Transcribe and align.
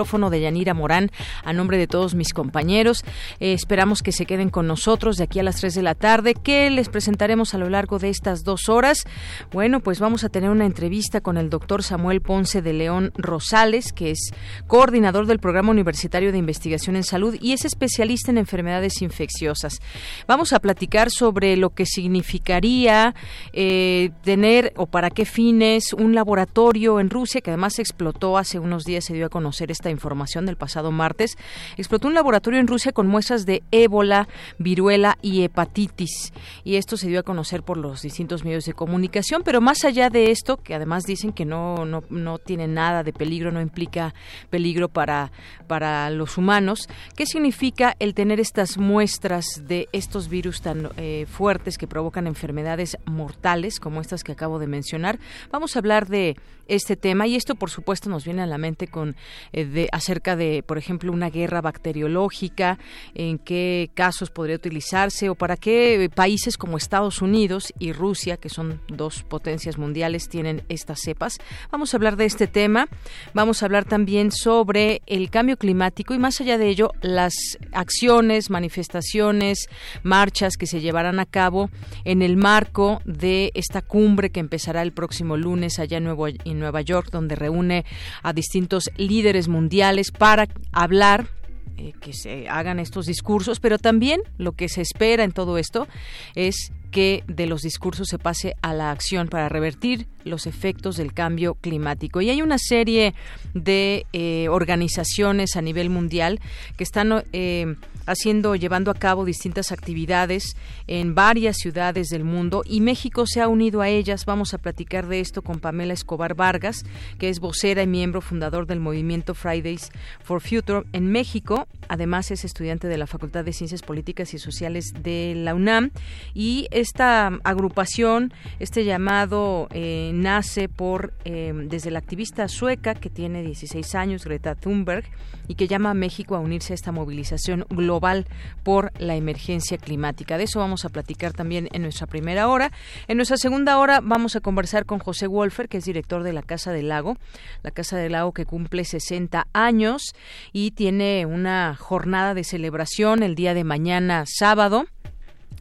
De 0.00 0.40
Yanira 0.40 0.72
Morán 0.72 1.10
a 1.44 1.52
nombre 1.52 1.76
de 1.76 1.86
todos 1.86 2.14
mis 2.14 2.32
compañeros. 2.32 3.04
Eh, 3.38 3.52
esperamos 3.52 4.02
que 4.02 4.12
se 4.12 4.24
queden 4.24 4.48
con 4.48 4.66
nosotros 4.66 5.18
de 5.18 5.24
aquí 5.24 5.40
a 5.40 5.42
las 5.42 5.56
3 5.56 5.74
de 5.74 5.82
la 5.82 5.94
tarde, 5.94 6.34
que 6.34 6.70
les 6.70 6.88
presentaremos 6.88 7.52
a 7.52 7.58
lo 7.58 7.68
largo 7.68 7.98
de 7.98 8.08
estas 8.08 8.42
dos 8.42 8.70
horas. 8.70 9.04
Bueno, 9.52 9.80
pues 9.80 10.00
vamos 10.00 10.24
a 10.24 10.30
tener 10.30 10.48
una 10.48 10.64
entrevista 10.64 11.20
con 11.20 11.36
el 11.36 11.50
doctor 11.50 11.82
Samuel 11.82 12.22
Ponce 12.22 12.62
de 12.62 12.72
León 12.72 13.12
Rosales, 13.14 13.92
que 13.92 14.12
es 14.12 14.30
coordinador 14.66 15.26
del 15.26 15.38
Programa 15.38 15.70
Universitario 15.70 16.32
de 16.32 16.38
Investigación 16.38 16.96
en 16.96 17.04
Salud 17.04 17.36
y 17.38 17.52
es 17.52 17.66
especialista 17.66 18.30
en 18.30 18.38
enfermedades 18.38 19.02
infecciosas. 19.02 19.80
Vamos 20.26 20.54
a 20.54 20.60
platicar 20.60 21.10
sobre 21.10 21.58
lo 21.58 21.70
que 21.70 21.84
significaría 21.84 23.14
eh, 23.52 24.12
tener 24.24 24.72
o 24.76 24.86
para 24.86 25.10
qué 25.10 25.26
fines 25.26 25.92
un 25.92 26.14
laboratorio 26.14 27.00
en 27.00 27.10
Rusia, 27.10 27.42
que 27.42 27.50
además 27.50 27.78
explotó 27.78 28.38
hace 28.38 28.58
unos 28.58 28.84
días, 28.84 29.04
se 29.04 29.14
dio 29.14 29.26
a 29.26 29.28
conocer 29.28 29.70
esta 29.70 29.89
información 29.90 30.46
del 30.46 30.56
pasado 30.56 30.90
martes, 30.90 31.36
explotó 31.76 32.08
un 32.08 32.14
laboratorio 32.14 32.60
en 32.60 32.66
Rusia 32.66 32.92
con 32.92 33.06
muestras 33.06 33.46
de 33.46 33.62
ébola, 33.70 34.28
viruela 34.58 35.18
y 35.22 35.42
hepatitis. 35.42 36.32
Y 36.64 36.76
esto 36.76 36.96
se 36.96 37.08
dio 37.08 37.20
a 37.20 37.24
conocer 37.24 37.62
por 37.62 37.76
los 37.76 38.02
distintos 38.02 38.44
medios 38.44 38.64
de 38.64 38.72
comunicación, 38.72 39.42
pero 39.44 39.60
más 39.60 39.84
allá 39.84 40.10
de 40.10 40.30
esto, 40.30 40.56
que 40.58 40.74
además 40.74 41.04
dicen 41.04 41.32
que 41.32 41.44
no, 41.44 41.84
no, 41.84 42.02
no 42.10 42.38
tiene 42.38 42.66
nada 42.68 43.02
de 43.02 43.12
peligro, 43.12 43.52
no 43.52 43.60
implica 43.60 44.14
peligro 44.50 44.88
para, 44.88 45.32
para 45.66 46.10
los 46.10 46.38
humanos, 46.38 46.88
¿qué 47.16 47.26
significa 47.26 47.96
el 47.98 48.14
tener 48.14 48.40
estas 48.40 48.78
muestras 48.78 49.44
de 49.66 49.88
estos 49.92 50.28
virus 50.28 50.60
tan 50.60 50.90
eh, 50.96 51.26
fuertes 51.28 51.78
que 51.78 51.86
provocan 51.86 52.26
enfermedades 52.26 52.96
mortales 53.06 53.80
como 53.80 54.00
estas 54.00 54.24
que 54.24 54.32
acabo 54.32 54.58
de 54.58 54.66
mencionar? 54.66 55.18
Vamos 55.50 55.76
a 55.76 55.78
hablar 55.78 56.06
de 56.08 56.36
este 56.68 56.96
tema 56.96 57.26
y 57.26 57.36
esto 57.36 57.54
por 57.54 57.70
supuesto 57.70 58.08
nos 58.08 58.24
viene 58.24 58.42
a 58.42 58.46
la 58.46 58.58
mente 58.58 58.86
con 58.86 59.16
eh, 59.52 59.64
de, 59.64 59.79
acerca 59.92 60.36
de, 60.36 60.62
por 60.62 60.78
ejemplo, 60.78 61.12
una 61.12 61.30
guerra 61.30 61.60
bacteriológica, 61.60 62.78
en 63.14 63.38
qué 63.38 63.90
casos 63.94 64.30
podría 64.30 64.56
utilizarse 64.56 65.28
o 65.28 65.34
para 65.34 65.56
qué 65.56 66.10
países 66.14 66.56
como 66.56 66.76
Estados 66.76 67.22
Unidos 67.22 67.72
y 67.78 67.92
Rusia, 67.92 68.36
que 68.36 68.48
son 68.48 68.80
dos 68.88 69.22
potencias 69.22 69.78
mundiales, 69.78 70.28
tienen 70.28 70.62
estas 70.68 71.00
cepas. 71.00 71.38
Vamos 71.70 71.92
a 71.92 71.96
hablar 71.96 72.16
de 72.16 72.26
este 72.26 72.46
tema. 72.46 72.88
Vamos 73.34 73.62
a 73.62 73.66
hablar 73.66 73.84
también 73.84 74.32
sobre 74.32 75.02
el 75.06 75.30
cambio 75.30 75.56
climático 75.56 76.14
y 76.14 76.18
más 76.18 76.40
allá 76.40 76.58
de 76.58 76.68
ello, 76.68 76.92
las 77.00 77.32
acciones, 77.72 78.50
manifestaciones, 78.50 79.68
marchas 80.02 80.56
que 80.56 80.66
se 80.66 80.80
llevarán 80.80 81.20
a 81.20 81.26
cabo 81.26 81.70
en 82.04 82.22
el 82.22 82.36
marco 82.36 83.00
de 83.04 83.50
esta 83.54 83.82
cumbre 83.82 84.30
que 84.30 84.40
empezará 84.40 84.82
el 84.82 84.92
próximo 84.92 85.36
lunes 85.36 85.78
allá 85.78 85.98
en, 85.98 86.06
en 86.44 86.58
Nueva 86.58 86.80
York, 86.82 87.08
donde 87.10 87.36
reúne 87.36 87.84
a 88.22 88.32
distintos 88.32 88.90
líderes 88.96 89.48
mundiales 89.48 89.69
para 90.16 90.48
hablar 90.72 91.28
eh, 91.76 91.92
que 92.00 92.12
se 92.12 92.48
hagan 92.48 92.78
estos 92.78 93.06
discursos, 93.06 93.60
pero 93.60 93.78
también 93.78 94.20
lo 94.36 94.52
que 94.52 94.68
se 94.68 94.82
espera 94.82 95.24
en 95.24 95.32
todo 95.32 95.56
esto 95.56 95.88
es 96.34 96.72
que 96.90 97.22
de 97.26 97.46
los 97.46 97.62
discursos 97.62 98.08
se 98.08 98.18
pase 98.18 98.54
a 98.62 98.74
la 98.74 98.90
acción 98.90 99.28
para 99.28 99.48
revertir 99.48 100.06
los 100.24 100.46
efectos 100.46 100.96
del 100.96 101.14
cambio 101.14 101.54
climático. 101.54 102.20
Y 102.20 102.30
hay 102.30 102.42
una 102.42 102.58
serie 102.58 103.14
de 103.54 104.06
eh, 104.12 104.48
organizaciones 104.50 105.56
a 105.56 105.62
nivel 105.62 105.88
mundial 105.88 106.40
que 106.76 106.84
están 106.84 107.24
eh, 107.32 107.76
haciendo, 108.06 108.56
llevando 108.56 108.90
a 108.90 108.94
cabo 108.94 109.24
distintas 109.24 109.72
actividades 109.72 110.56
en 110.86 111.14
varias 111.14 111.56
ciudades 111.56 112.08
del 112.08 112.24
mundo 112.24 112.62
y 112.64 112.80
México 112.80 113.24
se 113.26 113.40
ha 113.40 113.48
unido 113.48 113.80
a 113.80 113.88
ellas. 113.88 114.24
Vamos 114.24 114.54
a 114.54 114.58
platicar 114.58 115.06
de 115.06 115.20
esto 115.20 115.42
con 115.42 115.60
Pamela 115.60 115.92
Escobar 115.92 116.34
Vargas, 116.34 116.84
que 117.18 117.28
es 117.28 117.40
vocera 117.40 117.82
y 117.82 117.86
miembro 117.86 118.20
fundador 118.20 118.66
del 118.66 118.80
movimiento 118.80 119.34
Fridays 119.34 119.90
for 120.22 120.40
Future 120.40 120.84
en 120.92 121.10
México. 121.10 121.66
Además 121.88 122.30
es 122.30 122.44
estudiante 122.44 122.88
de 122.88 122.98
la 122.98 123.06
Facultad 123.06 123.44
de 123.44 123.52
Ciencias 123.52 123.82
Políticas 123.82 124.34
y 124.34 124.38
Sociales 124.38 124.92
de 125.02 125.34
la 125.36 125.54
UNAM 125.54 125.90
y 126.34 126.68
esta 126.70 127.28
agrupación, 127.44 128.32
este 128.58 128.84
llamado 128.84 129.68
eh, 129.70 130.12
nace 130.14 130.68
por 130.68 131.12
eh, 131.24 131.52
desde 131.54 131.90
la 131.90 131.98
activista 131.98 132.48
sueca 132.48 132.94
que 132.94 133.10
tiene 133.10 133.42
16 133.42 133.94
años, 133.94 134.24
Greta 134.24 134.54
Thunberg, 134.54 135.04
y 135.50 135.56
que 135.56 135.66
llama 135.66 135.90
a 135.90 135.94
México 135.94 136.36
a 136.36 136.38
unirse 136.38 136.72
a 136.72 136.76
esta 136.76 136.92
movilización 136.92 137.66
global 137.70 138.24
por 138.62 138.92
la 139.00 139.16
emergencia 139.16 139.78
climática. 139.78 140.38
De 140.38 140.44
eso 140.44 140.60
vamos 140.60 140.84
a 140.84 140.90
platicar 140.90 141.32
también 141.32 141.68
en 141.72 141.82
nuestra 141.82 142.06
primera 142.06 142.46
hora. 142.46 142.70
En 143.08 143.16
nuestra 143.16 143.36
segunda 143.36 143.76
hora 143.78 143.98
vamos 144.00 144.36
a 144.36 144.40
conversar 144.40 144.86
con 144.86 145.00
José 145.00 145.26
Wolfer, 145.26 145.68
que 145.68 145.78
es 145.78 145.84
director 145.84 146.22
de 146.22 146.32
la 146.32 146.42
Casa 146.42 146.70
del 146.70 146.88
Lago, 146.88 147.16
la 147.64 147.72
Casa 147.72 147.96
del 147.96 148.12
Lago 148.12 148.32
que 148.32 148.46
cumple 148.46 148.84
60 148.84 149.48
años 149.52 150.14
y 150.52 150.70
tiene 150.70 151.26
una 151.26 151.74
jornada 151.74 152.32
de 152.34 152.44
celebración 152.44 153.24
el 153.24 153.34
día 153.34 153.52
de 153.52 153.64
mañana 153.64 154.26
sábado 154.28 154.86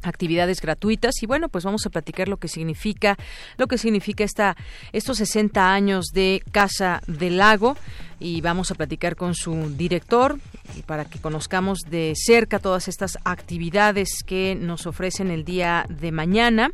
actividades 0.01 0.61
gratuitas 0.61 1.21
y 1.21 1.25
bueno 1.25 1.49
pues 1.49 1.63
vamos 1.63 1.85
a 1.85 1.89
platicar 1.89 2.27
lo 2.27 2.37
que 2.37 2.47
significa 2.47 3.17
lo 3.57 3.67
que 3.67 3.77
significa 3.77 4.23
esta 4.23 4.55
estos 4.93 5.17
60 5.17 5.73
años 5.73 6.07
de 6.13 6.43
Casa 6.51 7.01
del 7.07 7.37
Lago 7.37 7.75
y 8.19 8.41
vamos 8.41 8.69
a 8.71 8.75
platicar 8.75 9.15
con 9.15 9.33
su 9.33 9.73
director 9.75 10.37
para 10.85 11.05
que 11.05 11.19
conozcamos 11.19 11.79
de 11.89 12.13
cerca 12.15 12.59
todas 12.59 12.87
estas 12.87 13.17
actividades 13.23 14.23
que 14.25 14.55
nos 14.55 14.85
ofrecen 14.85 15.31
el 15.31 15.43
día 15.43 15.85
de 15.89 16.11
mañana. 16.11 16.71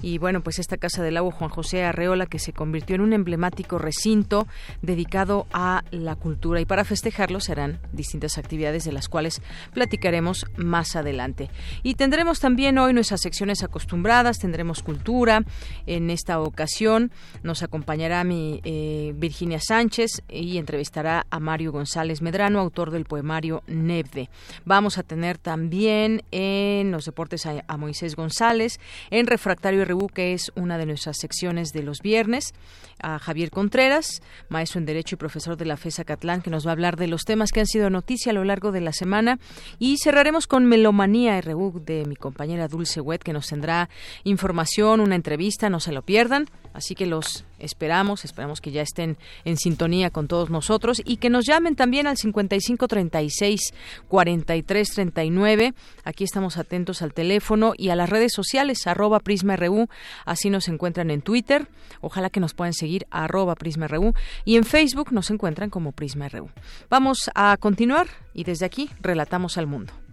Y 0.00 0.18
bueno, 0.18 0.40
pues 0.42 0.58
esta 0.58 0.76
Casa 0.76 1.02
del 1.02 1.14
Lago 1.14 1.30
Juan 1.30 1.50
José 1.50 1.84
Arreola 1.84 2.26
que 2.26 2.38
se 2.38 2.52
convirtió 2.52 2.94
en 2.94 3.02
un 3.02 3.12
emblemático 3.12 3.78
recinto 3.78 4.46
dedicado 4.82 5.46
a 5.52 5.84
la 5.90 6.16
cultura 6.16 6.60
y 6.60 6.64
para 6.64 6.84
festejarlo 6.84 7.40
serán 7.40 7.80
distintas 7.92 8.38
actividades 8.38 8.84
de 8.84 8.92
las 8.92 9.08
cuales 9.08 9.42
platicaremos 9.72 10.46
más 10.56 10.96
adelante. 10.96 11.50
Y 11.82 11.94
tendremos 11.94 12.40
también 12.40 12.63
hoy 12.78 12.92
nuestras 12.92 13.20
secciones 13.20 13.62
acostumbradas, 13.62 14.38
tendremos 14.38 14.82
cultura. 14.82 15.42
En 15.86 16.08
esta 16.08 16.40
ocasión 16.40 17.10
nos 17.42 17.62
acompañará 17.62 18.24
mi 18.24 18.60
eh, 18.64 19.12
Virginia 19.16 19.60
Sánchez 19.60 20.22
y 20.28 20.56
entrevistaremos 20.56 20.84
estará 20.84 21.26
a 21.28 21.40
Mario 21.40 21.72
González 21.72 22.22
Medrano, 22.22 22.60
autor 22.60 22.92
del 22.92 23.04
poemario 23.04 23.64
Nebde. 23.66 24.30
Vamos 24.64 24.96
a 24.96 25.02
tener 25.02 25.38
también 25.38 26.22
en 26.30 26.92
los 26.92 27.06
deportes 27.06 27.46
a, 27.46 27.76
Moisés 27.76 28.14
González, 28.14 28.78
en 29.10 29.26
Refractario 29.26 29.84
RU, 29.84 30.06
que 30.06 30.34
es 30.34 30.52
una 30.54 30.78
de 30.78 30.86
nuestras 30.86 31.18
secciones 31.18 31.72
de 31.72 31.82
los 31.82 32.00
viernes, 32.00 32.54
a 33.02 33.18
Javier 33.18 33.50
Contreras, 33.50 34.22
maestro 34.48 34.78
en 34.78 34.86
Derecho 34.86 35.16
y 35.16 35.18
profesor 35.18 35.56
de 35.56 35.64
la 35.64 35.76
FESA 35.76 36.04
Catlán, 36.04 36.42
que 36.42 36.50
nos 36.50 36.64
va 36.64 36.70
a 36.70 36.72
hablar 36.72 36.96
de 36.96 37.08
los 37.08 37.24
temas 37.24 37.50
que 37.50 37.60
han 37.60 37.66
sido 37.66 37.90
noticia 37.90 38.30
a 38.30 38.34
lo 38.34 38.44
largo 38.44 38.70
de 38.70 38.80
la 38.80 38.92
semana. 38.92 39.38
Y 39.80 39.96
cerraremos 39.98 40.46
con 40.46 40.66
Melomanía 40.66 41.40
RU 41.40 41.82
de 41.84 42.04
mi 42.06 42.14
compañera 42.54 42.68
Dulce 42.68 43.00
Wet, 43.00 43.22
que 43.22 43.32
nos 43.32 43.48
tendrá 43.48 43.88
información, 44.22 45.00
una 45.00 45.16
entrevista, 45.16 45.70
no 45.70 45.80
se 45.80 45.92
lo 45.92 46.02
pierdan. 46.02 46.46
Así 46.72 46.94
que 46.94 47.06
los 47.06 47.44
esperamos, 47.58 48.24
esperamos 48.24 48.60
que 48.60 48.70
ya 48.70 48.82
estén 48.82 49.16
en 49.44 49.56
sintonía 49.56 50.10
con 50.10 50.28
todos 50.28 50.50
nosotros 50.50 51.00
y 51.04 51.16
que 51.16 51.30
nos 51.30 51.46
llamen 51.46 51.76
también 51.76 52.06
al 52.06 52.16
5536 52.16 53.74
4339. 54.08 55.74
Aquí 56.04 56.24
estamos 56.24 56.56
atentos 56.56 57.02
al 57.02 57.12
teléfono 57.12 57.74
y 57.76 57.90
a 57.90 57.96
las 57.96 58.10
redes 58.10 58.32
sociales, 58.32 58.86
arroba 58.86 59.20
PrismaRU, 59.20 59.88
así 60.24 60.50
nos 60.50 60.68
encuentran 60.68 61.10
en 61.10 61.22
Twitter. 61.22 61.68
Ojalá 62.00 62.30
que 62.30 62.40
nos 62.40 62.54
puedan 62.54 62.72
seguir 62.72 63.06
arroba 63.10 63.54
PrismaRU 63.54 64.14
y 64.44 64.56
en 64.56 64.64
Facebook 64.64 65.12
nos 65.12 65.30
encuentran 65.30 65.70
como 65.70 65.92
PrismaRU. 65.92 66.50
Vamos 66.90 67.30
a 67.34 67.56
continuar 67.56 68.08
y 68.32 68.44
desde 68.44 68.66
aquí 68.66 68.90
relatamos 69.00 69.58
al 69.58 69.66
mundo. 69.66 70.03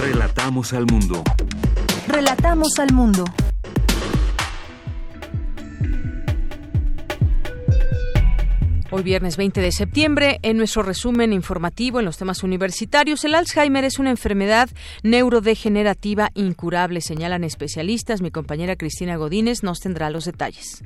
Relatamos 0.00 0.72
al 0.72 0.86
mundo. 0.86 1.22
Relatamos 2.08 2.78
al 2.78 2.90
mundo. 2.94 3.22
Hoy 8.92 9.02
viernes 9.02 9.36
20 9.36 9.60
de 9.60 9.70
septiembre, 9.70 10.38
en 10.40 10.56
nuestro 10.56 10.82
resumen 10.82 11.34
informativo 11.34 11.98
en 11.98 12.06
los 12.06 12.16
temas 12.16 12.42
universitarios, 12.42 13.24
el 13.26 13.34
Alzheimer 13.34 13.84
es 13.84 13.98
una 13.98 14.08
enfermedad 14.08 14.70
neurodegenerativa 15.02 16.30
incurable, 16.34 17.02
señalan 17.02 17.44
especialistas. 17.44 18.22
Mi 18.22 18.30
compañera 18.30 18.76
Cristina 18.76 19.16
Godínez 19.16 19.62
nos 19.62 19.80
tendrá 19.80 20.08
los 20.08 20.24
detalles. 20.24 20.82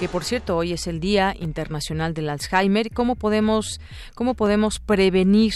Que 0.00 0.08
por 0.08 0.24
cierto, 0.24 0.56
hoy 0.56 0.72
es 0.72 0.88
el 0.88 0.98
Día 0.98 1.34
Internacional 1.38 2.12
del 2.12 2.28
Alzheimer. 2.28 2.90
¿Cómo 2.92 3.14
podemos, 3.14 3.80
cómo 4.14 4.34
podemos 4.34 4.80
prevenir 4.80 5.54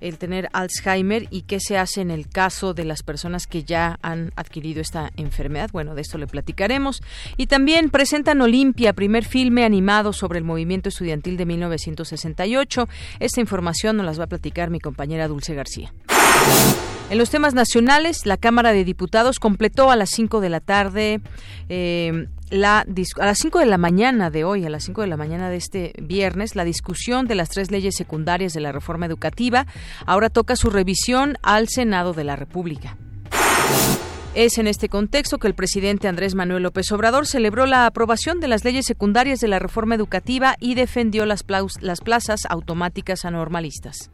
el 0.00 0.18
tener 0.18 0.48
Alzheimer 0.52 1.26
y 1.30 1.42
qué 1.42 1.60
se 1.60 1.78
hace 1.78 2.00
en 2.00 2.10
el 2.10 2.28
caso 2.28 2.74
de 2.74 2.84
las 2.84 3.02
personas 3.02 3.46
que 3.46 3.64
ya 3.64 3.98
han 4.02 4.32
adquirido 4.36 4.80
esta 4.80 5.10
enfermedad. 5.16 5.70
Bueno, 5.72 5.94
de 5.94 6.02
esto 6.02 6.18
le 6.18 6.26
platicaremos. 6.26 7.02
Y 7.36 7.46
también 7.46 7.90
presentan 7.90 8.40
Olimpia, 8.40 8.92
primer 8.92 9.24
filme 9.24 9.64
animado 9.64 10.12
sobre 10.12 10.38
el 10.38 10.44
movimiento 10.44 10.88
estudiantil 10.88 11.36
de 11.36 11.46
1968. 11.46 12.88
Esta 13.18 13.40
información 13.40 13.96
nos 13.96 14.06
las 14.06 14.18
va 14.18 14.24
a 14.24 14.28
platicar 14.28 14.70
mi 14.70 14.80
compañera 14.80 15.28
Dulce 15.28 15.54
García. 15.54 15.92
En 17.10 17.18
los 17.18 17.28
temas 17.28 17.54
nacionales, 17.54 18.24
la 18.24 18.36
Cámara 18.36 18.72
de 18.72 18.84
Diputados 18.84 19.40
completó 19.40 19.90
a 19.90 19.96
las 19.96 20.10
5 20.10 20.40
de 20.40 20.48
la 20.48 20.60
tarde 20.60 21.20
eh, 21.68 22.28
a 22.52 22.84
las 23.26 23.38
5 23.38 23.58
de 23.58 23.66
la 23.66 23.78
mañana 23.78 24.30
de 24.30 24.44
hoy, 24.44 24.64
a 24.64 24.70
las 24.70 24.84
5 24.84 25.02
de 25.02 25.06
la 25.06 25.16
mañana 25.16 25.48
de 25.50 25.56
este 25.56 25.92
viernes, 26.00 26.56
la 26.56 26.64
discusión 26.64 27.26
de 27.26 27.34
las 27.34 27.48
tres 27.48 27.70
leyes 27.70 27.94
secundarias 27.96 28.52
de 28.52 28.60
la 28.60 28.72
reforma 28.72 29.06
educativa. 29.06 29.66
Ahora 30.06 30.30
toca 30.30 30.56
su 30.56 30.70
revisión 30.70 31.36
al 31.42 31.68
Senado 31.68 32.12
de 32.12 32.24
la 32.24 32.36
República. 32.36 32.96
Es 34.34 34.58
en 34.58 34.68
este 34.68 34.88
contexto 34.88 35.38
que 35.38 35.48
el 35.48 35.54
presidente 35.54 36.06
Andrés 36.06 36.36
Manuel 36.36 36.62
López 36.62 36.90
Obrador 36.92 37.26
celebró 37.26 37.66
la 37.66 37.86
aprobación 37.86 38.38
de 38.38 38.46
las 38.46 38.64
leyes 38.64 38.86
secundarias 38.86 39.40
de 39.40 39.48
la 39.48 39.58
reforma 39.58 39.96
educativa 39.96 40.54
y 40.60 40.76
defendió 40.76 41.26
las 41.26 41.42
plazas 41.42 42.46
automáticas 42.48 43.24
anormalistas. 43.24 44.10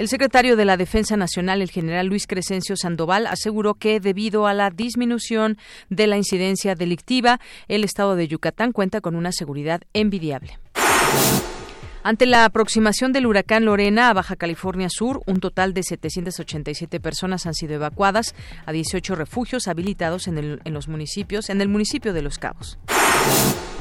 El 0.00 0.08
secretario 0.08 0.56
de 0.56 0.64
la 0.64 0.78
Defensa 0.78 1.18
Nacional, 1.18 1.60
el 1.60 1.70
general 1.70 2.06
Luis 2.06 2.26
Crescencio 2.26 2.74
Sandoval, 2.74 3.26
aseguró 3.26 3.74
que 3.74 4.00
debido 4.00 4.46
a 4.46 4.54
la 4.54 4.70
disminución 4.70 5.58
de 5.90 6.06
la 6.06 6.16
incidencia 6.16 6.74
delictiva, 6.74 7.38
el 7.68 7.84
estado 7.84 8.16
de 8.16 8.26
Yucatán 8.26 8.72
cuenta 8.72 9.02
con 9.02 9.14
una 9.14 9.30
seguridad 9.30 9.82
envidiable. 9.92 10.58
Ante 12.02 12.24
la 12.24 12.46
aproximación 12.46 13.12
del 13.12 13.26
huracán 13.26 13.66
Lorena 13.66 14.08
a 14.08 14.14
Baja 14.14 14.36
California 14.36 14.88
Sur, 14.88 15.20
un 15.26 15.38
total 15.38 15.74
de 15.74 15.82
787 15.82 16.98
personas 16.98 17.44
han 17.44 17.52
sido 17.52 17.74
evacuadas 17.74 18.34
a 18.64 18.72
18 18.72 19.14
refugios 19.16 19.68
habilitados 19.68 20.28
en, 20.28 20.38
el, 20.38 20.62
en 20.64 20.72
los 20.72 20.88
municipios, 20.88 21.50
en 21.50 21.60
el 21.60 21.68
municipio 21.68 22.14
de 22.14 22.22
Los 22.22 22.38
Cabos. 22.38 22.78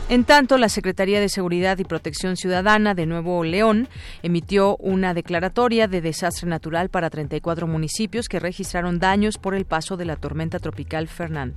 En 0.10 0.24
tanto, 0.24 0.58
la 0.58 0.70
Secretaría 0.70 1.20
de 1.20 1.30
Seguridad 1.30 1.78
y 1.78 1.84
Protección 1.84 2.36
Ciudadana 2.36 2.96
de 2.96 3.06
Nuevo 3.06 3.44
León 3.44 3.88
emitió 4.24 4.76
una 4.78 5.14
declaratoria 5.14 5.88
de 5.88 6.02
desastre 6.02 6.50
natural 6.50 6.90
para 6.90 7.12
34 7.12 7.68
municipios 7.68 8.28
que 8.28 8.40
registraron 8.40 8.98
daños 8.98 9.38
por 9.38 9.54
el 9.54 9.66
paso 9.66 9.98
de 9.98 10.06
la 10.06 10.16
tormenta 10.16 10.58
tropical 10.58 11.08
Fernand. 11.08 11.54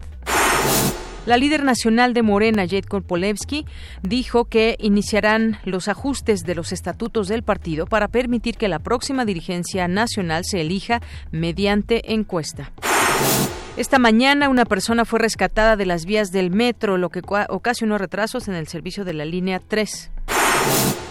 La 1.24 1.38
líder 1.38 1.64
nacional 1.64 2.12
de 2.12 2.20
Morena, 2.20 2.64
Jade 2.64 3.00
Polevsky, 3.00 3.64
dijo 4.02 4.44
que 4.44 4.76
iniciarán 4.78 5.58
los 5.64 5.88
ajustes 5.88 6.42
de 6.42 6.54
los 6.54 6.72
estatutos 6.72 7.28
del 7.28 7.42
partido 7.42 7.86
para 7.86 8.08
permitir 8.08 8.58
que 8.58 8.68
la 8.68 8.80
próxima 8.80 9.24
dirigencia 9.24 9.88
nacional 9.88 10.42
se 10.44 10.60
elija 10.60 11.00
mediante 11.30 12.12
encuesta. 12.12 12.70
Esta 13.76 13.98
mañana 13.98 14.48
una 14.48 14.64
persona 14.66 15.04
fue 15.04 15.18
rescatada 15.18 15.76
de 15.76 15.86
las 15.86 16.04
vías 16.04 16.30
del 16.30 16.50
metro, 16.50 16.98
lo 16.98 17.08
que 17.08 17.22
ocasionó 17.48 17.96
retrasos 17.96 18.48
en 18.48 18.54
el 18.54 18.68
servicio 18.68 19.04
de 19.04 19.14
la 19.14 19.24
línea 19.24 19.60
3. 19.66 20.10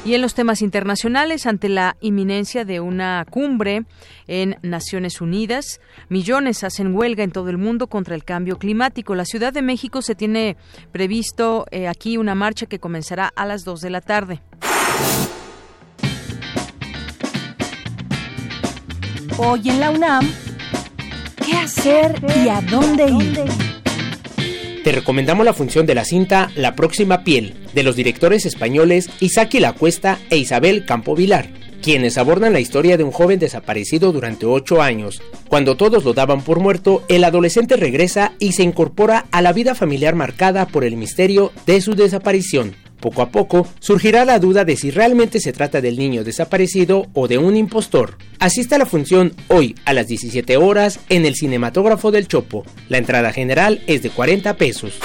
Y 0.03 0.15
en 0.15 0.21
los 0.21 0.33
temas 0.33 0.61
internacionales, 0.61 1.45
ante 1.45 1.69
la 1.69 1.95
inminencia 2.01 2.65
de 2.65 2.79
una 2.79 3.25
cumbre 3.29 3.83
en 4.27 4.57
Naciones 4.63 5.21
Unidas, 5.21 5.79
millones 6.09 6.63
hacen 6.63 6.95
huelga 6.95 7.23
en 7.23 7.31
todo 7.31 7.49
el 7.49 7.57
mundo 7.57 7.87
contra 7.87 8.15
el 8.15 8.23
cambio 8.23 8.57
climático. 8.57 9.15
La 9.15 9.25
Ciudad 9.25 9.53
de 9.53 9.61
México 9.61 10.01
se 10.01 10.15
tiene 10.15 10.57
previsto 10.91 11.65
eh, 11.71 11.87
aquí 11.87 12.17
una 12.17 12.35
marcha 12.35 12.65
que 12.65 12.79
comenzará 12.79 13.31
a 13.35 13.45
las 13.45 13.63
2 13.63 13.81
de 13.81 13.89
la 13.89 14.01
tarde. 14.01 14.41
Hoy 19.37 19.69
en 19.69 19.79
la 19.79 19.89
UNAM 19.91 20.50
¿Qué 21.51 21.57
hacer 21.57 22.15
y 22.45 22.47
a 22.47 22.61
dónde 22.61 23.09
ir? 23.09 23.43
Te 24.85 24.91
recomendamos 24.93 25.45
la 25.45 25.53
función 25.53 25.85
de 25.85 25.93
la 25.93 26.05
cinta 26.05 26.49
La 26.55 26.77
próxima 26.77 27.25
piel, 27.25 27.67
de 27.73 27.83
los 27.83 27.97
directores 27.97 28.45
españoles 28.45 29.09
Isaki 29.19 29.59
La 29.59 29.73
Cuesta 29.73 30.17
e 30.29 30.37
Isabel 30.37 30.85
Campo 30.85 31.13
Vilar, 31.13 31.49
quienes 31.81 32.17
abordan 32.17 32.53
la 32.53 32.61
historia 32.61 32.95
de 32.95 33.03
un 33.03 33.11
joven 33.11 33.37
desaparecido 33.37 34.13
durante 34.13 34.45
ocho 34.45 34.81
años. 34.81 35.21
Cuando 35.49 35.75
todos 35.75 36.05
lo 36.05 36.13
daban 36.13 36.41
por 36.41 36.61
muerto, 36.61 37.03
el 37.09 37.25
adolescente 37.25 37.75
regresa 37.75 38.31
y 38.39 38.53
se 38.53 38.63
incorpora 38.63 39.25
a 39.31 39.41
la 39.41 39.51
vida 39.51 39.75
familiar 39.75 40.15
marcada 40.15 40.67
por 40.67 40.85
el 40.85 40.95
misterio 40.95 41.51
de 41.65 41.81
su 41.81 41.95
desaparición. 41.95 42.77
Poco 43.01 43.23
a 43.23 43.29
poco 43.29 43.67
surgirá 43.79 44.23
la 44.23 44.39
duda 44.39 44.63
de 44.63 44.77
si 44.77 44.91
realmente 44.91 45.39
se 45.39 45.51
trata 45.51 45.81
del 45.81 45.97
niño 45.97 46.23
desaparecido 46.23 47.07
o 47.13 47.27
de 47.27 47.39
un 47.39 47.57
impostor. 47.57 48.17
Asista 48.39 48.75
a 48.75 48.79
la 48.79 48.85
función 48.85 49.33
hoy 49.47 49.75
a 49.85 49.93
las 49.93 50.07
17 50.07 50.55
horas 50.57 50.99
en 51.09 51.25
el 51.25 51.35
cinematógrafo 51.35 52.11
del 52.11 52.27
Chopo. 52.27 52.63
La 52.89 52.99
entrada 52.99 53.33
general 53.33 53.81
es 53.87 54.03
de 54.03 54.11
40 54.11 54.55
pesos. 54.55 54.99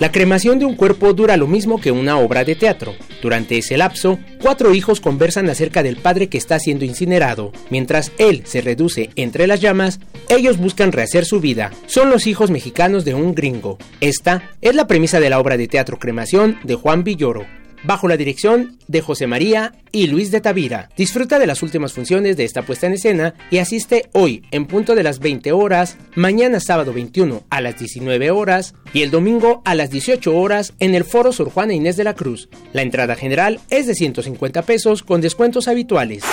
La 0.00 0.12
cremación 0.12 0.60
de 0.60 0.64
un 0.64 0.76
cuerpo 0.76 1.12
dura 1.12 1.36
lo 1.36 1.48
mismo 1.48 1.80
que 1.80 1.90
una 1.90 2.18
obra 2.18 2.44
de 2.44 2.54
teatro. 2.54 2.94
Durante 3.20 3.58
ese 3.58 3.76
lapso, 3.76 4.20
cuatro 4.40 4.72
hijos 4.72 5.00
conversan 5.00 5.50
acerca 5.50 5.82
del 5.82 5.96
padre 5.96 6.28
que 6.28 6.38
está 6.38 6.60
siendo 6.60 6.84
incinerado. 6.84 7.50
Mientras 7.68 8.12
él 8.18 8.42
se 8.44 8.60
reduce 8.60 9.10
entre 9.16 9.48
las 9.48 9.60
llamas, 9.60 9.98
ellos 10.28 10.56
buscan 10.58 10.92
rehacer 10.92 11.24
su 11.24 11.40
vida. 11.40 11.72
Son 11.86 12.10
los 12.10 12.28
hijos 12.28 12.52
mexicanos 12.52 13.04
de 13.04 13.14
un 13.14 13.34
gringo. 13.34 13.76
Esta 14.00 14.50
es 14.60 14.76
la 14.76 14.86
premisa 14.86 15.18
de 15.18 15.30
la 15.30 15.40
obra 15.40 15.56
de 15.56 15.66
teatro 15.66 15.98
Cremación 15.98 16.58
de 16.62 16.76
Juan 16.76 17.02
Villoro 17.02 17.57
bajo 17.88 18.06
la 18.06 18.18
dirección 18.18 18.76
de 18.86 19.00
José 19.00 19.26
María 19.26 19.72
y 19.92 20.08
Luis 20.08 20.30
de 20.30 20.42
Tavira. 20.42 20.90
Disfruta 20.94 21.38
de 21.38 21.46
las 21.46 21.62
últimas 21.62 21.94
funciones 21.94 22.36
de 22.36 22.44
esta 22.44 22.60
puesta 22.60 22.86
en 22.86 22.92
escena 22.92 23.32
y 23.50 23.58
asiste 23.58 24.10
hoy 24.12 24.42
en 24.50 24.66
punto 24.66 24.94
de 24.94 25.02
las 25.02 25.20
20 25.20 25.52
horas, 25.52 25.96
mañana 26.14 26.60
sábado 26.60 26.92
21 26.92 27.44
a 27.48 27.60
las 27.62 27.78
19 27.78 28.30
horas 28.30 28.74
y 28.92 29.00
el 29.00 29.10
domingo 29.10 29.62
a 29.64 29.74
las 29.74 29.88
18 29.88 30.36
horas 30.36 30.74
en 30.80 30.94
el 30.94 31.04
Foro 31.04 31.32
Sor 31.32 31.48
Juana 31.48 31.72
Inés 31.72 31.96
de 31.96 32.04
la 32.04 32.14
Cruz. 32.14 32.50
La 32.74 32.82
entrada 32.82 33.16
general 33.16 33.58
es 33.70 33.86
de 33.86 33.94
150 33.94 34.60
pesos 34.62 35.02
con 35.02 35.22
descuentos 35.22 35.66
habituales. 35.66 36.24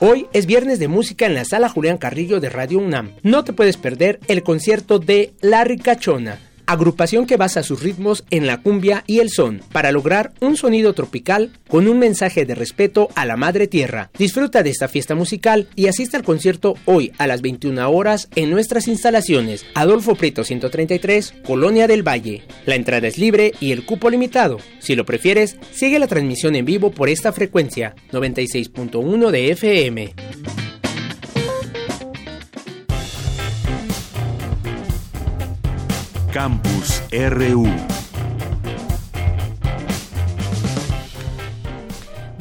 Hoy 0.00 0.26
es 0.32 0.46
viernes 0.46 0.78
de 0.78 0.88
música 0.88 1.26
en 1.26 1.34
la 1.34 1.44
sala 1.44 1.68
Julián 1.68 1.98
Carrillo 1.98 2.40
de 2.40 2.48
Radio 2.48 2.78
UNAM. 2.78 3.12
No 3.22 3.44
te 3.44 3.52
puedes 3.52 3.76
perder 3.76 4.20
el 4.26 4.42
concierto 4.42 4.98
de 4.98 5.34
La 5.42 5.64
Ricachona 5.64 6.38
agrupación 6.66 7.26
que 7.26 7.36
basa 7.36 7.62
sus 7.62 7.82
ritmos 7.82 8.24
en 8.30 8.46
la 8.46 8.62
cumbia 8.62 9.04
y 9.06 9.20
el 9.20 9.30
son, 9.30 9.60
para 9.72 9.92
lograr 9.92 10.32
un 10.40 10.56
sonido 10.56 10.92
tropical 10.92 11.50
con 11.68 11.88
un 11.88 11.98
mensaje 11.98 12.44
de 12.44 12.54
respeto 12.54 13.08
a 13.14 13.26
la 13.26 13.36
madre 13.36 13.66
tierra. 13.66 14.10
Disfruta 14.18 14.62
de 14.62 14.70
esta 14.70 14.88
fiesta 14.88 15.14
musical 15.14 15.68
y 15.76 15.86
asiste 15.86 16.16
al 16.16 16.22
concierto 16.22 16.74
hoy 16.84 17.12
a 17.18 17.26
las 17.26 17.42
21 17.42 17.90
horas 17.90 18.28
en 18.34 18.50
nuestras 18.50 18.88
instalaciones, 18.88 19.66
Adolfo 19.74 20.14
Prieto 20.14 20.44
133, 20.44 21.34
Colonia 21.44 21.86
del 21.86 22.06
Valle. 22.06 22.42
La 22.66 22.74
entrada 22.74 23.08
es 23.08 23.18
libre 23.18 23.52
y 23.60 23.72
el 23.72 23.84
cupo 23.84 24.10
limitado. 24.10 24.58
Si 24.78 24.94
lo 24.94 25.04
prefieres, 25.04 25.56
sigue 25.72 25.98
la 25.98 26.06
transmisión 26.06 26.54
en 26.54 26.64
vivo 26.64 26.90
por 26.90 27.08
esta 27.08 27.32
frecuencia, 27.32 27.94
96.1 28.12 29.30
de 29.30 29.50
FM. 29.50 30.61
Campus 36.32 37.02
RU. 37.12 37.91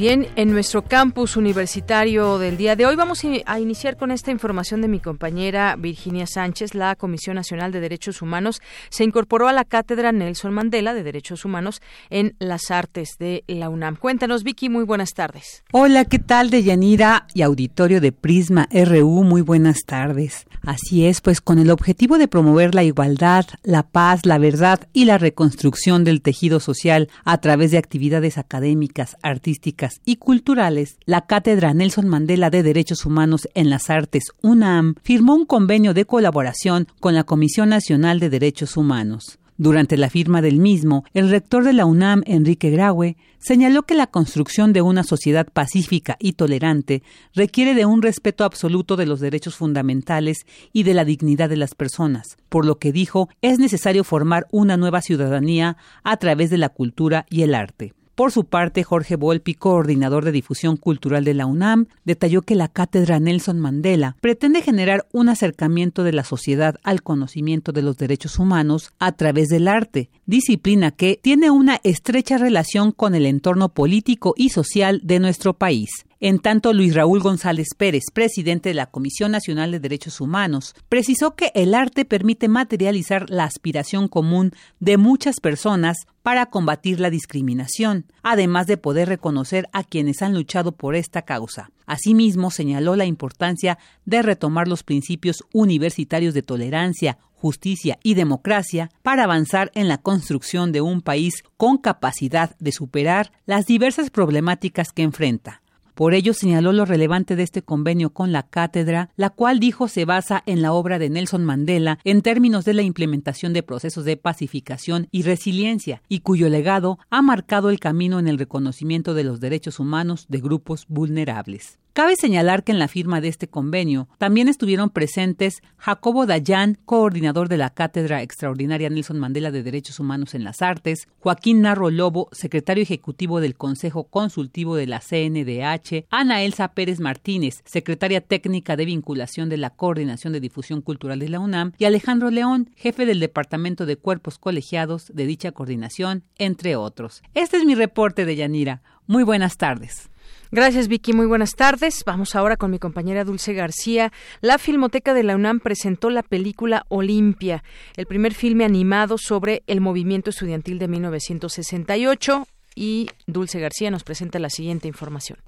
Bien, 0.01 0.27
en 0.35 0.51
nuestro 0.51 0.81
campus 0.81 1.37
universitario 1.37 2.39
del 2.39 2.57
día 2.57 2.75
de 2.75 2.87
hoy 2.87 2.95
vamos 2.95 3.21
a 3.45 3.59
iniciar 3.59 3.97
con 3.97 4.09
esta 4.09 4.31
información 4.31 4.81
de 4.81 4.87
mi 4.87 4.99
compañera 4.99 5.75
Virginia 5.77 6.25
Sánchez. 6.25 6.73
La 6.73 6.95
Comisión 6.95 7.35
Nacional 7.35 7.71
de 7.71 7.81
Derechos 7.81 8.23
Humanos 8.23 8.63
se 8.89 9.03
incorporó 9.03 9.47
a 9.47 9.53
la 9.53 9.63
cátedra 9.63 10.11
Nelson 10.11 10.55
Mandela 10.55 10.95
de 10.95 11.03
Derechos 11.03 11.45
Humanos 11.45 11.83
en 12.09 12.35
las 12.39 12.71
Artes 12.71 13.17
de 13.19 13.43
la 13.45 13.69
UNAM. 13.69 13.95
Cuéntanos, 13.95 14.43
Vicky, 14.43 14.69
muy 14.69 14.85
buenas 14.85 15.13
tardes. 15.13 15.63
Hola, 15.71 16.05
¿qué 16.05 16.17
tal, 16.17 16.49
Deyanira 16.49 17.27
y 17.35 17.43
auditorio 17.43 18.01
de 18.01 18.11
Prisma 18.11 18.67
RU? 18.71 19.23
Muy 19.23 19.41
buenas 19.41 19.85
tardes. 19.85 20.47
Así 20.63 21.05
es, 21.05 21.21
pues 21.21 21.41
con 21.41 21.59
el 21.59 21.69
objetivo 21.69 22.17
de 22.17 22.27
promover 22.27 22.73
la 22.73 22.83
igualdad, 22.83 23.45
la 23.61 23.83
paz, 23.83 24.25
la 24.25 24.39
verdad 24.39 24.87
y 24.93 25.05
la 25.05 25.19
reconstrucción 25.19 26.03
del 26.03 26.23
tejido 26.23 26.59
social 26.59 27.07
a 27.23 27.39
través 27.39 27.69
de 27.69 27.77
actividades 27.77 28.39
académicas, 28.39 29.15
artísticas 29.21 29.90
Y 30.05 30.15
Culturales, 30.15 30.97
la 31.05 31.25
Cátedra 31.25 31.73
Nelson 31.73 32.07
Mandela 32.07 32.49
de 32.49 32.63
Derechos 32.63 33.05
Humanos 33.05 33.49
en 33.53 33.69
las 33.69 33.89
Artes, 33.89 34.25
UNAM, 34.41 34.95
firmó 35.03 35.35
un 35.35 35.45
convenio 35.45 35.93
de 35.93 36.05
colaboración 36.05 36.87
con 36.99 37.15
la 37.15 37.23
Comisión 37.23 37.69
Nacional 37.69 38.19
de 38.19 38.29
Derechos 38.29 38.77
Humanos. 38.77 39.39
Durante 39.61 39.95
la 39.95 40.09
firma 40.09 40.41
del 40.41 40.57
mismo, 40.57 41.03
el 41.13 41.29
rector 41.29 41.63
de 41.63 41.73
la 41.73 41.85
UNAM, 41.85 42.23
Enrique 42.25 42.71
Graue, 42.71 43.15
señaló 43.37 43.83
que 43.83 43.93
la 43.93 44.07
construcción 44.07 44.73
de 44.73 44.81
una 44.81 45.03
sociedad 45.03 45.47
pacífica 45.53 46.17
y 46.19 46.33
tolerante 46.33 47.03
requiere 47.35 47.75
de 47.75 47.85
un 47.85 48.01
respeto 48.01 48.43
absoluto 48.43 48.95
de 48.95 49.05
los 49.05 49.19
derechos 49.19 49.55
fundamentales 49.55 50.47
y 50.73 50.81
de 50.81 50.95
la 50.95 51.05
dignidad 51.05 51.47
de 51.47 51.57
las 51.57 51.75
personas, 51.75 52.37
por 52.49 52.65
lo 52.65 52.79
que 52.79 52.91
dijo 52.91 53.29
es 53.43 53.59
necesario 53.59 54.03
formar 54.03 54.47
una 54.51 54.77
nueva 54.77 55.01
ciudadanía 55.01 55.77
a 56.03 56.17
través 56.17 56.49
de 56.49 56.57
la 56.57 56.69
cultura 56.69 57.27
y 57.29 57.43
el 57.43 57.53
arte. 57.53 57.93
Por 58.21 58.31
su 58.31 58.43
parte, 58.43 58.83
Jorge 58.83 59.15
Volpi, 59.15 59.55
coordinador 59.55 60.23
de 60.23 60.31
difusión 60.31 60.77
cultural 60.77 61.23
de 61.23 61.33
la 61.33 61.47
UNAM, 61.47 61.87
detalló 62.05 62.43
que 62.43 62.53
la 62.53 62.67
cátedra 62.67 63.19
Nelson 63.19 63.59
Mandela 63.59 64.15
pretende 64.21 64.61
generar 64.61 65.07
un 65.11 65.27
acercamiento 65.27 66.03
de 66.03 66.13
la 66.13 66.23
sociedad 66.23 66.75
al 66.83 67.01
conocimiento 67.01 67.71
de 67.71 67.81
los 67.81 67.97
derechos 67.97 68.37
humanos 68.37 68.93
a 68.99 69.13
través 69.13 69.47
del 69.47 69.67
arte, 69.67 70.11
disciplina 70.27 70.91
que 70.91 71.19
tiene 71.19 71.49
una 71.49 71.79
estrecha 71.83 72.37
relación 72.37 72.91
con 72.91 73.15
el 73.15 73.25
entorno 73.25 73.69
político 73.69 74.35
y 74.37 74.49
social 74.49 75.01
de 75.03 75.19
nuestro 75.19 75.55
país. 75.55 75.89
En 76.23 76.37
tanto, 76.37 76.71
Luis 76.71 76.93
Raúl 76.93 77.19
González 77.19 77.69
Pérez, 77.75 78.03
presidente 78.13 78.69
de 78.69 78.75
la 78.75 78.85
Comisión 78.85 79.31
Nacional 79.31 79.71
de 79.71 79.79
Derechos 79.79 80.21
Humanos, 80.21 80.75
precisó 80.87 81.35
que 81.35 81.51
el 81.55 81.73
arte 81.73 82.05
permite 82.05 82.47
materializar 82.47 83.27
la 83.31 83.45
aspiración 83.45 84.07
común 84.07 84.51
de 84.79 84.97
muchas 84.97 85.39
personas 85.39 86.05
para 86.21 86.45
combatir 86.45 86.99
la 86.99 87.09
discriminación, 87.09 88.05
además 88.21 88.67
de 88.67 88.77
poder 88.77 89.09
reconocer 89.09 89.67
a 89.73 89.83
quienes 89.83 90.21
han 90.21 90.35
luchado 90.35 90.73
por 90.73 90.93
esta 90.93 91.23
causa. 91.23 91.71
Asimismo, 91.87 92.51
señaló 92.51 92.95
la 92.95 93.05
importancia 93.05 93.79
de 94.05 94.21
retomar 94.21 94.67
los 94.67 94.83
principios 94.83 95.43
universitarios 95.53 96.35
de 96.35 96.43
tolerancia, 96.43 97.17
justicia 97.33 97.97
y 98.03 98.13
democracia 98.13 98.91
para 99.01 99.23
avanzar 99.23 99.71
en 99.73 99.87
la 99.87 99.97
construcción 99.97 100.71
de 100.71 100.81
un 100.81 101.01
país 101.01 101.43
con 101.57 101.79
capacidad 101.79 102.55
de 102.59 102.71
superar 102.71 103.31
las 103.47 103.65
diversas 103.65 104.11
problemáticas 104.11 104.91
que 104.91 105.01
enfrenta. 105.01 105.60
Por 105.93 106.13
ello 106.13 106.33
señaló 106.33 106.71
lo 106.71 106.85
relevante 106.85 107.35
de 107.35 107.43
este 107.43 107.61
convenio 107.61 108.11
con 108.11 108.31
la 108.31 108.43
cátedra, 108.43 109.09
la 109.15 109.29
cual 109.29 109.59
dijo 109.59 109.87
se 109.87 110.05
basa 110.05 110.41
en 110.45 110.61
la 110.61 110.73
obra 110.73 110.99
de 110.99 111.09
Nelson 111.09 111.43
Mandela 111.43 111.99
en 112.03 112.21
términos 112.21 112.65
de 112.65 112.73
la 112.73 112.81
implementación 112.81 113.53
de 113.53 113.63
procesos 113.63 114.05
de 114.05 114.17
pacificación 114.17 115.07
y 115.11 115.23
resiliencia, 115.23 116.01
y 116.07 116.19
cuyo 116.19 116.49
legado 116.49 116.99
ha 117.09 117.21
marcado 117.21 117.69
el 117.69 117.79
camino 117.79 118.19
en 118.19 118.27
el 118.27 118.37
reconocimiento 118.37 119.13
de 119.13 119.23
los 119.23 119.39
derechos 119.39 119.79
humanos 119.79 120.25
de 120.29 120.39
grupos 120.39 120.85
vulnerables. 120.87 121.80
Cabe 121.93 122.15
señalar 122.15 122.63
que 122.63 122.71
en 122.71 122.79
la 122.79 122.87
firma 122.87 123.19
de 123.19 123.27
este 123.27 123.49
convenio 123.49 124.07
también 124.17 124.47
estuvieron 124.47 124.91
presentes 124.91 125.61
Jacobo 125.75 126.25
Dayan, 126.25 126.77
coordinador 126.85 127.49
de 127.49 127.57
la 127.57 127.71
Cátedra 127.71 128.21
Extraordinaria 128.21 128.89
Nelson 128.89 129.19
Mandela 129.19 129.51
de 129.51 129.61
Derechos 129.61 129.99
Humanos 129.99 130.33
en 130.33 130.45
las 130.45 130.61
Artes, 130.61 131.09
Joaquín 131.19 131.59
Narro 131.59 131.91
Lobo, 131.91 132.29
secretario 132.31 132.81
ejecutivo 132.81 133.41
del 133.41 133.57
Consejo 133.57 134.05
Consultivo 134.05 134.77
de 134.77 134.87
la 134.87 135.01
CNDH, 135.01 136.05
Ana 136.09 136.43
Elsa 136.43 136.69
Pérez 136.69 137.01
Martínez, 137.01 137.61
secretaria 137.65 138.21
técnica 138.21 138.77
de 138.77 138.85
vinculación 138.85 139.49
de 139.49 139.57
la 139.57 139.71
Coordinación 139.71 140.31
de 140.31 140.39
Difusión 140.39 140.79
Cultural 140.79 141.19
de 141.19 141.27
la 141.27 141.41
UNAM, 141.41 141.73
y 141.77 141.83
Alejandro 141.83 142.31
León, 142.31 142.69
jefe 142.77 143.05
del 143.05 143.19
Departamento 143.19 143.85
de 143.85 143.97
Cuerpos 143.97 144.37
Colegiados 144.37 145.11
de 145.13 145.25
dicha 145.25 145.51
coordinación, 145.51 146.23
entre 146.37 146.77
otros. 146.77 147.21
Este 147.33 147.57
es 147.57 147.65
mi 147.65 147.75
reporte 147.75 148.23
de 148.23 148.37
Yanira. 148.37 148.81
Muy 149.07 149.23
buenas 149.23 149.57
tardes. 149.57 150.09
Gracias, 150.53 150.89
Vicky. 150.89 151.13
Muy 151.13 151.27
buenas 151.27 151.55
tardes. 151.55 152.03
Vamos 152.05 152.35
ahora 152.35 152.57
con 152.57 152.71
mi 152.71 152.77
compañera 152.77 153.23
Dulce 153.23 153.53
García. 153.53 154.11
La 154.41 154.57
Filmoteca 154.57 155.13
de 155.13 155.23
la 155.23 155.35
UNAM 155.35 155.61
presentó 155.61 156.09
la 156.09 156.23
película 156.23 156.85
Olimpia, 156.89 157.63
el 157.95 158.05
primer 158.05 158.33
filme 158.33 158.65
animado 158.65 159.17
sobre 159.17 159.63
el 159.67 159.79
movimiento 159.79 160.29
estudiantil 160.29 160.77
de 160.77 160.89
1968. 160.89 162.45
Y 162.75 163.09
Dulce 163.27 163.61
García 163.61 163.91
nos 163.91 164.03
presenta 164.03 164.39
la 164.39 164.49
siguiente 164.49 164.89
información. 164.89 165.39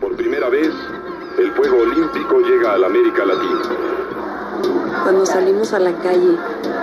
Por 0.00 0.16
primera 0.16 0.48
vez, 0.48 0.72
el 1.36 1.50
fuego 1.52 1.78
olímpico 1.82 2.38
llega 2.40 2.74
a 2.74 2.78
la 2.78 2.86
América 2.86 3.24
Latina. 3.24 5.02
Cuando 5.02 5.26
salimos 5.26 5.72
a 5.72 5.80
la 5.80 5.98
calle 5.98 6.38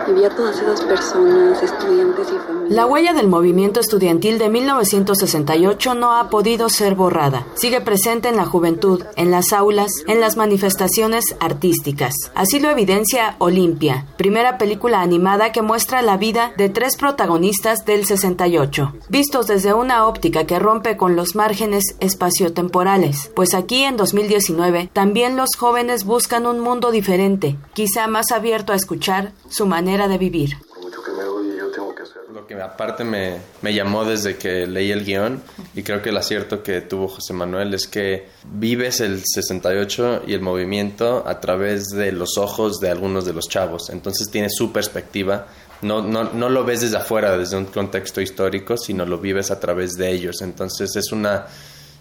esas 0.08 0.82
personas, 0.82 1.62
estudiantes 1.62 2.28
y 2.30 2.38
familias. 2.38 2.72
La 2.72 2.86
huella 2.86 3.14
del 3.14 3.28
movimiento 3.28 3.80
estudiantil 3.80 4.38
de 4.40 4.50
1968 4.50 5.94
no 5.94 6.14
ha 6.14 6.30
podido 6.30 6.70
ser 6.70 6.96
borrada. 6.96 7.46
Sigue 7.54 7.82
presente 7.82 8.30
en 8.30 8.38
la 8.38 8.46
juventud, 8.46 9.04
en 9.16 9.30
las 9.30 9.54
aulas, 9.54 9.92
en 10.08 10.22
las 10.22 10.38
manifestaciones 10.38 11.36
artísticas. 11.40 12.14
Así 12.34 12.60
lo 12.60 12.70
evidencia 12.70 13.36
Olimpia, 13.40 14.08
primera 14.18 14.58
película 14.58 15.02
animada 15.02 15.52
que 15.52 15.62
muestra 15.62 16.02
la 16.02 16.18
vida 16.18 16.54
de 16.58 16.70
tres 16.70 16.98
protagonistas 16.98 17.86
del 17.86 18.06
68, 18.06 18.94
vistos 19.10 19.48
desde 19.48 19.74
una 19.74 20.08
óptica 20.08 20.46
que 20.46 20.60
rompe 20.60 20.98
con 20.98 21.16
los 21.16 21.36
márgenes 21.36 21.96
espaciotemporales. 22.00 23.32
Pues 23.36 23.54
aquí 23.54 23.84
en 23.84 23.98
2019 23.98 24.90
también 24.94 25.36
los 25.36 25.50
jóvenes 25.58 26.06
buscan 26.06 26.46
un 26.46 26.60
mundo 26.60 26.92
diferente, 26.92 27.58
quizá 27.74 28.08
más 28.08 28.32
abierto 28.32 28.74
a 28.74 28.78
escuchar 28.78 29.34
su 29.50 29.66
manera 29.66 29.91
de 29.98 30.18
vivir. 30.18 30.58
Lo 32.34 32.48
que 32.48 32.56
aparte 32.62 33.04
me, 33.04 33.40
me 33.62 33.74
llamó 33.74 34.06
desde 34.06 34.38
que 34.38 34.66
leí 34.66 34.92
el 34.92 35.04
guion 35.04 35.44
y 35.76 35.84
creo 35.84 36.02
que 36.02 36.10
el 36.10 36.18
acierto 36.18 36.64
que 36.64 36.80
tuvo 36.80 37.10
José 37.10 37.34
Manuel 37.34 37.74
es 37.74 37.88
que 37.88 38.30
vives 38.46 39.02
el 39.02 39.22
68 39.26 40.24
y 40.28 40.34
el 40.34 40.42
movimiento 40.42 41.24
a 41.28 41.42
través 41.42 41.90
de 41.90 42.14
los 42.14 42.38
ojos 42.38 42.80
de 42.80 42.90
algunos 42.90 43.26
de 43.26 43.34
los 43.34 43.50
chavos. 43.50 43.90
Entonces 43.90 44.30
tiene 44.32 44.50
su 44.50 44.72
perspectiva. 44.72 45.48
No, 45.82 46.02
no, 46.02 46.32
no 46.32 46.50
lo 46.50 46.64
ves 46.64 46.82
desde 46.82 46.98
afuera, 46.98 47.38
desde 47.38 47.58
un 47.58 47.66
contexto 47.66 48.22
histórico, 48.22 48.78
sino 48.78 49.06
lo 49.06 49.18
vives 49.18 49.52
a 49.52 49.60
través 49.60 49.94
de 49.94 50.10
ellos. 50.12 50.42
Entonces 50.42 50.96
es 50.96 51.12
una... 51.12 51.48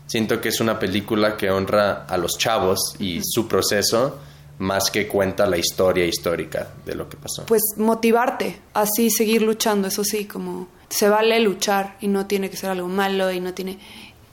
Siento 0.07 0.41
que 0.41 0.49
es 0.49 0.61
una 0.61 0.79
película 0.79 1.37
que 1.37 1.51
honra 1.51 2.05
a 2.05 2.17
los 2.17 2.37
chavos 2.39 2.97
y 2.99 3.21
su 3.23 3.47
proceso 3.47 4.19
más 4.61 4.91
que 4.91 5.09
cuenta 5.09 5.47
la 5.47 5.57
historia 5.57 6.05
histórica 6.05 6.69
de 6.85 6.95
lo 6.95 7.09
que 7.09 7.17
pasó. 7.17 7.47
Pues 7.47 7.63
motivarte, 7.77 8.61
así 8.75 9.11
seguir 9.11 9.43
luchando, 9.43 9.89
eso 9.89 10.05
sí, 10.05 10.27
como 10.27 10.69
se 10.89 11.09
vale 11.09 11.41
luchar 11.41 11.97
y 12.01 12.09
no 12.09 12.27
tiene 12.27 12.51
que 12.51 12.57
ser 12.57 12.71
algo 12.71 12.89
malo 12.89 13.31
y 13.31 13.41
no 13.41 13.55
tiene 13.55 13.79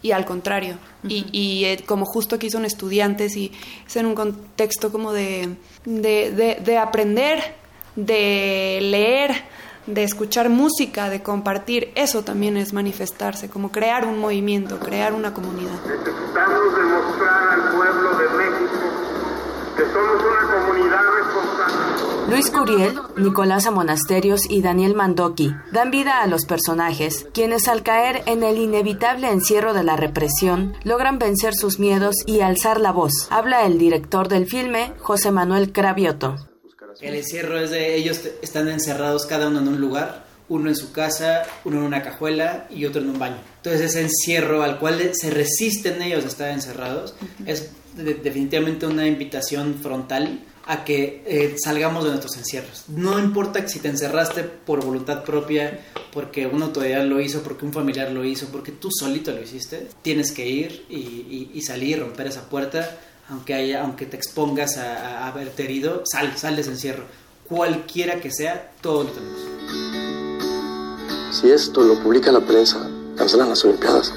y 0.02 0.12
al 0.12 0.26
contrario 0.26 0.78
y, 1.08 1.26
y 1.32 1.66
eh, 1.66 1.84
como 1.86 2.06
justo 2.06 2.36
aquí 2.36 2.52
son 2.52 2.66
estudiantes 2.66 3.36
y 3.36 3.52
es 3.86 3.96
en 3.96 4.06
un 4.06 4.14
contexto 4.14 4.92
como 4.92 5.12
de, 5.12 5.56
de, 5.86 6.32
de, 6.32 6.60
de 6.64 6.78
aprender 6.78 7.56
de 7.96 8.80
leer 8.82 9.32
de 9.88 10.04
escuchar 10.04 10.50
música, 10.50 11.10
de 11.10 11.24
compartir, 11.24 11.94
eso 11.96 12.22
también 12.22 12.58
es 12.58 12.74
manifestarse, 12.74 13.50
como 13.50 13.72
crear 13.72 14.06
un 14.06 14.20
movimiento, 14.20 14.80
crear 14.80 15.14
una 15.14 15.34
comunidad. 15.34 15.80
Necesitamos 15.88 16.76
demostrar 16.76 17.50
al 17.54 17.72
pueblo 17.72 18.18
de 18.18 18.30
México 18.38 18.78
que 19.78 19.84
somos 19.84 20.24
una 20.24 20.66
comunidad 20.66 21.02
responsable. 21.22 22.28
Luis 22.30 22.50
Curiel, 22.50 23.00
Nicolás 23.16 23.72
Monasterios 23.72 24.42
y 24.50 24.62
Daniel 24.62 24.96
Mandoki 24.96 25.56
dan 25.72 25.92
vida 25.92 26.22
a 26.22 26.28
los 26.28 26.46
personajes, 26.46 27.28
quienes 27.34 27.68
al 27.68 27.84
caer 27.84 28.24
en 28.26 28.44
el 28.44 28.58
inevitable 28.58 29.30
encierro 29.30 29.74
de 29.74 29.84
la 29.84 29.96
represión, 29.96 30.76
logran 30.84 31.20
vencer 31.20 31.54
sus 31.54 31.80
miedos 31.80 32.16
y 32.26 32.42
alzar 32.42 32.82
la 32.82 32.92
voz. 32.92 33.28
Habla 33.30 33.66
el 33.66 33.78
director 33.78 34.28
del 34.28 34.48
filme, 34.48 34.94
José 35.00 35.32
Manuel 35.32 35.72
Cravioto. 35.72 36.36
El 37.00 37.14
encierro 37.14 37.60
es 37.60 37.70
de 37.70 37.96
ellos 37.96 38.22
están 38.42 38.68
encerrados 38.68 39.28
cada 39.28 39.48
uno 39.48 39.60
en 39.60 39.68
un 39.68 39.80
lugar, 39.80 40.26
uno 40.50 40.70
en 40.70 40.76
su 40.76 40.92
casa, 40.92 41.44
uno 41.66 41.78
en 41.78 41.84
una 41.84 42.02
cajuela 42.02 42.68
y 42.72 42.86
otro 42.86 43.02
en 43.02 43.12
un 43.12 43.20
baño. 43.20 43.38
Entonces 43.58 43.82
ese 43.82 44.02
encierro 44.02 44.64
al 44.64 44.80
cual 44.80 45.12
se 45.14 45.30
resisten 45.30 46.02
ellos 46.02 46.26
a 46.26 46.28
estar 46.28 46.50
encerrados 46.50 47.16
uh 47.22 47.44
-huh. 47.44 47.48
es 47.48 47.70
de, 47.98 48.16
definitivamente 48.16 48.86
una 48.86 49.08
invitación 49.08 49.76
frontal 49.82 50.40
a 50.68 50.84
que 50.84 51.24
eh, 51.26 51.56
salgamos 51.64 52.04
de 52.04 52.10
nuestros 52.10 52.36
encierros. 52.38 52.84
No 52.90 53.18
importa 53.20 53.66
si 53.68 53.80
te 53.80 53.88
encerraste 53.88 54.44
por 54.44 54.84
voluntad 54.84 55.24
propia, 55.24 55.80
porque 56.12 56.46
una 56.46 56.66
autoridad 56.66 57.06
lo 57.06 57.22
hizo, 57.22 57.42
porque 57.42 57.66
un 57.66 57.72
familiar 57.72 58.12
lo 58.12 58.26
hizo, 58.26 58.48
porque 58.48 58.74
tú 58.74 58.90
solito 58.92 59.32
lo 59.32 59.42
hiciste, 59.42 59.88
tienes 60.02 60.32
que 60.34 60.48
ir 60.48 60.86
y, 60.90 60.98
y, 60.98 61.52
y 61.54 61.62
salir, 61.62 62.00
romper 62.00 62.28
esa 62.28 62.50
puerta, 62.50 62.98
aunque, 63.30 63.54
haya, 63.54 63.82
aunque 63.82 64.06
te 64.06 64.18
expongas 64.18 64.78
a, 64.78 65.20
a, 65.20 65.28
haberte 65.28 65.64
herido, 65.64 66.04
sal, 66.06 66.38
sal 66.38 66.56
de 66.56 66.64
ese 66.64 66.72
encierro. 66.72 67.04
Cualquiera 67.48 68.20
que 68.20 68.30
sea, 68.30 68.74
todo 68.82 69.06
lo 69.06 69.10
tenemos. 69.12 69.40
Si 71.32 71.50
esto 71.50 71.82
lo 71.82 71.98
publica 72.04 72.30
la 72.32 72.42
prensa, 72.42 72.90
cancelan 73.16 73.50
las 73.50 73.64
Olimpiadas. 73.64 74.14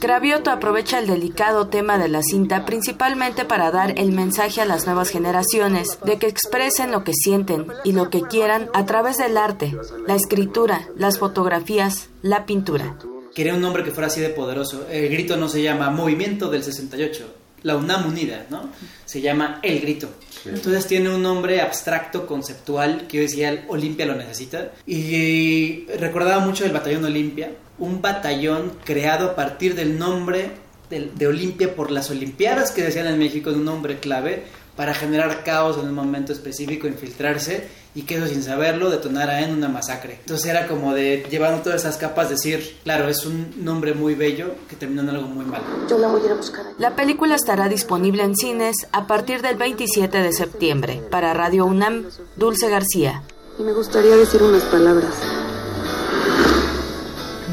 Cravioto 0.00 0.50
aprovecha 0.50 0.98
el 0.98 1.06
delicado 1.06 1.68
tema 1.68 1.98
de 1.98 2.08
la 2.08 2.22
cinta 2.22 2.66
principalmente 2.66 3.44
para 3.44 3.70
dar 3.70 3.98
el 3.98 4.12
mensaje 4.12 4.60
a 4.60 4.66
las 4.66 4.86
nuevas 4.86 5.08
generaciones 5.08 5.98
de 6.04 6.18
que 6.18 6.26
expresen 6.26 6.90
lo 6.90 7.04
que 7.04 7.14
sienten 7.14 7.66
y 7.84 7.92
lo 7.92 8.10
que 8.10 8.22
quieran 8.22 8.68
a 8.74 8.84
través 8.84 9.16
del 9.16 9.36
arte, 9.36 9.74
la 10.06 10.14
escritura, 10.14 10.88
las 10.96 11.18
fotografías, 11.18 12.08
la 12.22 12.44
pintura. 12.44 12.96
quería 13.34 13.54
un 13.54 13.60
nombre 13.60 13.82
que 13.82 13.90
fuera 13.90 14.08
así 14.08 14.20
de 14.20 14.28
poderoso. 14.28 14.86
El 14.90 15.08
grito 15.08 15.36
no 15.36 15.48
se 15.48 15.62
llama 15.62 15.90
Movimiento 15.90 16.50
del 16.50 16.62
68, 16.62 17.34
la 17.62 17.76
UNAM 17.76 18.06
Unida, 18.06 18.46
¿no? 18.50 18.70
Se 19.06 19.20
llama 19.20 19.58
El 19.62 19.80
Grito. 19.80 20.08
Entonces 20.44 20.86
tiene 20.86 21.08
un 21.08 21.22
nombre 21.22 21.62
abstracto, 21.62 22.26
conceptual, 22.26 23.06
que 23.08 23.16
yo 23.16 23.22
decía, 23.22 23.64
Olimpia 23.68 24.06
lo 24.06 24.14
necesita. 24.14 24.72
Y 24.86 25.86
recordaba 25.98 26.44
mucho 26.44 26.64
el 26.66 26.72
batallón 26.72 27.06
Olimpia, 27.06 27.52
un 27.78 28.02
batallón 28.02 28.72
creado 28.84 29.30
a 29.30 29.34
partir 29.34 29.74
del 29.74 29.98
nombre 29.98 30.52
de, 30.90 31.10
de 31.14 31.26
Olimpia 31.26 31.74
por 31.74 31.90
las 31.90 32.10
Olimpiadas 32.10 32.70
que 32.70 32.82
decían 32.82 33.06
en 33.06 33.18
México, 33.18 33.50
de 33.50 33.56
un 33.56 33.64
nombre 33.64 33.98
clave, 33.98 34.44
para 34.76 34.94
generar 34.94 35.44
caos 35.44 35.78
en 35.78 35.88
un 35.88 35.94
momento 35.94 36.32
específico, 36.32 36.86
infiltrarse 36.86 37.68
y 37.94 38.02
que 38.02 38.16
eso 38.16 38.26
sin 38.26 38.42
saberlo 38.42 38.90
detonara 38.90 39.40
en 39.42 39.52
una 39.52 39.68
masacre. 39.68 40.18
Entonces 40.20 40.46
era 40.46 40.66
como 40.66 40.94
de 40.94 41.24
llevando 41.30 41.62
todas 41.62 41.82
esas 41.82 41.96
capas, 41.96 42.28
decir, 42.28 42.78
claro, 42.82 43.08
es 43.08 43.24
un 43.24 43.54
nombre 43.64 43.94
muy 43.94 44.14
bello 44.14 44.54
que 44.68 44.74
terminó 44.74 45.02
en 45.02 45.10
algo 45.10 45.28
muy 45.28 45.44
malo. 45.44 45.64
Yo 45.88 45.98
la 45.98 46.08
voy 46.08 46.22
a 46.22 46.24
ir 46.26 46.32
a 46.32 46.34
buscar. 46.34 46.64
La 46.78 46.96
película 46.96 47.36
estará 47.36 47.68
disponible 47.68 48.24
en 48.24 48.34
cines 48.34 48.88
a 48.90 49.06
partir 49.06 49.42
del 49.42 49.56
27 49.56 50.18
de 50.18 50.32
septiembre. 50.32 51.02
Para 51.10 51.34
Radio 51.34 51.66
UNAM, 51.66 52.06
Dulce 52.36 52.68
García. 52.68 53.22
Y 53.58 53.62
me 53.62 53.72
gustaría 53.72 54.16
decir 54.16 54.42
unas 54.42 54.64
palabras. 54.64 55.14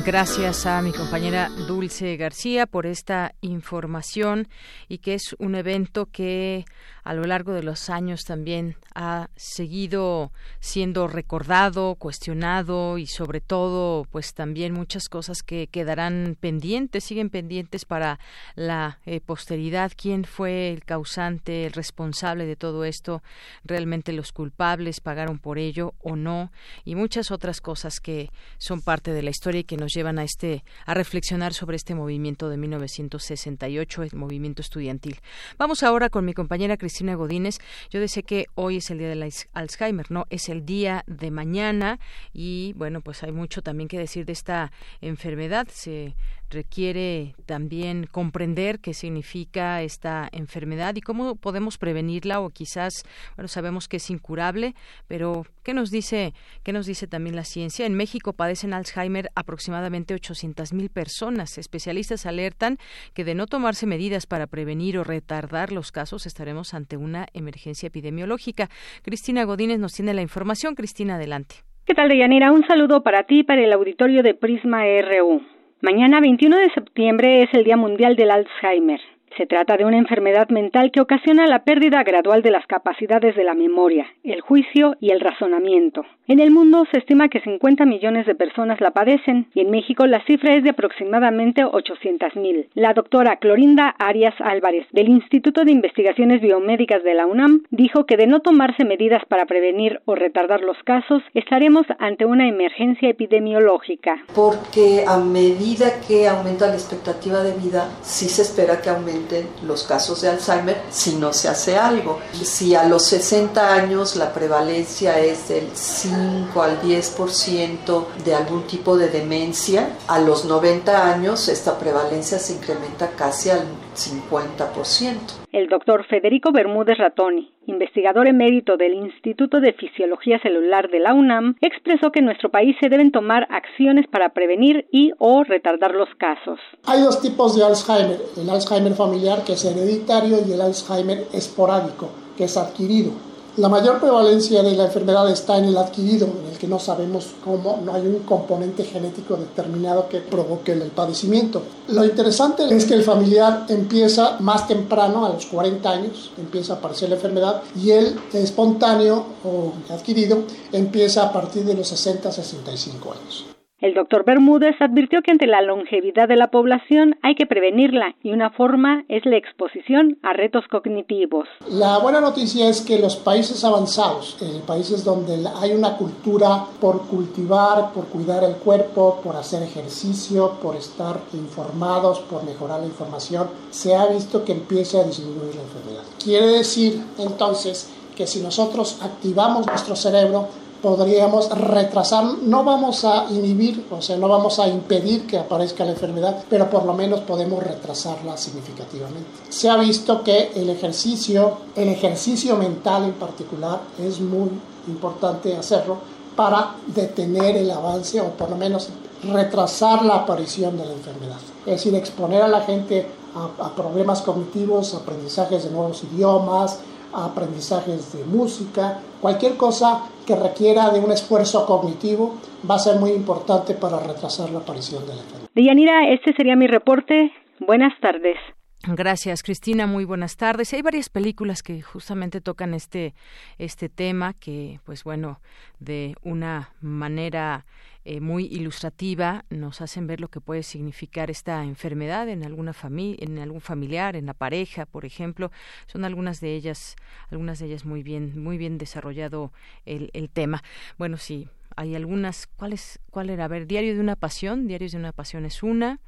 Gracias 0.04 0.66
a 0.66 0.82
mi 0.82 0.92
compañera 0.94 1.50
Dulce 1.68 2.18
García 2.18 2.66
por 2.66 2.88
esta 2.88 3.36
información 3.42 4.48
y 4.90 4.98
que 4.98 5.14
es 5.14 5.36
un 5.38 5.54
evento 5.54 6.08
que 6.08 6.66
a 7.04 7.14
lo 7.14 7.24
largo 7.24 7.54
de 7.54 7.64
los 7.64 7.90
años 7.90 8.24
también 8.24 8.76
ha 8.94 9.30
seguido 9.36 10.32
siendo 10.60 11.08
recordado, 11.08 11.96
cuestionado 11.96 12.98
y 12.98 13.08
sobre 13.08 13.42
todo 13.42 14.06
pues 14.12 14.34
también 14.34 14.74
muchas 14.74 15.10
cosas 15.10 15.42
que 15.42 15.68
quedarán 15.68 16.38
pendientes, 16.40 17.04
siguen 17.04 17.30
pendientes 17.30 17.86
para 17.86 18.20
la 18.56 19.00
eh, 19.06 19.20
posteridad. 19.20 19.92
¿Quién 19.96 20.26
fue 20.26 20.72
el 20.72 20.84
causante, 20.86 21.66
el 21.66 21.74
responsable 21.74 22.46
de 22.46 22.56
todo 22.56 22.86
esto? 22.86 23.24
¿Realmente 23.64 24.14
los 24.14 24.32
culpables 24.32 25.00
pagaron 25.00 25.40
por 25.40 25.58
ello 25.58 25.96
o 26.00 26.16
no? 26.16 26.52
Y 26.86 26.96
muchas 26.96 27.32
otras 27.32 27.62
cosas 27.62 28.00
que 28.00 28.30
son 28.58 28.82
parte 28.82 29.12
de 29.12 29.24
la 29.24 29.32
historia 29.32 29.62
y 29.62 29.66
que 29.66 29.78
nos 29.78 29.94
llevan 29.94 30.20
a 30.20 30.24
este 30.24 30.64
a 30.86 30.94
reflexionar 30.94 31.54
sobre 31.54 31.78
este 31.78 31.96
movimiento 31.96 32.50
de 32.50 32.58
1968, 32.58 34.04
el 34.04 34.14
movimiento 34.14 34.62
estudiantil. 34.62 35.20
Vamos 35.58 35.82
ahora 35.82 36.10
con 36.10 36.26
mi 36.26 36.34
compañera 36.34 36.78
Cristina 36.78 36.91
Godínez. 37.00 37.60
Yo 37.90 38.00
decía 38.00 38.24
que 38.24 38.48
hoy 38.56 38.78
es 38.78 38.90
el 38.92 39.00
día 39.00 39.10
del 39.10 39.32
Alzheimer, 39.54 40.12
¿no? 40.12 40.26
Es 40.30 40.50
el 40.50 40.66
día 40.66 41.04
de 41.08 41.32
mañana 41.32 42.00
y 42.34 42.74
bueno, 42.76 43.02
pues 43.02 43.24
hay 43.24 43.32
mucho 43.32 43.62
también 43.62 43.88
que 43.88 43.98
decir 43.98 44.26
de 44.26 44.34
esta 44.34 44.72
enfermedad. 45.02 45.68
Se 45.72 46.16
requiere 46.52 47.34
también 47.46 48.06
comprender 48.12 48.80
qué 48.80 48.94
significa 48.94 49.82
esta 49.82 50.30
enfermedad 50.32 50.96
y 50.96 51.02
cómo 51.02 51.36
podemos 51.36 51.78
prevenirla 51.78 52.40
o 52.40 52.50
quizás, 52.50 53.04
bueno, 53.36 53.48
sabemos 53.48 53.88
que 53.88 53.98
es 53.98 54.10
incurable, 54.10 54.76
pero 55.08 55.46
¿qué 55.64 55.74
nos 55.74 55.90
dice, 55.90 56.34
qué 56.64 56.74
nos 56.74 56.86
dice 56.86 57.08
también 57.08 57.36
la 57.36 57.44
ciencia? 57.44 57.86
En 57.86 57.96
México 57.96 58.34
padecen 58.34 58.74
Alzheimer 58.74 59.30
aproximadamente 59.36 60.14
800 60.14 60.74
mil 60.74 60.90
personas. 60.90 61.58
Especialistas 61.58 62.26
alertan 62.26 62.78
que 63.14 63.24
de 63.24 63.36
no 63.36 63.48
tomarse 63.48 63.88
medidas 63.88 64.26
para 64.28 64.48
prevenir 64.48 64.98
o 64.98 65.04
retardar 65.04 65.72
los 65.72 65.92
casos 65.92 66.26
estaremos 66.26 66.74
ante 66.74 66.98
una 66.98 67.26
emergencia 67.34 67.88
epidemiológica. 67.88 68.70
Cristina 69.02 69.44
Godínez 69.46 69.80
nos 69.80 69.94
tiene 69.94 70.14
la 70.14 70.22
información. 70.22 70.76
Cristina, 70.76 71.16
adelante. 71.16 71.56
¿Qué 71.86 71.94
tal, 71.94 72.10
Deyanira? 72.10 72.52
Un 72.52 72.66
saludo 72.68 73.04
para 73.04 73.24
ti 73.24 73.40
y 73.40 73.44
para 73.44 73.64
el 73.64 73.74
auditorio 73.74 74.24
de 74.24 74.34
Prisma 74.34 74.84
RU. 75.02 75.42
Mañana 75.84 76.22
21 76.22 76.58
de 76.58 76.70
septiembre 76.76 77.42
es 77.42 77.52
el 77.56 77.64
Día 77.64 77.76
Mundial 77.76 78.16
del 78.16 78.30
Alzheimer. 78.30 79.02
Se 79.38 79.46
trata 79.46 79.78
de 79.78 79.86
una 79.86 79.98
enfermedad 79.98 80.50
mental 80.50 80.92
que 80.92 81.00
ocasiona 81.00 81.48
la 81.48 81.64
pérdida 81.64 82.04
gradual 82.04 82.42
de 82.42 82.52
las 82.52 82.68
capacidades 82.68 83.36
de 83.36 83.46
la 83.46 83.54
memoria, 83.54 84.06
el 84.24 84.42
juicio 84.42 84.98
y 85.00 85.12
el 85.12 85.22
razonamiento. 85.22 86.06
En 86.28 86.40
el 86.40 86.52
mundo 86.52 86.86
se 86.92 87.00
estima 87.00 87.30
que 87.30 87.40
50 87.40 87.86
millones 87.86 88.26
de 88.26 88.36
personas 88.36 88.82
la 88.82 88.92
padecen 88.92 89.48
y 89.54 89.62
en 89.62 89.72
México 89.72 90.06
la 90.06 90.24
cifra 90.26 90.56
es 90.56 90.64
de 90.64 90.72
aproximadamente 90.72 91.64
800.000. 91.64 92.68
La 92.74 92.94
doctora 92.94 93.38
Clorinda 93.38 93.96
Arias 94.00 94.36
Álvarez 94.40 94.86
del 94.92 95.10
Instituto 95.10 95.64
de 95.64 95.72
Investigaciones 95.72 96.42
Biomédicas 96.42 97.04
de 97.04 97.14
la 97.14 97.26
UNAM 97.26 97.64
dijo 97.70 98.06
que 98.06 98.18
de 98.18 98.28
no 98.28 98.42
tomarse 98.42 98.84
medidas 98.86 99.24
para 99.28 99.46
prevenir 99.46 100.02
o 100.06 100.16
retardar 100.16 100.62
los 100.62 100.78
casos, 100.84 101.24
estaremos 101.34 101.86
ante 102.00 102.26
una 102.26 102.48
emergencia 102.48 103.10
epidemiológica. 103.10 104.24
Porque 104.36 105.04
a 105.08 105.18
medida 105.18 106.02
que 106.06 106.28
aumenta 106.28 106.68
la 106.68 106.74
expectativa 106.74 107.44
de 107.44 107.54
vida, 107.58 107.90
sí 108.02 108.28
se 108.28 108.42
espera 108.42 108.82
que 108.82 108.90
aumente 108.90 109.21
los 109.64 109.84
casos 109.84 110.22
de 110.22 110.30
Alzheimer 110.30 110.82
si 110.92 111.16
no 111.16 111.34
se 111.34 111.50
hace 111.50 111.78
algo. 111.78 112.20
Si 112.44 112.76
a 112.76 112.86
los 112.86 113.04
60 113.06 113.74
años 113.74 114.16
la 114.16 114.34
prevalencia 114.34 115.20
es 115.20 115.50
del 115.50 115.70
5 115.74 116.62
al 116.62 116.82
10% 116.82 118.06
de 118.24 118.36
algún 118.36 118.68
tipo 118.68 118.98
de 118.98 119.10
demencia, 119.10 119.98
a 120.08 120.20
los 120.20 120.46
90 120.46 121.12
años 121.12 121.48
esta 121.48 121.78
prevalencia 121.78 122.40
se 122.40 122.54
incrementa 122.54 123.12
casi 123.12 123.50
al 123.50 123.66
50%. 123.96 125.18
El 125.52 125.68
doctor 125.68 126.06
Federico 126.06 126.52
Bermúdez 126.52 126.98
Ratoni, 126.98 127.52
investigador 127.68 128.28
emérito 128.28 128.78
del 128.78 128.94
Instituto 128.94 129.60
de 129.60 129.74
Fisiología 129.74 130.40
Celular 130.40 130.90
de 130.90 131.00
la 131.00 131.14
UNAM, 131.14 131.56
expresó 131.62 132.12
que 132.12 132.20
en 132.20 132.26
nuestro 132.26 132.50
país 132.50 132.76
se 132.80 132.90
deben 132.90 133.12
tomar 133.12 133.48
acciones 133.50 134.08
para 134.08 134.30
prevenir 134.30 134.88
y 134.92 135.12
o 135.18 135.44
retardar 135.44 135.92
los 135.92 136.10
casos. 136.18 136.60
Hay 136.86 137.02
dos 137.02 137.22
tipos 137.22 137.56
de 137.56 137.64
Alzheimer, 137.64 138.20
el 138.38 138.50
Alzheimer 138.50 138.94
familiar 138.94 139.44
que 139.44 139.54
es 139.54 139.66
hereditario 139.66 140.38
y 140.48 140.54
el 140.54 140.62
Alzheimer 140.62 141.26
esporádico 141.34 142.10
que 142.38 142.46
es 142.46 142.58
adquirido. 142.58 143.12
La 143.58 143.68
mayor 143.68 144.00
prevalencia 144.00 144.64
de 144.64 144.78
la 144.78 144.86
enfermedad 144.86 145.30
está 145.30 145.58
en 145.58 145.66
el 145.66 145.78
adquirido, 145.78 146.26
en 146.26 146.54
el 146.54 146.58
que 146.58 146.70
no 146.70 146.80
sabemos 146.80 147.28
cómo, 147.44 147.82
no 147.84 147.94
hay 147.94 148.08
un 148.08 148.20
componente 148.20 148.86
genético 148.86 149.36
determinado 149.36 150.08
que 150.08 150.20
provoque 150.20 150.72
el 150.72 150.84
padecimiento. 150.84 151.62
Lo 151.90 152.06
interesante 152.06 152.64
es 152.74 152.86
que 152.86 152.94
el 152.94 153.04
familiar 153.04 153.66
empieza 153.68 154.38
más 154.40 154.70
temprano, 154.70 155.26
a 155.26 155.30
los 155.34 155.48
40 155.48 155.90
años, 155.90 156.32
empieza 156.38 156.74
a 156.74 156.76
aparecer 156.78 157.10
la 157.10 157.16
enfermedad, 157.16 157.62
y 157.76 157.92
el 157.92 158.18
espontáneo 158.32 159.26
o 159.44 159.74
adquirido 159.94 160.44
empieza 160.72 161.24
a 161.24 161.34
partir 161.34 161.66
de 161.66 161.74
los 161.74 161.92
60-65 161.92 163.12
años. 163.12 163.51
El 163.82 163.96
doctor 163.96 164.24
Bermúdez 164.24 164.76
advirtió 164.80 165.24
que 165.24 165.32
ante 165.32 165.48
la 165.48 165.64
longevidad 165.64 166.28
de 166.28 166.36
la 166.36 166.52
población 166.52 167.16
hay 167.24 167.34
que 167.34 167.48
prevenirla 167.48 168.14
y 168.22 168.32
una 168.32 168.52
forma 168.52 169.06
es 169.10 169.26
la 169.26 169.38
exposición 169.38 170.20
a 170.22 170.34
retos 170.34 170.66
cognitivos. 170.70 171.48
La 171.68 171.98
buena 171.98 172.22
noticia 172.22 172.70
es 172.70 172.82
que 172.82 173.00
los 173.00 173.16
países 173.16 173.64
avanzados, 173.64 174.38
en 174.40 174.62
países 174.62 175.04
donde 175.04 175.44
hay 175.60 175.72
una 175.72 175.98
cultura 175.98 176.66
por 176.80 177.08
cultivar, 177.08 177.92
por 177.92 178.06
cuidar 178.06 178.44
el 178.44 178.54
cuerpo, 178.58 179.20
por 179.24 179.36
hacer 179.36 179.64
ejercicio, 179.64 180.60
por 180.62 180.76
estar 180.76 181.20
informados, 181.34 182.20
por 182.20 182.44
mejorar 182.44 182.82
la 182.82 182.86
información, 182.86 183.50
se 183.72 183.96
ha 183.96 184.06
visto 184.06 184.46
que 184.46 184.52
empieza 184.52 185.00
a 185.00 185.06
disminuir 185.06 185.56
la 185.56 185.62
enfermedad. 185.64 186.04
Quiere 186.24 186.46
decir 186.46 187.02
entonces 187.18 187.90
que 188.16 188.28
si 188.28 188.42
nosotros 188.42 189.00
activamos 189.02 189.66
nuestro 189.66 189.96
cerebro, 189.96 190.50
podríamos 190.82 191.50
retrasar, 191.50 192.26
no 192.42 192.64
vamos 192.64 193.06
a 193.06 193.28
inhibir, 193.30 193.86
o 193.92 194.02
sea, 194.02 194.18
no 194.18 194.28
vamos 194.28 194.60
a 194.60 194.68
impedir 194.68 195.28
que 195.28 195.38
aparezca 195.38 195.86
la 195.86 195.92
enfermedad, 195.92 196.44
pero 196.50 196.70
por 196.70 196.86
lo 196.86 196.94
menos 196.94 197.22
podemos 197.22 197.64
retrasarla 197.64 198.36
significativamente. 198.38 199.30
Se 199.50 199.70
ha 199.70 199.78
visto 199.78 200.24
que 200.24 200.52
el 200.56 200.70
ejercicio, 200.70 201.58
el 201.76 201.90
ejercicio 201.90 202.58
mental 202.58 203.04
en 203.06 203.14
particular, 203.14 203.82
es 204.00 204.20
muy 204.20 204.50
importante 204.88 205.56
hacerlo 205.56 205.98
para 206.36 206.76
detener 206.88 207.58
el 207.58 207.70
avance 207.70 208.20
o 208.20 208.30
por 208.30 208.50
lo 208.50 208.56
menos 208.56 208.90
retrasar 209.24 210.04
la 210.04 210.16
aparición 210.16 210.78
de 210.78 210.86
la 210.86 210.94
enfermedad. 210.94 211.38
Es 211.66 211.74
decir, 211.76 211.94
exponer 211.94 212.42
a 212.42 212.48
la 212.48 212.62
gente 212.62 213.08
a, 213.36 213.66
a 213.66 213.76
problemas 213.76 214.22
cognitivos, 214.22 214.96
aprendizajes 214.96 215.64
de 215.64 215.70
nuevos 215.70 216.04
idiomas, 216.04 216.80
aprendizajes 217.14 218.14
de 218.14 218.24
música, 218.26 219.00
cualquier 219.20 219.58
cosa 219.58 220.04
que 220.26 220.36
requiera 220.36 220.90
de 220.90 221.00
un 221.00 221.12
esfuerzo 221.12 221.66
cognitivo 221.66 222.36
va 222.70 222.76
a 222.76 222.80
ser 222.80 223.00
muy 223.00 223.12
importante 223.12 223.74
para 223.74 224.00
retrasar 224.00 224.50
la 224.50 224.60
aparición 224.60 225.02
de 225.06 225.16
la 225.16 225.22
enfermedad. 225.22 225.50
Deyanira, 225.56 226.10
este 226.12 226.34
sería 226.34 226.56
mi 226.56 226.68
reporte. 226.68 227.32
Buenas 227.60 227.94
tardes. 228.00 228.38
Gracias, 228.84 229.44
Cristina. 229.44 229.86
Muy 229.86 230.06
buenas 230.06 230.38
tardes. 230.38 230.74
Hay 230.74 230.82
varias 230.82 231.10
películas 231.10 231.62
que 231.62 231.82
justamente 231.82 232.42
tocan 232.42 232.74
este, 232.74 233.14
este 233.60 233.90
tema 233.90 234.34
que, 234.34 234.80
pues 234.86 235.04
bueno, 235.04 235.40
de 235.80 236.16
una 236.24 236.72
manera 236.82 237.66
eh, 238.04 238.20
muy 238.20 238.46
ilustrativa, 238.46 239.46
nos 239.50 239.82
hacen 239.82 240.08
ver 240.08 240.20
lo 240.20 240.30
que 240.30 240.42
puede 240.42 240.64
significar 240.64 241.30
esta 241.30 241.64
enfermedad 241.64 242.30
en 242.30 242.44
alguna 242.44 242.74
familia, 242.74 243.18
en 243.22 243.38
algún 243.38 243.62
familiar, 243.62 244.16
en 244.16 244.26
la 244.26 244.34
pareja, 244.34 244.86
por 244.86 245.06
ejemplo. 245.06 245.52
Son 245.86 246.04
algunas 246.04 246.42
de 246.42 246.56
ellas, 246.56 246.96
algunas 247.30 247.60
de 247.60 247.68
ellas 247.68 247.86
muy 247.86 248.02
bien, 248.02 248.42
muy 248.42 248.58
bien 248.58 248.78
desarrollado 248.78 249.54
el, 249.86 250.10
el 250.14 250.30
tema. 250.30 250.64
Bueno, 250.98 251.18
sí, 251.18 251.48
hay 251.76 251.96
algunas. 251.96 252.48
¿Cuál 252.48 252.74
es, 252.74 253.00
cuál 253.12 253.30
era? 253.30 253.46
A 253.46 253.48
ver, 253.48 253.68
Diario 253.68 253.94
de 253.94 254.00
una 254.00 254.16
pasión. 254.16 254.68
Diarios 254.68 254.94
de 254.94 254.98
una 254.98 255.12
pasión 255.12 255.46
es 255.46 255.62
una. 255.62 256.00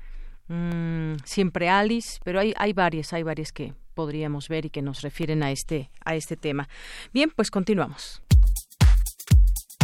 Mm, 0.48 1.16
siempre 1.24 1.70
Alice, 1.70 2.20
pero 2.24 2.40
hay, 2.40 2.54
hay 2.58 2.74
varias, 2.74 3.14
hay 3.14 3.24
varias 3.24 3.54
que 3.54 3.74
podríamos 3.94 4.50
ver 4.50 4.66
y 4.66 4.70
que 4.70 4.82
nos 4.82 5.02
refieren 5.02 5.44
a 5.44 5.52
este, 5.52 5.92
a 6.04 6.16
este 6.16 6.36
tema. 6.36 6.68
Bien, 7.14 7.32
pues 7.36 7.52
continuamos. 7.52 8.23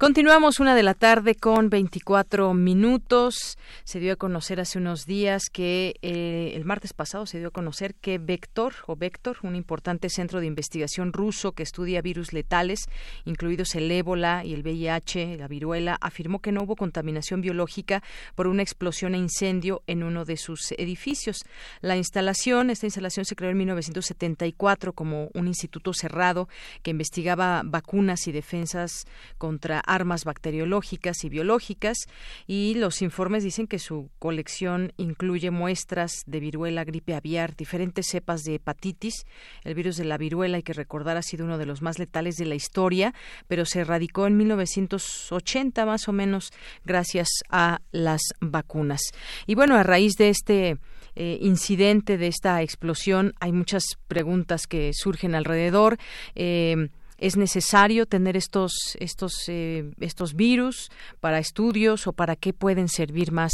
Continuamos 0.00 0.60
una 0.60 0.74
de 0.74 0.82
la 0.82 0.94
tarde 0.94 1.34
con 1.34 1.68
24 1.68 2.54
minutos. 2.54 3.58
Se 3.84 4.00
dio 4.00 4.14
a 4.14 4.16
conocer 4.16 4.58
hace 4.58 4.78
unos 4.78 5.04
días 5.04 5.50
que 5.52 5.96
eh, 6.00 6.52
el 6.54 6.64
martes 6.64 6.94
pasado 6.94 7.26
se 7.26 7.38
dio 7.38 7.48
a 7.48 7.50
conocer 7.50 7.94
que 7.96 8.16
Vector 8.16 8.72
o 8.86 8.96
Vector, 8.96 9.36
un 9.42 9.56
importante 9.56 10.08
centro 10.08 10.40
de 10.40 10.46
investigación 10.46 11.12
ruso 11.12 11.52
que 11.52 11.62
estudia 11.62 12.00
virus 12.00 12.32
letales, 12.32 12.86
incluidos 13.26 13.74
el 13.74 13.90
ébola 13.90 14.42
y 14.42 14.54
el 14.54 14.62
VIH, 14.62 15.36
la 15.36 15.48
viruela, 15.48 15.98
afirmó 16.00 16.38
que 16.38 16.50
no 16.50 16.62
hubo 16.62 16.76
contaminación 16.76 17.42
biológica 17.42 18.02
por 18.34 18.46
una 18.46 18.62
explosión 18.62 19.14
e 19.14 19.18
incendio 19.18 19.82
en 19.86 20.02
uno 20.02 20.24
de 20.24 20.38
sus 20.38 20.72
edificios. 20.78 21.44
La 21.82 21.98
instalación, 21.98 22.70
esta 22.70 22.86
instalación 22.86 23.26
se 23.26 23.36
creó 23.36 23.50
en 23.50 23.58
1974 23.58 24.94
como 24.94 25.28
un 25.34 25.46
instituto 25.46 25.92
cerrado 25.92 26.48
que 26.82 26.90
investigaba 26.90 27.60
vacunas 27.66 28.26
y 28.28 28.32
defensas 28.32 29.04
contra 29.36 29.82
armas 29.90 30.24
bacteriológicas 30.24 31.24
y 31.24 31.28
biológicas 31.28 31.98
y 32.46 32.74
los 32.76 33.02
informes 33.02 33.42
dicen 33.42 33.66
que 33.66 33.78
su 33.78 34.08
colección 34.18 34.92
incluye 34.96 35.50
muestras 35.50 36.22
de 36.26 36.40
viruela, 36.40 36.84
gripe 36.84 37.14
aviar, 37.14 37.56
diferentes 37.56 38.06
cepas 38.06 38.42
de 38.44 38.54
hepatitis. 38.54 39.26
El 39.64 39.74
virus 39.74 39.96
de 39.96 40.04
la 40.04 40.16
viruela, 40.16 40.56
hay 40.56 40.62
que 40.62 40.72
recordar, 40.72 41.16
ha 41.16 41.22
sido 41.22 41.44
uno 41.44 41.58
de 41.58 41.66
los 41.66 41.82
más 41.82 41.98
letales 41.98 42.36
de 42.36 42.46
la 42.46 42.54
historia, 42.54 43.14
pero 43.48 43.64
se 43.66 43.80
erradicó 43.80 44.26
en 44.26 44.36
1980 44.36 45.84
más 45.84 46.08
o 46.08 46.12
menos 46.12 46.52
gracias 46.84 47.28
a 47.48 47.80
las 47.90 48.22
vacunas. 48.40 49.02
Y 49.46 49.56
bueno, 49.56 49.74
a 49.74 49.82
raíz 49.82 50.14
de 50.14 50.28
este 50.28 50.78
eh, 51.16 51.38
incidente, 51.40 52.16
de 52.16 52.28
esta 52.28 52.62
explosión, 52.62 53.34
hay 53.40 53.52
muchas 53.52 53.84
preguntas 54.06 54.66
que 54.68 54.92
surgen 54.94 55.34
alrededor. 55.34 55.98
Eh, 56.36 56.90
es 57.20 57.36
necesario 57.36 58.06
tener 58.06 58.36
estos 58.36 58.96
estos 58.98 59.48
eh, 59.48 59.90
estos 60.00 60.34
virus 60.34 60.90
para 61.20 61.38
estudios 61.38 62.06
o 62.06 62.12
para 62.12 62.34
qué 62.34 62.52
pueden 62.52 62.88
servir 62.88 63.30
más 63.30 63.52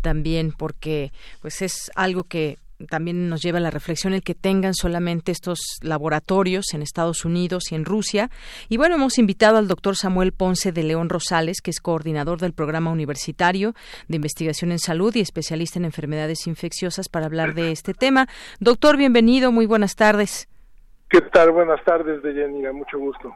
también 0.00 0.52
porque 0.56 1.12
pues 1.42 1.60
es 1.60 1.90
algo 1.94 2.24
que 2.24 2.58
también 2.88 3.28
nos 3.28 3.42
lleva 3.42 3.58
a 3.58 3.60
la 3.60 3.70
reflexión 3.70 4.14
el 4.14 4.22
que 4.22 4.34
tengan 4.34 4.74
solamente 4.74 5.32
estos 5.32 5.58
laboratorios 5.82 6.72
en 6.74 6.82
Estados 6.82 7.24
Unidos 7.24 7.72
y 7.72 7.74
en 7.74 7.84
Rusia. 7.84 8.30
Y 8.68 8.76
bueno, 8.76 8.94
hemos 8.94 9.18
invitado 9.18 9.56
al 9.56 9.66
doctor 9.66 9.96
Samuel 9.96 10.32
Ponce 10.32 10.70
de 10.70 10.84
León 10.84 11.08
Rosales, 11.08 11.60
que 11.60 11.70
es 11.72 11.80
coordinador 11.80 12.40
del 12.40 12.52
programa 12.52 12.90
universitario 12.90 13.74
de 14.06 14.16
investigación 14.16 14.70
en 14.70 14.78
salud 14.78 15.14
y 15.16 15.20
especialista 15.20 15.78
en 15.80 15.86
enfermedades 15.86 16.46
infecciosas, 16.46 17.08
para 17.08 17.26
hablar 17.26 17.54
de 17.54 17.72
este 17.72 17.94
tema. 17.94 18.28
Doctor, 18.60 18.96
bienvenido, 18.96 19.50
muy 19.50 19.66
buenas 19.66 19.96
tardes. 19.96 20.48
¿Qué 21.10 21.22
tal? 21.22 21.52
Buenas 21.52 21.82
tardes, 21.84 22.22
Deyanira. 22.22 22.70
Mucho 22.74 22.98
gusto. 22.98 23.34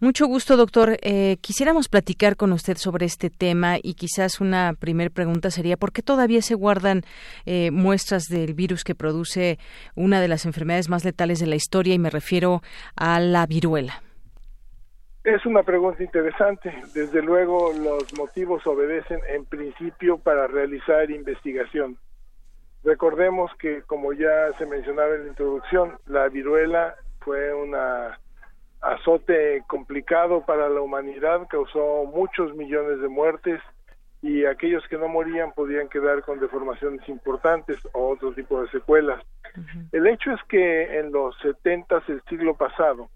Mucho 0.00 0.26
gusto, 0.26 0.58
doctor. 0.58 0.98
Eh, 1.00 1.38
quisiéramos 1.40 1.88
platicar 1.88 2.36
con 2.36 2.52
usted 2.52 2.76
sobre 2.76 3.06
este 3.06 3.30
tema 3.30 3.76
y 3.82 3.94
quizás 3.94 4.38
una 4.38 4.74
primera 4.78 5.08
pregunta 5.08 5.50
sería, 5.50 5.78
¿por 5.78 5.92
qué 5.92 6.02
todavía 6.02 6.42
se 6.42 6.54
guardan 6.54 7.02
eh, 7.46 7.70
muestras 7.70 8.24
del 8.24 8.52
virus 8.52 8.84
que 8.84 8.94
produce 8.94 9.58
una 9.94 10.20
de 10.20 10.28
las 10.28 10.44
enfermedades 10.44 10.90
más 10.90 11.06
letales 11.06 11.38
de 11.40 11.46
la 11.46 11.56
historia 11.56 11.94
y 11.94 11.98
me 11.98 12.10
refiero 12.10 12.60
a 12.96 13.18
la 13.18 13.46
viruela? 13.46 14.02
Es 15.24 15.46
una 15.46 15.62
pregunta 15.62 16.02
interesante. 16.02 16.70
Desde 16.92 17.22
luego, 17.22 17.72
los 17.72 18.12
motivos 18.18 18.66
obedecen 18.66 19.20
en 19.34 19.46
principio 19.46 20.18
para 20.18 20.48
realizar 20.48 21.10
investigación. 21.10 21.96
Recordemos 22.84 23.50
que, 23.58 23.82
como 23.82 24.12
ya 24.12 24.52
se 24.58 24.66
mencionaba 24.66 25.14
en 25.14 25.22
la 25.22 25.28
introducción, 25.28 25.98
la 26.06 26.28
viruela 26.28 26.94
fue 27.26 27.52
un 27.52 27.76
azote 28.80 29.62
complicado 29.66 30.46
para 30.46 30.68
la 30.68 30.80
humanidad, 30.80 31.48
causó 31.50 32.04
muchos 32.04 32.54
millones 32.54 33.00
de 33.00 33.08
muertes 33.08 33.60
y 34.22 34.44
aquellos 34.44 34.86
que 34.88 34.96
no 34.96 35.08
morían 35.08 35.50
podían 35.52 35.88
quedar 35.88 36.22
con 36.22 36.38
deformaciones 36.38 37.06
importantes 37.08 37.78
o 37.92 38.10
otro 38.10 38.32
tipo 38.32 38.62
de 38.62 38.70
secuelas. 38.70 39.20
El 39.90 40.06
hecho 40.06 40.30
es 40.30 40.40
que 40.48 41.00
en 41.00 41.10
los 41.10 41.36
70 41.40 41.98
del 42.06 42.22
siglo 42.28 42.54
pasado 42.54 43.10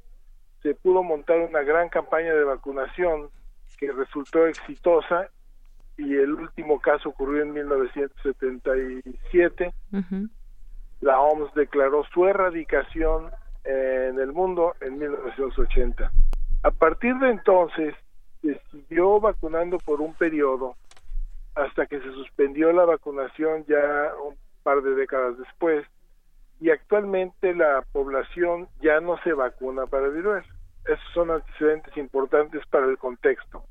se 0.65 0.75
pudo 0.75 1.05
montar 1.05 1.39
una 1.39 1.63
gran 1.63 1.89
campaña 1.89 2.35
de 2.35 2.43
vacunación 2.43 3.29
que 3.79 3.93
resultó 3.93 4.49
exitosa 4.49 5.29
y 5.97 6.17
el 6.17 6.33
último 6.33 6.81
caso 6.81 7.11
ocurrió 7.11 7.43
en 7.43 7.53
1977. 7.53 9.73
La 11.01 11.21
OMS 11.21 11.55
declaró 11.55 12.03
su 12.13 12.27
erradicación 12.27 13.31
en 13.65 14.19
el 14.19 14.33
mundo 14.33 14.75
en 14.81 14.99
1980. 14.99 16.11
A 16.63 16.71
partir 16.71 17.15
de 17.17 17.31
entonces 17.31 17.95
se 18.43 18.61
siguió 18.71 19.21
vacunando 19.21 19.79
por 19.79 20.01
un 20.01 20.15
periodo 20.15 20.77
hasta 21.55 21.87
que 21.87 22.01
se 22.01 22.13
suspendió 22.13 22.73
la 22.73 22.85
vacunación 22.85 23.65
ya 23.67 24.13
un 24.25 24.37
par 24.63 24.83
de 24.83 24.95
décadas 24.95 25.39
después 25.39 25.87
y 26.61 26.71
actualmente 26.71 27.55
la 27.55 27.83
población 27.93 28.69
ya 28.81 29.01
no 29.01 29.19
se 29.23 29.33
vacuna 29.33 29.87
para 29.87 30.09
viruela. 30.09 30.45
Esos 30.85 31.13
son 31.15 31.31
antecedentes 31.31 31.97
importantes 31.97 32.63
para 32.71 32.87
el 32.87 32.99
contexto. 32.99 33.65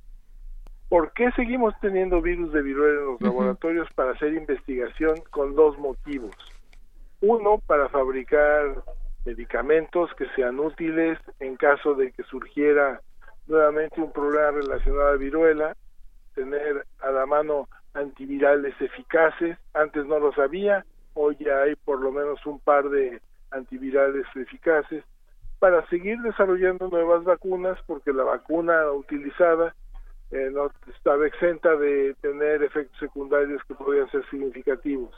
¿Por 0.90 1.12
qué 1.14 1.32
seguimos 1.36 1.76
teniendo 1.82 2.22
virus 2.22 2.52
de 2.52 2.64
viruela 2.64 3.00
en 3.00 3.06
los 3.06 3.22
laboratorios 3.22 3.88
para 3.94 4.12
hacer 4.12 4.34
investigación 4.34 5.16
con 5.30 5.56
dos 5.56 5.78
motivos? 5.78 6.36
Uno, 7.22 7.60
para 7.68 7.90
fabricar 7.90 8.84
medicamentos 9.30 10.10
que 10.18 10.28
sean 10.36 10.60
útiles 10.60 11.20
en 11.40 11.56
caso 11.56 11.94
de 11.94 12.12
que 12.12 12.24
surgiera 12.24 13.00
nuevamente 13.46 14.02
un 14.02 14.12
problema 14.12 14.52
relacionado 14.52 15.10
a 15.10 15.18
viruela, 15.18 15.76
tener 16.34 16.86
a 17.00 17.12
la 17.12 17.26
mano 17.28 17.68
antivirales 17.94 18.74
eficaces, 18.82 19.56
antes 19.74 20.06
no 20.06 20.20
lo 20.20 20.34
sabía, 20.34 20.84
hoy 21.14 21.38
ya 21.40 21.62
hay 21.62 21.76
por 21.76 22.02
lo 22.02 22.12
menos 22.12 22.44
un 22.48 22.60
par 22.60 22.90
de 22.90 23.22
antivirales 23.52 24.26
eficaces, 24.36 25.04
para 25.60 25.86
seguir 25.90 26.18
desarrollando 26.22 26.88
nuevas 26.88 27.24
vacunas, 27.24 27.78
porque 27.86 28.14
la 28.14 28.24
vacuna 28.24 28.92
utilizada 28.92 29.76
eh, 30.32 30.50
no 30.52 30.72
estaba 30.96 31.28
exenta 31.28 31.76
de 31.76 32.16
tener 32.22 32.64
efectos 32.64 32.98
secundarios 32.98 33.62
que 33.68 33.76
podrían 33.76 34.10
ser 34.10 34.24
significativos. 34.32 35.14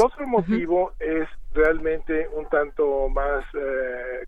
otro 0.00 0.26
motivo 0.26 0.92
es 0.98 1.28
realmente 1.52 2.28
un 2.32 2.48
tanto 2.48 3.08
más 3.08 3.44
eh, 3.54 4.26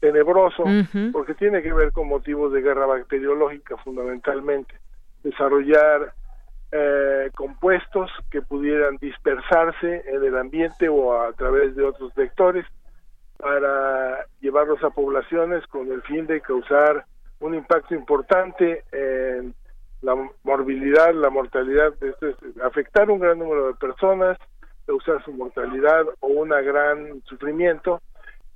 tenebroso 0.00 0.64
porque 1.12 1.34
tiene 1.34 1.62
que 1.62 1.72
ver 1.72 1.92
con 1.92 2.08
motivos 2.08 2.52
de 2.52 2.62
guerra 2.62 2.86
bacteriológica 2.86 3.76
fundamentalmente. 3.78 4.74
Desarrollar 5.22 6.12
eh, 6.70 7.30
compuestos 7.34 8.10
que 8.30 8.42
pudieran 8.42 8.96
dispersarse 8.96 10.04
en 10.08 10.24
el 10.24 10.36
ambiente 10.36 10.88
o 10.88 11.20
a 11.20 11.32
través 11.32 11.76
de 11.76 11.84
otros 11.84 12.14
vectores 12.14 12.64
para 13.36 14.26
llevarlos 14.40 14.82
a 14.84 14.90
poblaciones 14.90 15.66
con 15.66 15.90
el 15.90 16.02
fin 16.02 16.26
de 16.26 16.40
causar 16.40 17.04
un 17.40 17.54
impacto 17.54 17.94
importante 17.94 18.84
en 18.92 19.54
la 20.00 20.16
morbilidad, 20.44 21.12
la 21.14 21.30
mortalidad, 21.30 21.92
afectar 22.64 23.10
un 23.10 23.18
gran 23.20 23.38
número 23.38 23.68
de 23.68 23.74
personas, 23.74 24.38
causar 24.86 25.24
su 25.24 25.32
mortalidad 25.32 26.06
o 26.20 26.28
un 26.28 26.50
gran 26.50 27.22
sufrimiento 27.24 28.00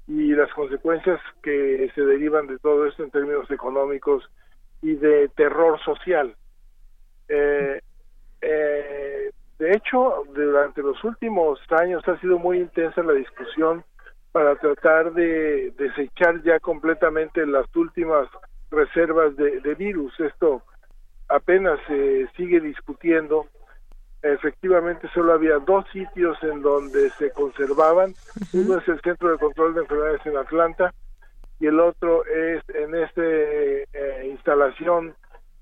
y 0.06 0.32
las 0.34 0.52
consecuencias 0.52 1.20
que 1.42 1.90
se 1.94 2.00
derivan 2.02 2.46
de 2.46 2.58
todo 2.58 2.86
esto 2.86 3.02
en 3.02 3.10
términos 3.10 3.50
económicos 3.50 4.28
y 4.82 4.94
de 4.94 5.28
terror 5.28 5.80
social. 5.84 6.34
Eh, 7.28 7.80
eh, 8.40 9.30
de 9.58 9.72
hecho, 9.72 10.24
durante 10.34 10.82
los 10.82 11.02
últimos 11.02 11.58
años 11.70 12.06
ha 12.06 12.20
sido 12.20 12.38
muy 12.38 12.58
intensa 12.58 13.02
la 13.02 13.14
discusión 13.14 13.84
para 14.32 14.54
tratar 14.56 15.14
de 15.14 15.72
desechar 15.78 16.42
ya 16.42 16.60
completamente 16.60 17.46
las 17.46 17.74
últimas 17.74 18.28
reservas 18.70 19.34
de, 19.36 19.74
virus. 19.76 20.12
Esto 20.20 20.62
apenas 21.28 21.80
se 21.86 22.28
sigue 22.36 22.60
discutiendo. 22.60 23.46
Efectivamente, 24.32 25.08
solo 25.14 25.32
había 25.32 25.58
dos 25.58 25.84
sitios 25.92 26.36
en 26.42 26.62
donde 26.62 27.10
se 27.10 27.30
conservaban. 27.30 28.14
Uno 28.52 28.78
es 28.78 28.88
el 28.88 29.00
Centro 29.00 29.30
de 29.30 29.38
Control 29.38 29.74
de 29.74 29.80
Enfermedades 29.82 30.26
en 30.26 30.36
Atlanta 30.36 30.92
y 31.60 31.66
el 31.66 31.80
otro 31.80 32.24
es 32.26 32.62
en 32.74 32.94
esta 32.94 33.22
eh, 33.22 34.28
instalación 34.30 35.14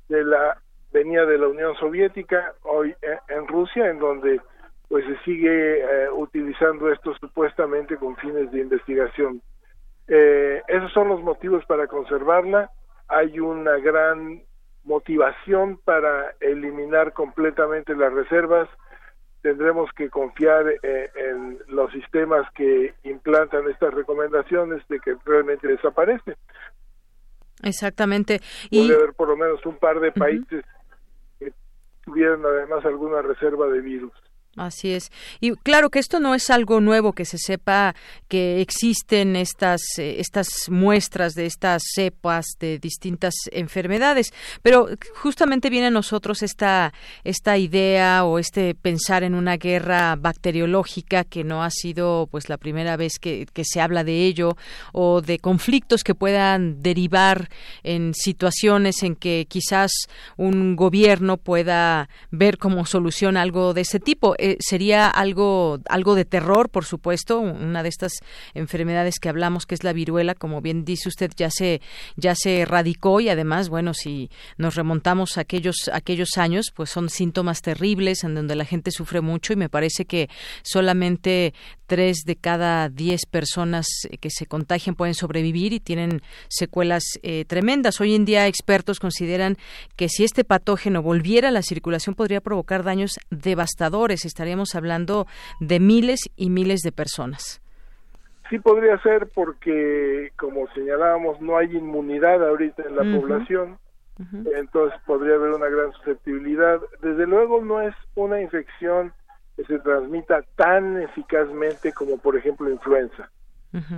de 0.09 0.25
la 0.25 0.59
venía 0.93 1.25
de 1.27 1.39
la 1.39 1.49
Unión 1.49 1.75
Soviética, 1.77 2.55
hoy 2.63 2.95
en 3.29 3.49
Rusia, 3.49 3.91
en 3.91 3.99
donde 3.99 4.41
pues 4.89 5.05
se 5.07 5.19
sigue 5.25 5.81
eh, 5.81 6.11
utilizando 6.11 6.91
esto 6.93 7.15
supuestamente 7.21 7.97
con 7.97 8.17
fines 8.17 8.51
de 8.53 8.61
investigación. 8.61 9.43
Eh, 10.07 10.63
esos 10.69 10.93
son 10.93 11.09
los 11.09 11.21
motivos 11.23 11.65
para 11.67 11.89
conservarla. 11.89 12.71
Hay 13.09 13.41
una 13.41 13.77
gran 13.79 14.43
motivación 14.85 15.79
para 15.85 16.35
eliminar 16.41 17.13
completamente 17.13 17.95
las 17.97 18.13
reservas. 18.13 18.69
Tendremos 19.43 19.91
que 19.93 20.09
confiar 20.09 20.67
eh, 20.83 21.11
en 21.15 21.59
los 21.69 21.91
sistemas 21.93 22.47
que 22.55 22.95
implantan 23.03 23.69
estas 23.69 23.93
recomendaciones 23.93 24.87
de 24.89 25.01
que 25.01 25.17
realmente 25.25 25.69
desaparece. 25.69 26.37
Exactamente. 27.63 28.41
Y... 28.71 28.87
Puede 28.87 29.03
haber 29.03 29.15
por 29.15 29.29
lo 29.29 29.37
menos 29.37 29.65
un 29.67 29.77
par 29.77 30.01
de 30.01 30.13
países 30.13 30.65
que 31.39 31.53
tuvieran 32.05 32.45
además 32.45 32.85
alguna 32.85 33.23
reserva 33.23 33.67
de 33.69 33.81
virus. 33.81 34.13
Así 34.57 34.93
es. 34.93 35.11
Y 35.41 35.53
claro 35.53 35.91
que 35.91 35.99
esto 35.99 36.21
no 36.21 36.35
es 36.35 36.49
algo 36.49 36.81
nuevo, 36.81 37.13
que 37.13 37.25
se 37.25 37.39
sepa 37.39 37.97
que 38.29 38.61
existen 38.61 39.35
estas, 39.35 39.81
eh, 39.99 40.17
estas 40.21 40.69
muestras 40.69 41.35
de 41.35 41.47
estas 41.47 41.83
cepas 41.93 42.47
de 42.61 42.79
distintas 42.79 43.35
enfermedades, 43.51 44.33
pero 44.63 44.89
justamente 45.17 45.71
viene 45.71 45.89
a 45.89 45.91
nosotros 45.91 46.43
esta, 46.43 46.93
esta 47.25 47.59
idea 47.59 48.25
o 48.25 48.39
este 48.39 48.77
pensar 48.77 49.25
en 49.25 49.35
una 49.35 49.57
guerra 49.57 50.15
bacteriológica 50.17 51.25
que 51.25 51.43
no 51.43 51.65
ha 51.65 51.71
sido 51.71 52.29
pues 52.31 52.49
la 52.49 52.57
primera 52.57 52.97
vez 52.97 53.19
que, 53.19 53.47
que 53.53 53.65
se 53.65 53.81
habla 53.81 54.05
de 54.05 54.25
ello 54.25 54.57
o 54.93 55.21
de 55.21 55.41
conflictos 55.41 56.05
que 56.05 56.15
puedan 56.15 56.81
derivar 56.81 57.49
en 57.83 58.15
situaciones 58.15 59.03
en 59.03 59.17
que 59.17 59.47
quizás 59.49 59.91
un 60.37 60.77
gobierno 60.77 61.39
pueda 61.39 62.09
ver 62.31 62.59
como 62.59 62.87
solución 62.87 63.37
algo 63.37 63.75
de 63.75 63.81
ese 63.81 63.99
tipo 63.99 64.37
eh, 64.47 64.59
sería 64.61 65.09
algo, 65.09 65.81
algo 65.89 66.15
de 66.15 66.27
terror, 66.27 66.69
por 66.69 66.85
supuesto, 66.85 67.41
una 67.41 67.83
de 67.83 67.89
estas 67.89 68.13
enfermedades 68.53 69.19
que 69.19 69.31
hablamos, 69.31 69.65
que 69.65 69.75
es 69.75 69.85
la 69.85 69.95
viruela, 69.95 70.35
como 70.35 70.61
bien 70.61 70.85
dice 70.85 71.09
usted, 71.09 71.31
ya 71.35 71.49
se, 71.49 71.81
ya 72.17 72.35
se 72.35 72.59
erradicó 72.61 73.21
y 73.21 73.31
además, 73.31 73.71
bueno, 73.71 73.95
si 73.95 74.29
nos 74.59 74.75
remontamos 74.75 75.39
a 75.39 75.41
aquellos, 75.41 75.89
aquellos 75.91 76.37
años, 76.37 76.67
pues 76.75 76.91
son 76.91 77.09
síntomas 77.09 77.63
terribles 77.63 78.23
en 78.23 78.35
donde 78.35 78.55
la 78.55 78.67
gente 78.67 78.91
sufre 78.91 79.23
mucho 79.23 79.55
y 79.55 79.57
me 79.57 79.71
parece 79.71 80.05
que 80.05 80.29
solamente 80.63 81.55
tres 81.87 82.25
de 82.27 82.37
cada 82.37 82.89
diez 82.89 83.27
personas 83.27 83.87
que 84.21 84.31
se 84.31 84.47
contagian 84.47 84.95
pueden 84.95 85.15
sobrevivir 85.15 85.73
y 85.73 85.81
tienen 85.81 86.21
secuelas 86.49 87.05
eh, 87.23 87.45
tremendas. 87.47 88.01
Hoy 88.01 88.15
en 88.15 88.25
día 88.25 88.47
expertos 88.47 89.01
consideran 89.01 89.57
que 89.97 90.09
si 90.09 90.25
este 90.25 90.45
patógeno 90.45 91.03
volviera 91.03 91.49
a 91.49 91.53
la 91.53 91.63
circulación 91.63 92.15
podría 92.15 92.41
provocar 92.41 92.83
daños 92.83 93.19
devastadores 93.31 94.25
estaríamos 94.25 94.75
hablando 94.75 95.27
de 95.61 95.81
miles 95.81 96.21
y 96.37 96.51
miles 96.51 96.81
de 96.81 96.93
personas. 96.93 97.61
Sí 98.51 98.59
podría 98.59 99.01
ser 99.01 99.29
porque, 99.35 100.33
como 100.37 100.69
señalábamos, 100.75 101.41
no 101.41 101.57
hay 101.57 101.75
inmunidad 101.75 102.47
ahorita 102.47 102.83
en 102.87 102.97
la 102.97 103.19
población, 103.19 103.79
entonces 104.55 105.01
podría 105.07 105.37
haber 105.37 105.53
una 105.53 105.69
gran 105.69 105.93
susceptibilidad. 105.93 106.79
Desde 107.01 107.27
luego 107.27 107.63
no 107.65 107.81
es 107.81 107.95
una 108.15 108.41
infección 108.41 109.13
que 109.57 109.65
se 109.65 109.79
transmita 109.79 110.43
tan 110.57 111.01
eficazmente 111.03 111.93
como, 111.93 112.19
por 112.19 112.37
ejemplo, 112.37 112.71
influenza. 112.71 113.31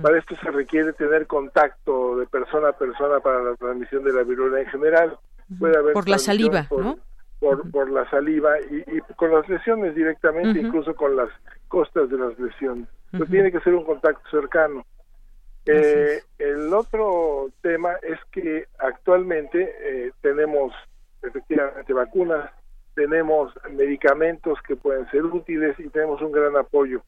Para 0.01 0.17
esto 0.17 0.35
se 0.37 0.49
requiere 0.49 0.91
tener 0.93 1.27
contacto 1.27 2.17
de 2.17 2.25
persona 2.25 2.69
a 2.69 2.73
persona 2.73 3.19
para 3.19 3.43
la 3.43 3.55
transmisión 3.55 4.03
de 4.03 4.11
la 4.11 4.23
viruela 4.23 4.59
en 4.59 4.65
general. 4.67 5.19
Puede 5.59 5.77
haber 5.77 5.93
por 5.93 6.09
la 6.09 6.17
saliva, 6.17 6.67
¿no? 6.71 6.97
por, 7.39 7.69
por 7.69 7.91
la 7.91 8.09
saliva 8.09 8.59
y, 8.59 8.77
y, 8.77 9.01
con 9.15 9.31
las 9.31 9.47
lesiones 9.47 9.93
directamente, 9.95 10.59
incluso 10.59 10.95
con 10.95 11.15
las 11.15 11.29
costas 11.67 12.09
de 12.09 12.17
las 12.17 12.37
lesiones. 12.39 12.87
tiene 13.29 13.51
que 13.51 13.59
ser 13.59 13.75
un 13.75 13.85
contacto 13.85 14.27
cercano. 14.29 14.85
Eh, 15.65 16.21
el 16.39 16.73
otro 16.73 17.49
tema 17.61 17.93
es 18.01 18.17
que 18.31 18.67
actualmente 18.79 19.69
eh, 19.81 20.11
tenemos 20.21 20.73
efectivamente 21.21 21.93
vacunas, 21.93 22.49
tenemos 22.97 23.53
medicamentos 23.69 24.57
que 24.67 24.75
pueden 24.75 25.07
ser 25.11 25.23
útiles 25.23 25.79
y 25.79 25.87
tenemos 25.89 26.19
un 26.19 26.31
gran 26.31 26.57
apoyo. 26.57 27.03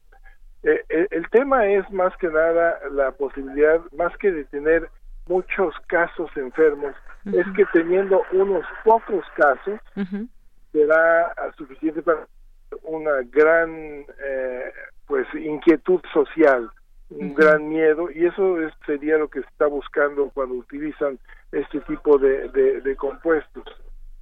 Eh, 0.62 0.84
el, 1.10 1.28
tema 1.30 1.66
es 1.66 1.90
más 1.90 2.16
que 2.18 2.28
nada 2.28 2.78
la 2.92 3.10
posibilidad, 3.10 3.80
más 3.96 4.16
que 4.18 4.30
de 4.30 4.44
tener 4.44 4.88
muchos 5.26 5.74
casos 5.88 6.30
enfermos, 6.36 6.94
es 7.26 7.44
que 7.56 7.64
teniendo 7.72 8.22
unos 8.32 8.64
pocos 8.84 9.24
casos, 9.36 9.80
será 10.72 11.34
suficiente 11.58 12.02
para 12.02 12.28
una 12.82 13.22
gran 13.24 14.04
eh, 14.24 14.72
pues 15.06 15.26
inquietud 15.34 16.00
social, 16.12 16.70
un 17.10 17.34
gran 17.34 17.68
miedo, 17.68 18.10
y 18.12 18.26
eso 18.26 18.56
sería 18.86 19.18
lo 19.18 19.28
que 19.28 19.40
se 19.40 19.48
está 19.48 19.66
buscando 19.66 20.30
cuando 20.32 20.54
utilizan 20.54 21.18
este 21.50 21.80
tipo 21.80 22.16
de, 22.16 22.48
de, 22.48 22.96
compuestos. 22.96 23.64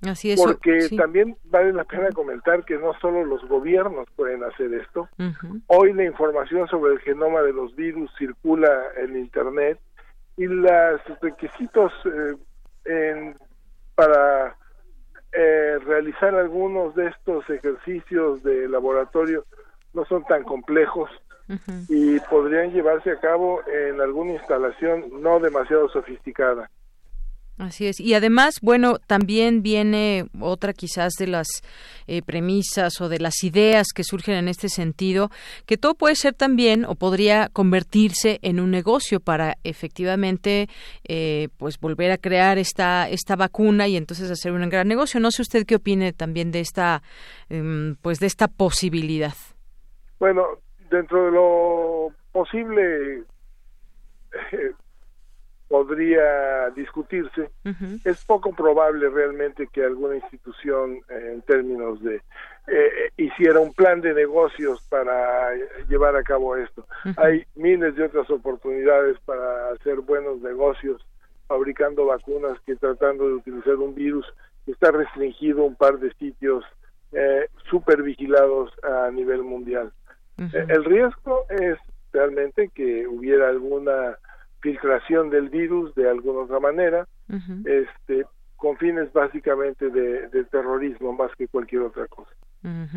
Así 0.02 0.30
es. 0.30 0.40
Porque 0.40 0.88
también 0.96 1.36
vale 1.44 1.72
la 1.72 1.84
pena 1.84 2.10
comentar 2.10 2.64
que 2.64 2.78
no 2.78 2.92
solo 3.00 3.24
los 3.24 3.46
gobiernos 3.48 4.06
pueden 4.14 4.44
hacer 4.44 4.72
esto. 4.74 5.08
Hoy 5.66 5.92
la 5.92 6.04
información 6.04 6.68
sobre 6.68 6.92
el 6.94 7.00
genoma 7.00 7.42
de 7.42 7.52
los 7.52 7.74
virus 7.74 8.10
circula 8.16 8.70
en 8.96 9.16
Internet 9.16 9.78
y 10.36 10.46
los 10.46 11.00
requisitos 11.20 11.92
eh, 12.84 13.34
para 13.96 14.56
eh, 15.32 15.78
realizar 15.84 16.34
algunos 16.34 16.94
de 16.94 17.08
estos 17.08 17.48
ejercicios 17.50 18.42
de 18.44 18.68
laboratorio 18.68 19.44
no 19.92 20.04
son 20.04 20.24
tan 20.24 20.44
complejos 20.44 21.10
y 21.88 22.20
podrían 22.20 22.72
llevarse 22.72 23.10
a 23.10 23.20
cabo 23.20 23.62
en 23.66 24.00
alguna 24.00 24.34
instalación 24.34 25.22
no 25.22 25.40
demasiado 25.40 25.88
sofisticada. 25.88 26.70
Así 27.58 27.86
es. 27.86 27.98
Y 27.98 28.14
además, 28.14 28.60
bueno, 28.62 28.98
también 28.98 29.62
viene 29.62 30.26
otra 30.40 30.72
quizás 30.72 31.14
de 31.18 31.26
las 31.26 31.48
eh, 32.06 32.22
premisas 32.22 33.00
o 33.00 33.08
de 33.08 33.18
las 33.18 33.42
ideas 33.42 33.88
que 33.92 34.04
surgen 34.04 34.36
en 34.36 34.46
este 34.46 34.68
sentido, 34.68 35.30
que 35.66 35.76
todo 35.76 35.94
puede 35.94 36.14
ser 36.14 36.34
también 36.34 36.84
o 36.84 36.94
podría 36.94 37.48
convertirse 37.52 38.38
en 38.42 38.60
un 38.60 38.70
negocio 38.70 39.18
para 39.18 39.56
efectivamente 39.64 40.68
eh, 41.02 41.48
pues 41.56 41.80
volver 41.80 42.12
a 42.12 42.18
crear 42.18 42.58
esta, 42.58 43.08
esta 43.08 43.34
vacuna 43.34 43.88
y 43.88 43.96
entonces 43.96 44.30
hacer 44.30 44.52
un 44.52 44.68
gran 44.68 44.86
negocio. 44.86 45.18
No 45.18 45.32
sé 45.32 45.42
usted 45.42 45.66
qué 45.66 45.74
opine 45.74 46.12
también 46.12 46.52
de 46.52 46.60
esta, 46.60 47.02
em, 47.48 47.96
pues 47.96 48.20
de 48.20 48.28
esta 48.28 48.46
posibilidad. 48.46 49.34
Bueno, 50.20 50.46
dentro 50.90 51.24
de 51.24 51.30
lo 51.32 52.12
posible, 52.30 53.24
eh, 54.52 54.72
podría 55.68 56.70
discutirse. 56.70 57.50
Es 58.04 58.24
poco 58.24 58.52
probable 58.52 59.08
realmente 59.10 59.68
que 59.70 59.84
alguna 59.84 60.16
institución 60.16 61.00
eh, 61.10 61.32
en 61.34 61.42
términos 61.42 62.02
de 62.02 62.22
eh, 62.66 63.10
hiciera 63.16 63.60
un 63.60 63.72
plan 63.72 64.00
de 64.00 64.14
negocios 64.14 64.82
para 64.88 65.54
llevar 65.88 66.16
a 66.16 66.22
cabo 66.22 66.56
esto. 66.56 66.86
Hay 67.16 67.44
miles 67.54 67.94
de 67.96 68.04
otras 68.04 68.28
oportunidades 68.30 69.18
para 69.24 69.70
hacer 69.72 70.00
buenos 70.00 70.40
negocios 70.40 71.04
fabricando 71.46 72.06
vacunas 72.06 72.58
que 72.66 72.76
tratando 72.76 73.26
de 73.26 73.34
utilizar 73.34 73.76
un 73.76 73.94
virus 73.94 74.26
que 74.64 74.72
está 74.72 74.90
restringido 74.90 75.62
a 75.62 75.66
un 75.66 75.76
par 75.76 75.98
de 75.98 76.12
sitios 76.14 76.64
eh, 77.12 77.48
super 77.70 78.02
vigilados 78.02 78.70
a 78.82 79.10
nivel 79.10 79.42
mundial. 79.42 79.90
Eh, 80.38 80.66
el 80.68 80.84
riesgo 80.84 81.46
es 81.48 81.78
realmente 82.12 82.68
que 82.74 83.06
hubiera 83.08 83.48
alguna 83.48 84.18
filtración 84.60 85.30
del 85.30 85.48
virus 85.48 85.94
de 85.94 86.08
alguna 86.08 86.40
otra 86.40 86.60
manera, 86.60 87.06
este, 87.64 88.26
con 88.56 88.76
fines 88.76 89.12
básicamente 89.12 89.88
de, 89.88 90.44
terrorismo 90.50 91.12
más 91.12 91.30
que 91.36 91.46
cualquier 91.48 91.82
otra 91.82 92.06
cosa. 92.08 92.30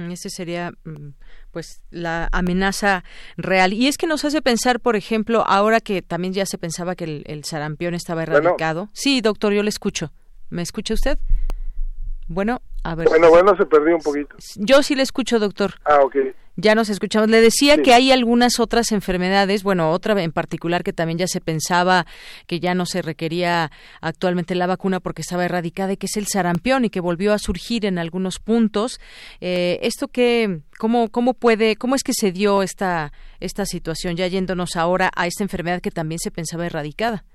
Ese 0.09 0.29
sería, 0.29 0.71
mm, 0.85 1.09
pues, 1.51 1.83
la 1.91 2.27
amenaza 2.31 3.03
real. 3.37 3.73
Y 3.73 3.87
es 3.87 3.97
que 3.97 4.07
nos 4.07 4.25
hace 4.25 4.41
pensar, 4.41 4.79
por 4.79 4.95
ejemplo, 4.95 5.43
ahora 5.45 5.79
que 5.79 6.01
también 6.01 6.33
ya 6.33 6.47
se 6.47 6.57
pensaba 6.57 6.95
que 6.95 7.23
el, 7.23 7.43
sarampión 7.43 7.93
estaba 7.93 8.23
erradicado. 8.23 8.89
Sí, 8.93 9.21
doctor, 9.21 9.53
yo 9.53 9.61
le 9.61 9.69
escucho. 9.69 10.11
¿Me 10.49 10.63
escucha 10.63 10.95
usted? 10.95 11.19
Bueno, 12.27 12.61
a 12.83 12.95
ver. 12.95 13.07
Bueno, 13.07 13.29
bueno, 13.29 13.55
se 13.55 13.65
perdió 13.65 13.95
un 13.95 14.01
poquito. 14.01 14.35
Yo 14.57 14.83
sí 14.83 14.95
le 14.95 15.03
escucho, 15.03 15.39
doctor. 15.39 15.73
Ah, 15.85 15.99
ok. 16.03 16.15
Ya 16.57 16.75
nos 16.75 16.89
escuchamos. 16.89 17.29
Le 17.29 17.41
decía 17.41 17.81
que 17.81 17.93
hay 17.93 18.11
algunas 18.11 18.59
otras 18.59 18.91
enfermedades, 18.91 19.63
bueno, 19.63 19.91
otra 19.91 20.21
en 20.21 20.31
particular 20.31 20.83
que 20.83 20.91
también 20.91 21.17
ya 21.17 21.27
se 21.27 21.39
pensaba 21.39 22.05
que 22.45 22.59
ya 22.59 22.75
no 22.75 22.85
se 22.85 23.01
requería 23.01 23.71
actualmente 24.01 24.53
la 24.53 24.67
vacuna 24.67 24.99
porque 24.99 25.21
estaba 25.21 25.45
erradicada, 25.45 25.93
y 25.93 25.97
que 25.97 26.07
es 26.07 26.17
el 26.17 26.27
sarampión 26.27 26.83
y 26.83 26.89
que 26.89 26.99
volvió 26.99 27.33
a 27.33 27.39
surgir 27.39 27.85
en 27.85 27.97
algunos 27.97 28.39
puntos. 28.39 28.99
Eh, 29.39 29.79
esto 29.81 30.07
que, 30.09 30.59
cómo, 30.77 31.09
cómo 31.09 31.33
puede, 31.33 31.77
cómo 31.77 31.95
es 31.95 32.03
que 32.03 32.13
se 32.13 32.31
dio 32.31 32.63
esta 32.63 33.11
esta 33.39 33.65
situación, 33.65 34.15
ya 34.15 34.27
yéndonos 34.27 34.77
ahora 34.77 35.09
a 35.15 35.27
esta 35.27 35.43
enfermedad 35.43 35.81
que 35.81 35.91
también 35.91 36.19
se 36.19 36.31
pensaba 36.31 36.65
erradicada. 36.65 37.25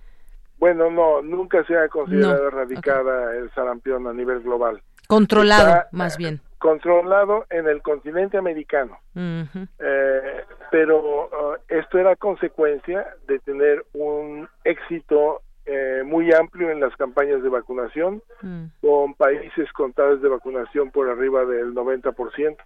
Bueno, 0.59 0.91
no, 0.91 1.21
nunca 1.21 1.63
se 1.67 1.77
ha 1.77 1.89
considerado 1.89 2.49
erradicada 2.49 3.37
el 3.37 3.51
sarampión 3.53 4.07
a 4.07 4.13
nivel 4.15 4.41
global. 4.41 4.81
Controlado, 5.07 5.85
más 5.93 6.17
bien. 6.17 6.41
Controlado 6.59 7.47
en 7.51 7.69
el 7.69 7.83
continente 7.83 8.39
americano. 8.39 8.99
Eh, 9.15 10.45
pero 10.71 11.27
uh, 11.27 11.57
esto 11.69 11.99
era 11.99 12.17
consecuencia 12.17 13.07
de 13.27 13.39
tener 13.41 13.85
un 13.93 14.49
éxito 14.65 15.43
eh, 15.69 16.05
muy 16.05 16.33
amplio 16.33 16.71
en 16.71 16.79
las 16.79 16.95
campañas 16.95 17.43
de 17.43 17.49
vacunación, 17.49 18.23
mm. 18.41 18.67
con 18.81 19.15
países 19.15 19.73
con 19.73 19.93
tasas 19.93 20.23
de 20.23 20.29
vacunación 20.29 20.93
por 20.93 21.11
arriba 21.11 21.45
del 21.45 21.75
90%, 21.75 22.57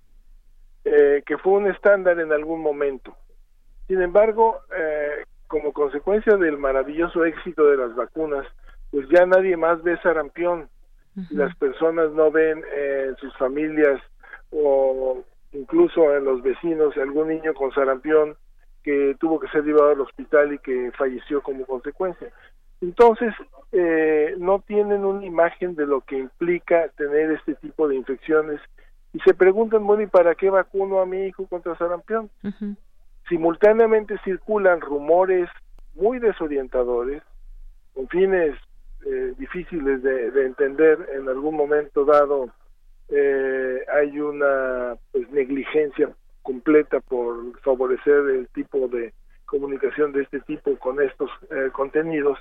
eh, 0.84 1.22
que 1.24 1.38
fue 1.38 1.54
un 1.54 1.66
estándar 1.68 2.20
en 2.20 2.30
algún 2.30 2.60
momento. 2.60 3.16
Sin 3.88 4.02
embargo, 4.02 4.60
eh, 4.76 5.24
como 5.46 5.72
consecuencia 5.72 6.36
del 6.36 6.58
maravilloso 6.58 7.24
éxito 7.24 7.64
de 7.70 7.78
las 7.78 7.94
vacunas, 7.94 8.46
pues 8.90 9.08
ya 9.08 9.24
nadie 9.24 9.56
más 9.56 9.82
ve 9.82 9.98
sarampión. 10.02 10.68
Las 11.30 11.54
personas 11.56 12.10
no 12.12 12.30
ven 12.30 12.62
en 12.76 13.16
sus 13.16 13.36
familias 13.36 14.00
o 14.50 15.22
incluso 15.52 16.16
en 16.16 16.24
los 16.24 16.42
vecinos 16.42 16.96
algún 16.96 17.28
niño 17.28 17.54
con 17.54 17.72
sarampión 17.72 18.36
que 18.82 19.16
tuvo 19.20 19.38
que 19.38 19.48
ser 19.48 19.64
llevado 19.64 19.90
al 19.90 20.00
hospital 20.00 20.54
y 20.54 20.58
que 20.58 20.90
falleció 20.96 21.42
como 21.42 21.66
consecuencia. 21.66 22.28
Entonces, 22.80 23.34
eh, 23.72 24.34
no 24.38 24.60
tienen 24.60 25.04
una 25.04 25.24
imagen 25.24 25.74
de 25.74 25.86
lo 25.86 26.00
que 26.00 26.18
implica 26.18 26.88
tener 26.96 27.30
este 27.32 27.54
tipo 27.56 27.86
de 27.88 27.96
infecciones 27.96 28.60
y 29.12 29.18
se 29.20 29.34
preguntan, 29.34 29.86
bueno, 29.86 30.02
¿y 30.02 30.06
para 30.06 30.34
qué 30.34 30.50
vacuno 30.50 31.00
a 31.00 31.06
mi 31.06 31.26
hijo 31.26 31.46
contra 31.46 31.76
sarampión? 31.76 32.30
simultáneamente 33.28 34.18
circulan 34.24 34.80
rumores 34.80 35.48
muy 35.94 36.18
desorientadores, 36.18 37.22
con 37.94 38.08
fines 38.08 38.56
eh, 39.06 39.34
difíciles 39.38 40.02
de, 40.02 40.44
entender 40.44 41.08
en 41.14 41.28
algún 41.28 41.56
momento 41.56 42.04
dado 42.04 42.50
eh, 43.08 43.84
hay 43.92 44.20
una 44.20 44.96
pues, 45.12 45.30
negligencia 45.30 46.10
completa 46.42 47.00
por 47.00 47.58
favorecer 47.60 48.30
el 48.30 48.48
tipo 48.48 48.88
de 48.88 49.12
comunicación 49.46 50.12
de 50.12 50.22
este 50.22 50.40
tipo 50.40 50.76
con 50.78 51.00
estos 51.00 51.30
eh, 51.50 51.70
contenidos 51.72 52.38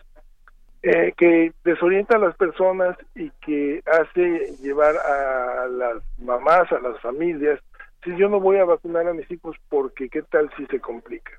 que 0.81 1.51
desorienta 1.65 2.15
a 2.15 2.19
las 2.19 2.37
personas 2.37 2.97
y 3.13 3.29
que 3.45 3.83
hace 3.85 4.55
llevar 4.61 4.95
a 4.95 5.67
las 5.67 6.01
mamás, 6.17 6.71
a 6.71 6.79
las 6.79 6.97
familias 7.01 7.59
si 8.03 8.15
yo 8.15 8.29
no 8.29 8.39
voy 8.39 8.57
a 8.57 8.65
vacunar 8.65 9.07
a 9.07 9.13
mis 9.13 9.29
hijos 9.31 9.55
porque 9.67 10.09
qué 10.09 10.21
tal 10.23 10.49
si 10.57 10.65
se 10.67 10.79
complica. 10.79 11.31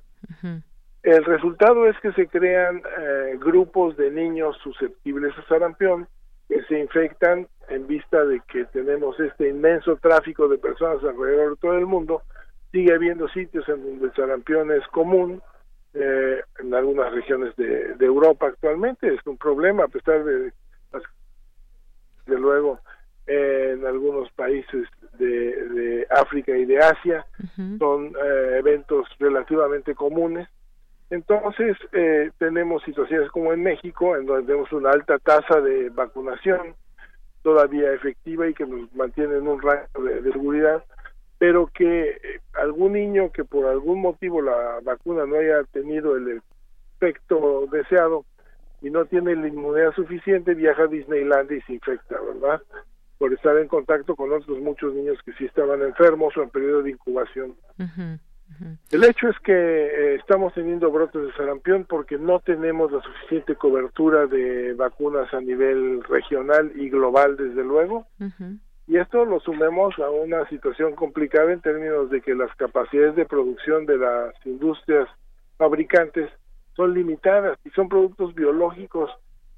El 1.03 1.25
resultado 1.25 1.87
es 1.87 1.99
que 1.99 2.11
se 2.13 2.27
crean 2.27 2.81
eh, 2.99 3.37
grupos 3.39 3.97
de 3.97 4.11
niños 4.11 4.57
susceptibles 4.63 5.35
a 5.37 5.47
sarampión 5.47 6.07
que 6.47 6.61
se 6.63 6.79
infectan 6.79 7.47
en 7.69 7.87
vista 7.87 8.23
de 8.25 8.41
que 8.51 8.65
tenemos 8.65 9.19
este 9.19 9.49
inmenso 9.49 9.95
tráfico 9.97 10.47
de 10.47 10.57
personas 10.57 11.03
alrededor 11.03 11.51
de 11.51 11.57
todo 11.57 11.77
el 11.77 11.85
mundo. 11.85 12.21
Sigue 12.71 12.93
habiendo 12.93 13.27
sitios 13.29 13.67
en 13.69 13.83
donde 13.83 14.05
el 14.05 14.13
sarampión 14.13 14.71
es 14.71 14.85
común, 14.87 15.41
eh, 15.93 16.41
en 16.59 16.73
algunas 16.73 17.11
regiones 17.11 17.55
de, 17.57 17.95
de, 17.95 18.05
Europa 18.05 18.47
actualmente 18.47 19.13
es 19.13 19.19
un 19.25 19.37
problema 19.37 19.83
a 19.83 19.87
pesar 19.89 20.23
de, 20.23 20.53
de 22.27 22.39
luego 22.39 22.79
en 23.27 23.85
algunos 23.85 24.31
países 24.31 24.87
de, 25.17 26.07
África 26.09 26.55
y 26.57 26.65
de 26.65 26.79
Asia, 26.79 27.25
son 27.77 28.07
eh, 28.07 28.57
eventos 28.57 29.07
relativamente 29.19 29.95
comunes. 29.95 30.47
Entonces, 31.11 31.75
eh, 31.91 32.31
tenemos 32.37 32.81
situaciones 32.83 33.29
como 33.31 33.51
en 33.51 33.61
México, 33.61 34.15
en 34.15 34.25
donde 34.25 34.47
tenemos 34.47 34.71
una 34.71 34.91
alta 34.91 35.19
tasa 35.19 35.59
de 35.59 35.89
vacunación, 35.89 36.73
todavía 37.43 37.91
efectiva 37.91 38.47
y 38.47 38.53
que 38.53 38.65
nos 38.65 38.93
mantiene 38.95 39.35
en 39.35 39.47
un 39.47 39.61
rango 39.61 40.03
de, 40.03 40.31
seguridad, 40.31 40.83
pero 41.37 41.67
que 41.67 42.11
eh, 42.11 42.39
algún 42.53 42.93
niño 42.93 43.29
que 43.31 43.43
por 43.43 43.65
algún 43.65 43.99
motivo 43.99 44.41
la 44.41 44.79
vacuna 44.83 45.25
no 45.25 45.35
haya 45.35 45.63
tenido 45.73 46.15
el 46.15 46.41
efecto 46.95 47.67
deseado 47.69 48.23
y 48.81 48.89
no 48.89 49.03
tiene 49.03 49.35
la 49.35 49.49
inmunidad 49.49 49.93
suficiente, 49.93 50.53
viaja 50.53 50.83
a 50.83 50.87
Disneyland 50.87 51.51
y 51.51 51.61
se 51.61 51.73
infecta, 51.73 52.15
¿verdad? 52.21 52.61
por 53.17 53.33
estar 53.33 53.55
en 53.57 53.67
contacto 53.67 54.15
con 54.15 54.31
otros 54.31 54.59
muchos 54.61 54.95
niños 54.95 55.19
que 55.23 55.33
sí 55.33 55.45
estaban 55.45 55.81
enfermos 55.83 56.35
o 56.37 56.41
en 56.41 56.49
periodo 56.49 56.81
de 56.81 56.91
incubación. 56.91 57.53
El 58.91 59.03
hecho 59.03 59.29
es 59.29 59.39
que 59.39 59.53
eh, 59.53 60.15
estamos 60.15 60.53
teniendo 60.53 60.91
brotes 60.91 61.21
de 61.21 61.33
sarampión 61.33 61.85
porque 61.87 62.17
no 62.17 62.39
tenemos 62.39 62.91
la 62.91 63.01
suficiente 63.01 63.55
cobertura 63.55 64.27
de 64.27 64.73
vacunas 64.73 65.33
a 65.33 65.41
nivel 65.41 66.03
regional 66.03 66.71
y 66.75 66.89
global, 66.89 67.37
desde 67.37 67.63
luego. 67.63 68.05
Y 68.87 68.97
esto 68.97 69.25
lo 69.25 69.39
sumemos 69.39 69.97
a 69.99 70.09
una 70.09 70.47
situación 70.49 70.95
complicada 70.95 71.51
en 71.51 71.61
términos 71.61 72.09
de 72.09 72.21
que 72.21 72.35
las 72.35 72.53
capacidades 72.55 73.15
de 73.15 73.25
producción 73.25 73.85
de 73.85 73.97
las 73.97 74.33
industrias 74.45 75.07
fabricantes 75.57 76.29
son 76.75 76.93
limitadas 76.93 77.57
y 77.63 77.69
son 77.69 77.89
productos 77.89 78.33
biológicos 78.35 79.11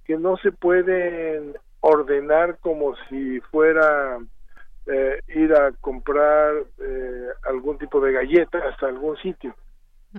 que 0.05 0.17
no 0.17 0.37
se 0.37 0.51
pueden 0.51 1.55
ordenar 1.79 2.57
como 2.59 2.95
si 3.09 3.39
fuera 3.51 4.17
eh, 4.87 5.19
ir 5.35 5.53
a 5.53 5.71
comprar 5.79 6.55
eh, 6.79 7.27
algún 7.43 7.77
tipo 7.77 8.01
de 8.01 8.11
galletas 8.11 8.81
a 8.81 8.85
algún 8.87 9.17
sitio. 9.17 9.55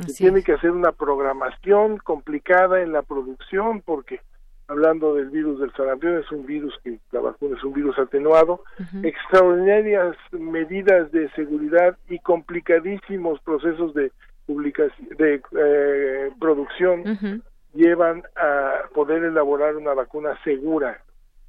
Se 0.07 0.25
tiene 0.25 0.43
que 0.43 0.53
hacer 0.53 0.73
una 0.73 0.91
programación 0.91 1.99
complicada 1.99 2.83
en 2.83 2.93
la 2.93 3.03
producción 3.03 3.81
porque 3.81 4.21
hablando 4.67 5.15
del 5.15 5.31
virus 5.31 5.61
del 5.61 5.73
sarampión 5.75 6.19
es 6.19 6.33
un 6.33 6.47
virus 6.47 6.75
que 6.83 6.99
la 7.13 7.21
vacuna 7.21 7.57
es 7.57 7.63
un 7.63 7.75
virus 7.75 7.97
atenuado, 7.99 8.65
extraordinarias 9.05 10.17
medidas 10.33 11.13
de 11.13 11.31
seguridad 11.33 11.97
y 12.09 12.19
complicadísimos 12.19 13.41
procesos 13.43 13.95
de 13.95 14.11
publicación 14.47 15.09
de 15.17 15.41
eh, 15.57 16.31
producción 16.41 17.43
llevan 17.75 18.23
a 18.37 18.83
poder 18.95 19.25
elaborar 19.25 19.77
una 19.77 19.95
vacuna 19.95 20.39
segura. 20.45 21.01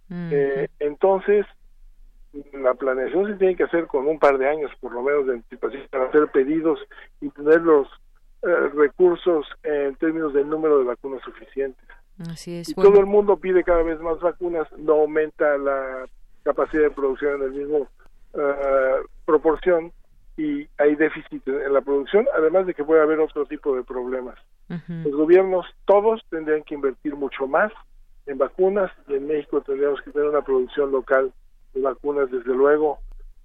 Eh, 0.09 0.67
entonces, 0.79 1.45
la 2.53 2.73
planeación 2.73 3.27
se 3.27 3.35
tiene 3.35 3.55
que 3.55 3.63
hacer 3.63 3.87
con 3.87 4.07
un 4.07 4.19
par 4.19 4.37
de 4.37 4.47
años, 4.47 4.71
por 4.79 4.91
lo 4.91 5.01
menos, 5.01 5.27
de 5.27 5.33
anticipación 5.33 5.83
para 5.89 6.05
hacer 6.05 6.27
pedidos 6.27 6.79
y 7.21 7.29
tener 7.29 7.61
los 7.61 7.87
eh, 8.43 8.69
recursos 8.75 9.45
en 9.63 9.95
términos 9.95 10.33
del 10.33 10.49
número 10.49 10.79
de 10.79 10.85
vacunas 10.85 11.21
suficientes. 11.23 11.87
Así 12.29 12.57
es. 12.57 12.69
Y 12.69 12.73
todo 12.73 12.99
el 12.99 13.05
mundo 13.05 13.37
pide 13.37 13.63
cada 13.63 13.83
vez 13.83 13.99
más 13.99 14.19
vacunas, 14.19 14.67
no 14.77 14.93
aumenta 14.93 15.57
la 15.57 16.05
capacidad 16.43 16.83
de 16.83 16.91
producción 16.91 17.41
en 17.41 17.43
el 17.43 17.51
mismo 17.51 17.77
uh, 18.33 19.07
proporción 19.25 19.91
y 20.37 20.67
hay 20.77 20.95
déficit 20.95 21.47
en 21.47 21.73
la 21.73 21.81
producción, 21.81 22.27
además 22.37 22.67
de 22.67 22.73
que 22.73 22.83
puede 22.83 23.01
haber 23.01 23.19
otro 23.19 23.45
tipo 23.45 23.75
de 23.75 23.83
problemas. 23.83 24.37
Los 24.67 25.13
gobiernos 25.13 25.65
todos 25.85 26.25
tendrían 26.29 26.63
que 26.63 26.73
invertir 26.73 27.15
mucho 27.15 27.47
más 27.47 27.71
en 28.25 28.37
vacunas 28.37 28.91
y 29.07 29.13
en 29.13 29.27
México 29.27 29.61
tendríamos 29.61 30.01
que 30.01 30.11
tener 30.11 30.27
una 30.29 30.41
producción 30.41 30.91
local 30.91 31.31
vacunas, 31.81 32.29
desde 32.31 32.53
luego, 32.53 32.99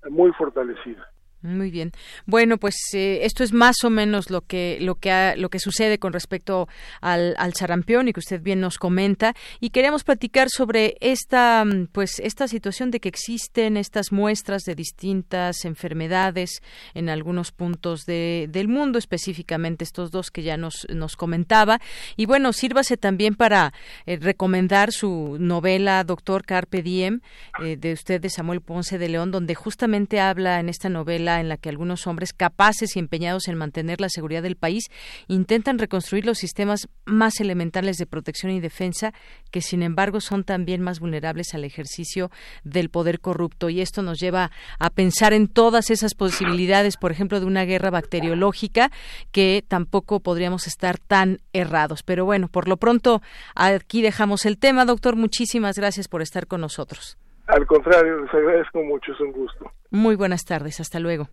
muy 0.08 0.32
fortalecida. 0.32 1.09
Muy 1.42 1.70
bien. 1.70 1.92
Bueno, 2.26 2.58
pues 2.58 2.74
eh, 2.92 3.20
esto 3.22 3.42
es 3.42 3.54
más 3.54 3.82
o 3.84 3.88
menos 3.88 4.28
lo 4.28 4.42
que 4.42 4.76
lo 4.82 4.96
que 4.96 5.34
lo 5.38 5.48
que 5.48 5.58
sucede 5.58 5.98
con 5.98 6.12
respecto 6.12 6.68
al, 7.00 7.34
al 7.38 7.54
sarampión 7.54 8.08
y 8.08 8.12
que 8.12 8.20
usted 8.20 8.42
bien 8.42 8.60
nos 8.60 8.76
comenta 8.76 9.34
y 9.58 9.70
queremos 9.70 10.04
platicar 10.04 10.48
sobre 10.50 10.98
esta 11.00 11.64
mm, 11.64 11.86
pues 11.92 12.20
esta 12.20 12.46
situación 12.46 12.90
de 12.90 13.00
que 13.00 13.08
existen 13.08 13.78
estas 13.78 14.12
muestras 14.12 14.64
de 14.64 14.74
distintas 14.74 15.64
enfermedades 15.64 16.60
en 16.92 17.08
algunos 17.08 17.52
puntos 17.52 18.04
de, 18.04 18.46
del 18.50 18.68
mundo, 18.68 18.98
específicamente 18.98 19.84
estos 19.84 20.10
dos 20.10 20.30
que 20.30 20.42
ya 20.42 20.58
nos 20.58 20.86
nos 20.90 21.16
comentaba 21.16 21.80
y 22.16 22.26
bueno, 22.26 22.52
sírvase 22.52 22.98
también 22.98 23.34
para 23.34 23.72
eh, 24.04 24.18
recomendar 24.20 24.92
su 24.92 25.38
novela 25.40 26.04
Doctor 26.04 26.44
Carpe 26.44 26.82
Diem 26.82 27.22
eh, 27.64 27.78
de 27.78 27.94
usted 27.94 28.20
de 28.20 28.28
Samuel 28.28 28.60
Ponce 28.60 28.98
de 28.98 29.08
León 29.08 29.30
donde 29.30 29.54
justamente 29.54 30.20
habla 30.20 30.60
en 30.60 30.68
esta 30.68 30.90
novela 30.90 31.29
en 31.38 31.48
la 31.48 31.56
que 31.56 31.68
algunos 31.68 32.08
hombres 32.08 32.32
capaces 32.32 32.96
y 32.96 32.98
empeñados 32.98 33.46
en 33.46 33.56
mantener 33.56 34.00
la 34.00 34.08
seguridad 34.08 34.42
del 34.42 34.56
país 34.56 34.90
intentan 35.28 35.78
reconstruir 35.78 36.26
los 36.26 36.38
sistemas 36.38 36.88
más 37.04 37.38
elementales 37.40 37.98
de 37.98 38.06
protección 38.06 38.50
y 38.52 38.60
defensa 38.60 39.12
que 39.50 39.60
sin 39.60 39.82
embargo 39.82 40.20
son 40.20 40.42
también 40.42 40.80
más 40.80 40.98
vulnerables 40.98 41.54
al 41.54 41.64
ejercicio 41.64 42.30
del 42.64 42.90
poder 42.90 43.20
corrupto 43.20 43.68
y 43.68 43.80
esto 43.80 44.02
nos 44.02 44.18
lleva 44.18 44.50
a 44.78 44.90
pensar 44.90 45.32
en 45.32 45.46
todas 45.46 45.90
esas 45.90 46.14
posibilidades, 46.14 46.96
por 46.96 47.12
ejemplo, 47.12 47.38
de 47.38 47.46
una 47.46 47.64
guerra 47.64 47.90
bacteriológica 47.90 48.90
que 49.30 49.62
tampoco 49.66 50.20
podríamos 50.20 50.66
estar 50.66 50.98
tan 50.98 51.38
errados. 51.52 52.02
Pero 52.02 52.24
bueno, 52.24 52.48
por 52.48 52.68
lo 52.68 52.76
pronto 52.76 53.20
aquí 53.54 54.02
dejamos 54.02 54.46
el 54.46 54.58
tema, 54.58 54.84
doctor. 54.84 55.16
Muchísimas 55.16 55.76
gracias 55.76 56.08
por 56.08 56.22
estar 56.22 56.46
con 56.46 56.60
nosotros. 56.60 57.18
Al 57.46 57.66
contrario, 57.66 58.20
les 58.20 58.32
agradezco 58.32 58.82
mucho, 58.82 59.12
es 59.12 59.20
un 59.20 59.32
gusto. 59.32 59.72
Muy 59.90 60.14
buenas 60.14 60.44
tardes, 60.44 60.80
hasta 60.80 61.00
luego. 61.00 61.28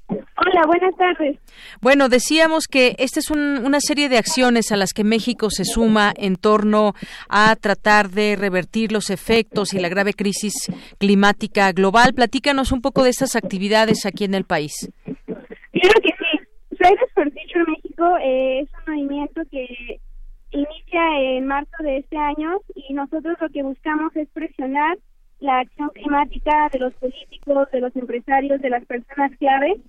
Hola, 0.47 0.62
buenas 0.66 0.94
tardes. 0.97 1.38
Bueno, 1.80 2.09
decíamos 2.09 2.68
que 2.70 2.94
esta 2.99 3.18
es 3.18 3.30
una 3.30 3.80
serie 3.80 4.09
de 4.09 4.16
acciones 4.16 4.70
a 4.70 4.76
las 4.76 4.92
que 4.92 5.03
México 5.03 5.51
se 5.51 5.64
suma 5.64 6.12
en 6.16 6.36
torno 6.36 6.92
a 7.28 7.57
tratar 7.57 8.11
de 8.11 8.36
revertir 8.36 8.92
los 8.92 9.11
efectos 9.11 9.74
y 9.74 9.80
la 9.80 9.88
grave 9.88 10.12
crisis 10.12 10.55
climática 10.99 11.72
global. 11.72 12.14
Platícanos 12.14 12.70
un 12.70 12.80
poco 12.80 13.03
de 13.03 13.11
estas 13.11 13.34
actividades 13.34 14.07
aquí 14.07 14.22
en 14.22 14.34
el 14.34 14.44
país. 14.44 14.72
Claro 15.05 16.01
que 16.01 16.11
sí. 16.11 16.76
Fridays 16.76 17.12
for 17.14 17.24
Future 17.24 17.64
México 17.66 18.16
eh, 18.22 18.61
es 18.61 18.68
un 18.86 18.94
movimiento 18.94 19.42
que 19.51 20.01
inicia 20.53 21.20
en 21.22 21.47
marzo 21.47 21.82
de 21.82 21.99
este 21.99 22.16
año 22.16 22.61
y 22.76 22.94
nosotros 22.94 23.36
lo 23.40 23.49
que 23.49 23.64
buscamos 23.64 24.14
es 24.14 24.28
presionar 24.28 24.97
la 25.40 25.59
acción 25.59 25.90
climática 25.90 26.68
de 26.72 26.78
los 26.78 26.94
políticos, 26.94 27.68
de 27.72 27.80
los 27.80 27.97
empresarios, 27.97 28.61
de 28.61 28.70
las 28.70 28.84
personas 28.84 29.32
clave 29.38 29.80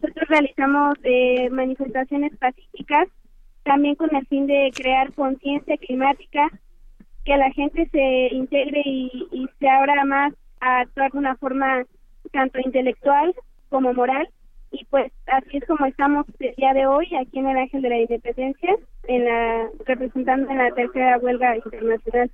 nosotros 0.00 0.28
realizamos 0.28 0.98
eh, 1.04 1.48
manifestaciones 1.50 2.36
pacíficas 2.36 3.08
también 3.66 3.96
con 3.96 4.14
el 4.14 4.26
fin 4.28 4.46
de 4.46 4.70
crear 4.74 5.12
conciencia 5.12 5.76
climática, 5.76 6.48
que 7.24 7.36
la 7.36 7.50
gente 7.50 7.88
se 7.90 8.28
integre 8.32 8.82
y, 8.84 9.48
se 9.58 9.68
abra 9.68 10.04
más 10.04 10.32
a 10.60 10.80
actuar 10.80 11.10
de 11.10 11.18
una 11.18 11.36
forma 11.36 11.84
tanto 12.32 12.60
intelectual 12.60 13.34
como 13.68 13.92
moral. 13.92 14.28
Y 14.70 14.84
pues 14.86 15.12
así 15.26 15.56
es 15.56 15.64
como 15.66 15.86
estamos 15.86 16.26
el 16.38 16.54
día 16.54 16.74
de 16.74 16.86
hoy 16.86 17.08
aquí 17.16 17.38
en 17.38 17.48
el 17.48 17.58
Ángel 17.58 17.82
de 17.82 17.88
la 17.88 17.98
Independencia, 17.98 18.76
en 19.08 19.24
la, 19.24 19.68
representando 19.84 20.48
en 20.50 20.58
la 20.58 20.70
tercera 20.72 21.18
huelga 21.18 21.56
internacional. 21.56 22.30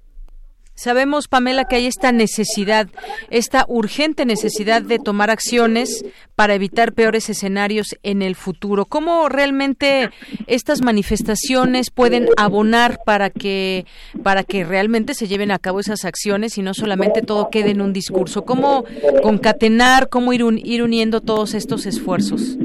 Sabemos, 0.74 1.28
Pamela, 1.28 1.64
que 1.66 1.76
hay 1.76 1.86
esta 1.86 2.12
necesidad, 2.12 2.88
esta 3.30 3.66
urgente 3.68 4.24
necesidad 4.24 4.82
de 4.82 4.98
tomar 4.98 5.30
acciones 5.30 6.04
para 6.34 6.54
evitar 6.54 6.92
peores 6.92 7.28
escenarios 7.28 7.96
en 8.02 8.22
el 8.22 8.34
futuro. 8.34 8.86
¿Cómo 8.86 9.28
realmente 9.28 10.10
estas 10.46 10.82
manifestaciones 10.82 11.90
pueden 11.90 12.28
abonar 12.36 13.00
para 13.04 13.28
que 13.28 13.84
para 14.22 14.44
que 14.44 14.64
realmente 14.64 15.14
se 15.14 15.28
lleven 15.28 15.50
a 15.50 15.58
cabo 15.58 15.78
esas 15.80 16.04
acciones 16.04 16.56
y 16.56 16.62
no 16.62 16.72
solamente 16.74 17.20
todo 17.20 17.50
quede 17.50 17.70
en 17.70 17.82
un 17.82 17.92
discurso? 17.92 18.44
¿Cómo 18.44 18.84
concatenar, 19.22 20.08
cómo 20.08 20.32
ir, 20.32 20.42
ir 20.64 20.82
uniendo 20.82 21.20
todos 21.20 21.54
estos 21.54 21.84
esfuerzos? 21.84 22.56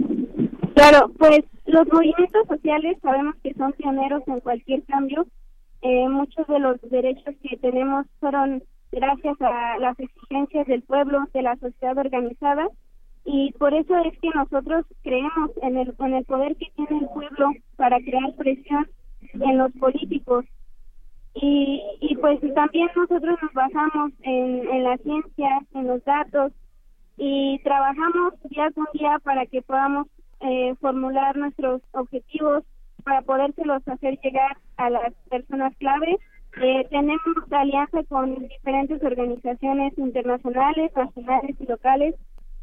Claro, 0.75 1.11
pues 1.17 1.41
los 1.65 1.85
movimientos 1.91 2.47
sociales 2.47 2.97
sabemos 3.01 3.35
que 3.43 3.53
son 3.55 3.73
pioneros 3.73 4.23
en 4.27 4.39
cualquier 4.39 4.83
cambio 4.83 5.27
eh, 5.87 6.09
muchos 6.09 6.45
de 6.47 6.59
los 6.59 6.81
derechos 6.81 7.33
que 7.41 7.55
tenemos 7.57 8.05
fueron 8.19 8.61
gracias 8.91 9.41
a 9.41 9.77
las 9.79 9.97
exigencias 9.97 10.67
del 10.67 10.81
pueblo, 10.81 11.19
de 11.33 11.41
la 11.41 11.55
sociedad 11.55 11.97
organizada, 11.97 12.67
y 13.23 13.53
por 13.53 13.73
eso 13.73 13.95
es 13.99 14.19
que 14.19 14.29
nosotros 14.35 14.85
creemos 15.01 15.51
en 15.61 15.77
el, 15.77 15.93
en 15.99 16.13
el 16.13 16.25
poder 16.25 16.57
que 16.57 16.71
tiene 16.75 16.99
el 17.01 17.07
pueblo 17.07 17.51
para 17.77 17.99
crear 17.99 18.35
presión 18.35 18.87
en 19.33 19.57
los 19.57 19.71
políticos. 19.73 20.45
Y, 21.35 21.81
y 22.01 22.15
pues 22.17 22.39
también 22.53 22.89
nosotros 22.95 23.37
nos 23.41 23.53
basamos 23.53 24.11
en, 24.23 24.67
en 24.67 24.83
la 24.83 24.97
ciencia, 24.97 25.59
en 25.73 25.87
los 25.87 26.03
datos, 26.03 26.51
y 27.17 27.59
trabajamos 27.63 28.33
día 28.49 28.71
con 28.71 28.87
día 28.93 29.19
para 29.23 29.45
que 29.45 29.61
podamos 29.61 30.07
eh, 30.41 30.75
formular 30.81 31.37
nuestros 31.37 31.81
objetivos 31.93 32.63
para 33.07 33.21
podérselos 33.21 33.87
hacer 33.87 34.19
llegar 34.21 34.57
a 34.75 34.89
las 34.89 35.13
personas 35.29 35.73
clave. 35.77 36.17
Eh, 36.61 36.85
tenemos 36.89 37.21
alianza 37.51 38.03
con 38.09 38.35
diferentes 38.35 39.01
organizaciones 39.01 39.97
internacionales, 39.97 40.91
nacionales 40.93 41.55
y 41.57 41.65
locales 41.65 42.15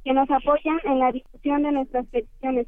que 0.04 0.12
nos 0.12 0.30
apoyan 0.30 0.78
en 0.84 0.98
la 0.98 1.12
discusión 1.12 1.62
de 1.62 1.72
nuestras 1.72 2.06
peticiones. 2.08 2.66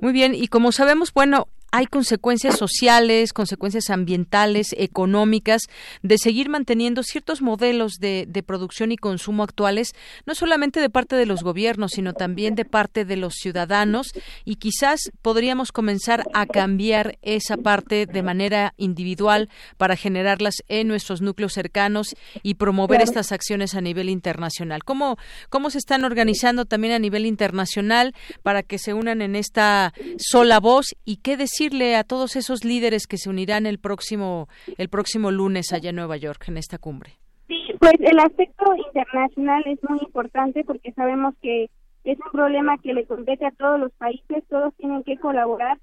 Muy 0.00 0.12
bien, 0.12 0.34
y 0.34 0.48
como 0.48 0.72
sabemos, 0.72 1.12
bueno, 1.12 1.46
hay 1.70 1.86
consecuencias 1.86 2.56
sociales, 2.56 3.32
consecuencias 3.32 3.90
ambientales, 3.90 4.74
económicas, 4.78 5.62
de 6.02 6.16
seguir 6.16 6.48
manteniendo 6.48 7.02
ciertos 7.02 7.42
modelos 7.42 7.94
de, 8.00 8.24
de, 8.26 8.42
producción 8.42 8.90
y 8.90 8.96
consumo 8.96 9.42
actuales, 9.42 9.92
no 10.24 10.34
solamente 10.34 10.80
de 10.80 10.88
parte 10.88 11.16
de 11.16 11.26
los 11.26 11.42
gobiernos, 11.42 11.92
sino 11.92 12.14
también 12.14 12.54
de 12.54 12.64
parte 12.64 13.04
de 13.04 13.16
los 13.16 13.34
ciudadanos, 13.34 14.12
y 14.44 14.56
quizás 14.56 15.10
podríamos 15.20 15.70
comenzar 15.70 16.24
a 16.32 16.46
cambiar 16.46 17.18
esa 17.22 17.58
parte 17.58 18.06
de 18.06 18.22
manera 18.22 18.72
individual 18.78 19.50
para 19.76 19.96
generarlas 19.96 20.54
en 20.68 20.88
nuestros 20.88 21.20
núcleos 21.20 21.52
cercanos 21.52 22.14
y 22.42 22.54
promover 22.54 23.02
estas 23.02 23.30
acciones 23.30 23.74
a 23.74 23.82
nivel 23.82 24.08
internacional. 24.08 24.84
¿Cómo, 24.84 25.18
¿Cómo 25.50 25.68
se 25.68 25.78
están 25.78 26.04
organizando 26.04 26.64
también 26.64 26.94
a 26.94 26.98
nivel 26.98 27.26
internacional 27.26 28.14
para 28.42 28.62
que 28.62 28.78
se 28.78 28.94
unan 28.94 29.20
en 29.20 29.36
esta 29.36 29.92
sola 30.18 30.60
voz 30.60 30.94
y 31.04 31.16
qué 31.16 31.36
decir 31.36 31.57
decirle 31.58 31.96
a 31.96 32.04
todos 32.04 32.36
esos 32.36 32.64
líderes 32.64 33.08
que 33.08 33.16
se 33.16 33.28
unirán 33.28 33.66
el 33.66 33.78
próximo 33.78 34.46
el 34.76 34.88
próximo 34.88 35.32
lunes 35.32 35.72
allá 35.72 35.90
en 35.90 35.96
Nueva 35.96 36.16
York 36.16 36.44
en 36.46 36.56
esta 36.56 36.78
cumbre? 36.78 37.18
Sí, 37.48 37.56
pues 37.80 37.94
el 37.98 38.18
aspecto 38.20 38.64
internacional 38.76 39.64
es 39.66 39.78
muy 39.88 39.98
importante 39.98 40.62
porque 40.64 40.92
sabemos 40.92 41.34
que 41.42 41.68
es 42.04 42.18
un 42.24 42.30
problema 42.30 42.78
que 42.78 42.94
le 42.94 43.06
compete 43.06 43.44
a 43.44 43.50
todos 43.50 43.80
los 43.80 43.92
países, 43.92 44.44
todos 44.48 44.72
tienen 44.76 45.02
que 45.02 45.16
colaborar 45.16 45.78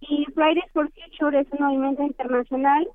y 0.00 0.24
Fridays 0.34 0.72
for 0.72 0.90
Future 0.92 1.38
es 1.38 1.46
un 1.52 1.66
movimiento 1.66 2.02
internacional. 2.02 2.88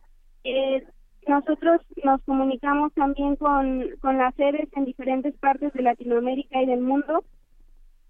Eh, 0.43 0.83
nosotros 1.27 1.81
nos 2.03 2.21
comunicamos 2.23 2.91
también 2.93 3.35
con, 3.35 3.83
con 4.01 4.17
las 4.17 4.33
sedes 4.33 4.67
en 4.75 4.85
diferentes 4.85 5.35
partes 5.37 5.73
de 5.73 5.83
Latinoamérica 5.83 6.61
y 6.61 6.65
del 6.65 6.81
mundo, 6.81 7.23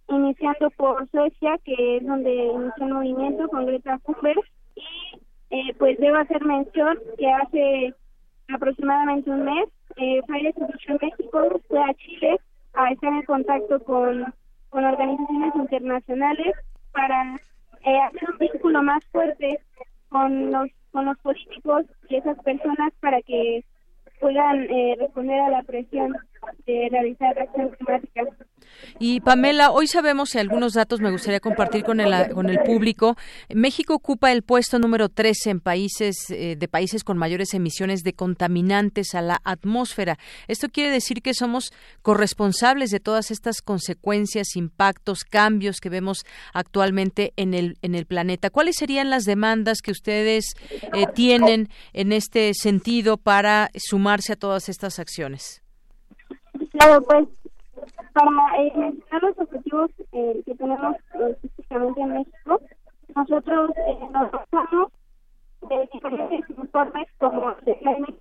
iniciando 0.08 0.70
por 0.72 1.10
Suecia, 1.10 1.58
que 1.64 1.98
es 1.98 2.06
donde 2.06 2.34
inició 2.34 2.86
el 2.86 2.94
movimiento 2.94 3.48
con 3.50 3.66
Greta 3.66 4.00
Thunberg, 4.06 4.42
y 4.76 5.70
eh, 5.70 5.76
pues 5.78 5.98
debo 6.00 6.18
hacer 6.18 6.44
mención 6.44 6.98
que 7.18 7.32
hace 7.32 7.94
aproximadamente 8.50 9.30
un 9.30 9.46
mes, 9.46 9.70
eh, 9.98 10.22
for 10.28 11.02
México 11.02 11.62
fue 11.68 11.80
a 11.80 11.94
Chile 11.94 12.38
a 12.74 12.92
estar 12.92 13.14
en 13.14 13.24
contacto 13.24 13.80
con, 13.84 14.34
con 14.70 14.84
organizaciones 14.84 15.56
internacionales 15.56 16.56
para 16.92 17.36
eh, 17.86 18.00
hacer 18.00 18.30
un 18.30 18.38
vínculo 18.38 18.84
más 18.84 19.06
fuerte 19.08 19.60
con 20.10 20.52
los 20.52 20.70
con 20.92 21.06
los 21.06 21.18
políticos 21.20 21.86
y 22.08 22.16
esas 22.16 22.42
personas 22.44 22.94
para 23.02 23.22
que 23.22 23.66
puedan 24.22 24.64
eh, 24.64 24.96
responder 24.98 25.42
a 25.42 25.50
la 25.50 25.64
presión 25.64 26.16
Y 29.00 29.20
Pamela, 29.22 29.72
hoy 29.72 29.88
sabemos 29.88 30.34
y 30.36 30.40
algunos 30.40 30.74
datos 30.74 31.02
me 31.02 31.12
gustaría 31.12 31.40
compartir 31.40 31.84
con 31.84 32.00
el, 32.00 32.30
con 32.34 32.50
el 32.50 32.60
público. 32.60 33.18
México 33.54 33.94
ocupa 33.94 34.32
el 34.32 34.42
puesto 34.42 34.80
número 34.80 35.10
13 35.10 35.50
en 35.50 35.60
países 35.60 36.30
eh, 36.30 36.56
de 36.58 36.68
países 36.68 37.04
con 37.04 37.18
mayores 37.18 37.54
emisiones 37.54 38.04
de 38.04 38.14
contaminantes 38.14 39.14
a 39.16 39.22
la 39.22 39.42
atmósfera. 39.44 40.18
Esto 40.48 40.70
quiere 40.70 40.92
decir 40.92 41.22
que 41.22 41.34
somos 41.34 41.74
corresponsables 42.02 42.90
de 42.90 43.00
todas 43.00 43.32
estas 43.32 43.62
consecuencias, 43.62 44.56
impactos, 44.56 45.24
cambios 45.24 45.80
que 45.80 45.90
vemos 45.90 46.26
actualmente 46.54 47.34
en 47.36 47.54
el 47.54 47.78
en 47.82 47.96
el 47.96 48.06
planeta. 48.06 48.50
¿Cuáles 48.50 48.78
serían 48.78 49.10
las 49.10 49.26
demandas 49.26 49.82
que 49.82 49.92
ustedes 49.92 50.54
eh, 50.94 51.06
tienen 51.14 51.70
en 51.94 52.12
este 52.14 52.54
sentido 52.54 53.18
para 53.18 53.70
sumarse 53.76 54.34
a 54.34 54.38
todas 54.38 54.70
estas 54.70 55.00
acciones? 55.00 55.65
Claro, 56.78 57.02
pues 57.04 57.28
para 58.12 58.32
eh, 58.58 58.74
mencionar 58.76 59.24
los 59.24 59.40
objetivos 59.40 59.92
eh, 60.12 60.42
que 60.46 60.56
tenemos 60.56 60.96
eh, 60.96 61.32
específicamente 61.32 62.02
en 62.02 62.14
México, 62.14 62.62
nosotros 63.16 63.72
eh, 63.78 63.98
nos 64.12 64.32
basamos 64.32 64.92
de 65.70 65.90
diferentes 65.94 66.50
informes 66.50 67.08
como 67.18 67.56
el 67.66 68.16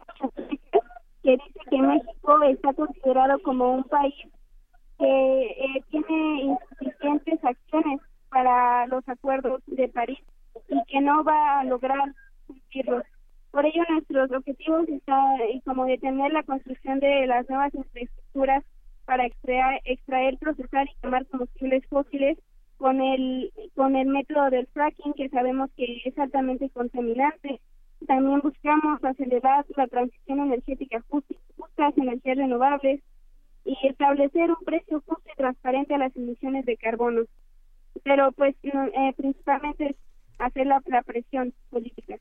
que 1.22 1.30
dice 1.32 1.60
que 1.68 1.78
México 1.78 2.42
está 2.44 2.72
considerado 2.74 3.38
como 3.40 3.72
un 3.72 3.84
país 3.84 4.14
que 4.98 5.46
eh, 5.46 5.84
tiene 5.90 6.42
insuficientes 6.42 7.44
acciones 7.44 8.00
para 8.28 8.86
los 8.86 9.08
acuerdos 9.08 9.62
de 9.66 9.88
París 9.88 10.20
y 10.68 10.80
que 10.84 11.00
no 11.00 11.24
va 11.24 11.60
a 11.60 11.64
lograr 11.64 12.14
cumplirlos. 12.46 13.02
Por 13.50 13.66
ello, 13.66 13.82
nuestros 13.88 14.30
objetivos 14.30 14.88
están 14.88 15.38
como 15.64 15.86
detener 15.86 16.32
la 16.32 16.42
construcción 16.44 17.00
de 17.00 17.26
las 17.26 17.48
nuevas 17.48 17.74
infraestructuras 17.74 18.23
para 19.04 19.26
extraer, 19.26 19.80
extraer, 19.84 20.38
procesar 20.38 20.86
y 20.86 21.00
quemar 21.00 21.26
combustibles 21.26 21.86
fósiles 21.86 22.38
con 22.76 23.00
el 23.00 23.52
con 23.74 23.96
el 23.96 24.08
método 24.08 24.50
del 24.50 24.66
fracking 24.68 25.14
que 25.14 25.28
sabemos 25.28 25.70
que 25.76 26.02
es 26.04 26.18
altamente 26.18 26.68
contaminante. 26.70 27.60
También 28.06 28.40
buscamos 28.40 29.02
acelerar 29.02 29.64
la 29.76 29.86
transición 29.86 30.40
energética 30.40 31.02
justa, 31.08 31.34
justas 31.56 31.96
energías 31.96 32.36
renovables 32.36 33.00
y 33.64 33.76
establecer 33.86 34.50
un 34.50 34.64
precio 34.64 35.02
justo 35.06 35.30
y 35.32 35.36
transparente 35.36 35.94
a 35.94 35.98
las 35.98 36.14
emisiones 36.16 36.66
de 36.66 36.76
carbono. 36.76 37.22
Pero 38.02 38.32
pues 38.32 38.54
eh, 38.62 39.12
principalmente 39.16 39.90
es 39.90 39.96
hacer 40.38 40.66
la 40.66 40.80
presión 41.06 41.54
política 41.70 42.18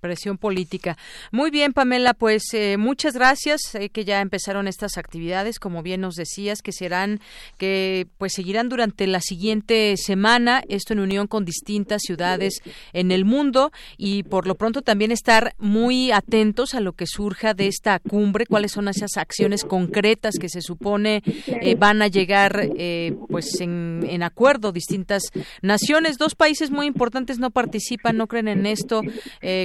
presión 0.00 0.38
política. 0.38 0.96
Muy 1.30 1.50
bien, 1.50 1.72
Pamela, 1.72 2.14
pues 2.14 2.42
eh, 2.52 2.76
muchas 2.78 3.14
gracias. 3.14 3.60
que 3.92 4.04
ya 4.04 4.20
empezaron 4.20 4.66
estas 4.66 4.96
actividades, 4.96 5.58
como 5.58 5.82
bien 5.82 6.00
nos 6.00 6.14
decías, 6.14 6.62
que 6.62 6.72
serán, 6.72 7.20
que 7.58 8.06
pues 8.18 8.32
seguirán 8.32 8.68
durante 8.68 9.06
la 9.06 9.20
siguiente 9.20 9.94
semana, 9.96 10.62
esto 10.68 10.94
en 10.94 11.00
unión 11.00 11.26
con 11.26 11.44
distintas 11.44 12.02
ciudades 12.02 12.60
en 12.92 13.10
el 13.10 13.24
mundo 13.24 13.70
y 13.96 14.22
por 14.24 14.46
lo 14.46 14.54
pronto 14.54 14.82
también 14.82 15.12
estar 15.12 15.54
muy 15.58 16.10
atentos 16.10 16.74
a 16.74 16.80
lo 16.80 16.92
que 16.92 17.06
surja 17.06 17.54
de 17.54 17.66
esta 17.66 17.98
cumbre, 17.98 18.46
cuáles 18.46 18.72
son 18.72 18.88
esas 18.88 19.16
acciones 19.16 19.64
concretas 19.64 20.36
que 20.40 20.48
se 20.48 20.62
supone 20.62 21.22
eh, 21.46 21.74
van 21.74 22.02
a 22.02 22.08
llegar 22.08 22.68
eh, 22.76 23.14
pues 23.28 23.60
en, 23.60 24.06
en 24.08 24.22
acuerdo 24.22 24.72
distintas 24.72 25.22
naciones. 25.62 26.16
Dos 26.18 26.34
países 26.34 26.70
muy 26.70 26.86
importantes 26.86 27.38
no 27.38 27.50
participan, 27.50 28.16
no 28.16 28.26
creen 28.26 28.48
en 28.48 28.66
esto 28.66 29.02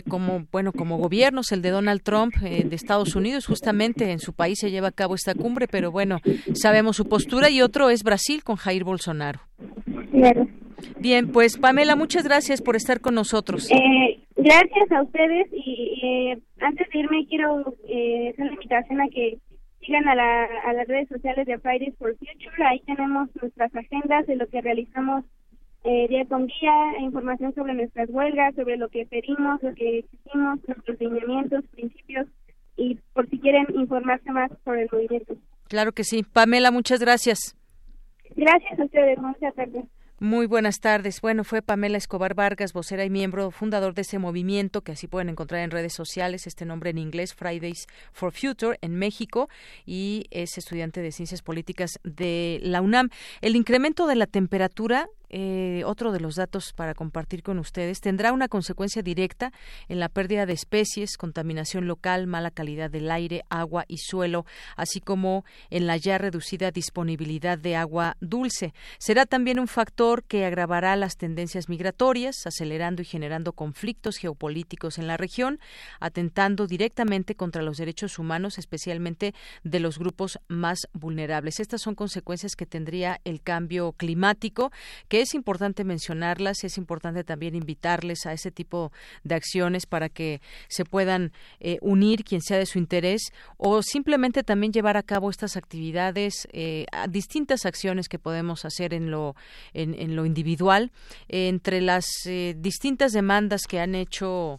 como 0.09 0.24
como 0.25 0.45
bueno 0.51 0.71
como 0.71 0.97
gobiernos 0.97 1.51
el 1.51 1.61
de 1.61 1.69
Donald 1.69 2.01
Trump 2.01 2.33
eh, 2.43 2.63
de 2.63 2.75
Estados 2.75 3.15
Unidos 3.15 3.45
justamente 3.45 4.11
en 4.11 4.19
su 4.19 4.33
país 4.33 4.59
se 4.59 4.71
lleva 4.71 4.87
a 4.89 4.91
cabo 4.91 5.15
esta 5.15 5.35
cumbre 5.35 5.67
pero 5.67 5.91
bueno 5.91 6.19
sabemos 6.53 6.95
su 6.95 7.07
postura 7.07 7.49
y 7.49 7.61
otro 7.61 7.89
es 7.89 8.03
Brasil 8.03 8.43
con 8.43 8.55
Jair 8.55 8.83
Bolsonaro. 8.83 9.41
Bien 10.99 11.31
pues 11.31 11.57
Pamela 11.57 11.95
muchas 11.95 12.23
gracias 12.23 12.61
por 12.61 12.75
estar 12.75 13.01
con 13.01 13.15
nosotros. 13.15 13.69
Eh, 13.71 14.19
gracias 14.35 14.91
a 14.91 15.03
ustedes 15.03 15.47
y 15.51 15.99
eh, 16.03 16.37
antes 16.59 16.87
de 16.89 16.99
irme 16.99 17.27
quiero 17.27 17.75
eh, 17.87 18.29
hacer 18.29 18.45
la 18.45 18.53
invitación 18.53 19.01
a 19.01 19.07
que 19.09 19.37
sigan 19.81 20.07
a, 20.07 20.15
la, 20.15 20.45
a 20.65 20.73
las 20.73 20.87
redes 20.87 21.07
sociales 21.09 21.45
de 21.45 21.59
Fridays 21.59 21.95
for 21.97 22.15
Future. 22.17 22.65
Ahí 22.65 22.79
tenemos 22.87 23.29
nuestras 23.39 23.75
agendas 23.75 24.25
de 24.25 24.35
lo 24.35 24.47
que 24.47 24.61
realizamos 24.61 25.23
eh, 25.85 26.07
día 26.09 26.25
con 26.25 26.47
día, 26.47 26.99
información 26.99 27.53
sobre 27.53 27.75
nuestras 27.75 28.09
huelgas, 28.09 28.55
sobre 28.55 28.75
lo 28.77 28.89
que 28.89 29.05
pedimos, 29.05 29.61
lo 29.61 29.73
que 29.75 29.99
exigimos, 29.99 30.59
nuestros 30.67 30.99
lineamientos, 30.99 31.63
principios 31.71 32.27
y 32.75 32.95
por 33.13 33.29
si 33.29 33.39
quieren 33.39 33.67
informarse 33.75 34.31
más 34.31 34.51
sobre 34.63 34.83
el 34.83 34.89
movimiento. 34.91 35.35
Claro 35.67 35.91
que 35.91 36.03
sí. 36.03 36.23
Pamela, 36.23 36.71
muchas 36.71 36.99
gracias. 36.99 37.55
Gracias 38.35 38.79
a 38.79 38.83
ustedes. 38.83 39.17
Muchas 39.19 39.55
gracias. 39.55 39.85
Muy 40.19 40.45
buenas 40.47 40.79
tardes. 40.79 41.19
Bueno, 41.19 41.43
fue 41.43 41.61
Pamela 41.61 41.97
Escobar 41.97 42.35
Vargas, 42.35 42.71
vocera 42.71 43.03
y 43.03 43.09
miembro 43.09 43.51
fundador 43.51 43.93
de 43.93 44.03
ese 44.03 44.17
movimiento 44.17 44.79
que 44.79 44.93
así 44.93 45.07
pueden 45.07 45.27
encontrar 45.27 45.61
en 45.61 45.71
redes 45.71 45.91
sociales, 45.93 46.47
este 46.47 46.63
nombre 46.65 46.91
en 46.91 46.99
inglés, 46.99 47.35
Fridays 47.35 47.85
for 48.13 48.31
Future, 48.31 48.77
en 48.81 48.95
México, 48.95 49.49
y 49.85 50.27
es 50.31 50.57
estudiante 50.57 51.01
de 51.01 51.11
Ciencias 51.11 51.41
Políticas 51.41 51.99
de 52.05 52.59
la 52.63 52.81
UNAM. 52.81 53.09
El 53.41 53.57
incremento 53.57 54.07
de 54.07 54.15
la 54.15 54.25
temperatura 54.25 55.09
eh, 55.29 55.83
otro 55.85 56.11
de 56.11 56.19
los 56.19 56.35
datos 56.35 56.73
para 56.73 56.93
compartir 56.93 57.43
con 57.43 57.59
ustedes, 57.59 57.99
tendrá 57.99 58.33
una 58.33 58.47
consecuencia 58.47 59.01
directa 59.01 59.51
en 59.87 59.99
la 59.99 60.09
pérdida 60.09 60.45
de 60.45 60.53
especies, 60.53 61.17
contaminación 61.17 61.87
local, 61.87 62.27
mala 62.27 62.51
calidad 62.51 62.89
del 62.89 63.11
aire, 63.11 63.43
agua 63.49 63.85
y 63.87 63.97
suelo, 63.97 64.45
así 64.75 64.99
como 64.99 65.45
en 65.69 65.87
la 65.87 65.97
ya 65.97 66.17
reducida 66.17 66.71
disponibilidad 66.71 67.57
de 67.57 67.75
agua 67.75 68.17
dulce. 68.19 68.73
Será 68.97 69.25
también 69.25 69.59
un 69.59 69.67
factor 69.67 70.23
que 70.23 70.45
agravará 70.45 70.95
las 70.95 71.17
tendencias 71.17 71.69
migratorias, 71.69 72.45
acelerando 72.45 73.01
y 73.01 73.05
generando 73.05 73.53
conflictos 73.53 74.17
geopolíticos 74.17 74.97
en 74.97 75.07
la 75.07 75.17
región, 75.17 75.59
atentando 75.99 76.67
directamente 76.67 77.35
contra 77.35 77.61
los 77.61 77.77
derechos 77.77 78.19
humanos, 78.19 78.57
especialmente 78.57 79.33
de 79.63 79.79
los 79.79 79.97
grupos 79.99 80.39
más 80.47 80.87
vulnerables. 80.93 81.59
Estas 81.59 81.81
son 81.81 81.95
consecuencias 81.95 82.55
que 82.55 82.65
tendría 82.65 83.19
el 83.23 83.41
cambio 83.41 83.93
climático, 83.93 84.71
es 85.21 85.33
importante 85.33 85.83
mencionarlas, 85.83 86.63
es 86.63 86.77
importante 86.77 87.23
también 87.23 87.55
invitarles 87.55 88.25
a 88.25 88.33
ese 88.33 88.51
tipo 88.51 88.91
de 89.23 89.35
acciones 89.35 89.85
para 89.85 90.09
que 90.09 90.41
se 90.67 90.85
puedan 90.85 91.31
eh, 91.59 91.77
unir 91.81 92.23
quien 92.23 92.41
sea 92.41 92.57
de 92.57 92.65
su 92.65 92.77
interés 92.77 93.31
o 93.57 93.81
simplemente 93.81 94.43
también 94.43 94.73
llevar 94.73 94.97
a 94.97 95.03
cabo 95.03 95.29
estas 95.29 95.57
actividades, 95.57 96.47
eh, 96.51 96.85
distintas 97.09 97.65
acciones 97.65 98.09
que 98.09 98.19
podemos 98.19 98.65
hacer 98.65 98.93
en 98.93 99.11
lo, 99.11 99.35
en, 99.73 100.15
lo 100.15 100.25
individual. 100.25 100.91
entre 101.27 101.81
las 101.81 102.05
eh, 102.25 102.55
distintas 102.57 103.11
demandas 103.11 103.61
que 103.67 103.79
han 103.79 103.95
hecho, 103.95 104.57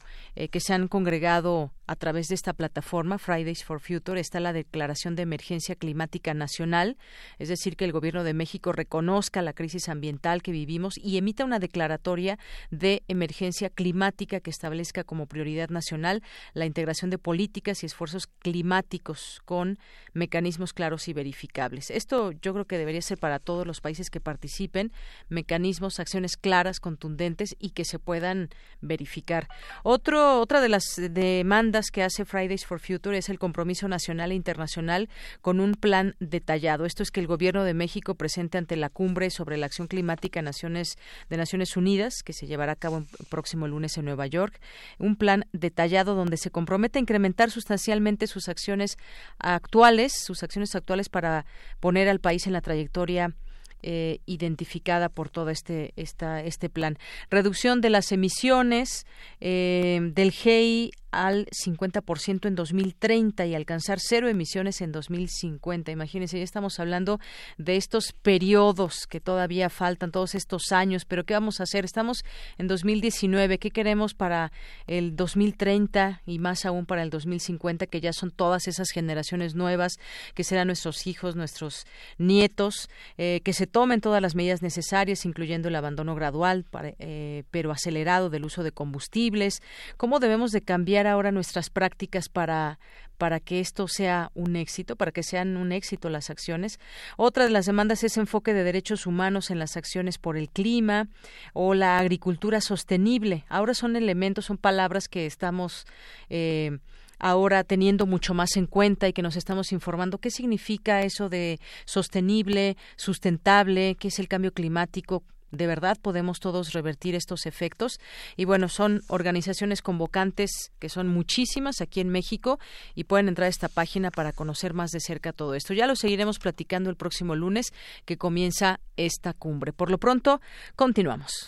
que 0.51 0.61
se 0.61 0.75
han 0.75 0.89
congregado 0.89 1.73
a 1.87 1.97
través 1.97 2.29
de 2.29 2.35
esta 2.35 2.53
plataforma 2.53 3.19
Fridays 3.19 3.65
for 3.65 3.81
Future 3.81 4.21
está 4.21 4.41
la 4.41 4.53
declaración 4.53 5.15
de 5.15 5.23
emergencia 5.23 5.77
climática 5.77 6.35
nacional, 6.35 6.97
es 7.39 7.49
decir, 7.49 7.77
que 7.77 7.85
el 7.85 7.93
gobierno 7.93 8.25
de 8.25 8.35
México 8.35 8.73
reconozca 8.73 9.41
la 9.41 9.53
crisis 9.53 9.89
ambiental 9.89 10.43
que 10.43 10.51
vivimos 10.53 10.99
y 10.99 11.17
emita 11.17 11.45
una 11.45 11.59
declaratoria 11.59 12.39
de 12.71 13.03
emergencia 13.09 13.71
climática 13.71 14.41
que 14.41 14.51
establezca 14.51 15.05
como 15.05 15.27
prioridad 15.27 15.69
nacional 15.69 16.23
la 16.55 16.67
integración 16.67 17.11
de 17.11 17.19
políticas 17.19 17.83
y 17.83 17.87
esfuerzos 17.87 18.27
climáticos 18.27 19.41
con 19.45 19.79
mecanismos 20.13 20.73
claros 20.73 21.07
y 21.09 21.13
verificables. 21.13 21.91
Esto 21.91 22.33
yo 22.33 22.53
creo 22.53 22.65
que 22.65 22.79
debería 22.79 23.03
ser 23.03 23.19
para 23.19 23.39
todos 23.39 23.67
los 23.67 23.81
países 23.81 24.11
que 24.11 24.21
participen, 24.21 24.93
mecanismos, 25.29 26.01
acciones 26.01 26.37
claras, 26.37 26.81
contundentes 26.81 27.55
y 27.61 27.71
que 27.71 27.85
se 27.85 27.99
puedan 27.99 28.49
verificar. 28.81 29.49
Otro 29.85 30.26
otra 30.27 30.61
de 30.61 30.69
las 30.69 30.85
demandas 30.97 31.91
que 31.91 32.03
hace 32.03 32.25
Fridays 32.25 32.67
for 32.67 32.81
Future 32.81 33.17
es 33.17 33.29
el 33.29 33.39
compromiso 33.39 33.89
nacional 33.89 34.33
e 34.33 34.35
internacional 34.35 35.09
con 35.41 35.61
un 35.61 35.75
plan 35.75 36.15
detallado. 36.21 36.85
Esto 36.85 37.03
es 37.03 37.11
que 37.11 37.21
el 37.21 37.27
Gobierno 37.27 37.65
de 37.65 37.75
México 37.75 38.15
presente 38.15 38.59
ante 38.59 38.77
la 38.77 38.89
cumbre 38.89 39.31
sobre 39.31 39.57
la 39.57 39.67
acción 39.67 39.89
climática 39.89 40.43
Naciones, 40.43 40.99
de 41.31 41.37
Naciones 41.37 41.77
Unidas, 41.77 42.23
que 42.25 42.33
se 42.33 42.47
llevará 42.47 42.73
a 42.73 42.77
cabo 42.77 42.99
el 42.99 43.27
próximo 43.29 43.69
lunes 43.69 43.97
en 43.97 44.05
Nueva 44.05 44.27
York, 44.27 44.61
un 44.99 45.17
plan 45.17 45.47
detallado 45.53 46.15
donde 46.15 46.37
se 46.37 46.51
compromete 46.51 46.99
a 46.99 47.03
incrementar 47.03 47.51
sustancialmente 47.51 48.27
sus 48.27 48.49
acciones 48.49 48.97
actuales, 49.39 50.13
sus 50.13 50.43
acciones 50.43 50.75
actuales 50.75 51.09
para 51.09 51.47
poner 51.81 52.09
al 52.09 52.21
país 52.21 52.47
en 52.47 52.53
la 52.53 52.61
trayectoria 52.61 53.35
eh, 53.83 54.21
identificada 54.27 55.09
por 55.09 55.29
todo 55.31 55.51
este, 55.51 55.93
esta, 55.97 56.43
este 56.43 56.69
plan. 56.69 56.99
Reducción 57.31 57.81
de 57.81 57.91
las 57.91 58.13
emisiones 58.13 59.07
eh, 59.41 60.01
del 60.15 60.33
GEI 60.33 60.91
al 61.25 61.47
50% 61.47 62.47
en 62.47 62.55
2030 62.55 63.47
y 63.47 63.55
alcanzar 63.55 63.99
cero 64.01 64.29
emisiones 64.29 64.81
en 64.81 64.93
2050. 64.93 65.91
Imagínense, 65.91 66.39
ya 66.39 66.45
estamos 66.45 66.79
hablando 66.79 67.21
de 67.59 67.77
estos 67.77 68.13
periodos 68.13 69.07
que 69.09 69.21
todavía 69.21 69.71
faltan, 69.71 70.11
todos 70.11 70.35
estos 70.35 70.73
años, 70.73 71.05
pero 71.05 71.25
¿qué 71.25 71.35
vamos 71.35 71.61
a 71.61 71.63
hacer? 71.65 71.85
Estamos 71.85 72.25
en 72.59 72.69
2019, 72.69 73.59
¿qué 73.59 73.71
queremos 73.71 74.15
para 74.15 74.53
el 74.87 75.17
2030 75.17 76.23
y 76.27 76.39
más 76.39 76.65
aún 76.67 76.87
para 76.87 77.03
el 77.03 77.11
2050, 77.11 77.87
que 77.87 78.01
ya 78.01 78.13
son 78.13 78.31
todas 78.31 78.69
esas 78.69 78.91
generaciones 78.91 79.55
nuevas, 79.55 79.99
que 80.35 80.45
serán 80.45 80.67
nuestros 80.67 81.07
hijos, 81.07 81.37
nuestros 81.37 81.87
nietos, 82.19 82.89
eh, 83.19 83.41
que 83.45 83.53
se 83.53 83.67
tomen 83.67 84.01
todas 84.01 84.21
las 84.23 84.35
medidas 84.35 84.63
necesarias, 84.63 85.25
incluyendo 85.25 85.69
el 85.69 85.77
abandono 85.77 86.15
gradual, 86.15 86.65
eh, 86.99 87.45
pero 87.51 87.73
acelerado 87.73 88.31
del 88.31 88.45
uso 88.45 88.63
de 88.63 88.73
combustibles? 88.73 89.63
¿Cómo 89.97 90.19
debemos 90.19 90.51
de 90.53 90.63
cambiar 90.63 91.06
ahora 91.07 91.33
nuestras 91.33 91.71
prácticas 91.71 92.29
para 92.29 92.79
para 93.17 93.41
que 93.41 93.61
esto 93.61 93.89
sea 93.89 94.31
un 94.35 94.57
éxito, 94.57 94.97
para 94.97 95.13
que 95.13 95.23
sean 95.23 95.57
un 95.57 95.73
éxito 95.73 96.11
las 96.11 96.31
acciones. 96.31 96.79
Otra 97.17 97.45
de 97.45 97.51
las 97.51 97.67
demandas 97.67 98.05
es 98.05 98.17
enfoque 98.17 98.55
de 98.55 98.65
derechos 98.65 99.07
humanos 99.07 99.51
en 99.51 99.59
las 99.59 99.77
acciones 99.77 100.19
por 100.19 100.37
el 100.37 100.49
clima 100.49 101.09
o 101.53 101.75
la 101.75 101.99
agricultura 101.99 102.61
sostenible. 102.61 103.45
Ahora 103.49 103.75
son 103.75 103.97
elementos, 103.97 104.47
son 104.47 104.59
palabras 104.59 105.09
que 105.09 105.27
estamos 105.27 105.87
eh, 106.29 106.79
ahora 107.19 107.65
teniendo 107.65 108.07
mucho 108.07 108.35
más 108.35 108.57
en 108.57 108.67
cuenta 108.67 109.09
y 109.09 109.13
que 109.13 109.23
nos 109.23 109.37
estamos 109.37 109.73
informando 109.73 110.19
qué 110.19 110.31
significa 110.31 111.03
eso 111.03 111.29
de 111.29 111.59
sostenible, 111.87 112.77
sustentable, 112.97 113.97
qué 113.99 114.09
es 114.09 114.19
el 114.19 114.29
cambio 114.29 114.53
climático, 114.53 115.23
de 115.51 115.67
verdad 115.67 115.99
podemos 116.01 116.41
todos 116.41 116.73
revertir 116.73 117.15
estos 117.15 117.47
efectos. 117.47 117.99
Y 118.37 118.45
bueno, 118.45 118.69
son 118.69 119.03
organizaciones 119.09 119.83
convocantes 119.83 120.73
que 120.79 120.89
son 120.89 121.09
muchísimas 121.09 121.81
aquí 121.81 122.01
en 122.01 122.09
México 122.09 122.59
y 122.95 123.05
pueden 123.05 123.29
entrar 123.29 123.47
a 123.47 123.51
esta 123.51 123.69
página 123.69 124.11
para 124.11 124.33
conocer 124.33 124.75
más 124.75 124.91
de 124.91 125.01
cerca 125.01 125.33
todo 125.33 125.55
esto. 125.55 125.75
Ya 125.75 125.87
lo 125.87 125.97
seguiremos 125.97 126.39
platicando 126.39 126.91
el 126.91 126.97
próximo 126.97 127.35
lunes 127.35 127.73
que 128.05 128.17
comienza 128.17 128.81
esta 128.97 129.33
cumbre. 129.33 129.73
Por 129.73 129.91
lo 129.91 129.99
pronto, 129.99 130.41
continuamos. 130.75 131.47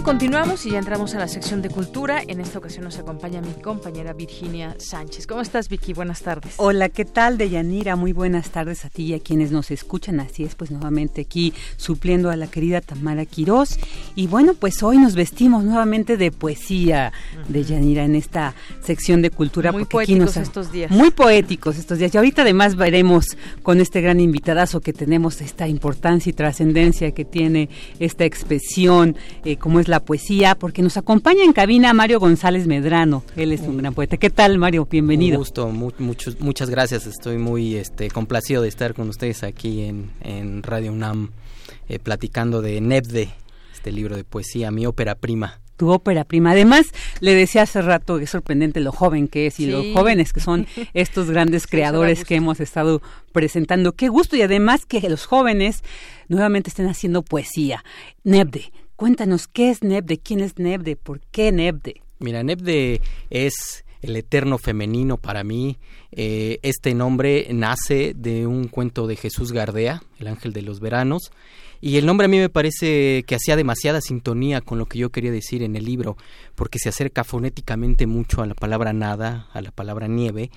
Bien, 0.00 0.16
continuamos 0.16 0.64
y 0.64 0.70
ya 0.70 0.78
entramos 0.78 1.14
a 1.14 1.18
la 1.18 1.28
sección 1.28 1.60
de 1.60 1.68
cultura. 1.68 2.22
En 2.26 2.40
esta 2.40 2.58
ocasión 2.58 2.84
nos 2.84 2.98
acompaña 2.98 3.42
mi 3.42 3.52
compañera 3.60 4.14
Virginia 4.14 4.74
Sánchez. 4.78 5.26
¿Cómo 5.26 5.42
estás, 5.42 5.68
Vicky? 5.68 5.92
Buenas 5.92 6.22
tardes. 6.22 6.54
Hola, 6.56 6.88
¿qué 6.88 7.04
tal, 7.04 7.36
Deyanira? 7.36 7.96
Muy 7.96 8.14
buenas 8.14 8.48
tardes 8.48 8.86
a 8.86 8.88
ti 8.88 9.02
y 9.02 9.12
a 9.12 9.18
quienes 9.18 9.52
nos 9.52 9.70
escuchan. 9.70 10.18
Así 10.20 10.42
es, 10.42 10.54
pues 10.54 10.70
nuevamente 10.70 11.20
aquí 11.20 11.52
supliendo 11.76 12.30
a 12.30 12.36
la 12.36 12.46
querida 12.46 12.80
Tamara 12.80 13.26
Quirós. 13.26 13.78
Y 14.14 14.26
bueno, 14.26 14.54
pues 14.54 14.82
hoy 14.82 14.96
nos 14.96 15.14
vestimos 15.14 15.64
nuevamente 15.64 16.16
de 16.16 16.32
poesía, 16.32 17.12
Deyanira, 17.48 18.04
en 18.04 18.14
esta 18.14 18.54
sección 18.82 19.20
de 19.20 19.28
cultura. 19.28 19.70
Muy 19.70 19.84
poéticos 19.84 20.38
estos 20.38 20.72
días. 20.72 20.90
Muy 20.90 21.10
poéticos 21.10 21.76
estos 21.76 21.98
días. 21.98 22.14
Y 22.14 22.16
ahorita 22.16 22.40
además 22.40 22.74
veremos 22.74 23.36
con 23.62 23.80
este 23.80 24.00
gran 24.00 24.18
invitadazo 24.18 24.80
que 24.80 24.94
tenemos 24.94 25.42
esta 25.42 25.68
importancia 25.68 26.30
y 26.30 26.32
trascendencia 26.32 27.10
que 27.10 27.26
tiene 27.26 27.68
esta 27.98 28.24
expresión, 28.24 29.14
eh, 29.44 29.56
como 29.56 29.78
es 29.78 29.89
la 29.90 30.00
poesía, 30.00 30.54
porque 30.54 30.80
nos 30.80 30.96
acompaña 30.96 31.44
en 31.44 31.52
cabina 31.52 31.92
Mario 31.92 32.20
González 32.20 32.66
Medrano. 32.66 33.22
Él 33.36 33.52
es 33.52 33.60
un 33.60 33.76
gran 33.76 33.92
poeta. 33.92 34.16
¿Qué 34.16 34.30
tal, 34.30 34.56
Mario? 34.56 34.86
Bienvenido. 34.90 35.36
Un 35.36 35.40
gusto, 35.40 35.68
muchas 35.68 36.70
gracias. 36.70 37.06
Estoy 37.06 37.36
muy 37.36 37.76
este, 37.76 38.08
complacido 38.08 38.62
de 38.62 38.68
estar 38.68 38.94
con 38.94 39.08
ustedes 39.08 39.42
aquí 39.42 39.82
en, 39.82 40.62
Radio 40.62 40.92
UNAM 40.92 41.30
eh, 41.88 41.98
platicando 41.98 42.62
de 42.62 42.80
Nebde, 42.80 43.30
este 43.72 43.92
libro 43.92 44.16
de 44.16 44.24
poesía, 44.24 44.70
mi 44.70 44.86
ópera 44.86 45.14
prima 45.14 45.60
tu 45.76 45.88
ópera 45.88 46.24
prima. 46.24 46.50
Además, 46.50 46.88
le 47.20 47.34
decía 47.34 47.62
hace 47.62 47.80
rato 47.80 48.18
que 48.18 48.24
es 48.24 48.30
sorprendente 48.30 48.80
lo 48.80 48.92
joven 48.92 49.28
que 49.28 49.46
es 49.46 49.58
y 49.60 49.66
los 49.66 49.86
jóvenes 49.94 50.34
que 50.34 50.40
son 50.40 50.66
estos 50.92 51.30
grandes 51.30 51.66
creadores 51.70 52.26
que 52.26 52.34
hemos 52.34 52.60
estado 52.60 53.00
presentando. 53.32 53.92
Qué 53.92 54.08
gusto 54.08 54.36
y 54.36 54.42
además 54.42 54.84
que 54.84 55.00
los 55.08 55.24
jóvenes 55.24 55.82
nuevamente 56.28 56.68
estén 56.68 56.86
haciendo 56.86 57.22
poesía. 57.22 57.82
Nebde, 58.24 58.70
Cuéntanos, 59.00 59.48
¿qué 59.48 59.70
es 59.70 59.82
Nebde? 59.82 60.18
¿Quién 60.18 60.40
es 60.40 60.58
Nebde? 60.58 60.94
¿Por 60.94 61.20
qué 61.20 61.52
Nebde? 61.52 62.02
Mira, 62.18 62.42
Nebde 62.42 63.00
es 63.30 63.86
el 64.02 64.14
eterno 64.14 64.58
femenino 64.58 65.16
para 65.16 65.42
mí. 65.42 65.78
Eh, 66.12 66.58
este 66.60 66.92
nombre 66.92 67.48
nace 67.50 68.12
de 68.14 68.46
un 68.46 68.68
cuento 68.68 69.06
de 69.06 69.16
Jesús 69.16 69.52
Gardea, 69.52 70.02
el 70.18 70.26
ángel 70.26 70.52
de 70.52 70.60
los 70.60 70.80
veranos. 70.80 71.32
Y 71.80 71.96
el 71.96 72.06
nombre 72.06 72.26
a 72.26 72.28
mí 72.28 72.38
me 72.38 72.50
parece 72.50 73.24
que 73.26 73.34
hacía 73.34 73.56
demasiada 73.56 74.00
sintonía 74.00 74.60
con 74.60 74.78
lo 74.78 74.86
que 74.86 74.98
yo 74.98 75.10
quería 75.10 75.32
decir 75.32 75.62
en 75.62 75.76
el 75.76 75.84
libro, 75.84 76.16
porque 76.54 76.78
se 76.78 76.90
acerca 76.90 77.24
fonéticamente 77.24 78.06
mucho 78.06 78.42
a 78.42 78.46
la 78.46 78.54
palabra 78.54 78.92
nada, 78.92 79.48
a 79.52 79.62
la 79.62 79.70
palabra 79.70 80.06
nieve, 80.06 80.50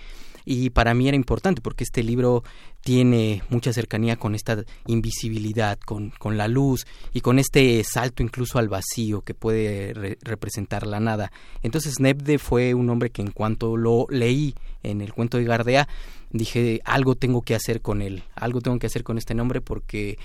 y 0.46 0.72
para 0.72 0.94
mí 0.94 1.08
era 1.08 1.16
importante 1.16 1.62
porque 1.62 1.84
este 1.84 2.04
libro 2.04 2.44
tiene 2.82 3.42
mucha 3.50 3.72
cercanía 3.72 4.18
con 4.18 4.36
esta 4.36 4.64
invisibilidad, 4.88 5.80
con, 5.80 6.10
con 6.12 6.38
la 6.38 6.48
luz 6.48 6.86
y 7.14 7.22
con 7.22 7.40
este 7.40 7.82
salto 7.84 8.24
incluso 8.24 8.60
al 8.60 8.68
vacío 8.68 9.22
que 9.22 9.34
puede 9.34 10.18
representar 10.22 10.86
la 10.86 11.00
nada. 11.00 11.32
Entonces 11.62 12.00
Nebde 12.00 12.40
fue 12.40 12.74
un 12.74 12.90
hombre 12.90 13.10
que 13.10 13.22
en 13.22 13.32
cuanto 13.32 13.78
lo 13.78 14.06
leí 14.10 14.54
en 14.84 15.02
el 15.02 15.14
cuento 15.14 15.38
de 15.38 15.46
Gardea, 15.46 15.88
dije 16.32 16.82
algo 16.84 17.16
tengo 17.16 17.42
que 17.42 17.56
hacer 17.56 17.82
con 17.82 18.02
él, 18.02 18.24
algo 18.36 18.60
tengo 18.60 18.80
que 18.80 18.88
hacer 18.88 19.04
con 19.04 19.18
este 19.18 19.36
nombre 19.36 19.62
porque 19.62 20.18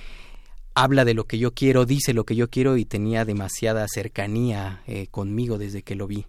habla 0.75 1.05
de 1.05 1.14
lo 1.14 1.25
que 1.25 1.39
yo 1.39 1.53
quiero, 1.53 1.87
dice 1.87 2.14
lo 2.14 2.25
que 2.25 2.37
yo 2.37 2.49
quiero 2.49 2.77
y 2.77 2.85
tenía 2.85 3.25
demasiada 3.25 3.87
cercanía 3.89 4.83
eh, 4.87 5.07
conmigo 5.11 5.59
desde 5.59 5.83
que 5.83 5.95
lo 5.95 6.07
vi. 6.07 6.27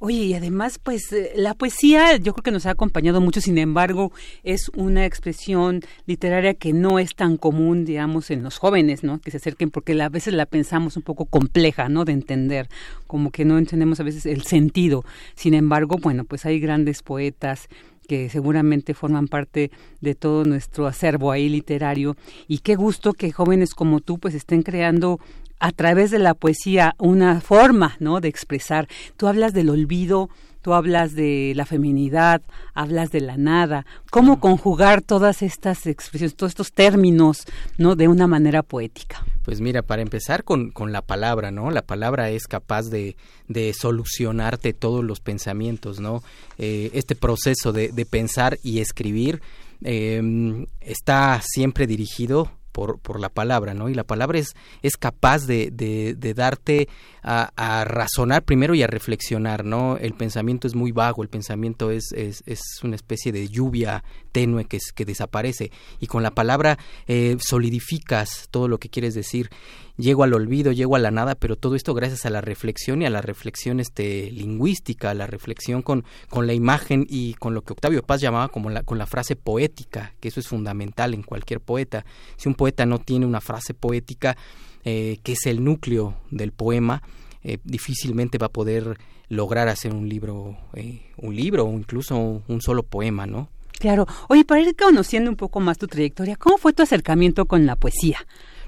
Oye, 0.00 0.18
y 0.18 0.34
además, 0.34 0.78
pues 0.80 1.12
eh, 1.12 1.32
la 1.34 1.54
poesía 1.54 2.16
yo 2.18 2.32
creo 2.32 2.44
que 2.44 2.52
nos 2.52 2.66
ha 2.66 2.70
acompañado 2.70 3.20
mucho, 3.20 3.40
sin 3.40 3.58
embargo, 3.58 4.12
es 4.44 4.70
una 4.76 5.04
expresión 5.04 5.80
literaria 6.06 6.54
que 6.54 6.72
no 6.72 7.00
es 7.00 7.16
tan 7.16 7.36
común, 7.36 7.84
digamos, 7.84 8.30
en 8.30 8.44
los 8.44 8.58
jóvenes, 8.58 9.02
¿no? 9.02 9.20
Que 9.20 9.32
se 9.32 9.38
acerquen, 9.38 9.72
porque 9.72 10.00
a 10.00 10.08
veces 10.08 10.34
la 10.34 10.46
pensamos 10.46 10.96
un 10.96 11.02
poco 11.02 11.24
compleja, 11.24 11.88
¿no? 11.88 12.04
De 12.04 12.12
entender, 12.12 12.68
como 13.08 13.32
que 13.32 13.44
no 13.44 13.58
entendemos 13.58 13.98
a 13.98 14.04
veces 14.04 14.24
el 14.26 14.42
sentido. 14.42 15.04
Sin 15.34 15.52
embargo, 15.52 15.96
bueno, 16.00 16.24
pues 16.24 16.46
hay 16.46 16.60
grandes 16.60 17.02
poetas 17.02 17.68
que 18.08 18.30
seguramente 18.30 18.94
forman 18.94 19.28
parte 19.28 19.70
de 20.00 20.14
todo 20.16 20.44
nuestro 20.44 20.86
acervo 20.86 21.30
ahí 21.30 21.48
literario 21.48 22.16
y 22.48 22.58
qué 22.58 22.74
gusto 22.74 23.12
que 23.12 23.30
jóvenes 23.30 23.74
como 23.74 24.00
tú 24.00 24.18
pues 24.18 24.34
estén 24.34 24.62
creando 24.62 25.20
a 25.60 25.72
través 25.72 26.10
de 26.10 26.18
la 26.18 26.34
poesía 26.34 26.94
una 26.98 27.40
forma, 27.40 27.96
¿no? 28.00 28.20
De 28.20 28.28
expresar. 28.28 28.88
Tú 29.16 29.26
hablas 29.26 29.52
del 29.52 29.68
olvido, 29.68 30.30
tú 30.62 30.74
hablas 30.74 31.14
de 31.14 31.52
la 31.54 31.66
feminidad, 31.66 32.42
hablas 32.74 33.10
de 33.10 33.20
la 33.20 33.36
nada. 33.36 33.86
¿Cómo 34.10 34.40
conjugar 34.40 35.02
todas 35.02 35.42
estas 35.42 35.86
expresiones, 35.86 36.36
todos 36.36 36.50
estos 36.50 36.72
términos, 36.72 37.44
¿no? 37.76 37.96
De 37.96 38.08
una 38.08 38.26
manera 38.26 38.62
poética. 38.62 39.24
Pues 39.44 39.60
mira, 39.60 39.82
para 39.82 40.02
empezar 40.02 40.44
con, 40.44 40.70
con 40.70 40.92
la 40.92 41.02
palabra, 41.02 41.50
¿no? 41.50 41.70
La 41.70 41.82
palabra 41.82 42.30
es 42.30 42.46
capaz 42.46 42.90
de, 42.90 43.16
de 43.48 43.72
solucionarte 43.72 44.72
todos 44.74 45.04
los 45.04 45.20
pensamientos, 45.20 46.00
¿no? 46.00 46.22
Eh, 46.58 46.90
este 46.92 47.14
proceso 47.14 47.72
de, 47.72 47.88
de, 47.88 48.06
pensar 48.06 48.58
y 48.62 48.80
escribir 48.80 49.40
eh, 49.82 50.66
está 50.80 51.40
siempre 51.42 51.86
dirigido 51.86 52.50
por, 52.78 53.00
por 53.00 53.18
la 53.18 53.28
palabra, 53.28 53.74
¿no? 53.74 53.88
Y 53.88 53.94
la 53.94 54.04
palabra 54.04 54.38
es, 54.38 54.54
es 54.82 54.96
capaz 54.96 55.48
de, 55.48 55.72
de, 55.72 56.34
darte 56.34 56.88
a, 57.24 57.84
razonar 57.84 58.44
primero 58.44 58.72
y 58.76 58.84
a 58.84 58.86
reflexionar, 58.86 59.64
¿no? 59.64 59.96
El 59.96 60.14
pensamiento 60.14 60.68
es 60.68 60.76
muy 60.76 60.92
vago, 60.92 61.24
el 61.24 61.28
pensamiento 61.28 61.90
es, 61.90 62.12
es, 62.12 62.44
es 62.46 62.60
una 62.84 62.94
especie 62.94 63.32
de 63.32 63.48
lluvia 63.48 64.04
tenue 64.30 64.66
que, 64.66 64.78
que 64.94 65.04
desaparece 65.04 65.72
y 65.98 66.06
con 66.06 66.22
la 66.22 66.30
palabra 66.30 66.78
eh, 67.08 67.36
solidificas 67.40 68.46
todo 68.52 68.68
lo 68.68 68.78
que 68.78 68.90
quieres 68.90 69.14
decir 69.14 69.50
llego 69.98 70.22
al 70.22 70.32
olvido, 70.32 70.72
llego 70.72 70.96
a 70.96 71.00
la 71.00 71.10
nada, 71.10 71.34
pero 71.34 71.56
todo 71.56 71.74
esto 71.74 71.92
gracias 71.92 72.24
a 72.24 72.30
la 72.30 72.40
reflexión 72.40 73.02
y 73.02 73.06
a 73.06 73.10
la 73.10 73.20
reflexión 73.20 73.80
este, 73.80 74.30
lingüística, 74.30 75.10
a 75.10 75.14
la 75.14 75.26
reflexión 75.26 75.82
con, 75.82 76.04
con 76.30 76.46
la 76.46 76.54
imagen 76.54 77.06
y 77.08 77.34
con 77.34 77.52
lo 77.52 77.62
que 77.62 77.72
Octavio 77.72 78.02
Paz 78.02 78.20
llamaba 78.20 78.48
como 78.48 78.70
la, 78.70 78.82
con 78.82 78.96
la 78.96 79.06
frase 79.06 79.36
poética, 79.36 80.14
que 80.20 80.28
eso 80.28 80.40
es 80.40 80.48
fundamental 80.48 81.12
en 81.12 81.22
cualquier 81.22 81.60
poeta. 81.60 82.06
Si 82.36 82.48
un 82.48 82.54
poeta 82.54 82.86
no 82.86 82.98
tiene 82.98 83.26
una 83.26 83.40
frase 83.40 83.74
poética, 83.74 84.36
eh, 84.84 85.18
que 85.22 85.32
es 85.32 85.46
el 85.46 85.62
núcleo 85.62 86.14
del 86.30 86.52
poema, 86.52 87.02
eh, 87.42 87.58
difícilmente 87.64 88.38
va 88.38 88.46
a 88.46 88.52
poder 88.52 88.98
lograr 89.28 89.68
hacer 89.68 89.92
un 89.92 90.08
libro, 90.08 90.56
eh, 90.74 91.02
un 91.18 91.36
libro 91.36 91.66
o 91.66 91.72
incluso 91.72 92.42
un 92.46 92.60
solo 92.62 92.84
poema, 92.84 93.26
¿no? 93.26 93.48
Claro. 93.78 94.06
Oye, 94.28 94.44
para 94.44 94.60
ir 94.60 94.74
conociendo 94.74 95.30
un 95.30 95.36
poco 95.36 95.60
más 95.60 95.78
tu 95.78 95.86
trayectoria, 95.86 96.36
¿cómo 96.36 96.58
fue 96.58 96.72
tu 96.72 96.82
acercamiento 96.82 97.46
con 97.46 97.64
la 97.64 97.76
poesía? 97.76 98.18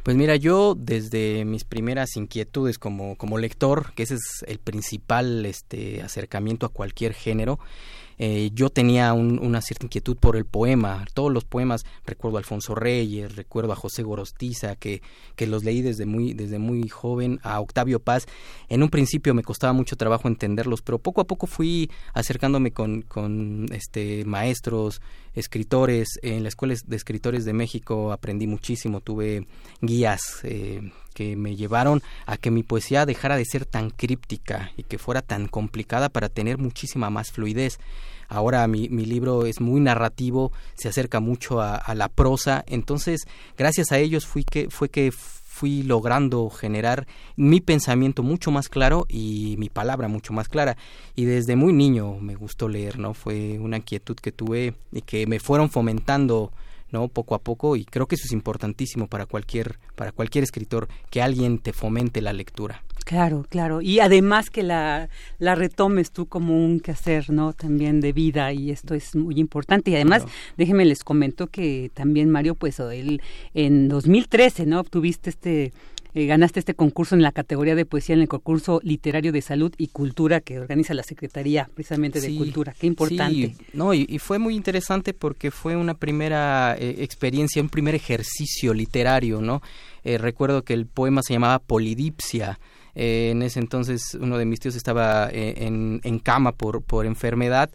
Pues 0.02 0.16
mira, 0.16 0.36
yo 0.36 0.74
desde 0.74 1.44
mis 1.44 1.64
primeras 1.64 2.16
inquietudes 2.16 2.78
como, 2.78 3.16
como 3.16 3.36
lector, 3.36 3.92
que 3.94 4.04
ese 4.04 4.14
es 4.14 4.44
el 4.46 4.58
principal 4.58 5.44
este, 5.44 6.02
acercamiento 6.02 6.64
a 6.64 6.70
cualquier 6.70 7.12
género, 7.12 7.58
eh, 8.22 8.50
yo 8.52 8.68
tenía 8.68 9.14
una 9.14 9.62
cierta 9.62 9.86
inquietud 9.86 10.14
por 10.14 10.36
el 10.36 10.44
poema, 10.44 11.06
todos 11.14 11.32
los 11.32 11.46
poemas, 11.46 11.86
recuerdo 12.04 12.36
a 12.36 12.40
Alfonso 12.40 12.74
Reyes, 12.74 13.34
recuerdo 13.34 13.72
a 13.72 13.76
José 13.76 14.02
Gorostiza, 14.02 14.76
que, 14.76 15.00
que 15.36 15.46
los 15.46 15.64
leí 15.64 15.80
desde 15.80 16.04
muy, 16.04 16.34
desde 16.34 16.58
muy 16.58 16.86
joven, 16.90 17.40
a 17.42 17.58
Octavio 17.60 17.98
Paz. 17.98 18.26
En 18.68 18.82
un 18.82 18.90
principio 18.90 19.32
me 19.32 19.42
costaba 19.42 19.72
mucho 19.72 19.96
trabajo 19.96 20.28
entenderlos, 20.28 20.82
pero 20.82 20.98
poco 20.98 21.22
a 21.22 21.26
poco 21.26 21.46
fui 21.46 21.90
acercándome 22.12 22.72
con, 22.72 23.00
con 23.00 23.64
este, 23.72 24.26
maestros, 24.26 25.00
escritores. 25.32 26.18
En 26.20 26.42
la 26.42 26.50
Escuela 26.50 26.74
de 26.86 26.96
Escritores 26.96 27.46
de 27.46 27.54
México 27.54 28.12
aprendí 28.12 28.46
muchísimo, 28.46 29.00
tuve 29.00 29.46
guías. 29.80 30.40
Eh, 30.42 30.92
que 31.14 31.36
me 31.36 31.56
llevaron 31.56 32.02
a 32.24 32.36
que 32.36 32.50
mi 32.50 32.62
poesía 32.62 33.04
dejara 33.04 33.36
de 33.36 33.44
ser 33.44 33.66
tan 33.66 33.90
críptica 33.90 34.72
y 34.76 34.84
que 34.84 34.96
fuera 34.96 35.22
tan 35.22 35.48
complicada 35.48 36.08
para 36.08 36.28
tener 36.28 36.58
muchísima 36.58 37.10
más 37.10 37.30
fluidez. 37.30 37.78
Ahora 38.30 38.66
mi, 38.68 38.88
mi 38.88 39.04
libro 39.04 39.44
es 39.44 39.60
muy 39.60 39.80
narrativo, 39.80 40.52
se 40.76 40.88
acerca 40.88 41.18
mucho 41.18 41.60
a, 41.60 41.82
la 41.96 42.08
prosa, 42.08 42.64
entonces 42.68 43.26
gracias 43.58 43.90
a 43.90 43.98
ellos 43.98 44.24
fui 44.24 44.44
que, 44.44 44.70
fue 44.70 44.88
que 44.88 45.10
fui 45.10 45.82
logrando 45.82 46.48
generar 46.48 47.08
mi 47.34 47.60
pensamiento 47.60 48.22
mucho 48.22 48.52
más 48.52 48.68
claro 48.68 49.04
y 49.08 49.56
mi 49.58 49.68
palabra 49.68 50.06
mucho 50.06 50.32
más 50.32 50.48
clara. 50.48 50.76
Y 51.16 51.24
desde 51.24 51.56
muy 51.56 51.72
niño 51.72 52.20
me 52.20 52.36
gustó 52.36 52.68
leer, 52.68 53.00
¿no? 53.00 53.14
Fue 53.14 53.58
una 53.58 53.78
inquietud 53.78 54.14
que 54.14 54.30
tuve 54.30 54.74
y 54.92 55.02
que 55.02 55.26
me 55.26 55.40
fueron 55.40 55.68
fomentando 55.68 56.52
no 56.92 57.08
poco 57.08 57.34
a 57.34 57.40
poco 57.40 57.74
y 57.76 57.84
creo 57.84 58.06
que 58.06 58.14
eso 58.14 58.26
es 58.26 58.32
importantísimo 58.32 59.08
para 59.08 59.26
cualquier 59.26 59.78
para 59.96 60.12
cualquier 60.12 60.44
escritor 60.44 60.88
que 61.10 61.22
alguien 61.22 61.58
te 61.58 61.72
fomente 61.72 62.20
la 62.20 62.32
lectura 62.32 62.82
claro 63.04 63.46
claro 63.48 63.80
y 63.80 64.00
además 64.00 64.50
que 64.50 64.62
la 64.62 65.08
la 65.38 65.54
retomes 65.54 66.10
tú 66.10 66.26
como 66.26 66.56
un 66.64 66.80
quehacer 66.80 67.30
no 67.30 67.52
también 67.52 68.00
de 68.00 68.12
vida 68.12 68.52
y 68.52 68.70
esto 68.70 68.94
es 68.94 69.16
muy 69.16 69.38
importante 69.38 69.90
y 69.90 69.94
además 69.94 70.24
déjenme 70.56 70.84
les 70.84 71.04
comento 71.04 71.46
que 71.46 71.90
también 71.94 72.30
Mario 72.30 72.54
pues 72.54 72.78
él 72.80 73.22
en 73.54 73.88
2013 73.88 74.66
no 74.66 74.80
obtuviste 74.80 75.30
este 75.30 75.72
eh, 76.12 76.26
ganaste 76.26 76.58
este 76.58 76.74
concurso 76.74 77.14
en 77.14 77.22
la 77.22 77.30
categoría 77.30 77.76
de 77.76 77.86
poesía 77.86 78.16
en 78.16 78.22
el 78.22 78.28
concurso 78.28 78.80
literario 78.82 79.30
de 79.30 79.42
salud 79.42 79.72
y 79.78 79.88
cultura 79.88 80.40
que 80.40 80.58
organiza 80.58 80.92
la 80.92 81.04
Secretaría 81.04 81.70
precisamente 81.72 82.20
de 82.20 82.34
Cultura. 82.34 82.74
Qué 82.78 82.88
importante. 82.88 83.54
Sí, 83.56 83.56
no, 83.74 83.94
y, 83.94 84.18
fue 84.18 84.40
muy 84.40 84.56
interesante 84.56 85.14
porque 85.14 85.52
fue 85.52 85.76
una 85.76 85.94
primera 85.94 86.76
eh, 86.76 86.96
experiencia, 86.98 87.62
un 87.62 87.68
primer 87.68 87.94
ejercicio 87.94 88.74
literario, 88.74 89.40
¿no? 89.40 89.62
Eh, 90.02 90.18
recuerdo 90.18 90.62
que 90.62 90.74
el 90.74 90.86
poema 90.86 91.22
se 91.22 91.34
llamaba 91.34 91.60
Polidipsia. 91.60 92.58
En 92.94 93.42
ese 93.42 93.60
entonces 93.60 94.16
uno 94.20 94.38
de 94.38 94.44
mis 94.44 94.60
tíos 94.60 94.74
estaba 94.74 95.28
en, 95.30 96.00
en, 96.02 96.18
cama 96.18 96.52
por, 96.52 96.82
por 96.82 97.06
enfermedad 97.06 97.70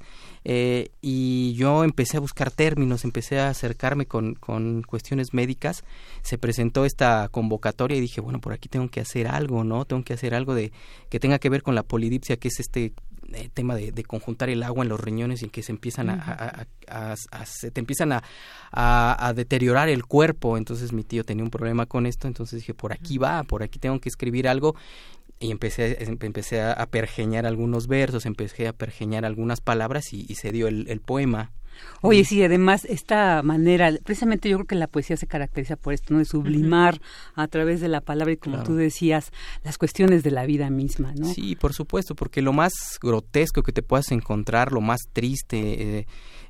eh, 0.47 0.89
y 1.01 1.55
yo 1.55 1.83
empecé 1.83 2.17
a 2.17 2.19
buscar 2.19 2.51
términos, 2.51 3.03
empecé 3.03 3.39
a 3.39 3.49
acercarme 3.49 4.05
con, 4.05 4.35
con, 4.35 4.83
cuestiones 4.83 5.33
médicas, 5.33 5.83
se 6.21 6.37
presentó 6.37 6.85
esta 6.85 7.27
convocatoria 7.29 7.97
y 7.97 8.01
dije, 8.01 8.21
bueno, 8.21 8.39
por 8.39 8.53
aquí 8.53 8.69
tengo 8.69 8.87
que 8.89 9.01
hacer 9.01 9.27
algo, 9.27 9.63
¿no? 9.63 9.85
Tengo 9.85 10.03
que 10.03 10.13
hacer 10.13 10.35
algo 10.35 10.53
de 10.53 10.71
que 11.09 11.19
tenga 11.19 11.39
que 11.39 11.49
ver 11.49 11.63
con 11.63 11.73
la 11.73 11.81
polidipsia, 11.81 12.37
que 12.37 12.49
es 12.49 12.59
este 12.59 12.93
eh, 13.33 13.49
tema 13.51 13.75
de, 13.75 14.03
conjuntar 14.03 14.51
el 14.51 14.61
agua 14.61 14.83
en 14.83 14.89
los 14.89 14.99
riñones 14.99 15.41
y 15.41 15.49
que 15.49 15.63
se 15.63 15.71
empiezan 15.71 16.11
a, 16.11 16.67
se 17.45 17.71
te 17.71 17.79
empiezan 17.79 18.11
a, 18.11 18.21
a, 18.71 19.33
deteriorar 19.33 19.89
el 19.89 20.05
cuerpo 20.05 20.57
entonces 20.57 20.93
mi 20.93 21.03
tío 21.03 21.23
tenía 21.23 21.43
un 21.43 21.49
problema 21.49 21.87
con 21.87 22.05
esto 22.05 22.27
entonces 22.27 22.59
dije 22.59 22.75
por 22.75 22.93
aquí 22.93 23.17
va 23.17 23.43
por 23.43 23.63
aquí 23.63 23.79
tengo 23.79 23.99
que 23.99 24.09
escribir 24.09 24.47
algo 24.47 24.75
y 25.39 25.51
empecé, 25.51 25.97
empecé 26.03 26.61
a, 26.61 26.85
pergeñar 26.87 27.45
algunos 27.45 27.87
versos, 27.87 28.25
empecé 28.25 28.67
a 28.67 28.73
pergeñar 28.73 29.25
algunas 29.25 29.61
palabras 29.61 30.13
y, 30.13 30.33
se 30.35 30.51
dio 30.51 30.67
el, 30.67 31.01
poema. 31.01 31.51
Oye, 32.01 32.23
sí, 32.23 32.41
además 32.41 32.85
esta 32.85 33.41
manera, 33.43 33.91
precisamente 34.03 34.47
yo 34.47 34.57
creo 34.57 34.67
que 34.67 34.75
la 34.75 34.87
poesía 34.87 35.17
se 35.17 35.27
caracteriza 35.27 35.75
por 35.75 35.93
esto, 35.93 36.13
¿no? 36.13 36.19
De 36.19 36.25
sublimar 36.25 37.01
a 37.35 37.47
través 37.49 37.81
de 37.81 37.89
la 37.89 37.99
palabra 37.99 38.33
y 38.33 38.37
como 38.37 38.63
tú 38.63 38.75
decías, 38.75 39.31
las 39.63 39.77
cuestiones 39.77 40.23
de 40.23 40.31
la 40.31 40.45
vida 40.45 40.69
misma, 40.69 41.13
¿no? 41.15 41.25
Sí, 41.25 41.57
por 41.57 41.73
supuesto, 41.73 42.15
porque 42.15 42.41
lo 42.41 42.53
más 42.53 42.71
grotesco 43.01 43.61
que 43.61 43.73
te 43.73 43.83
puedas 43.83 44.11
encontrar, 44.13 44.71
lo 44.71 44.79
más 44.79 45.01
triste, 45.11 45.99
eh, 45.99 46.07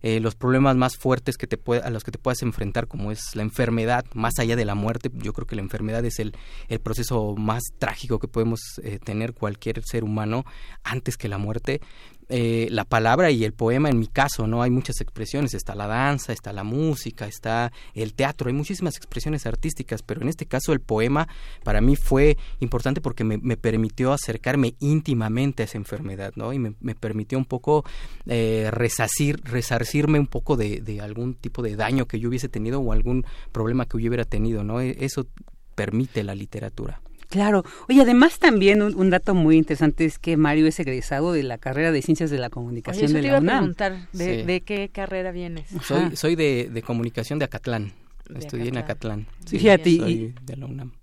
eh, 0.07 0.19
los 0.19 0.35
problemas 0.35 0.75
más 0.75 0.97
fuertes 0.97 1.35
que 1.35 1.47
te 1.47 1.59
a 1.81 1.89
los 1.89 2.03
que 2.03 2.11
te 2.11 2.19
puedas 2.19 2.43
enfrentar, 2.43 2.87
como 2.87 3.11
es 3.11 3.35
la 3.35 3.41
enfermedad, 3.41 4.05
más 4.13 4.37
allá 4.37 4.55
de 4.55 4.63
la 4.63 4.75
muerte. 4.75 5.09
Yo 5.15 5.33
creo 5.33 5.47
que 5.47 5.55
la 5.55 5.63
enfermedad 5.63 6.05
es 6.05 6.19
el, 6.19 6.35
el 6.67 6.79
proceso 6.79 7.33
más 7.35 7.63
trágico 7.79 8.19
que 8.19 8.27
podemos 8.27 8.59
eh, 8.83 8.99
tener 9.03 9.33
cualquier 9.33 9.81
ser 9.83 10.03
humano 10.03 10.45
antes 10.83 11.17
que 11.17 11.27
la 11.27 11.39
muerte. 11.39 11.81
Eh, 12.27 12.67
la 12.71 12.85
palabra 12.85 13.29
y 13.29 13.43
el 13.43 13.53
poema 13.53 13.89
en 13.89 13.99
mi 13.99 14.07
caso, 14.07 14.47
¿no? 14.47 14.63
Hay 14.63 14.71
muchas 14.71 14.99
expresiones, 14.99 15.53
está 15.53 15.75
la 15.75 15.85
danza, 15.85 16.33
está 16.33 16.53
la 16.53 16.63
música, 16.63 17.27
está 17.27 17.71
el 17.93 18.15
teatro, 18.15 18.47
hay 18.47 18.53
muchísimas 18.53 18.97
expresiones 18.97 19.45
artísticas, 19.45 20.01
pero 20.01 20.21
en 20.21 20.29
este 20.29 20.47
caso 20.47 20.73
el 20.73 20.79
poema 20.79 21.27
para 21.63 21.81
mí 21.81 21.95
fue 21.95 22.37
importante 22.59 22.99
porque 22.99 23.23
me, 23.23 23.57
permitió 23.57 24.11
acercarme 24.11 24.75
íntimamente 24.79 25.63
a 25.63 25.65
esa 25.65 25.77
enfermedad, 25.77 26.33
¿no? 26.35 26.51
Y 26.51 26.59
me, 26.59 26.95
permitió 26.95 27.37
un 27.37 27.45
poco 27.45 27.85
eh, 28.25 28.69
resacir, 28.71 29.39
resarcirme 29.43 30.19
un 30.19 30.27
poco 30.27 30.57
de, 30.57 30.81
de 30.81 31.01
algún 31.01 31.35
tipo 31.35 31.61
de 31.61 31.75
daño 31.75 32.07
que 32.07 32.19
yo 32.19 32.29
hubiese 32.29 32.49
tenido 32.49 32.79
o 32.79 32.91
algún 32.91 33.25
problema 33.51 33.85
que 33.85 34.01
yo 34.01 34.09
hubiera 34.09 34.25
tenido, 34.25 34.63
¿no? 34.63 34.81
E, 34.81 34.97
eso 34.99 35.27
permite 35.75 36.23
la 36.23 36.33
literatura. 36.33 37.01
Claro. 37.29 37.63
Oye, 37.89 38.01
además 38.01 38.39
también 38.39 38.81
un, 38.81 39.09
dato 39.09 39.33
muy 39.33 39.57
interesante 39.57 40.05
es 40.05 40.19
que 40.19 40.37
Mario 40.37 40.67
es 40.67 40.79
egresado 40.79 41.33
de 41.33 41.43
la 41.43 41.57
carrera 41.57 41.91
de 41.91 42.01
Ciencias 42.01 42.29
de 42.29 42.37
la 42.37 42.49
Comunicación 42.49 43.13
de 43.13 43.21
la 43.21 43.39
UNAM. 43.39 43.57
preguntar, 43.57 44.07
¿de, 44.13 44.63
qué 44.65 44.89
carrera 44.91 45.31
vienes? 45.31 45.69
Soy, 45.83 46.15
soy 46.15 46.35
de, 46.35 46.69
de 46.71 46.81
Comunicación 46.81 47.39
de 47.39 47.45
Acatlán. 47.45 47.93
Estudié 48.33 48.69
en 48.69 48.77
Acatlán. 48.77 49.27
Sí, 49.45 49.59
Fíjate, 49.59 49.89
y, 49.89 50.33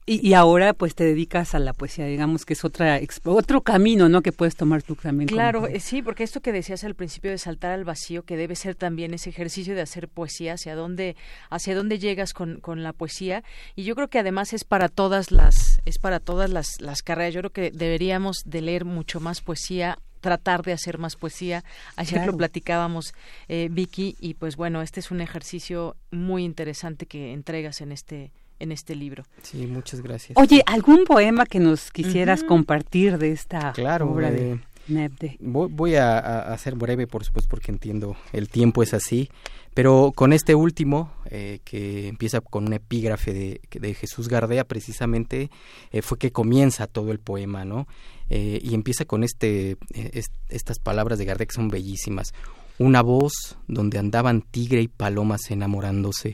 Y, 0.07 0.35
ahora 0.35 0.75
pues 0.75 0.95
te 0.95 1.05
dedicas 1.05 1.55
a 1.55 1.61
la 1.61 1.73
poesía, 1.73 2.07
digamos 2.07 2.45
que 2.45 2.55
es 2.55 2.65
otra 2.65 3.01
otro 3.25 3.61
camino, 3.61 4.09
¿no? 4.09 4.23
Que 4.23 4.33
puedes 4.33 4.57
tomar 4.57 4.83
tú 4.83 4.97
también. 4.97 5.29
Claro, 5.29 5.69
eh, 5.69 5.79
sí, 5.79 6.03
porque 6.03 6.25
esto 6.25 6.41
que 6.41 6.53
decías 6.53 6.83
al 6.85 6.95
principio 6.95 7.31
de 7.31 7.39
saltar 7.39 7.71
al 7.73 7.85
vacío, 7.85 8.25
que 8.25 8.37
debe 8.37 8.57
ser 8.57 8.75
también 8.75 9.15
ese 9.15 9.31
ejercicio 9.31 9.75
de 9.75 9.83
hacer 9.83 10.09
poesía, 10.09 10.55
hacia 10.55 10.75
dónde, 10.75 11.17
hacia 11.51 11.77
dónde 11.77 11.99
llegas 11.99 12.33
con, 12.33 12.61
con 12.61 12.83
la 12.83 12.93
poesía. 12.93 13.45
Y 13.77 13.85
yo 13.85 13.95
creo 13.95 14.09
que 14.09 14.19
además 14.19 14.53
es 14.53 14.65
para 14.65 14.89
todas 14.89 15.31
las, 15.31 15.81
es 15.85 15.99
para 15.99 16.19
todas 16.19 16.51
las, 16.51 16.81
las 16.81 17.03
carreras. 17.03 17.35
Yo 17.35 17.41
creo 17.41 17.53
que 17.53 17.71
deberíamos 17.71 18.43
de 18.45 18.63
leer 18.63 18.85
mucho 18.85 19.21
más 19.21 19.41
poesía 19.41 19.99
tratar 20.23 20.63
de 20.63 20.73
hacer 20.73 20.97
más 20.97 21.17
poesía. 21.17 21.63
Ayer 21.97 22.25
lo 22.25 22.35
platicábamos, 22.35 23.13
eh, 23.49 23.69
Vicky, 23.71 24.17
y 24.19 24.35
pues 24.35 24.57
bueno, 24.57 24.81
este 24.81 25.01
es 25.01 25.11
un 25.11 25.21
ejercicio 25.21 25.97
muy 26.11 26.45
interesante 26.45 27.05
que 27.05 27.35
entregas 27.35 27.83
en 27.83 27.93
este 27.93 28.33
en 28.59 28.71
este 28.71 28.95
libro. 28.95 29.25
Sí, 29.43 29.67
muchas 29.67 30.01
gracias. 30.03 30.39
Oye, 30.39 30.63
¿algún 30.67 31.05
poema 31.05 31.47
que 31.47 31.59
nos 31.59 31.91
quisieras 31.91 32.45
compartir 32.45 33.19
de 33.19 33.33
esta 33.33 33.73
obra 34.01 34.31
de 34.31 34.61
Nebde? 34.87 35.37
Voy, 35.41 35.97
a, 35.97 36.17
a, 36.21 36.55
hacer 36.55 36.77
breve, 36.77 37.09
por 37.09 37.25
supuesto, 37.25 37.51
porque 37.51 37.73
entiendo 37.73 38.17
el 38.33 38.49
tiempo 38.49 38.85
es 38.85 38.95
así, 38.95 39.29
pero 39.75 40.13
con 40.15 40.33
este 40.33 40.55
último, 40.55 41.11
eh, 41.31 41.61
que 41.65 42.09
empieza 42.09 42.41
con 42.41 42.67
un 42.67 42.75
epígrafe 42.75 43.33
de, 43.33 43.61
de 43.71 43.95
Jesús 43.95 44.29
Gardea, 44.29 44.65
precisamente, 44.65 45.51
eh, 45.91 46.03
fue 46.03 46.19
que 46.19 46.31
comienza 46.31 46.87
todo 46.87 47.11
el 47.11 47.19
poema, 47.19 47.65
¿no? 47.65 47.87
Eh, 48.35 48.61
y 48.63 48.73
empieza 48.73 49.05
con 49.05 49.25
este, 49.25 49.77
eh, 49.93 50.23
estas 50.49 50.79
palabras 50.79 51.19
de 51.19 51.27
Gardec 51.27 51.53
son 51.53 51.69
bellísimas. 51.69 52.33
Una 52.79 53.03
voz 53.03 53.59
donde 53.69 53.99
andaban 53.99 54.41
tigre 54.41 54.81
y 54.81 54.89
palomas 54.89 55.51
enamorándose. 55.51 56.33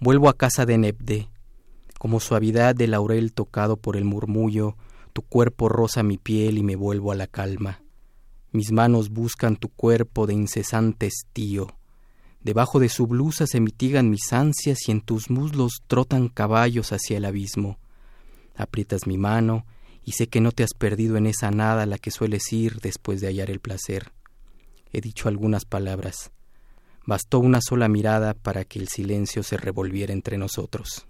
Vuelvo 0.00 0.28
a 0.28 0.36
casa 0.36 0.66
de 0.66 0.78
Nebde, 0.78 1.28
como 2.00 2.18
suavidad 2.18 2.74
de 2.74 2.88
laurel 2.88 3.32
tocado 3.34 3.76
por 3.76 3.96
el 3.96 4.04
murmullo, 4.04 4.74
tu 5.12 5.22
cuerpo 5.22 5.68
roza 5.68 6.02
mi 6.02 6.18
piel 6.18 6.58
y 6.58 6.64
me 6.64 6.74
vuelvo 6.74 7.12
a 7.12 7.14
la 7.14 7.28
calma. 7.28 7.82
Mis 8.50 8.72
manos 8.72 9.10
buscan 9.10 9.54
tu 9.54 9.68
cuerpo 9.68 10.26
de 10.26 10.34
incesante 10.34 11.06
estío. 11.06 11.68
Debajo 12.42 12.80
de 12.80 12.88
su 12.88 13.06
blusa 13.06 13.46
se 13.46 13.60
mitigan 13.60 14.10
mis 14.10 14.32
ansias 14.32 14.88
y 14.88 14.90
en 14.90 15.02
tus 15.02 15.30
muslos 15.30 15.84
trotan 15.86 16.28
caballos 16.28 16.90
hacia 16.90 17.18
el 17.18 17.26
abismo. 17.26 17.78
Aprietas 18.56 19.06
mi 19.06 19.18
mano 19.18 19.66
y 20.06 20.12
sé 20.12 20.28
que 20.28 20.40
no 20.40 20.52
te 20.52 20.62
has 20.62 20.72
perdido 20.72 21.16
en 21.16 21.26
esa 21.26 21.50
nada 21.50 21.82
a 21.82 21.86
la 21.86 21.98
que 21.98 22.12
sueles 22.12 22.52
ir 22.52 22.80
después 22.80 23.20
de 23.20 23.26
hallar 23.26 23.50
el 23.50 23.58
placer. 23.58 24.12
He 24.92 25.00
dicho 25.00 25.28
algunas 25.28 25.64
palabras. 25.64 26.30
Bastó 27.04 27.40
una 27.40 27.58
sola 27.60 27.88
mirada 27.88 28.32
para 28.32 28.64
que 28.64 28.78
el 28.78 28.86
silencio 28.86 29.42
se 29.42 29.56
revolviera 29.56 30.12
entre 30.12 30.38
nosotros. 30.38 31.06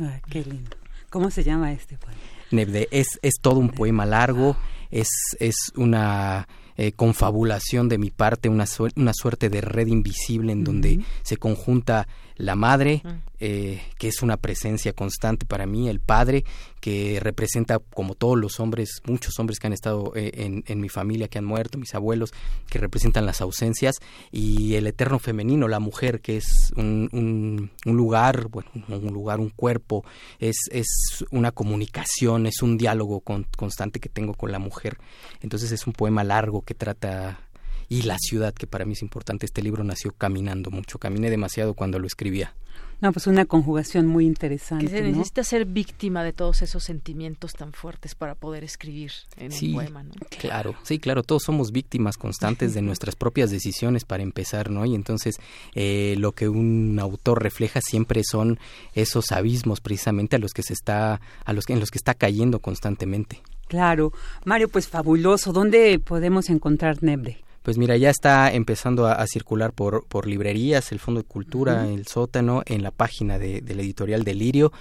Ay, 0.00 0.20
qué 0.28 0.44
lindo. 0.44 0.76
¿Cómo 1.10 1.30
se 1.30 1.44
llama 1.44 1.72
este 1.72 1.96
poema? 1.96 2.18
Nebde, 2.50 2.88
es, 2.90 3.20
es 3.22 3.34
todo 3.40 3.60
un 3.60 3.70
poema 3.70 4.04
largo, 4.04 4.56
es, 4.90 5.08
es 5.38 5.54
una 5.76 6.48
eh, 6.76 6.90
confabulación 6.90 7.88
de 7.88 7.98
mi 7.98 8.10
parte, 8.10 8.48
una, 8.48 8.64
una 8.96 9.12
suerte 9.14 9.48
de 9.48 9.60
red 9.60 9.86
invisible 9.86 10.50
en 10.50 10.64
donde 10.64 11.00
se 11.22 11.36
conjunta 11.36 12.08
la 12.40 12.56
madre, 12.56 13.02
eh, 13.38 13.80
que 13.98 14.08
es 14.08 14.22
una 14.22 14.36
presencia 14.36 14.92
constante 14.92 15.46
para 15.46 15.66
mí, 15.66 15.88
el 15.88 16.00
padre, 16.00 16.44
que 16.80 17.18
representa 17.20 17.78
como 17.78 18.14
todos 18.14 18.38
los 18.38 18.60
hombres, 18.60 19.02
muchos 19.04 19.38
hombres 19.38 19.58
que 19.58 19.66
han 19.66 19.72
estado 19.72 20.12
eh, 20.16 20.62
en, 20.66 20.80
mi 20.80 20.88
familia, 20.88 21.28
que 21.28 21.38
han 21.38 21.44
muerto, 21.44 21.78
mis 21.78 21.94
abuelos, 21.94 22.32
que 22.68 22.78
representan 22.78 23.26
las 23.26 23.40
ausencias, 23.40 23.96
y 24.30 24.74
el 24.74 24.86
eterno 24.86 25.18
femenino, 25.18 25.68
la 25.68 25.80
mujer, 25.80 26.20
que 26.20 26.38
es 26.38 26.72
un, 26.76 27.70
lugar, 27.84 28.48
bueno, 28.48 28.70
un 28.88 29.12
lugar, 29.12 29.40
un 29.40 29.50
cuerpo, 29.50 30.04
es, 30.38 30.56
es 30.70 31.24
una 31.30 31.52
comunicación, 31.52 32.46
es 32.46 32.62
un 32.62 32.78
diálogo 32.78 33.20
constante 33.20 34.00
que 34.00 34.08
tengo 34.08 34.34
con 34.34 34.50
la 34.50 34.58
mujer. 34.58 34.98
Entonces 35.40 35.72
es 35.72 35.86
un 35.86 35.92
poema 35.92 36.24
largo 36.24 36.62
que 36.62 36.74
trata 36.74 37.49
y 37.90 38.02
la 38.02 38.16
ciudad, 38.18 38.54
que 38.54 38.68
para 38.68 38.86
mí 38.86 38.92
es 38.92 39.02
importante. 39.02 39.44
Este 39.44 39.62
libro 39.62 39.84
nació 39.84 40.12
caminando 40.12 40.70
mucho, 40.70 40.98
caminé 40.98 41.28
demasiado 41.28 41.74
cuando 41.74 41.98
lo 41.98 42.06
escribía. 42.06 42.54
No, 43.00 43.12
pues 43.12 43.26
una 43.26 43.46
conjugación 43.46 44.06
muy 44.06 44.26
interesante. 44.26 44.84
Que 44.84 44.90
se 44.90 45.02
necesita 45.02 45.42
ser 45.42 45.64
víctima 45.64 46.22
de 46.22 46.32
todos 46.32 46.62
esos 46.62 46.84
sentimientos 46.84 47.54
tan 47.54 47.72
fuertes 47.72 48.14
para 48.14 48.34
poder 48.36 48.62
escribir 48.62 49.10
en 49.38 49.52
un 49.52 49.74
poema, 49.74 50.02
¿no? 50.04 50.12
Claro, 50.38 50.76
sí, 50.84 50.98
claro, 50.98 51.22
todos 51.24 51.42
somos 51.42 51.72
víctimas 51.72 52.16
constantes 52.16 52.74
de 52.74 52.82
nuestras 52.82 53.16
propias 53.16 53.50
decisiones 53.50 54.04
para 54.04 54.22
empezar, 54.22 54.70
¿no? 54.70 54.84
Y 54.84 54.94
entonces 54.94 55.36
eh, 55.74 56.14
lo 56.18 56.32
que 56.32 56.48
un 56.48 56.98
autor 57.00 57.42
refleja 57.42 57.80
siempre 57.80 58.22
son 58.22 58.60
esos 58.94 59.32
abismos 59.32 59.80
precisamente 59.80 60.36
a 60.36 60.38
los 60.38 60.52
que 60.52 60.62
se 60.62 60.74
está, 60.74 61.20
a 61.44 61.52
los 61.52 61.64
que, 61.64 61.72
en 61.72 61.80
los 61.80 61.90
que 61.90 61.98
está 61.98 62.14
cayendo 62.14 62.60
constantemente. 62.60 63.42
Claro, 63.66 64.12
Mario, 64.44 64.68
pues 64.68 64.88
fabuloso. 64.88 65.52
¿Dónde 65.52 65.98
podemos 65.98 66.50
encontrar 66.50 67.02
Nebre? 67.02 67.38
Pues 67.62 67.76
mira, 67.76 67.96
ya 67.96 68.08
está 68.08 68.52
empezando 68.52 69.06
a, 69.06 69.26
circular 69.26 69.72
por, 69.72 70.06
por, 70.06 70.26
librerías, 70.26 70.92
el 70.92 70.98
Fondo 70.98 71.20
de 71.20 71.26
Cultura, 71.26 71.86
el 71.86 72.06
sótano, 72.06 72.62
en 72.64 72.82
la 72.82 72.90
página 72.90 73.38
de, 73.38 73.62
la 73.62 73.82
editorial 73.82 74.24
Delirio. 74.24 74.72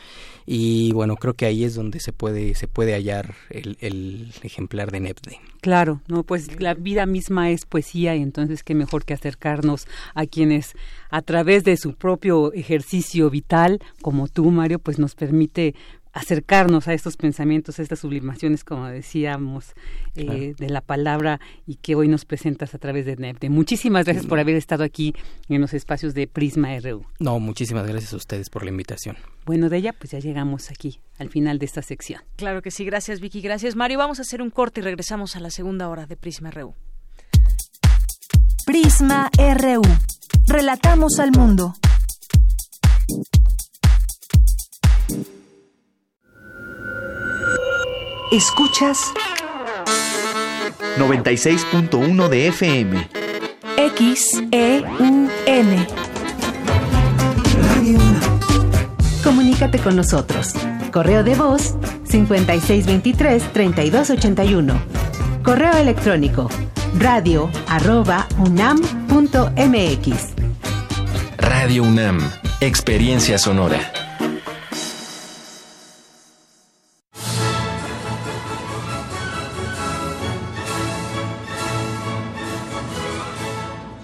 Y 0.46 0.94
bueno, 0.94 1.18
creo 1.18 1.34
que 1.34 1.46
ahí 1.46 1.64
es 1.64 1.76
donde 1.76 2.00
se 2.00 2.14
puede, 2.14 2.56
se 2.56 2.68
puede 2.68 2.94
hallar 2.94 3.36
el, 3.50 4.32
ejemplar 4.44 4.92
de 4.92 5.02
Nebde. 5.02 5.40
Claro, 5.62 6.02
no, 6.08 6.24
pues 6.24 6.60
la 6.62 6.74
vida 6.74 7.06
misma 7.06 7.52
es 7.52 7.66
poesía 7.66 8.16
y 8.16 8.22
entonces 8.22 8.64
qué 8.64 8.76
mejor 8.76 9.04
que 9.04 9.14
acercarnos 9.14 9.86
a 10.16 10.26
quienes 10.26 10.74
a 11.10 11.22
través 11.22 11.66
de 11.66 11.76
su 11.76 11.96
propio 11.96 12.54
ejercicio 12.54 13.30
vital, 13.30 13.80
como 14.02 14.28
tú, 14.30 14.50
Mario, 14.52 14.80
pues 14.80 15.00
nos 15.00 15.16
permite 15.16 15.76
acercarnos 16.14 16.88
a 16.88 16.94
estos 16.94 17.18
pensamientos, 17.18 17.80
a 17.80 17.84
estas 17.84 18.00
sublimaciones, 18.00 18.64
como 18.64 18.88
decíamos, 18.88 19.74
eh, 20.16 20.56
de 20.58 20.70
la 20.70 20.82
palabra 20.82 21.40
y 21.68 21.76
que 21.76 21.96
hoy 21.96 22.08
nos 22.08 22.26
presentas 22.26 22.74
a 22.74 22.78
través 22.78 23.06
de 23.06 23.16
NEPTE. 23.16 23.50
Muchísimas 23.50 24.06
gracias 24.06 24.26
por 24.26 24.40
haber 24.40 24.56
estado 24.56 24.84
aquí 24.84 25.14
en 25.48 25.62
los 25.62 25.74
espacios 25.74 26.14
de 26.14 26.28
Prisma 26.28 26.78
RU. 26.80 27.06
No, 27.20 27.40
muchísimas 27.40 27.88
gracias 27.88 28.14
a 28.14 28.18
ustedes 28.18 28.50
por 28.50 28.64
la 28.64 28.72
invitación. 28.72 29.18
Bueno, 29.46 29.70
de 29.70 29.78
ella, 29.78 29.94
pues 29.94 30.12
ya 30.12 30.20
llegamos 30.20 30.70
aquí, 30.72 31.00
al 31.18 31.30
final 31.30 31.60
de 31.60 31.66
esta 31.66 31.82
sección. 31.82 32.22
Claro 32.36 32.62
que 32.62 32.72
sí, 32.72 32.86
gracias 32.86 33.20
Vicky, 33.20 33.42
gracias 33.42 33.76
Mario. 33.76 34.00
Vamos 34.00 34.20
a 34.20 34.24
hacer 34.24 34.42
un 34.42 34.50
corte 34.50 34.82
y 34.82 34.84
regresamos 34.84 35.36
a 35.36 35.40
la 35.40 35.50
segunda 35.50 35.90
hora 35.90 36.06
de 36.06 36.16
Prisma 36.16 36.52
RU. 36.52 36.74
Prisma 38.66 39.30
RU. 39.38 39.82
Relatamos 40.48 41.20
al 41.20 41.32
mundo. 41.32 41.74
Escuchas 48.32 49.12
96.1 51.00 52.30
de 52.30 52.48
FM. 52.50 53.10
XEUN. 53.98 55.32
Comunícate 59.24 59.80
con 59.80 59.96
nosotros. 59.96 60.54
Correo 60.92 61.24
de 61.24 61.34
voz 61.34 61.74
5623-3281. 62.08 64.78
Correo 65.44 65.74
electrónico 65.74 66.50
radio 67.00 67.50
arroba 67.68 68.28
unam.mx. 68.38 70.34
Radio 71.38 71.82
UNAM. 71.84 72.20
Experiencia 72.62 73.40
sonora. 73.40 74.09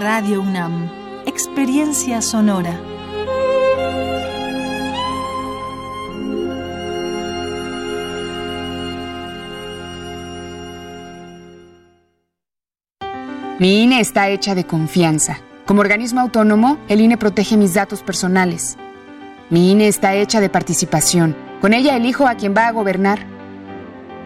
Radio 0.00 0.40
UNAM, 0.40 0.88
Experiencia 1.26 2.22
Sonora. 2.22 2.80
Mi 13.58 13.82
INE 13.82 14.00
está 14.00 14.30
hecha 14.30 14.54
de 14.54 14.64
confianza. 14.64 15.36
Como 15.66 15.82
organismo 15.82 16.22
autónomo, 16.22 16.78
el 16.88 17.02
INE 17.02 17.18
protege 17.18 17.58
mis 17.58 17.74
datos 17.74 18.02
personales. 18.02 18.78
Mi 19.50 19.70
INE 19.70 19.86
está 19.86 20.14
hecha 20.14 20.40
de 20.40 20.48
participación. 20.48 21.36
Con 21.60 21.74
ella 21.74 21.94
elijo 21.94 22.26
a 22.26 22.36
quien 22.36 22.54
va 22.56 22.68
a 22.68 22.72
gobernar. 22.72 23.26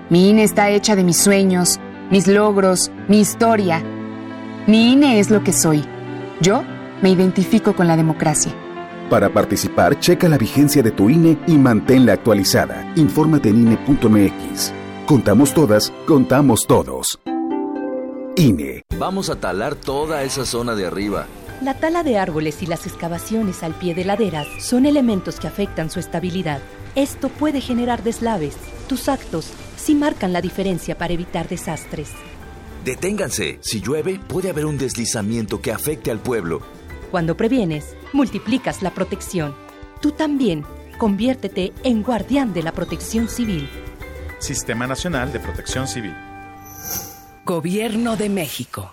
Mi 0.09 0.31
INE 0.31 0.45
está 0.45 0.71
hecha 0.71 0.95
de 0.95 1.03
mis 1.03 1.17
sueños, 1.17 1.81
mis 2.13 2.29
logros, 2.29 2.93
mi 3.09 3.19
historia 3.19 3.83
mi 4.67 4.93
INE 4.93 5.21
es 5.21 5.31
lo 5.31 5.43
que 5.43 5.53
soy. 5.53 5.85
Yo 6.41 6.63
me 7.03 7.11
identifico 7.11 7.75
con 7.75 7.87
la 7.87 7.97
democracia. 7.97 8.53
Para 9.11 9.29
participar, 9.29 10.01
checa 10.01 10.29
la 10.29 10.39
vigencia 10.39 10.83
de 10.83 10.91
tu 10.91 11.11
INE 11.11 11.39
y 11.47 11.59
manténla 11.59 12.15
actualizada. 12.15 12.91
Infórmate 12.97 13.51
en 13.51 13.59
INE.mx. 13.59 14.73
Contamos 15.07 15.53
todas, 15.53 15.93
contamos 16.07 16.67
todos. 16.67 17.21
INE. 18.37 18.83
Vamos 18.99 19.29
a 19.29 19.37
talar 19.37 19.75
toda 19.75 20.23
esa 20.23 20.47
zona 20.47 20.75
de 20.75 20.87
arriba. 20.87 21.27
La 21.61 21.75
tala 21.75 22.03
de 22.03 22.19
árboles 22.19 22.63
y 22.63 22.67
las 22.67 22.87
excavaciones 22.87 23.63
al 23.63 23.75
pie 23.75 23.95
de 23.95 24.05
laderas 24.05 24.47
son 24.59 24.87
elementos 24.87 25.39
que 25.39 25.47
afectan 25.47 25.91
su 25.91 26.01
estabilidad. 26.01 26.61
Esto 26.95 27.29
puede 27.29 27.61
generar 27.61 28.03
deslaves. 28.03 28.57
Tus 28.89 29.09
actos 29.09 29.53
sí 29.77 29.95
marcan 29.95 30.33
la 30.33 30.41
diferencia 30.41 30.97
para 30.97 31.13
evitar 31.13 31.49
desastres. 31.49 32.11
Deténganse. 32.85 33.59
Si 33.63 33.81
llueve, 33.81 34.21
puede 34.29 34.51
haber 34.51 34.67
un 34.67 34.77
deslizamiento 34.77 35.61
que 35.63 35.73
afecte 35.73 36.11
al 36.11 36.21
pueblo. 36.21 36.61
Cuando 37.11 37.37
previenes, 37.37 37.97
multiplicas 38.13 38.83
la 38.83 38.93
protección. 38.93 39.55
Tú 40.03 40.13
también, 40.13 40.65
conviértete 40.99 41.73
en 41.83 42.03
guardián 42.03 42.53
de 42.53 42.63
la 42.63 42.73
protección 42.73 43.29
civil. 43.29 43.69
Sistema 44.39 44.87
Nacional 44.87 45.33
de 45.33 45.41
Protección 45.41 45.89
Civil. 45.89 46.15
Gobierno 47.47 48.17
de 48.17 48.29
México. 48.29 48.93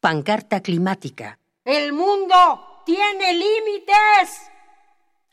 Pancarta 0.00 0.60
climática. 0.60 1.38
El 1.64 1.92
mundo 1.92 2.34
tiene 2.86 3.34
límites. 3.34 4.50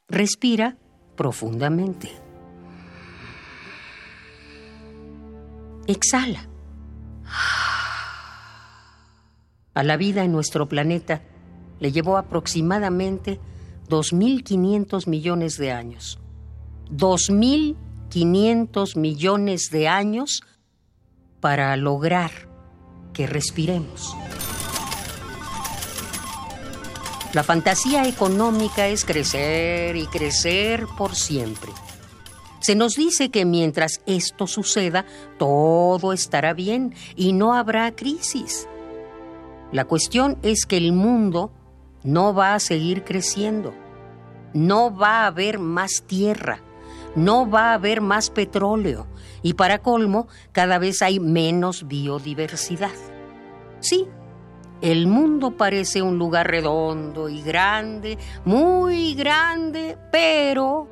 Respira 0.10 0.76
profundamente. 1.16 2.12
Exhala. 5.88 6.50
A 9.78 9.84
la 9.84 9.96
vida 9.96 10.24
en 10.24 10.32
nuestro 10.32 10.68
planeta 10.68 11.22
le 11.80 11.92
llevó 11.92 12.18
aproximadamente 12.18 13.40
2.500 13.88 15.06
millones 15.06 15.60
de 15.60 15.72
años. 15.72 16.18
2.500 16.90 18.98
millones 18.98 19.70
de 19.70 19.88
años 19.88 20.42
para 21.42 21.78
lograr 21.78 22.32
que 23.14 23.28
respiremos. 23.28 24.16
La 27.34 27.44
fantasía 27.44 28.08
económica 28.08 28.88
es 28.88 29.06
crecer 29.06 29.96
y 29.96 30.08
crecer 30.08 30.88
por 30.98 31.14
siempre. 31.14 31.72
Se 32.62 32.74
nos 32.74 32.96
dice 32.96 33.30
que 33.30 33.46
mientras 33.46 34.02
esto 34.08 34.48
suceda, 34.48 35.06
todo 35.38 36.14
estará 36.14 36.56
bien 36.56 36.96
y 37.16 37.34
no 37.34 37.54
habrá 37.54 37.96
crisis. 37.96 38.68
La 39.72 39.86
cuestión 39.86 40.38
es 40.44 40.66
que 40.66 40.78
el 40.78 40.94
mundo 40.94 41.52
no 42.04 42.34
va 42.34 42.54
a 42.54 42.60
seguir 42.60 43.04
creciendo. 43.04 43.74
No 44.54 44.96
va 44.96 45.24
a 45.24 45.28
haber 45.28 45.60
más 45.60 46.04
tierra. 46.08 46.62
No 47.16 47.50
va 47.50 47.72
a 47.72 47.74
haber 47.74 48.02
más 48.02 48.30
petróleo. 48.30 49.08
Y 49.42 49.54
para 49.54 49.80
colmo, 49.80 50.28
cada 50.52 50.78
vez 50.78 51.02
hay 51.02 51.20
menos 51.20 51.88
biodiversidad. 51.88 52.92
Sí, 53.80 54.08
el 54.82 55.08
mundo 55.08 55.58
parece 55.58 56.02
un 56.02 56.18
lugar 56.18 56.48
redondo 56.48 57.30
y 57.30 57.42
grande, 57.42 58.18
muy 58.46 59.16
grande, 59.16 59.98
pero 60.12 60.88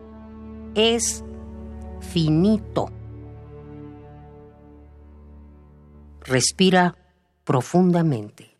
es 0.73 1.23
finito. 2.01 2.89
Respira 6.21 6.95
profundamente. 7.43 8.54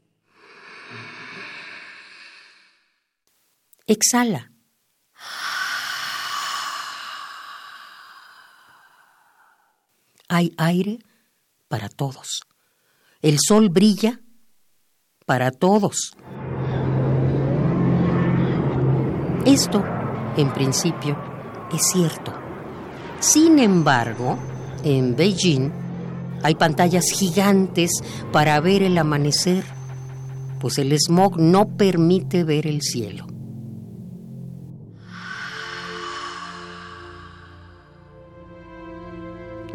Exhala. 3.88 4.52
Hay 10.28 10.54
aire 10.58 10.98
para 11.68 11.88
todos. 11.90 12.42
El 13.22 13.38
sol 13.40 13.70
brilla 13.70 14.22
para 15.28 15.52
todos. 15.52 16.16
Esto, 19.46 19.84
en 20.36 20.52
principio, 20.52 21.16
es 21.72 21.88
cierto. 21.92 22.34
Sin 23.20 23.60
embargo, 23.60 24.40
en 24.84 25.16
Beijing 25.16 25.72
hay 26.42 26.56
pantallas 26.56 27.06
gigantes 27.12 27.92
para 28.32 28.60
ver 28.62 28.82
el 28.82 28.98
amanecer, 28.98 29.64
pues 30.60 30.80
el 30.80 30.92
smog 31.00 31.40
no 31.40 31.78
permite 31.78 32.44
ver 32.44 32.66
el 32.66 32.82
cielo. 32.82 33.35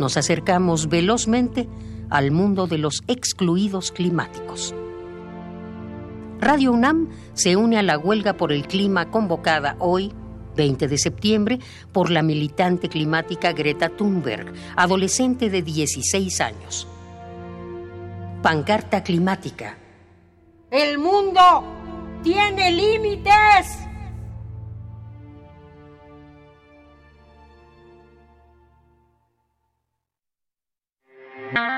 Nos 0.00 0.16
acercamos 0.16 0.88
velozmente 0.88 1.68
al 2.08 2.30
mundo 2.30 2.66
de 2.66 2.78
los 2.78 3.02
excluidos 3.06 3.92
climáticos. 3.92 4.74
Radio 6.40 6.72
UNAM 6.72 7.10
se 7.34 7.54
une 7.54 7.76
a 7.76 7.82
la 7.82 7.98
huelga 7.98 8.32
por 8.32 8.50
el 8.50 8.66
clima 8.66 9.10
convocada 9.10 9.76
hoy, 9.78 10.10
20 10.56 10.88
de 10.88 10.96
septiembre, 10.96 11.58
por 11.92 12.10
la 12.10 12.22
militante 12.22 12.88
climática 12.88 13.52
Greta 13.52 13.90
Thunberg, 13.90 14.54
adolescente 14.74 15.50
de 15.50 15.60
16 15.60 16.40
años. 16.40 16.88
Pancarta 18.42 19.02
climática. 19.02 19.76
El 20.70 20.96
mundo 20.98 21.62
tiene 22.22 22.72
límites. 22.72 23.89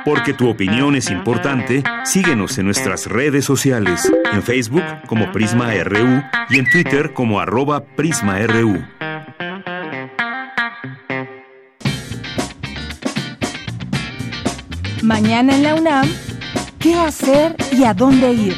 Porque 0.05 0.35
tu 0.35 0.49
opinión 0.49 0.97
es 0.97 1.11
importante, 1.11 1.83
síguenos 2.05 2.59
en 2.59 2.67
nuestras 2.67 3.07
redes 3.07 3.45
sociales, 3.45 4.11
en 4.33 4.43
Facebook 4.43 4.85
como 5.07 5.31
Prisma 5.33 5.73
RU 5.85 6.23
y 6.51 6.59
en 6.59 6.71
Twitter 6.71 7.13
como 7.13 7.41
arroba 7.41 7.85
PrismaRU. 7.85 8.85
Mañana 15.03 15.57
en 15.57 15.63
la 15.63 15.75
UNAM, 15.75 16.09
¿qué 16.79 16.95
hacer 16.95 17.57
y 17.73 17.85
a 17.85 17.93
dónde 17.93 18.33
ir? 18.33 18.57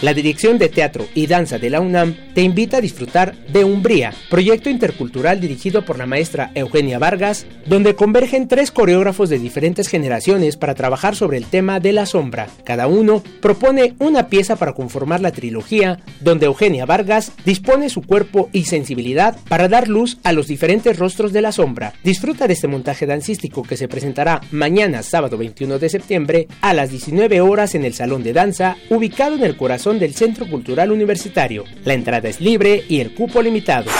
La 0.00 0.14
Dirección 0.14 0.58
de 0.58 0.68
Teatro 0.68 1.06
y 1.14 1.26
Danza 1.26 1.58
de 1.58 1.70
la 1.70 1.80
UNAM 1.80 2.14
te 2.34 2.42
invita 2.42 2.78
a 2.78 2.80
disfrutar 2.80 3.36
de 3.52 3.64
Umbría, 3.64 4.12
proyecto 4.28 4.68
intercultural 4.68 5.40
dirigido 5.40 5.84
por 5.84 5.98
la 5.98 6.06
maestra 6.06 6.50
Eugenia 6.54 6.98
Vargas, 6.98 7.46
donde 7.66 7.94
convergen 7.94 8.48
tres 8.48 8.70
coreógrafos 8.70 9.30
de 9.30 9.38
diferentes 9.38 9.88
generaciones 9.88 10.56
para 10.56 10.74
trabajar 10.74 11.14
sobre 11.14 11.38
el 11.38 11.46
tema 11.46 11.80
de 11.80 11.92
la 11.92 12.06
sombra. 12.06 12.48
Cada 12.64 12.88
uno 12.88 13.22
propone 13.40 13.94
una 14.00 14.28
pieza 14.28 14.56
para 14.56 14.72
conformar 14.72 15.20
la 15.20 15.30
trilogía, 15.30 16.00
donde 16.20 16.46
Eugenia 16.46 16.86
Vargas 16.86 17.32
dispone 17.44 17.88
su 17.88 18.02
cuerpo 18.02 18.48
y 18.52 18.64
sensibilidad 18.64 19.36
para 19.48 19.68
dar 19.68 19.88
luz 19.88 20.18
a 20.24 20.32
los 20.32 20.48
diferentes 20.48 20.98
rostros 20.98 21.32
de 21.32 21.42
la 21.42 21.52
sombra. 21.52 21.94
Disfruta 22.02 22.48
de 22.48 22.54
este 22.54 22.68
montaje 22.68 23.06
dancístico 23.06 23.62
que 23.62 23.76
se 23.76 23.88
presentará 23.88 24.40
mañana 24.50 25.02
sábado 25.02 25.38
21 25.38 25.78
de 25.78 25.88
septiembre 25.88 26.48
a 26.60 26.74
las 26.74 26.90
19 26.90 27.40
horas 27.40 27.74
en 27.74 27.84
el 27.84 27.94
Salón 27.94 28.22
de 28.24 28.32
Danza, 28.32 28.76
ubicado 28.90 29.36
en 29.36 29.44
el 29.44 29.56
corazón 29.56 29.98
del 29.98 30.14
Centro 30.14 30.48
Cultural 30.48 30.90
Universitario. 30.90 31.64
La 31.84 31.94
entrada 31.94 32.23
es 32.28 32.40
libre 32.40 32.84
y 32.88 33.00
el 33.00 33.14
cupo 33.14 33.42
limitado. 33.42 33.90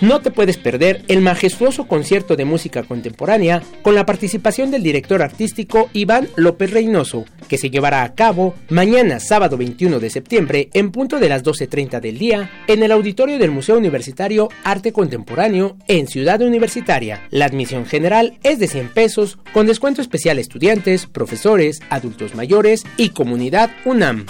No 0.00 0.20
te 0.20 0.30
puedes 0.30 0.56
perder 0.56 1.02
el 1.08 1.20
majestuoso 1.20 1.86
concierto 1.86 2.36
de 2.36 2.44
música 2.44 2.82
contemporánea 2.82 3.62
con 3.82 3.94
la 3.94 4.04
participación 4.04 4.70
del 4.70 4.82
director 4.82 5.22
artístico 5.22 5.88
Iván 5.92 6.28
López 6.36 6.72
Reynoso, 6.72 7.24
que 7.48 7.58
se 7.58 7.70
llevará 7.70 8.02
a 8.02 8.14
cabo 8.14 8.54
mañana 8.68 9.20
sábado 9.20 9.56
21 9.56 10.00
de 10.00 10.10
septiembre 10.10 10.68
en 10.74 10.90
punto 10.90 11.20
de 11.20 11.28
las 11.28 11.44
12.30 11.44 12.00
del 12.00 12.18
día 12.18 12.50
en 12.66 12.82
el 12.82 12.90
auditorio 12.90 13.38
del 13.38 13.52
Museo 13.52 13.78
Universitario 13.78 14.48
Arte 14.64 14.92
Contemporáneo 14.92 15.76
en 15.86 16.08
Ciudad 16.08 16.42
Universitaria. 16.42 17.26
La 17.30 17.46
admisión 17.46 17.86
general 17.86 18.36
es 18.42 18.58
de 18.58 18.66
100 18.66 18.88
pesos 18.88 19.38
con 19.52 19.66
descuento 19.66 20.02
especial 20.02 20.38
estudiantes, 20.38 21.06
profesores, 21.06 21.80
adultos 21.88 22.34
mayores 22.34 22.84
y 22.96 23.10
comunidad 23.10 23.70
UNAM. 23.84 24.26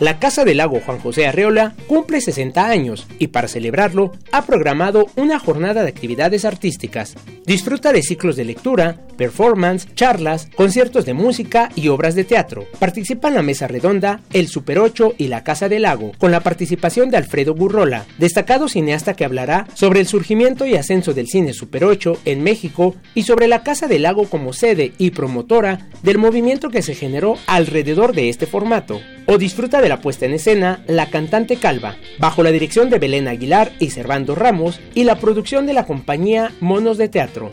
La 0.00 0.18
Casa 0.18 0.46
del 0.46 0.56
Lago 0.56 0.80
Juan 0.80 0.98
José 0.98 1.26
Arreola 1.26 1.74
cumple 1.86 2.22
60 2.22 2.66
años 2.66 3.06
y 3.18 3.26
para 3.26 3.48
celebrarlo 3.48 4.12
ha 4.32 4.46
programado 4.46 5.08
una 5.16 5.38
jornada 5.38 5.82
de 5.82 5.90
actividades 5.90 6.46
artísticas. 6.46 7.16
Disfruta 7.44 7.92
de 7.92 8.02
ciclos 8.02 8.34
de 8.36 8.46
lectura, 8.46 8.96
performance, 9.18 9.88
charlas, 9.94 10.48
conciertos 10.56 11.04
de 11.04 11.12
música 11.12 11.68
y 11.74 11.88
obras 11.88 12.14
de 12.14 12.24
teatro. 12.24 12.64
Participa 12.78 13.28
en 13.28 13.34
la 13.34 13.42
mesa 13.42 13.68
redonda 13.68 14.20
El 14.32 14.48
Super 14.48 14.78
8 14.78 15.16
y 15.18 15.28
la 15.28 15.44
Casa 15.44 15.68
del 15.68 15.82
Lago, 15.82 16.12
con 16.16 16.30
la 16.30 16.40
participación 16.40 17.10
de 17.10 17.18
Alfredo 17.18 17.54
Gurrola, 17.54 18.06
destacado 18.16 18.70
cineasta 18.70 19.12
que 19.12 19.26
hablará 19.26 19.66
sobre 19.74 20.00
el 20.00 20.06
surgimiento 20.06 20.64
y 20.64 20.76
ascenso 20.76 21.12
del 21.12 21.26
cine 21.26 21.52
Super 21.52 21.84
8 21.84 22.20
en 22.24 22.42
México 22.42 22.94
y 23.14 23.24
sobre 23.24 23.48
la 23.48 23.62
Casa 23.62 23.86
del 23.86 24.02
Lago 24.02 24.26
como 24.30 24.54
sede 24.54 24.92
y 24.96 25.10
promotora 25.10 25.90
del 26.02 26.16
movimiento 26.16 26.70
que 26.70 26.80
se 26.80 26.94
generó 26.94 27.36
alrededor 27.46 28.14
de 28.14 28.30
este 28.30 28.46
formato. 28.46 28.98
O 29.26 29.36
disfruta 29.36 29.82
de 29.82 29.89
la 29.90 30.00
puesta 30.00 30.24
en 30.24 30.34
escena 30.34 30.84
La 30.86 31.10
Cantante 31.10 31.56
Calva, 31.56 31.96
bajo 32.20 32.44
la 32.44 32.52
dirección 32.52 32.90
de 32.90 33.00
Belén 33.00 33.26
Aguilar 33.26 33.72
y 33.80 33.90
Servando 33.90 34.36
Ramos 34.36 34.80
y 34.94 35.02
la 35.02 35.16
producción 35.16 35.66
de 35.66 35.72
la 35.72 35.84
compañía 35.84 36.52
Monos 36.60 36.96
de 36.96 37.08
Teatro. 37.08 37.50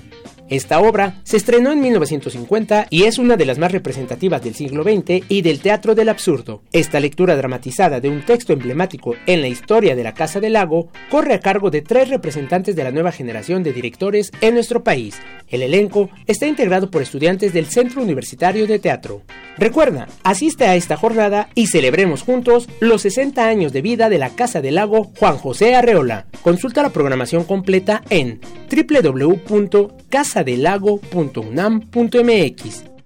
Esta 0.50 0.80
obra 0.80 1.20
se 1.24 1.36
estrenó 1.36 1.74
en 1.74 1.82
1950 1.82 2.88
y 2.90 3.04
es 3.04 3.18
una 3.18 3.36
de 3.36 3.46
las 3.46 3.58
más 3.58 3.74
representativas 3.74 4.42
del 4.42 4.56
siglo 4.56 4.84
XX 4.84 5.26
y 5.28 5.42
del 5.42 5.60
teatro 5.60 5.94
del 5.94 6.08
absurdo. 6.08 6.62
Esta 6.72 7.02
lectura 7.02 7.36
dramatizada 7.36 8.00
de 8.00 8.08
un 8.08 8.22
texto 8.26 8.54
emblemático 8.54 9.16
en 9.26 9.42
la 9.42 9.50
historia 9.50 9.94
de 9.94 10.04
la 10.04 10.14
Casa 10.14 10.40
del 10.40 10.54
Lago 10.54 10.88
corre 11.10 11.34
a 11.34 11.42
cargo 11.42 11.70
de 11.70 11.82
tres 11.82 12.08
representantes 12.08 12.78
de 12.78 12.84
la 12.86 12.92
nueva 12.92 13.12
generación 13.12 13.62
de 13.62 13.74
directores 13.74 14.32
en 14.40 14.54
nuestro 14.54 14.86
país. 14.86 15.18
El 15.50 15.64
elenco 15.64 16.10
está 16.28 16.48
integrado 16.48 16.90
por 16.90 17.02
estudiantes 17.02 17.52
del 17.52 17.66
Centro 17.66 18.02
Universitario 18.02 18.68
de 18.68 18.80
Teatro. 18.80 19.24
Recuerda, 19.58 20.08
asiste 20.24 20.66
a 20.66 20.76
esta 20.76 20.98
jornada 20.98 21.50
y 21.56 21.68
celebremos 21.68 22.22
juntos 22.22 22.70
los 22.80 23.02
60 23.02 23.48
años 23.48 23.74
de 23.74 23.82
vida 23.82 24.08
de 24.08 24.20
la 24.20 24.30
Casa 24.30 24.62
del 24.62 24.76
Lago 24.76 25.12
Juan 25.18 25.38
José 25.38 25.76
Arreola. 25.76 26.28
Consulta 26.42 26.84
la 26.84 26.90
programación 26.90 27.44
completa 27.44 28.04
en 28.10 28.40
www.casa 28.72 30.37
casadelago.unam.mx. 30.38 32.97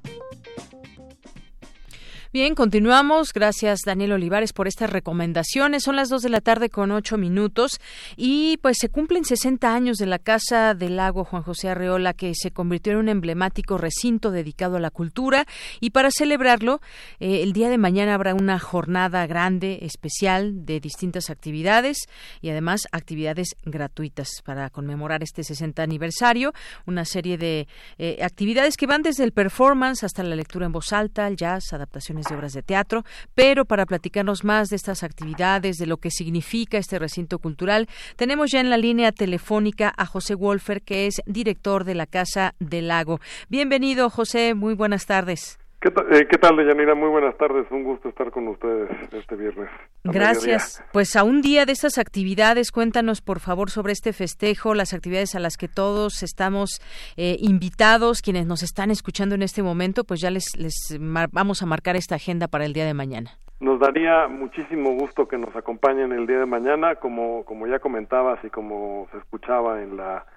Bien, 2.34 2.56
continuamos. 2.56 3.34
Gracias, 3.34 3.82
Daniel 3.86 4.14
Olivares, 4.14 4.54
por 4.54 4.70
estas 4.70 4.90
recomendaciones. 4.90 5.84
Son 5.84 5.98
las 5.98 6.08
dos 6.08 6.22
de 6.22 6.30
la 6.30 6.40
tarde 6.40 6.70
con 6.70 6.92
ocho 6.92 7.18
minutos 7.18 7.82
y 8.16 8.56
pues 8.62 8.78
se 8.80 8.88
cumplen 8.88 9.26
60 9.26 9.76
años 9.76 9.98
de 9.98 10.06
la 10.06 10.18
Casa 10.18 10.74
del 10.74 10.96
Lago 10.96 11.26
Juan 11.26 11.44
José 11.44 11.68
Arreola, 11.68 12.14
que 12.14 12.32
se 12.34 12.52
convirtió 12.52 12.94
en 12.94 13.00
un 13.00 13.10
emblemático 13.10 13.78
recinto 13.78 14.32
dedicado 14.32 14.78
a 14.78 14.80
la 14.80 14.92
cultura. 14.92 15.46
Y 15.82 15.90
para 15.90 16.10
celebrarlo, 16.10 16.80
eh, 17.20 17.44
el 17.44 17.52
día 17.52 17.70
de 17.70 17.78
mañana 17.78 18.14
habrá 18.14 18.34
una 18.34 18.60
jornada 18.60 19.28
grande, 19.28 19.80
especial, 19.82 20.66
de 20.66 20.80
distintas 20.80 21.30
actividades 21.30 21.98
y 22.40 22.50
además 22.50 22.88
actividades 22.94 23.58
gratuitas 23.66 24.42
para 24.46 24.70
conmemorar 24.70 25.22
este 25.22 25.44
60 25.44 25.84
aniversario. 25.84 26.54
Una 26.86 27.04
serie 27.04 27.38
de 27.38 27.68
eh, 27.98 28.20
actividades 28.24 28.78
que 28.78 28.88
van 28.88 29.02
desde 29.02 29.26
el 29.26 29.34
performance 29.34 30.06
hasta 30.06 30.24
la 30.24 30.38
lectura 30.38 30.66
en 30.66 30.72
voz 30.72 30.94
alta, 30.94 31.28
el 31.28 31.36
jazz, 31.36 31.74
adaptaciones 31.74 32.21
de 32.26 32.36
obras 32.36 32.54
de 32.54 32.64
teatro, 32.64 33.04
pero 33.36 33.66
para 33.66 33.86
platicarnos 33.86 34.44
más 34.44 34.70
de 34.70 34.76
estas 34.76 35.04
actividades, 35.04 35.78
de 35.78 35.86
lo 35.86 35.98
que 35.98 36.12
significa 36.12 36.78
este 36.78 37.00
recinto 37.00 37.40
cultural, 37.40 37.88
tenemos 38.16 38.52
ya 38.52 38.60
en 38.60 38.70
la 38.70 38.78
línea 38.78 39.12
telefónica 39.12 39.94
a 39.96 40.06
José 40.06 40.36
Wolfer, 40.36 40.82
que 40.82 41.08
es 41.08 41.22
director 41.26 41.84
de 41.84 41.96
la 41.96 42.06
Casa 42.06 42.56
del 42.60 42.88
Lago. 42.88 43.20
Bienvenido, 43.50 44.10
José, 44.10 44.54
muy 44.54 44.74
buenas 44.74 45.06
tardes. 45.06 45.61
¿Qué, 45.82 45.88
eh, 45.88 46.28
¿Qué, 46.30 46.38
tal, 46.38 46.58
Deyanira? 46.58 46.94
Muy 46.94 47.10
buenas 47.10 47.36
tardes. 47.38 47.66
Un 47.72 47.84
gusto 47.84 48.08
estar 48.10 48.30
con 48.30 48.48
ustedes 48.48 48.88
este 49.14 49.36
viernes. 49.36 49.68
Gracias. 50.04 50.84
Pues 50.94 51.16
a 51.16 51.24
un 51.24 51.42
día 51.42 51.66
de 51.66 51.72
estas 51.72 51.98
actividades, 51.98 52.72
cuéntanos 52.72 53.22
por 53.22 53.40
favor 53.40 53.72
sobre 53.72 53.92
este 53.92 54.14
festejo, 54.14 54.76
las 54.76 54.94
actividades 54.94 55.34
a 55.34 55.40
las 55.40 55.58
que 55.58 55.68
todos 55.68 56.22
estamos 56.22 56.80
eh, 57.18 57.36
invitados, 57.40 58.22
quienes 58.22 58.46
nos 58.46 58.62
están 58.62 58.92
escuchando 58.92 59.34
en 59.34 59.42
este 59.42 59.64
momento, 59.64 60.04
pues 60.04 60.22
ya 60.22 60.30
les, 60.30 60.56
les 60.56 60.76
vamos 61.00 61.64
a 61.64 61.66
marcar 61.66 61.96
esta 61.96 62.14
agenda 62.14 62.48
para 62.48 62.66
el 62.66 62.74
día 62.74 62.86
de 62.86 62.94
mañana. 62.94 63.32
Nos 63.60 63.80
daría 63.80 64.28
muchísimo 64.28 64.92
gusto 64.92 65.28
que 65.28 65.40
nos 65.40 65.56
acompañen 65.56 66.12
el 66.12 66.28
día 66.28 66.38
de 66.38 66.46
mañana, 66.46 66.94
como, 66.98 67.44
como 67.46 67.66
ya 67.66 67.80
comentabas 67.80 68.38
y 68.44 68.52
como 68.52 69.08
se 69.12 69.18
escuchaba 69.18 69.82
en 69.82 69.98
la, 69.98 70.28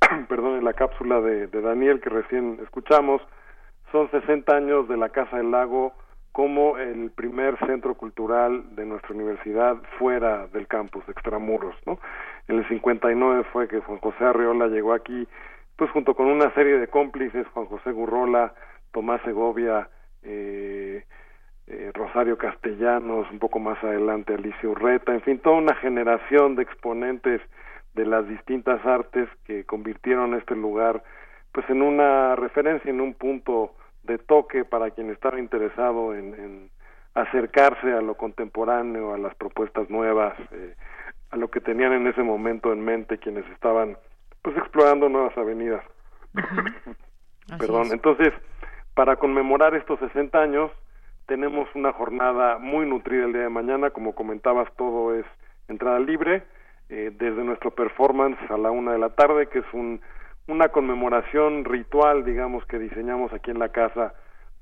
perdón, 0.28 0.58
en 0.58 0.64
la 0.64 0.72
cápsula 0.72 1.20
de, 1.20 1.46
de 1.46 1.60
Daniel 1.60 2.00
que 2.00 2.10
recién 2.10 2.58
escuchamos 2.64 3.22
son 3.92 4.10
60 4.10 4.54
años 4.54 4.88
de 4.88 4.96
la 4.96 5.08
Casa 5.08 5.36
del 5.36 5.50
Lago 5.50 5.92
como 6.32 6.78
el 6.78 7.10
primer 7.10 7.58
centro 7.66 7.94
cultural 7.94 8.76
de 8.76 8.86
nuestra 8.86 9.14
universidad 9.14 9.76
fuera 9.98 10.46
del 10.48 10.68
campus, 10.68 11.08
extramuros, 11.08 11.74
¿no? 11.86 11.98
En 12.46 12.58
el 12.58 12.68
59 12.68 13.44
fue 13.52 13.68
que 13.68 13.80
Juan 13.80 13.98
José 13.98 14.24
Arriola 14.24 14.68
llegó 14.68 14.92
aquí, 14.92 15.26
pues 15.76 15.90
junto 15.90 16.14
con 16.14 16.26
una 16.26 16.52
serie 16.54 16.78
de 16.78 16.88
cómplices, 16.88 17.46
Juan 17.48 17.66
José 17.66 17.90
Gurrola, 17.90 18.54
Tomás 18.92 19.20
Segovia, 19.22 19.88
eh, 20.22 21.04
eh, 21.66 21.90
Rosario 21.94 22.38
Castellanos, 22.38 23.30
un 23.30 23.38
poco 23.38 23.58
más 23.58 23.82
adelante 23.82 24.34
Alicia 24.34 24.68
Urreta, 24.68 25.12
en 25.12 25.22
fin, 25.22 25.38
toda 25.40 25.56
una 25.56 25.74
generación 25.76 26.54
de 26.54 26.62
exponentes 26.62 27.40
de 27.94 28.06
las 28.06 28.26
distintas 28.28 28.84
artes 28.86 29.28
que 29.44 29.64
convirtieron 29.64 30.34
este 30.34 30.54
lugar 30.54 31.02
pues 31.52 31.68
en 31.68 31.82
una 31.82 32.36
referencia, 32.36 32.90
en 32.90 33.00
un 33.00 33.14
punto 33.14 33.74
de 34.10 34.18
toque 34.18 34.64
para 34.64 34.90
quien 34.90 35.10
estaba 35.10 35.38
interesado 35.38 36.14
en, 36.14 36.68
acercarse 37.14 37.92
a 37.92 38.00
lo 38.00 38.14
contemporáneo, 38.14 39.14
a 39.14 39.18
las 39.18 39.34
propuestas 39.34 39.90
nuevas, 39.90 40.34
eh, 40.52 40.74
a 41.30 41.36
lo 41.36 41.48
que 41.48 41.60
tenían 41.60 41.92
en 41.92 42.06
ese 42.06 42.22
momento 42.22 42.72
en 42.72 42.84
mente 42.84 43.18
quienes 43.18 43.44
estaban 43.50 43.96
pues 44.42 44.56
explorando 44.56 45.08
nuevas 45.08 45.36
avenidas. 45.36 45.84
Perdón, 47.58 47.88
entonces, 47.90 48.32
para 48.94 49.16
conmemorar 49.16 49.74
estos 49.74 49.98
60 49.98 50.40
años, 50.40 50.70
tenemos 51.26 51.68
una 51.74 51.92
jornada 51.92 52.58
muy 52.58 52.86
nutrida 52.86 53.24
el 53.24 53.32
día 53.32 53.42
de 53.42 53.48
mañana, 53.48 53.90
como 53.90 54.14
comentabas, 54.14 54.72
todo 54.76 55.14
es 55.14 55.26
entrada 55.68 55.98
libre, 55.98 56.44
eh, 56.88 57.12
desde 57.12 57.44
nuestro 57.44 57.72
performance 57.72 58.38
a 58.50 58.56
la 58.56 58.70
una 58.70 58.92
de 58.92 58.98
la 58.98 59.10
tarde, 59.10 59.48
que 59.48 59.60
es 59.60 59.72
un 59.72 60.00
una 60.50 60.68
conmemoración 60.70 61.64
ritual, 61.64 62.24
digamos, 62.24 62.66
que 62.66 62.78
diseñamos 62.78 63.32
aquí 63.32 63.50
en 63.50 63.58
la 63.58 63.68
casa 63.68 64.14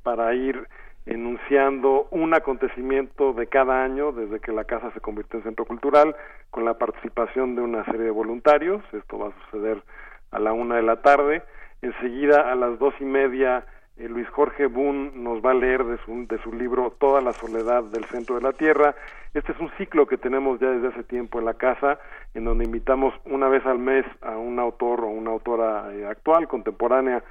para 0.03 0.34
ir 0.34 0.68
enunciando 1.07 2.07
un 2.11 2.34
acontecimiento 2.34 3.32
de 3.32 3.47
cada 3.47 3.82
año 3.82 4.12
desde 4.12 4.41
que 4.41 4.53
la 4.53 4.64
casa 4.64 4.91
se 4.93 5.01
convirtió 5.01 5.39
en 5.39 5.45
centro 5.45 5.64
cultural 5.64 6.14
con 6.51 6.66
la 6.66 6.74
participación 6.74 7.57
de 7.57 7.62
una 7.62 7.84
serie 7.86 8.03
de 8.03 8.11
voluntarios. 8.11 8.82
Esto 8.93 9.18
va 9.18 9.28
a 9.28 9.45
suceder 9.45 9.82
a 10.30 10.39
la 10.39 10.53
una 10.53 10.76
de 10.76 10.82
la 10.82 11.01
tarde. 11.01 11.43
Enseguida 11.80 12.53
a 12.53 12.55
las 12.55 12.78
dos 12.78 12.93
y 13.01 13.05
media 13.05 13.64
eh, 13.99 14.09
Luis 14.09 14.28
Jorge 14.30 14.66
Boone 14.66 15.11
nos 15.14 15.44
va 15.44 15.51
a 15.51 15.55
leer 15.55 15.84
de 15.84 15.99
su, 16.05 16.26
de 16.26 16.38
su 16.38 16.53
libro 16.53 16.94
Toda 16.99 17.20
la 17.20 17.32
soledad 17.32 17.82
del 17.84 18.05
centro 18.05 18.36
de 18.36 18.42
la 18.42 18.53
tierra. 18.53 18.94
Este 19.34 19.53
es 19.53 19.59
un 19.59 19.70
ciclo 19.76 20.07
que 20.07 20.16
tenemos 20.16 20.61
ya 20.61 20.70
desde 20.70 20.88
hace 20.88 21.03
tiempo 21.03 21.38
en 21.38 21.44
la 21.44 21.55
casa, 21.55 21.99
en 22.34 22.44
donde 22.44 22.64
invitamos 22.64 23.12
una 23.24 23.49
vez 23.49 23.64
al 23.66 23.78
mes 23.78 24.07
a 24.22 24.36
un 24.36 24.59
autor 24.59 25.01
o 25.01 25.09
una 25.09 25.30
autora 25.30 25.92
eh, 25.92 26.07
actual, 26.07 26.49
contemporánea, 26.49 27.22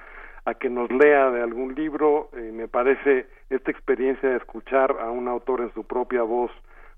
a 0.46 0.54
que 0.54 0.70
nos 0.70 0.92
lea 0.92 1.32
de 1.32 1.42
algún 1.42 1.74
libro. 1.74 2.30
Eh, 2.34 2.52
me 2.54 2.68
parece 2.68 3.28
esta 3.50 3.72
experiencia 3.72 4.30
de 4.30 4.38
escuchar 4.38 4.98
a 5.02 5.10
un 5.10 5.28
autor 5.28 5.62
en 5.62 5.74
su 5.74 5.86
propia 5.86 6.24
voz 6.24 6.52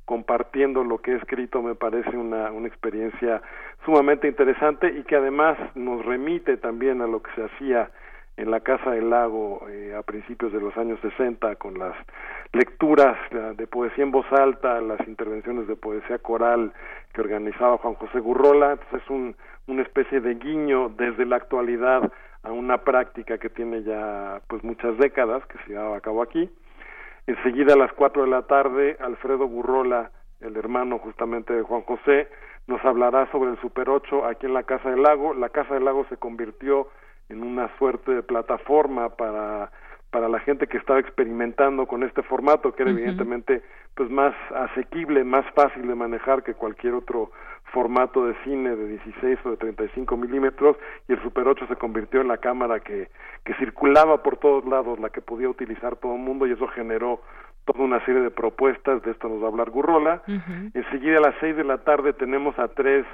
compartiendo 0.06 0.84
lo 0.84 0.98
que 0.98 1.12
he 1.12 1.16
escrito 1.18 1.62
me 1.62 1.76
parece 1.76 2.18
una, 2.18 2.52
una 2.52 2.68
experiencia 2.68 3.44
sumamente 3.86 4.28
interesante 4.28 4.92
y 4.98 5.04
que 5.04 5.16
además 5.16 5.56
nos 5.76 6.04
remite 6.04 6.58
también 6.58 7.04
a 7.04 7.06
lo 7.06 7.22
que 7.22 7.30
se 7.36 7.44
hacía 7.44 7.92
en 8.40 8.52
la 8.52 8.62
Casa 8.62 8.92
del 8.92 9.10
Lago 9.10 9.68
eh, 9.70 9.94
a 9.98 10.02
principios 10.02 10.54
de 10.54 10.62
los 10.62 10.76
años 10.78 10.98
60 11.02 11.58
con 11.58 11.78
las 11.78 11.94
lecturas 12.54 13.18
de 13.58 13.68
poesía 13.68 14.04
en 14.04 14.12
voz 14.12 14.26
alta, 14.32 14.80
las 14.80 15.06
intervenciones 15.08 15.68
de 15.68 15.76
poesía 15.76 16.18
coral 16.20 16.72
que 17.14 17.22
organizaba 17.22 17.78
Juan 17.78 17.96
José 17.96 18.20
Gurrola, 18.20 18.72
entonces 18.72 19.02
es 19.04 19.10
un, 19.10 19.36
una 19.68 19.82
especie 19.82 20.22
de 20.22 20.36
guiño 20.36 20.90
desde 20.90 21.26
la 21.26 21.36
actualidad 21.36 22.12
a 22.44 22.52
una 22.52 22.80
práctica 22.80 23.38
que 23.38 23.50
tiene 23.50 23.84
ya 23.84 24.42
pues 24.48 24.64
muchas 24.64 24.98
décadas 24.98 25.46
que 25.48 25.58
se 25.60 25.72
llevaba 25.74 25.98
a 25.98 26.02
cabo 26.02 26.22
aquí. 26.22 26.50
Enseguida 27.28 27.74
a 27.74 27.78
las 27.78 27.92
cuatro 27.92 28.24
de 28.24 28.30
la 28.30 28.44
tarde, 28.44 28.96
Alfredo 29.02 29.48
Gurrola, 29.48 30.12
el 30.40 30.56
hermano 30.56 30.98
justamente 31.00 31.54
de 31.54 31.64
Juan 31.64 31.82
José, 31.82 32.30
nos 32.68 32.84
hablará 32.86 33.30
sobre 33.32 33.52
el 33.52 33.60
Super 33.60 33.90
8 33.90 34.26
aquí 34.26 34.46
en 34.46 34.54
la 34.54 34.64
Casa 34.64 34.90
del 34.90 35.04
Lago. 35.04 35.34
La 35.34 35.50
Casa 35.50 35.74
del 35.74 35.86
Lago 35.86 36.06
se 36.10 36.18
convirtió 36.18 36.88
en 37.30 37.44
una 37.44 37.70
suerte 37.78 38.14
de 38.14 38.24
plataforma 38.24 39.10
para 39.10 39.72
para 40.12 40.28
la 40.28 40.40
gente 40.40 40.68
que 40.68 40.78
estaba 40.78 41.00
experimentando 41.00 41.86
con 41.86 42.04
este 42.04 42.24
formato 42.24 42.74
que 42.74 42.84
era 42.84 42.92
evidentemente 42.92 43.62
pues 43.96 44.10
más 44.10 44.34
asequible, 44.56 45.24
más 45.24 45.46
fácil 45.54 45.88
de 45.88 45.96
manejar 45.96 46.44
que 46.44 46.54
cualquier 46.54 46.94
otro 46.94 47.32
formato 47.74 48.26
de 48.26 48.34
cine 48.44 48.76
de 48.76 48.88
16 48.88 49.40
o 49.46 49.52
de 49.52 49.58
35 49.58 50.18
milímetros 50.18 50.78
y 51.08 51.14
el 51.14 51.22
Super 51.22 51.48
8 51.48 51.68
se 51.68 51.76
convirtió 51.76 52.22
en 52.22 52.28
la 52.28 52.38
cámara 52.38 52.80
que, 52.80 53.10
que 53.44 53.54
circulaba 53.56 54.24
por 54.24 54.38
todos 54.38 54.66
lados, 54.66 55.00
la 55.00 55.10
que 55.10 55.22
podía 55.22 55.50
utilizar 55.50 55.96
todo 55.98 56.16
el 56.16 56.22
mundo 56.22 56.48
y 56.48 56.54
eso 56.54 56.68
generó 56.70 57.22
toda 57.66 57.84
una 57.84 58.04
serie 58.06 58.22
de 58.22 58.32
propuestas, 58.32 59.04
de 59.04 59.12
esto 59.12 59.30
nos 59.30 59.42
va 59.44 59.46
a 59.46 59.50
hablar 59.50 59.70
Gurrola. 59.70 60.24
Enseguida 60.74 61.20
a 61.20 61.22
las 61.22 61.36
6 61.40 61.58
de 61.58 61.64
la 61.64 61.80
tarde 61.80 62.14
tenemos 62.14 62.58
a 62.58 62.70
tres 62.70 63.06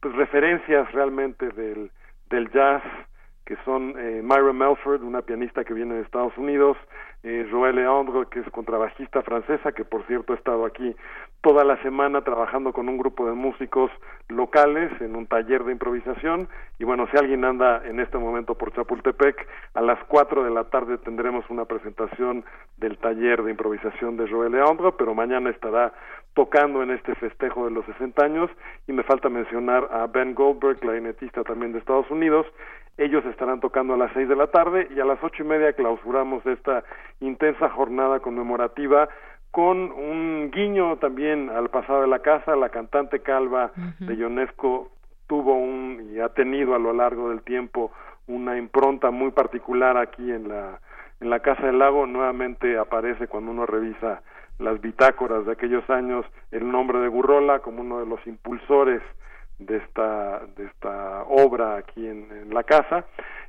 pues 0.00 0.14
referencias 0.16 0.92
realmente 0.92 1.48
del, 1.50 1.90
del 2.28 2.50
jazz 2.50 2.82
que 3.44 3.56
son 3.64 3.94
eh, 3.98 4.22
Myra 4.22 4.52
Melford, 4.52 5.02
una 5.02 5.22
pianista 5.22 5.64
que 5.64 5.74
viene 5.74 5.94
de 5.94 6.02
Estados 6.02 6.36
Unidos, 6.38 6.76
eh, 7.22 7.46
Joël 7.50 7.76
Leandre, 7.76 8.26
que 8.30 8.40
es 8.40 8.50
contrabajista 8.50 9.22
francesa, 9.22 9.72
que 9.72 9.84
por 9.84 10.06
cierto 10.06 10.32
ha 10.32 10.36
estado 10.36 10.64
aquí 10.64 10.94
toda 11.42 11.64
la 11.64 11.80
semana 11.82 12.22
trabajando 12.22 12.72
con 12.72 12.88
un 12.88 12.96
grupo 12.96 13.26
de 13.26 13.32
músicos 13.32 13.90
locales 14.28 14.90
en 15.00 15.14
un 15.14 15.26
taller 15.26 15.64
de 15.64 15.72
improvisación. 15.72 16.48
Y 16.78 16.84
bueno, 16.84 17.06
si 17.10 17.18
alguien 17.18 17.44
anda 17.44 17.82
en 17.86 18.00
este 18.00 18.18
momento 18.18 18.54
por 18.54 18.72
Chapultepec, 18.72 19.46
a 19.74 19.82
las 19.82 20.02
cuatro 20.04 20.42
de 20.42 20.50
la 20.50 20.64
tarde 20.64 20.96
tendremos 20.98 21.44
una 21.50 21.66
presentación 21.66 22.44
del 22.78 22.96
taller 22.98 23.42
de 23.42 23.50
improvisación 23.50 24.16
de 24.16 24.28
Joël 24.28 24.52
Leandre, 24.52 24.92
pero 24.98 25.14
mañana 25.14 25.50
estará 25.50 25.92
tocando 26.34 26.82
en 26.82 26.90
este 26.90 27.14
festejo 27.14 27.64
de 27.64 27.70
los 27.70 27.86
60 27.86 28.24
años. 28.24 28.50
Y 28.86 28.92
me 28.92 29.02
falta 29.02 29.28
mencionar 29.28 29.88
a 29.92 30.06
Ben 30.06 30.34
Goldberg, 30.34 30.78
clarinetista 30.78 31.42
también 31.44 31.72
de 31.72 31.78
Estados 31.78 32.10
Unidos, 32.10 32.46
ellos 32.96 33.24
estarán 33.26 33.60
tocando 33.60 33.94
a 33.94 33.96
las 33.96 34.12
seis 34.12 34.28
de 34.28 34.36
la 34.36 34.46
tarde 34.46 34.86
y 34.94 35.00
a 35.00 35.04
las 35.04 35.18
ocho 35.22 35.42
y 35.42 35.46
media 35.46 35.72
clausuramos 35.72 36.46
esta 36.46 36.84
intensa 37.20 37.68
jornada 37.70 38.20
conmemorativa 38.20 39.08
con 39.50 39.90
un 39.90 40.50
guiño 40.52 40.96
también 40.98 41.50
al 41.50 41.70
pasado 41.70 42.02
de 42.02 42.06
la 42.06 42.20
casa. 42.20 42.54
La 42.54 42.68
cantante 42.68 43.20
calva 43.20 43.72
de 43.98 44.14
Ionesco 44.14 44.92
tuvo 45.26 45.54
un 45.54 46.10
y 46.12 46.20
ha 46.20 46.28
tenido 46.28 46.74
a 46.76 46.78
lo 46.78 46.92
largo 46.92 47.30
del 47.30 47.42
tiempo 47.42 47.90
una 48.28 48.56
impronta 48.56 49.10
muy 49.10 49.32
particular 49.32 49.96
aquí 49.96 50.30
en 50.30 50.48
la 50.48 50.80
en 51.20 51.30
la 51.30 51.40
casa 51.40 51.66
del 51.66 51.78
lago 51.78 52.06
nuevamente 52.06 52.76
aparece 52.76 53.28
cuando 53.28 53.50
uno 53.50 53.66
revisa 53.66 54.22
las 54.58 54.80
bitácoras 54.80 55.46
de 55.46 55.52
aquellos 55.52 55.88
años 55.90 56.24
el 56.50 56.70
nombre 56.70 56.98
de 57.00 57.08
Gurrola 57.08 57.60
como 57.60 57.80
uno 57.80 58.00
de 58.00 58.06
los 58.06 58.24
impulsores 58.26 59.02
de 59.58 59.76
esta 59.76 60.40
de 60.56 60.66
esta 60.66 61.22
obra 61.24 61.76
aquí 61.76 62.06
en, 62.06 62.52
la 62.52 62.62
casa. 62.64 63.04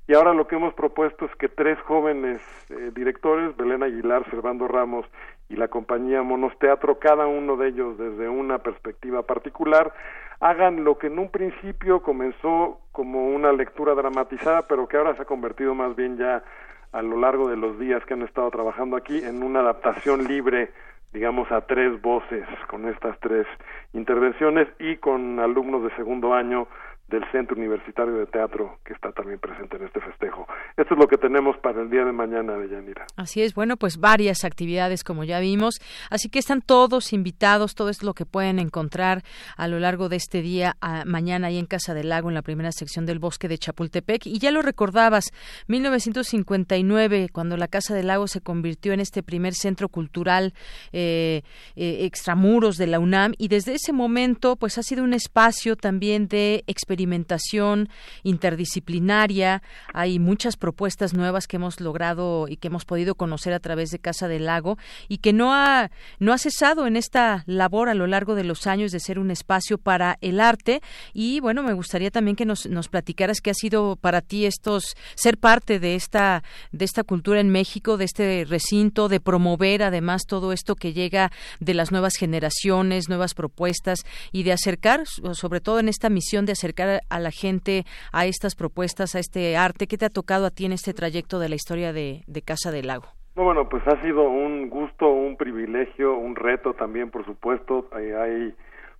Y 0.08 0.14
ahora 0.14 0.34
lo 0.34 0.48
que 0.48 0.56
hemos 0.56 0.74
propuesto 0.74 1.26
es 1.26 1.36
que 1.36 1.50
tres 1.50 1.80
jóvenes 1.82 2.42
eh, 2.70 2.92
directores 2.94 3.56
Belén 3.58 3.84
Aguilar 3.84 4.28
Servando 4.30 4.68
Ramos 4.68 5.06
y 5.50 5.56
la 5.56 5.68
compañía 5.68 6.24
Monos 6.24 6.58
Teatro 6.60 7.00
cada 7.00 7.28
uno 7.28 7.58
de 7.58 7.70
ellos 7.70 7.98
desde 7.98 8.30
una 8.30 8.60
perspectiva 8.60 9.24
particular 9.24 9.94
hagan 10.40 10.84
lo 10.84 10.98
que 10.98 11.08
en 11.08 11.20
un 11.20 11.30
principio 11.30 12.02
comenzó 12.02 12.80
como 12.92 13.28
una 13.28 13.52
lectura 13.52 13.96
dramatizada 13.96 14.64
pero 14.64 14.88
que 14.88 14.98
ahora 14.98 15.16
se 15.16 15.24
ha 15.24 15.26
convertido 15.26 15.74
más 15.76 15.96
bien 15.96 16.18
ya 16.18 16.44
a 16.92 17.02
lo 17.02 17.20
largo 17.20 17.50
de 17.50 17.58
los 17.58 17.78
días 17.80 18.04
que 18.06 18.14
han 18.14 18.22
estado 18.22 18.50
trabajando 18.52 18.96
aquí 18.96 19.24
en 19.24 19.44
una 19.44 19.60
adaptación 19.60 20.24
libre 20.26 20.72
digamos, 21.16 21.50
a 21.50 21.62
tres 21.62 22.02
voces 22.02 22.46
con 22.68 22.90
estas 22.90 23.18
tres 23.22 23.48
intervenciones 23.94 24.68
y 24.80 24.98
con 24.98 25.40
alumnos 25.40 25.84
de 25.84 25.96
segundo 25.96 26.34
año 26.34 26.68
del 27.08 27.24
Centro 27.32 27.56
Universitario 27.56 28.16
de 28.16 28.26
Teatro 28.26 28.80
que 28.84 28.94
está 28.94 29.12
también 29.12 29.40
presente 29.40 29.78
en 29.78 29.84
este 29.84 30.02
festejo. 30.02 30.48
Esto 30.76 30.96
es 30.96 31.00
lo 31.00 31.08
que 31.08 31.18
tenemos 31.18 31.56
para 31.58 31.82
el 31.82 31.90
día 31.90 32.04
de 32.04 32.12
mañana 32.12 32.54
de 32.54 32.68
Yanira. 32.68 33.06
Así 33.16 33.44
es, 33.44 33.54
bueno, 33.54 33.78
pues 33.78 33.98
varias 33.98 34.44
actividades 34.44 35.04
como 35.04 35.24
ya 35.24 35.40
vimos, 35.40 35.76
así 36.10 36.30
que 36.30 36.40
están 36.40 36.62
todos 36.62 37.14
invitados, 37.14 37.76
todo 37.76 37.90
es 37.90 38.02
lo 38.02 38.16
que 38.16 38.26
pueden 38.26 38.58
encontrar 38.58 39.22
a 39.56 39.68
lo 39.68 39.80
largo 39.80 40.10
de 40.10 40.16
este 40.16 40.42
día 40.42 40.78
mañana 41.06 41.48
ahí 41.48 41.60
en 41.60 41.68
Casa 41.68 41.94
del 41.94 42.10
Lago 42.10 42.30
en 42.30 42.36
la 42.36 42.42
primera 42.42 42.72
sección 42.72 43.06
del 43.06 43.20
Bosque 43.20 43.48
de 43.48 43.60
Chapultepec 43.60 44.26
y 44.26 44.40
ya 44.40 44.50
lo 44.50 44.64
recordabas, 44.64 45.32
1959 45.68 47.30
cuando 47.32 47.56
la 47.56 47.68
Casa 47.68 47.94
del 47.94 48.08
Lago 48.08 48.28
se 48.28 48.42
convirtió 48.42 48.94
en 48.94 49.00
este 49.00 49.22
primer 49.22 49.54
centro 49.54 49.90
cultural 49.90 50.54
eh, 50.92 51.44
eh, 51.76 52.06
extramuros 52.06 52.78
de 52.78 52.88
la 52.88 53.00
UNAM 53.00 53.34
y 53.38 53.48
desde 53.48 53.76
ese 53.76 53.94
momento 53.94 54.56
pues 54.56 54.80
ha 54.80 54.84
sido 54.84 55.04
un 55.04 55.14
espacio 55.14 55.76
también 55.76 56.28
de 56.28 56.64
experiencia 56.66 56.95
experimentación 56.96 57.90
interdisciplinaria. 58.24 59.62
Hay 59.94 60.18
muchas 60.18 60.56
propuestas 60.56 61.14
nuevas 61.14 61.46
que 61.46 61.58
hemos 61.58 61.82
logrado 61.82 62.48
y 62.48 62.56
que 62.56 62.70
hemos 62.70 62.86
podido 62.86 63.16
conocer 63.16 63.52
a 63.52 63.60
través 63.60 63.92
de 63.92 64.00
Casa 64.00 64.30
del 64.30 64.46
Lago 64.46 64.78
y 65.10 65.18
que 65.18 65.34
no 65.34 65.54
ha, 65.54 65.92
no 66.20 66.32
ha 66.32 66.38
cesado 66.38 66.88
en 66.88 66.96
esta 66.96 67.44
labor 67.48 67.90
a 67.90 67.96
lo 67.96 68.08
largo 68.08 68.34
de 68.34 68.46
los 68.46 68.66
años 68.66 68.94
de 68.94 69.02
ser 69.02 69.20
un 69.20 69.30
espacio 69.30 69.78
para 69.78 70.18
el 70.22 70.40
arte. 70.40 70.82
Y 71.14 71.42
bueno, 71.42 71.64
me 71.64 71.74
gustaría 71.74 72.12
también 72.12 72.38
que 72.38 72.46
nos, 72.46 72.66
nos 72.66 72.88
platicaras 72.88 73.42
qué 73.42 73.50
ha 73.50 73.56
sido 73.56 73.98
para 73.98 74.22
ti 74.22 74.46
estos, 74.46 74.96
ser 75.16 75.38
parte 75.38 75.80
de 75.80 75.96
esta, 75.96 76.44
de 76.72 76.86
esta 76.86 77.04
cultura 77.04 77.42
en 77.42 77.50
México, 77.50 77.98
de 77.98 78.06
este 78.06 78.46
recinto, 78.48 79.10
de 79.10 79.20
promover 79.20 79.84
además 79.84 80.24
todo 80.26 80.54
esto 80.54 80.76
que 80.76 80.94
llega 80.94 81.30
de 81.60 81.74
las 81.74 81.92
nuevas 81.92 82.16
generaciones, 82.16 83.10
nuevas 83.10 83.34
propuestas 83.34 84.00
y 84.32 84.44
de 84.44 84.54
acercar, 84.54 85.04
sobre 85.34 85.60
todo 85.60 85.80
en 85.80 85.90
esta 85.90 86.10
misión 86.10 86.46
de 86.46 86.54
acercar 86.54 86.85
a 87.10 87.20
la 87.20 87.32
gente 87.32 87.84
a 88.12 88.26
estas 88.26 88.56
propuestas, 88.56 89.16
a 89.16 89.20
este 89.20 89.58
arte? 89.58 89.88
¿Qué 89.88 89.98
te 89.98 90.06
ha 90.06 90.10
tocado 90.10 90.46
a 90.46 90.52
ti 90.52 90.66
en 90.66 90.72
este 90.72 90.94
trayecto 90.94 91.40
de 91.40 91.50
la 91.50 91.56
historia 91.56 91.94
de, 91.94 92.24
Casa 92.46 92.72
del 92.72 92.88
Lago? 92.88 93.06
bueno, 93.36 93.68
pues 93.68 93.86
ha 93.88 94.02
sido 94.02 94.30
un 94.30 94.70
gusto, 94.70 95.10
un 95.10 95.36
privilegio, 95.36 96.16
un 96.16 96.36
reto 96.36 96.74
también, 96.74 97.12
por 97.12 97.26
supuesto. 97.26 97.90
Hay, 97.92 98.54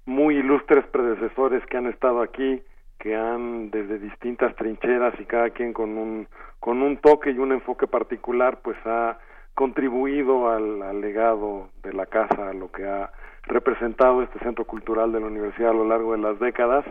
muy 0.06 0.38
ilustres 0.38 0.86
predecesores 0.88 1.66
que 1.66 1.78
han 1.78 1.88
estado 1.88 2.22
aquí, 2.22 2.62
que 3.00 3.16
han 3.16 3.72
desde 3.72 3.98
distintas 3.98 4.56
trincheras 4.56 5.20
y 5.20 5.26
cada 5.26 5.50
quien 5.50 5.74
con 5.74 5.98
un 5.98 6.28
con 6.60 6.82
un 6.82 6.98
toque 6.98 7.32
y 7.32 7.38
un 7.38 7.52
enfoque 7.52 7.88
particular, 7.88 8.60
pues 8.64 8.78
ha 8.86 9.20
contribuido 9.54 10.50
al 10.50 11.00
legado 11.02 11.70
de 11.84 11.94
la 11.94 12.06
casa, 12.06 12.50
a 12.50 12.54
lo 12.54 12.72
que 12.72 12.86
ha 12.86 13.12
representado 13.44 14.24
este 14.24 14.40
centro 14.40 14.66
cultural 14.66 15.12
de 15.12 15.20
la 15.20 15.28
universidad 15.28 15.70
a 15.70 15.74
lo 15.74 15.88
largo 15.88 16.14
de 16.14 16.20
las 16.20 16.40
décadas 16.40 16.86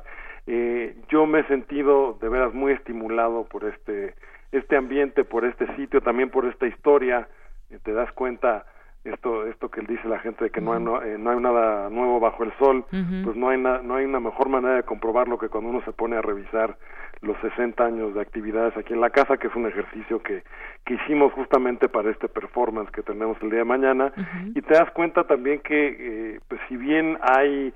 eh, 0.46 0.96
yo 1.08 1.26
me 1.26 1.40
he 1.40 1.44
sentido 1.44 2.18
de 2.20 2.28
veras 2.28 2.52
muy 2.52 2.72
estimulado 2.72 3.44
por 3.44 3.64
este 3.64 4.14
este 4.52 4.76
ambiente, 4.76 5.24
por 5.24 5.44
este 5.44 5.66
sitio, 5.74 6.00
también 6.00 6.30
por 6.30 6.44
esta 6.46 6.66
historia. 6.66 7.26
Eh, 7.70 7.78
te 7.82 7.92
das 7.92 8.12
cuenta 8.12 8.66
esto 9.04 9.46
esto 9.46 9.68
que 9.68 9.82
dice 9.82 10.08
la 10.08 10.18
gente 10.20 10.44
de 10.44 10.50
que 10.50 10.60
no 10.60 10.72
hay, 10.72 10.82
no, 10.82 11.02
eh, 11.02 11.14
hay 11.16 11.40
nada 11.40 11.90
nuevo 11.90 12.20
bajo 12.20 12.44
el 12.44 12.52
sol, 12.58 12.84
pues 12.88 13.36
no 13.36 13.50
hay 13.50 13.58
no 13.58 13.96
hay 13.96 14.04
una 14.04 14.20
mejor 14.20 14.48
manera 14.48 14.76
de 14.76 14.82
comprobarlo 14.84 15.38
que 15.38 15.48
cuando 15.48 15.70
uno 15.70 15.82
se 15.84 15.92
pone 15.92 16.16
a 16.16 16.22
revisar 16.22 16.76
los 17.20 17.36
60 17.40 17.84
años 17.84 18.14
de 18.14 18.20
actividades 18.20 18.76
aquí 18.76 18.92
en 18.92 19.00
la 19.00 19.10
casa, 19.10 19.36
que 19.36 19.48
es 19.48 19.54
un 19.54 19.66
ejercicio 19.66 20.22
que, 20.22 20.42
que 20.84 20.94
hicimos 20.94 21.32
justamente 21.32 21.88
para 21.88 22.10
este 22.10 22.28
performance 22.28 22.90
que 22.90 23.02
tenemos 23.02 23.36
el 23.42 23.50
día 23.50 23.60
de 23.60 23.64
mañana, 23.64 24.12
y 24.54 24.60
te 24.60 24.74
das 24.74 24.90
cuenta 24.92 25.24
también 25.24 25.60
que, 25.60 25.96
eh, 26.34 26.40
pues 26.48 26.60
si 26.68 26.76
bien 26.76 27.18
hay 27.22 27.72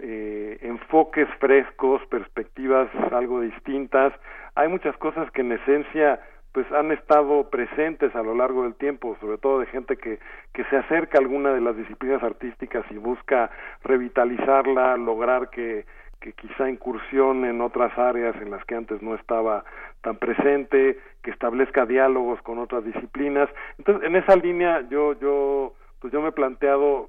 eh, 0.00 0.58
enfoques 0.62 1.28
frescos, 1.38 2.02
perspectivas 2.06 2.88
algo 3.12 3.40
distintas. 3.40 4.12
Hay 4.54 4.68
muchas 4.68 4.96
cosas 4.96 5.30
que 5.32 5.42
en 5.42 5.52
esencia 5.52 6.20
pues 6.52 6.70
han 6.72 6.92
estado 6.92 7.48
presentes 7.48 8.14
a 8.14 8.22
lo 8.22 8.34
largo 8.34 8.64
del 8.64 8.74
tiempo, 8.74 9.16
sobre 9.20 9.38
todo 9.38 9.60
de 9.60 9.66
gente 9.66 9.96
que, 9.96 10.18
que 10.52 10.64
se 10.64 10.76
acerca 10.76 11.16
a 11.16 11.22
alguna 11.22 11.52
de 11.54 11.62
las 11.62 11.76
disciplinas 11.76 12.22
artísticas 12.22 12.84
y 12.90 12.98
busca 12.98 13.50
revitalizarla, 13.82 14.98
lograr 14.98 15.48
que, 15.48 15.86
que 16.20 16.34
quizá 16.34 16.68
incursione 16.68 17.50
en 17.50 17.62
otras 17.62 17.96
áreas 17.98 18.36
en 18.36 18.50
las 18.50 18.62
que 18.66 18.74
antes 18.74 19.00
no 19.00 19.14
estaba 19.14 19.64
tan 20.02 20.16
presente, 20.16 20.98
que 21.22 21.30
establezca 21.30 21.86
diálogos 21.86 22.42
con 22.42 22.58
otras 22.58 22.84
disciplinas. 22.84 23.48
Entonces, 23.78 24.06
en 24.06 24.16
esa 24.16 24.36
línea 24.36 24.82
yo 24.90 25.18
yo 25.18 25.74
pues 26.00 26.12
yo 26.12 26.20
me 26.20 26.28
he 26.28 26.32
planteado 26.32 27.08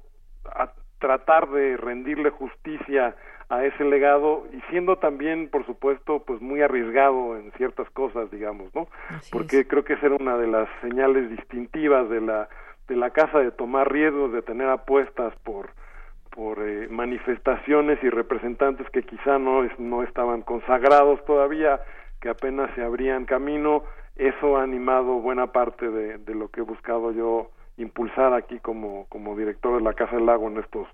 tratar 1.04 1.50
de 1.50 1.76
rendirle 1.76 2.30
justicia 2.30 3.14
a 3.50 3.62
ese 3.62 3.84
legado 3.84 4.46
y 4.54 4.60
siendo 4.70 4.96
también 4.96 5.50
por 5.50 5.66
supuesto 5.66 6.20
pues 6.20 6.40
muy 6.40 6.62
arriesgado 6.62 7.36
en 7.36 7.52
ciertas 7.58 7.90
cosas 7.90 8.30
digamos 8.30 8.74
no 8.74 8.88
porque 9.30 9.66
creo 9.66 9.84
que 9.84 9.92
esa 9.92 10.06
era 10.06 10.16
una 10.16 10.38
de 10.38 10.46
las 10.46 10.66
señales 10.80 11.28
distintivas 11.28 12.08
de 12.08 12.22
la 12.22 12.48
de 12.88 12.96
la 12.96 13.10
casa 13.10 13.40
de 13.40 13.50
tomar 13.50 13.92
riesgos 13.92 14.32
de 14.32 14.40
tener 14.40 14.66
apuestas 14.70 15.34
por 15.42 15.68
por 16.30 16.66
eh, 16.66 16.88
manifestaciones 16.88 18.02
y 18.02 18.08
representantes 18.08 18.88
que 18.88 19.02
quizá 19.02 19.38
no 19.38 19.62
no 19.76 20.04
estaban 20.04 20.40
consagrados 20.40 21.22
todavía 21.26 21.80
que 22.22 22.30
apenas 22.30 22.74
se 22.74 22.82
abrían 22.82 23.26
camino. 23.26 23.84
Eso 24.16 24.56
ha 24.56 24.62
animado 24.62 25.20
buena 25.20 25.48
parte 25.48 25.90
de, 25.90 26.16
de 26.16 26.34
lo 26.34 26.48
que 26.48 26.60
he 26.60 26.64
buscado 26.64 27.12
yo 27.12 27.50
impulsar 27.76 28.32
aquí 28.34 28.58
como, 28.60 29.06
como 29.08 29.36
director 29.36 29.76
de 29.76 29.82
la 29.82 29.94
Casa 29.94 30.16
del 30.16 30.26
Lago 30.26 30.48
en 30.48 30.58
estos 30.58 30.86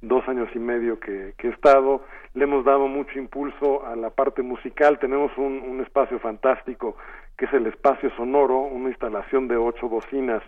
dos 0.00 0.26
años 0.28 0.48
y 0.54 0.58
medio 0.58 1.00
que, 1.00 1.34
he 1.38 1.48
estado. 1.48 2.02
Le 2.34 2.44
hemos 2.44 2.64
dado 2.64 2.88
mucho 2.88 3.18
impulso 3.18 3.86
a 3.86 3.96
la 3.96 4.10
parte 4.10 4.42
musical. 4.42 4.98
Tenemos 4.98 5.30
un, 5.36 5.62
un 5.62 5.80
espacio 5.80 6.18
fantástico 6.18 6.96
que 7.36 7.46
es 7.46 7.52
el 7.52 7.66
espacio 7.66 8.10
sonoro, 8.16 8.58
una 8.60 8.90
instalación 8.90 9.48
de 9.48 9.56
ocho 9.56 9.88
bocinas 9.88 10.42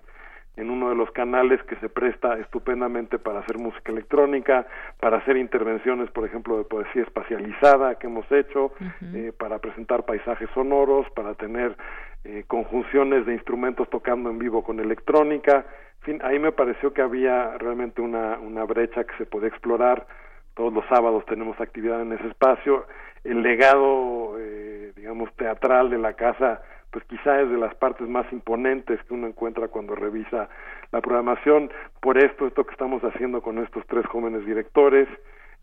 en 0.56 0.70
uno 0.70 0.88
de 0.88 0.94
los 0.94 1.10
canales 1.10 1.62
que 1.64 1.76
se 1.76 1.88
presta 1.88 2.38
estupendamente 2.38 3.18
para 3.18 3.40
hacer 3.40 3.58
música 3.58 3.92
electrónica, 3.92 4.66
para 4.98 5.18
hacer 5.18 5.36
intervenciones, 5.36 6.10
por 6.10 6.24
ejemplo, 6.26 6.56
de 6.56 6.64
poesía 6.64 7.02
espacializada 7.02 7.96
que 7.96 8.06
hemos 8.06 8.30
hecho, 8.32 8.72
eh, 9.14 9.32
para 9.38 9.58
presentar 9.58 10.04
paisajes 10.04 10.48
sonoros, 10.54 11.06
para 11.10 11.34
tener 11.34 11.76
eh, 12.24 12.44
conjunciones 12.46 13.26
de 13.26 13.34
instrumentos 13.34 13.88
tocando 13.90 14.30
en 14.30 14.38
vivo 14.38 14.64
con 14.64 14.80
electrónica. 14.80 15.66
En 16.00 16.02
fin, 16.02 16.20
ahí 16.24 16.38
me 16.38 16.52
pareció 16.52 16.92
que 16.92 17.02
había 17.02 17.58
realmente 17.58 18.00
una, 18.00 18.38
una 18.38 18.64
brecha 18.64 19.04
que 19.04 19.16
se 19.18 19.26
podía 19.26 19.48
explorar. 19.48 20.06
Todos 20.54 20.72
los 20.72 20.86
sábados 20.86 21.26
tenemos 21.26 21.60
actividad 21.60 22.00
en 22.00 22.12
ese 22.12 22.28
espacio. 22.28 22.86
El 23.24 23.42
legado, 23.42 24.36
eh, 24.38 24.92
digamos, 24.96 25.30
teatral 25.34 25.90
de 25.90 25.98
la 25.98 26.14
casa 26.14 26.62
pues 26.90 27.04
quizá 27.04 27.40
es 27.40 27.50
de 27.50 27.58
las 27.58 27.74
partes 27.74 28.08
más 28.08 28.30
imponentes 28.32 29.02
que 29.04 29.14
uno 29.14 29.26
encuentra 29.26 29.68
cuando 29.68 29.94
revisa 29.94 30.48
la 30.92 31.00
programación. 31.00 31.70
Por 32.00 32.18
esto, 32.18 32.46
esto 32.46 32.64
que 32.64 32.72
estamos 32.72 33.02
haciendo 33.02 33.42
con 33.42 33.58
estos 33.58 33.86
tres 33.86 34.06
jóvenes 34.06 34.46
directores, 34.46 35.08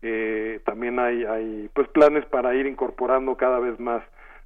eh, 0.02 0.60
también 0.64 0.98
hay, 0.98 1.24
hay 1.24 1.70
pues 1.74 1.88
planes 1.88 2.24
para 2.26 2.54
ir 2.54 2.66
incorporando 2.66 3.36
cada 3.36 3.58
vez 3.58 3.78
más 3.80 4.02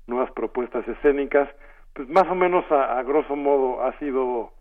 nuevas 0.06 0.30
propuestas 0.32 0.86
escénicas. 0.88 1.48
Pues 1.94 2.08
más 2.08 2.26
o 2.28 2.34
menos 2.34 2.64
a, 2.70 2.98
a 2.98 3.02
grosso 3.02 3.36
modo 3.36 3.82
ha 3.84 3.98
sido, 3.98 4.52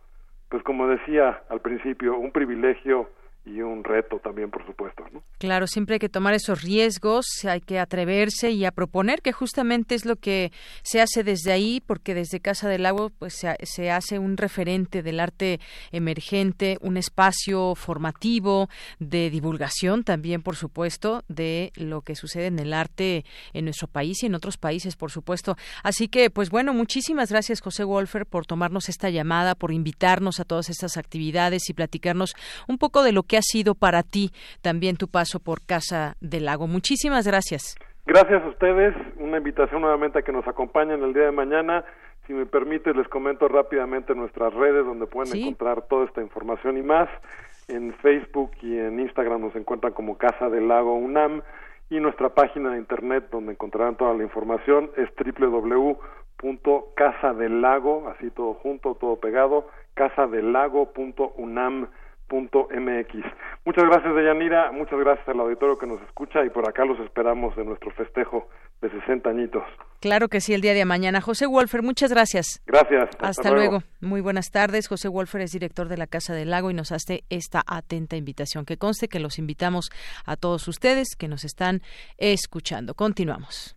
pues 0.50 0.64
como 0.64 0.88
decía 0.88 1.42
al 1.50 1.62
principio, 1.62 2.18
un 2.18 2.32
privilegio 2.32 3.10
y 3.48 3.62
un 3.62 3.84
reto 3.84 4.20
también, 4.20 4.52
por 4.52 4.66
supuesto. 4.66 5.04
¿no? 5.12 5.24
Claro, 5.38 5.68
siempre 5.68 5.96
hay 5.96 6.00
que 6.00 6.10
tomar 6.10 6.34
esos 6.34 6.62
riesgos, 6.62 7.26
hay 7.46 7.62
que 7.62 7.80
atreverse 7.80 8.52
y 8.52 8.66
a 8.66 8.72
proponer, 8.72 9.22
que 9.22 9.32
justamente 9.32 9.96
es 9.96 10.06
lo 10.06 10.18
que 10.18 10.52
se 10.84 11.02
hace 11.02 11.24
desde 11.24 11.52
ahí, 11.52 11.82
porque 11.86 12.14
desde 12.14 12.40
Casa 12.40 12.68
del 12.68 12.86
Agua 12.86 13.10
pues, 13.18 13.36
se, 13.36 13.56
se 13.64 13.92
hace 13.92 14.20
un 14.20 14.38
referente 14.38 15.02
del 15.02 15.20
arte 15.20 15.60
emergente, 15.92 16.78
un 16.82 16.98
espacio 16.98 17.76
formativo 17.76 18.70
de 19.00 19.30
divulgación 19.30 20.04
también, 20.04 20.42
por 20.42 20.56
supuesto, 20.56 21.24
de 21.28 21.72
lo 21.76 22.02
que 22.02 22.16
sucede 22.16 22.48
en 22.48 22.60
el 22.60 22.74
arte 22.74 23.24
en 23.54 23.66
nuestro 23.66 23.88
país 23.88 24.24
y 24.24 24.26
en 24.26 24.36
otros 24.36 24.58
países, 24.58 24.96
por 24.96 25.12
supuesto. 25.12 25.56
Así 25.84 26.08
que, 26.08 26.30
pues 26.30 26.50
bueno, 26.50 26.74
muchísimas 26.74 27.30
gracias, 27.30 27.62
José 27.62 27.84
Wolfer, 27.84 28.26
por 28.26 28.46
tomarnos 28.46 28.90
esta 28.90 29.10
llamada, 29.10 29.56
por 29.56 29.72
invitarnos 29.72 30.40
a 30.40 30.46
todas 30.46 30.70
estas 30.70 30.98
actividades 30.98 31.70
y 31.70 31.74
platicarnos 31.74 32.36
un 32.68 32.78
poco 32.78 33.04
de 33.04 33.12
lo 33.12 33.24
que 33.24 33.37
ha 33.38 33.42
sido 33.42 33.76
para 33.76 34.04
ti 34.04 34.32
también 34.62 34.98
tu 34.98 35.08
paso 35.08 35.40
por 35.40 35.66
Casa 35.66 36.16
del 36.20 36.46
Lago. 36.46 36.68
Muchísimas 36.68 37.26
gracias. 37.26 37.76
Gracias 38.06 38.42
a 38.42 38.48
ustedes, 38.48 38.96
una 39.18 39.38
invitación 39.38 39.82
nuevamente 39.82 40.20
a 40.20 40.22
que 40.22 40.32
nos 40.32 40.48
acompañen 40.48 41.04
el 41.04 41.14
día 41.14 41.26
de 41.26 41.32
mañana. 41.32 41.84
Si 42.26 42.34
me 42.34 42.46
permite, 42.46 42.94
les 42.94 43.08
comento 43.10 43.48
rápidamente 43.48 44.16
nuestras 44.16 44.54
redes 44.54 44.86
donde 44.86 45.08
pueden 45.08 45.36
encontrar 45.36 45.82
toda 45.84 46.06
esta 46.06 46.22
información 46.22 46.78
y 46.78 46.84
más. 46.84 47.10
En 47.68 47.94
Facebook 47.96 48.52
y 48.62 48.78
en 48.78 49.02
Instagram 49.02 49.42
nos 49.42 49.56
encuentran 49.56 49.94
como 49.94 50.18
Casa 50.18 50.50
del 50.50 50.70
Lago 50.70 50.96
UNAM 50.96 51.42
y 51.90 52.00
nuestra 52.00 52.30
página 52.30 52.72
de 52.72 52.78
internet 52.78 53.28
donde 53.32 53.54
encontrarán 53.54 53.98
toda 53.98 54.14
la 54.14 54.24
información 54.24 54.92
es 54.96 55.10
www.casadelago, 55.40 58.10
así 58.10 58.30
todo 58.32 58.54
junto, 58.56 58.96
todo 58.96 59.20
pegado, 59.20 59.68
casadelago.unam.mx. 62.28 63.26
Muchas 63.66 63.84
gracias, 63.84 64.16
Deyanira, 64.16 64.72
muchas 64.72 65.00
gracias 65.00 65.28
al 65.28 65.40
auditorio 65.40 65.78
que 65.78 65.88
nos 65.88 66.02
escucha 66.04 66.44
y 66.46 66.50
por 66.50 66.68
acá 66.68 66.86
los 66.86 67.00
esperamos 67.00 67.56
de 67.56 67.66
nuestro 67.66 67.92
festejo 67.92 68.48
de 68.82 68.90
60 68.90 69.30
añitos. 69.30 69.64
Claro 70.00 70.28
que 70.28 70.42
sí, 70.42 70.54
el 70.54 70.62
día 70.62 70.74
de 70.74 70.86
mañana. 70.86 71.22
José 71.22 71.48
Wolfer, 71.48 71.82
muchas 71.82 72.12
gracias. 72.12 72.62
Gracias. 72.68 73.10
Hasta, 73.20 73.52
luego. 73.52 73.82
Muy 74.00 74.22
buenas 74.22 74.52
tardes. 74.52 74.88
José 74.88 75.08
Wolfer 75.08 75.42
es 75.42 75.52
director 75.52 75.90
de 75.90 75.98
la 75.98 76.08
Casa 76.08 76.34
del 76.34 76.52
Lago 76.52 76.70
y 76.70 76.74
nos 76.76 76.92
hace 76.92 77.24
esta 77.30 77.64
atenta 77.66 78.16
invitación. 78.16 78.66
Que 78.66 78.78
conste 78.78 79.08
que 79.08 79.20
los 79.20 79.40
invitamos 79.40 79.90
a 80.26 80.36
todos 80.36 80.68
ustedes 80.68 81.16
que 81.18 81.28
nos 81.28 81.44
están 81.44 81.82
escuchando. 82.18 82.94
Continuamos. 82.94 83.77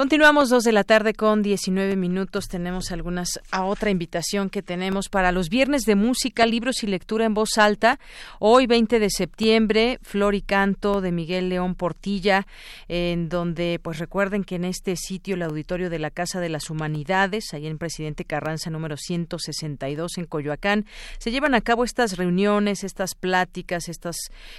Continuamos 0.00 0.48
dos 0.48 0.64
de 0.64 0.72
la 0.72 0.82
tarde 0.82 1.12
con 1.12 1.42
19 1.42 1.94
minutos. 1.94 2.48
Tenemos 2.48 2.90
algunas 2.90 3.38
a 3.50 3.66
otra 3.66 3.90
invitación 3.90 4.48
que 4.48 4.62
tenemos 4.62 5.10
para 5.10 5.30
los 5.30 5.50
viernes 5.50 5.82
de 5.82 5.94
música, 5.94 6.46
libros 6.46 6.82
y 6.82 6.86
lectura 6.86 7.26
en 7.26 7.34
voz 7.34 7.58
alta. 7.58 8.00
Hoy 8.38 8.66
20 8.66 8.98
de 8.98 9.10
septiembre, 9.10 9.98
Flor 10.00 10.34
y 10.34 10.40
Canto 10.40 11.02
de 11.02 11.12
Miguel 11.12 11.50
León 11.50 11.74
Portilla, 11.74 12.46
en 12.88 13.28
donde 13.28 13.78
pues 13.82 13.98
recuerden 13.98 14.42
que 14.42 14.54
en 14.54 14.64
este 14.64 14.96
sitio 14.96 15.34
el 15.34 15.42
auditorio 15.42 15.90
de 15.90 15.98
la 15.98 16.10
Casa 16.10 16.40
de 16.40 16.48
las 16.48 16.70
Humanidades, 16.70 17.52
ahí 17.52 17.66
en 17.66 17.76
Presidente 17.76 18.24
Carranza 18.24 18.70
número 18.70 18.96
162 18.96 20.16
en 20.16 20.24
Coyoacán, 20.24 20.86
se 21.18 21.30
llevan 21.30 21.54
a 21.54 21.60
cabo 21.60 21.84
estas 21.84 22.16
reuniones, 22.16 22.84
estas 22.84 23.14
pláticas, 23.14 23.90
estas 23.90 24.16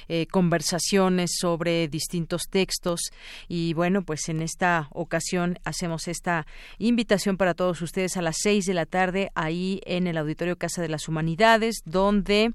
eh, 0.07 0.27
conversaciones 0.27 1.31
sobre 1.39 1.87
distintos 1.87 2.43
textos 2.47 3.09
y 3.47 3.73
bueno, 3.73 4.03
pues 4.03 4.29
en 4.29 4.43
esta 4.43 4.87
ocasión 4.91 5.30
hacemos 5.63 6.07
esta 6.07 6.45
invitación 6.77 7.37
para 7.37 7.53
todos 7.53 7.81
ustedes 7.81 8.17
a 8.17 8.21
las 8.21 8.37
seis 8.41 8.65
de 8.65 8.73
la 8.73 8.85
tarde 8.85 9.31
ahí 9.33 9.79
en 9.85 10.07
el 10.07 10.17
Auditorio 10.17 10.57
Casa 10.57 10.81
de 10.81 10.89
las 10.89 11.07
Humanidades, 11.07 11.81
donde 11.85 12.51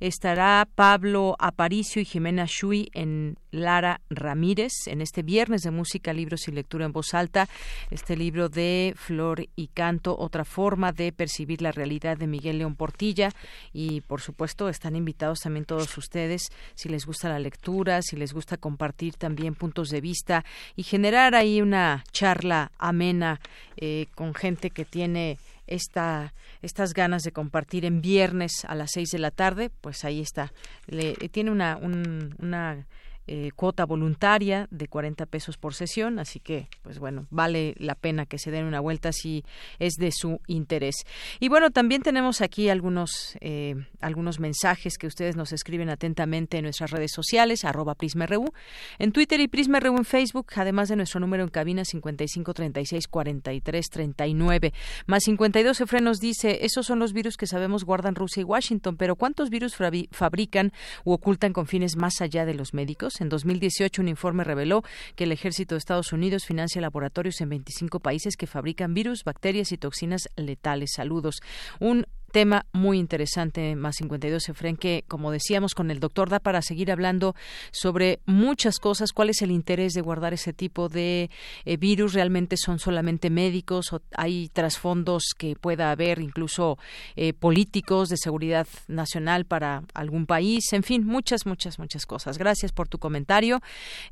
estará 0.00 0.66
Pablo 0.74 1.36
Aparicio 1.38 2.02
y 2.02 2.04
Jimena 2.04 2.46
Shui 2.48 2.90
en 2.94 3.38
Lara 3.52 4.00
Ramírez 4.10 4.72
en 4.86 5.00
este 5.00 5.22
viernes 5.22 5.62
de 5.62 5.70
música, 5.70 6.12
libros 6.12 6.48
y 6.48 6.52
lectura 6.52 6.84
en 6.84 6.92
voz 6.92 7.14
alta, 7.14 7.48
este 7.90 8.16
libro 8.16 8.48
de 8.48 8.94
Flor 8.96 9.46
y 9.54 9.68
Canto, 9.68 10.16
otra 10.18 10.44
forma 10.44 10.92
de 10.92 11.12
percibir 11.12 11.62
la 11.62 11.72
realidad 11.72 12.16
de 12.16 12.26
Miguel 12.26 12.58
León 12.58 12.74
Portilla. 12.74 13.30
Y 13.72 14.00
por 14.02 14.20
supuesto 14.20 14.68
están 14.68 14.96
invitados 14.96 15.40
también 15.40 15.64
todos 15.64 15.96
ustedes 15.96 16.50
si 16.74 16.88
les 16.88 17.06
gusta 17.06 17.28
la 17.28 17.38
lectura, 17.38 18.02
si 18.02 18.16
les 18.16 18.32
gusta 18.32 18.56
compartir 18.56 19.14
también 19.14 19.54
puntos 19.54 19.88
de 19.88 20.00
vista 20.00 20.44
y 20.74 20.82
generar 20.82 21.34
ahí 21.34 21.60
una 21.60 22.04
charla 22.16 22.72
amena 22.78 23.40
eh, 23.76 24.06
con 24.14 24.32
gente 24.34 24.70
que 24.70 24.86
tiene 24.86 25.38
esta, 25.66 26.32
estas 26.62 26.94
ganas 26.94 27.22
de 27.24 27.32
compartir 27.32 27.84
en 27.84 28.00
viernes 28.00 28.64
a 28.66 28.74
las 28.74 28.92
seis 28.92 29.10
de 29.10 29.18
la 29.18 29.30
tarde, 29.30 29.70
pues 29.82 30.02
ahí 30.04 30.20
está. 30.20 30.52
Le, 30.86 31.12
tiene 31.28 31.50
una, 31.50 31.76
una 31.76 32.86
eh, 33.28 33.50
cuota 33.56 33.84
voluntaria 33.84 34.68
de 34.70 34.86
40 34.86 35.26
pesos 35.26 35.56
por 35.56 35.74
sesión, 35.74 36.20
así 36.20 36.38
que, 36.38 36.68
pues 36.82 37.00
bueno, 37.00 37.26
vale 37.30 37.74
la 37.78 37.96
pena 37.96 38.24
que 38.24 38.38
se 38.38 38.52
den 38.52 38.66
una 38.66 38.78
vuelta 38.78 39.10
si 39.12 39.44
es 39.78 39.94
de 39.94 40.12
su 40.12 40.40
interés. 40.46 40.94
Y 41.40 41.48
bueno, 41.48 41.70
también 41.70 42.02
tenemos 42.02 42.40
aquí 42.40 42.68
algunos, 42.68 43.36
eh, 43.40 43.74
algunos 44.00 44.38
mensajes 44.38 44.96
que 44.96 45.08
ustedes 45.08 45.34
nos 45.34 45.52
escriben 45.52 45.90
atentamente 45.90 46.58
en 46.58 46.64
nuestras 46.64 46.92
redes 46.92 47.10
sociales, 47.12 47.64
arroba 47.64 47.96
PrismaRU, 47.96 48.52
en 48.98 49.12
Twitter 49.12 49.40
y 49.40 49.48
PrismaRU 49.48 49.96
en 49.96 50.04
Facebook, 50.04 50.52
además 50.54 50.88
de 50.88 50.94
nuestro 50.96 51.18
número 51.18 51.42
en 51.42 51.48
cabina 51.48 51.82
55364339, 51.82 54.72
más 55.06 55.24
52 55.24 55.80
Efren 55.80 56.04
nos 56.04 56.20
dice, 56.20 56.64
esos 56.64 56.86
son 56.86 57.00
los 57.00 57.12
virus 57.12 57.36
que 57.36 57.48
sabemos 57.48 57.82
guardan 57.84 58.14
Rusia 58.14 58.42
y 58.42 58.44
Washington, 58.44 58.96
pero 58.96 59.16
¿cuántos 59.16 59.50
virus 59.50 59.74
fabrican 60.10 60.72
u 61.04 61.10
ocultan 61.12 61.52
con 61.52 61.66
fines 61.66 61.96
más 61.96 62.20
allá 62.20 62.46
de 62.46 62.54
los 62.54 62.72
médicos? 62.72 63.15
En 63.20 63.28
2018, 63.28 64.02
un 64.02 64.08
informe 64.08 64.44
reveló 64.44 64.82
que 65.14 65.24
el 65.24 65.32
ejército 65.32 65.74
de 65.74 65.78
Estados 65.78 66.12
Unidos 66.12 66.44
financia 66.44 66.80
laboratorios 66.80 67.40
en 67.40 67.48
25 67.48 68.00
países 68.00 68.36
que 68.36 68.46
fabrican 68.46 68.94
virus, 68.94 69.24
bacterias 69.24 69.72
y 69.72 69.78
toxinas 69.78 70.28
letales. 70.36 70.92
Saludos. 70.94 71.40
Un 71.80 72.06
tema 72.32 72.66
muy 72.72 72.98
interesante, 72.98 73.74
más 73.76 73.96
52 73.96 74.48
Efren, 74.48 74.76
que 74.76 75.04
como 75.08 75.30
decíamos 75.30 75.74
con 75.74 75.90
el 75.90 76.00
doctor 76.00 76.28
da 76.28 76.40
para 76.40 76.62
seguir 76.62 76.90
hablando 76.90 77.34
sobre 77.72 78.20
muchas 78.26 78.78
cosas, 78.78 79.12
cuál 79.12 79.30
es 79.30 79.42
el 79.42 79.50
interés 79.50 79.92
de 79.92 80.00
guardar 80.00 80.34
ese 80.34 80.52
tipo 80.52 80.88
de 80.88 81.30
eh, 81.64 81.76
virus, 81.76 82.12
realmente 82.12 82.56
son 82.56 82.78
solamente 82.78 83.30
médicos 83.30 83.92
o 83.92 84.02
hay 84.16 84.48
trasfondos 84.48 85.34
que 85.36 85.56
pueda 85.56 85.90
haber 85.90 86.20
incluso 86.20 86.78
eh, 87.16 87.32
políticos 87.32 88.08
de 88.08 88.16
seguridad 88.16 88.66
nacional 88.88 89.44
para 89.44 89.82
algún 89.94 90.26
país, 90.26 90.72
en 90.72 90.82
fin, 90.82 91.04
muchas, 91.06 91.46
muchas, 91.46 91.78
muchas 91.78 92.06
cosas. 92.06 92.38
Gracias 92.38 92.72
por 92.72 92.88
tu 92.88 92.98
comentario. 92.98 93.60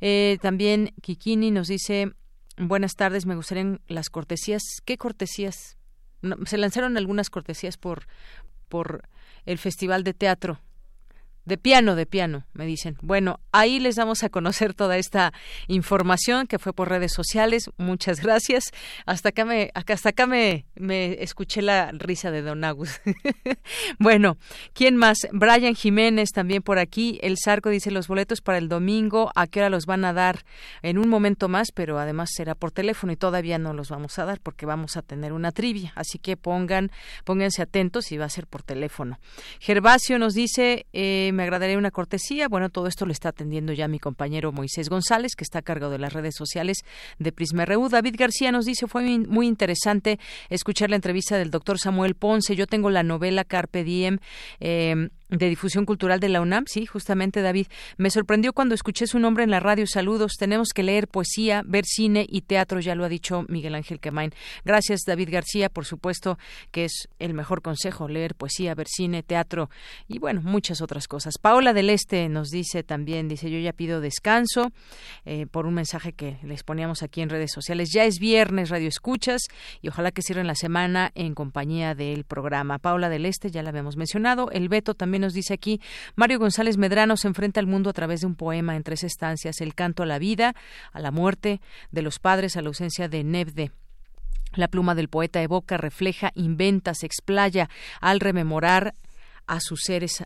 Eh, 0.01 0.37
también 0.41 0.93
Kikini 1.01 1.51
nos 1.51 1.67
dice, 1.67 2.11
buenas 2.57 2.95
tardes, 2.95 3.25
me 3.25 3.35
gustarían 3.35 3.81
las 3.87 4.09
cortesías. 4.09 4.61
¿Qué 4.85 4.97
cortesías? 4.97 5.77
Se 6.45 6.57
lanzaron 6.57 6.97
algunas 6.97 7.29
cortesías 7.29 7.77
por 7.77 8.07
por 8.69 9.03
el 9.45 9.57
Festival 9.57 10.03
de 10.03 10.13
Teatro 10.13 10.59
de 11.45 11.57
piano, 11.57 11.95
de 11.95 12.05
piano, 12.05 12.45
me 12.53 12.65
dicen. 12.65 12.97
Bueno, 13.01 13.39
ahí 13.51 13.79
les 13.79 13.95
damos 13.95 14.23
a 14.23 14.29
conocer 14.29 14.73
toda 14.73 14.97
esta 14.97 15.31
información 15.67 16.47
que 16.47 16.59
fue 16.59 16.73
por 16.73 16.89
redes 16.89 17.13
sociales. 17.13 17.69
Muchas 17.77 18.19
gracias. 18.19 18.71
Hasta 19.05 19.29
acá 19.29 19.45
me, 19.45 19.71
hasta 19.73 20.09
acá 20.09 20.25
me, 20.25 20.65
me 20.75 21.23
escuché 21.23 21.61
la 21.61 21.91
risa 21.91 22.31
de 22.31 22.41
Don 22.41 22.63
Agus. 22.63 22.99
bueno, 23.99 24.37
¿quién 24.73 24.97
más? 24.97 25.19
Brian 25.31 25.75
Jiménez 25.75 26.31
también 26.31 26.63
por 26.63 26.79
aquí. 26.79 27.19
El 27.21 27.37
Zarco 27.37 27.69
dice 27.69 27.91
los 27.91 28.07
boletos 28.07 28.41
para 28.41 28.57
el 28.57 28.67
domingo. 28.67 29.31
¿A 29.35 29.45
qué 29.45 29.59
hora 29.59 29.69
los 29.69 29.85
van 29.85 30.03
a 30.03 30.13
dar? 30.13 30.45
En 30.81 30.97
un 30.97 31.09
momento 31.09 31.47
más, 31.47 31.71
pero 31.71 31.99
además 31.99 32.31
será 32.35 32.55
por 32.55 32.71
teléfono 32.71 33.13
y 33.13 33.17
todavía 33.17 33.59
no 33.59 33.73
los 33.73 33.89
vamos 33.89 34.17
a 34.17 34.25
dar 34.25 34.39
porque 34.39 34.65
vamos 34.65 34.97
a 34.97 35.03
tener 35.03 35.31
una 35.31 35.51
trivia. 35.51 35.93
Así 35.95 36.17
que 36.17 36.37
pongan, 36.37 36.91
pónganse 37.23 37.61
atentos 37.61 38.11
y 38.11 38.17
va 38.17 38.25
a 38.25 38.29
ser 38.29 38.47
por 38.47 38.63
teléfono. 38.63 39.19
Gervasio 39.59 40.17
nos 40.17 40.33
dice, 40.33 40.87
eh, 40.91 41.33
me 41.35 41.43
agradaría 41.43 41.77
una 41.77 41.91
cortesía. 41.91 42.47
Bueno, 42.47 42.69
todo 42.69 42.87
esto 42.87 43.05
lo 43.05 43.11
está 43.11 43.29
atendiendo 43.29 43.73
ya 43.73 43.87
mi 43.87 43.99
compañero 43.99 44.51
Moisés 44.51 44.89
González, 44.89 45.35
que 45.35 45.43
está 45.43 45.59
a 45.59 45.61
cargo 45.61 45.89
de 45.89 45.99
las 45.99 46.13
redes 46.13 46.35
sociales 46.35 46.83
de 47.19 47.31
Prisma. 47.31 47.65
David 47.65 48.15
García 48.17 48.51
nos 48.51 48.65
dice, 48.65 48.87
fue 48.87 49.03
muy 49.19 49.47
interesante 49.47 50.19
escuchar 50.49 50.89
la 50.89 50.95
entrevista 50.95 51.37
del 51.37 51.51
doctor 51.51 51.79
Samuel 51.79 52.15
Ponce. 52.15 52.55
Yo 52.55 52.67
tengo 52.67 52.89
la 52.89 53.03
novela 53.03 53.43
Carpe 53.43 53.83
Diem. 53.83 54.19
Eh, 54.59 55.09
de 55.29 55.49
difusión 55.49 55.85
cultural 55.85 56.19
de 56.19 56.29
la 56.29 56.41
UNAM, 56.41 56.65
sí, 56.67 56.85
justamente 56.85 57.41
David. 57.41 57.67
Me 57.97 58.09
sorprendió 58.09 58.53
cuando 58.53 58.75
escuché 58.75 59.07
su 59.07 59.19
nombre 59.19 59.43
en 59.43 59.51
la 59.51 59.59
radio. 59.59 59.85
Saludos. 59.87 60.33
Tenemos 60.37 60.69
que 60.73 60.83
leer 60.83 61.07
poesía, 61.07 61.63
ver 61.65 61.85
cine 61.85 62.25
y 62.29 62.41
teatro, 62.41 62.79
ya 62.79 62.95
lo 62.95 63.05
ha 63.05 63.09
dicho 63.09 63.45
Miguel 63.47 63.75
Ángel 63.75 63.99
Quemain. 63.99 64.31
Gracias, 64.63 65.01
David 65.05 65.29
García, 65.31 65.69
por 65.69 65.85
supuesto, 65.85 66.37
que 66.71 66.85
es 66.85 67.07
el 67.19 67.33
mejor 67.33 67.61
consejo, 67.61 68.07
leer 68.07 68.35
poesía, 68.35 68.75
ver 68.75 68.87
cine, 68.87 69.23
teatro 69.23 69.69
y 70.07 70.19
bueno, 70.19 70.41
muchas 70.43 70.81
otras 70.81 71.07
cosas. 71.07 71.37
Paola 71.39 71.73
del 71.73 71.89
Este 71.89 72.29
nos 72.29 72.49
dice 72.49 72.83
también, 72.83 73.27
dice, 73.27 73.49
yo 73.49 73.59
ya 73.59 73.73
pido 73.73 74.01
descanso 74.01 74.71
eh, 75.25 75.47
por 75.47 75.65
un 75.65 75.73
mensaje 75.73 76.13
que 76.13 76.37
les 76.43 76.63
poníamos 76.63 77.03
aquí 77.03 77.21
en 77.21 77.29
redes 77.29 77.51
sociales. 77.51 77.89
Ya 77.91 78.05
es 78.05 78.19
viernes, 78.19 78.69
radio 78.69 78.87
escuchas 78.87 79.41
y 79.81 79.89
ojalá 79.89 80.11
que 80.11 80.21
cierren 80.21 80.47
la 80.47 80.55
semana 80.55 81.11
en 81.15 81.33
compañía 81.33 81.95
del 81.95 82.23
programa. 82.23 82.79
Paola 82.79 83.09
del 83.09 83.25
Este, 83.25 83.51
ya 83.51 83.63
la 83.63 83.69
habíamos 83.69 83.97
mencionado. 83.97 84.51
El 84.51 84.69
Beto 84.69 84.93
también 84.93 85.14
nos 85.19 85.33
dice 85.33 85.53
aquí, 85.53 85.81
Mario 86.15 86.39
González 86.39 86.77
Medrano 86.77 87.17
se 87.17 87.27
enfrenta 87.27 87.59
al 87.59 87.67
mundo 87.67 87.89
a 87.89 87.93
través 87.93 88.21
de 88.21 88.27
un 88.27 88.35
poema 88.35 88.75
en 88.75 88.83
tres 88.83 89.03
estancias, 89.03 89.61
el 89.61 89.75
canto 89.75 90.03
a 90.03 90.05
la 90.05 90.19
vida, 90.19 90.55
a 90.91 90.99
la 90.99 91.11
muerte 91.11 91.61
de 91.91 92.01
los 92.01 92.19
padres, 92.19 92.55
a 92.55 92.61
la 92.61 92.67
ausencia 92.67 93.07
de 93.07 93.23
Nebde. 93.23 93.71
La 94.53 94.67
pluma 94.67 94.95
del 94.95 95.09
poeta 95.09 95.41
evoca, 95.41 95.77
refleja, 95.77 96.31
inventa, 96.35 96.93
se 96.93 97.05
explaya 97.05 97.69
al 97.99 98.19
rememorar 98.19 98.93
a 99.47 99.59
sus 99.59 99.81
seres 99.83 100.23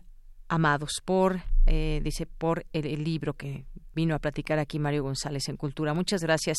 amados 0.48 1.00
por 1.04 1.42
eh, 1.66 2.00
dice, 2.02 2.26
por 2.26 2.66
el, 2.72 3.04
libro 3.04 3.34
que 3.34 3.64
vino 3.94 4.14
a 4.14 4.18
platicar 4.18 4.58
aquí 4.58 4.78
Mario 4.78 5.02
González 5.02 5.48
en 5.48 5.56
Cultura. 5.56 5.94
Muchas 5.94 6.22
gracias, 6.22 6.58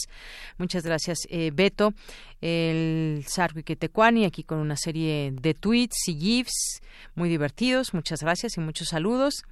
muchas 0.57 0.83
gracias, 0.83 1.19
eh, 1.29 1.51
Beto. 1.53 1.93
El 2.41 3.23
Sarwiquetecuani, 3.27 4.25
aquí 4.25 4.43
con 4.43 4.59
una 4.59 4.75
serie 4.75 5.31
de 5.31 5.53
tweets 5.53 6.07
y 6.07 6.15
GIFs 6.19 6.81
muy 7.15 7.29
divertidos. 7.29 7.93
Muchas 7.93 8.21
gracias 8.21 8.57
y 8.57 8.61
muchos 8.61 8.89
saludos. 8.89 9.43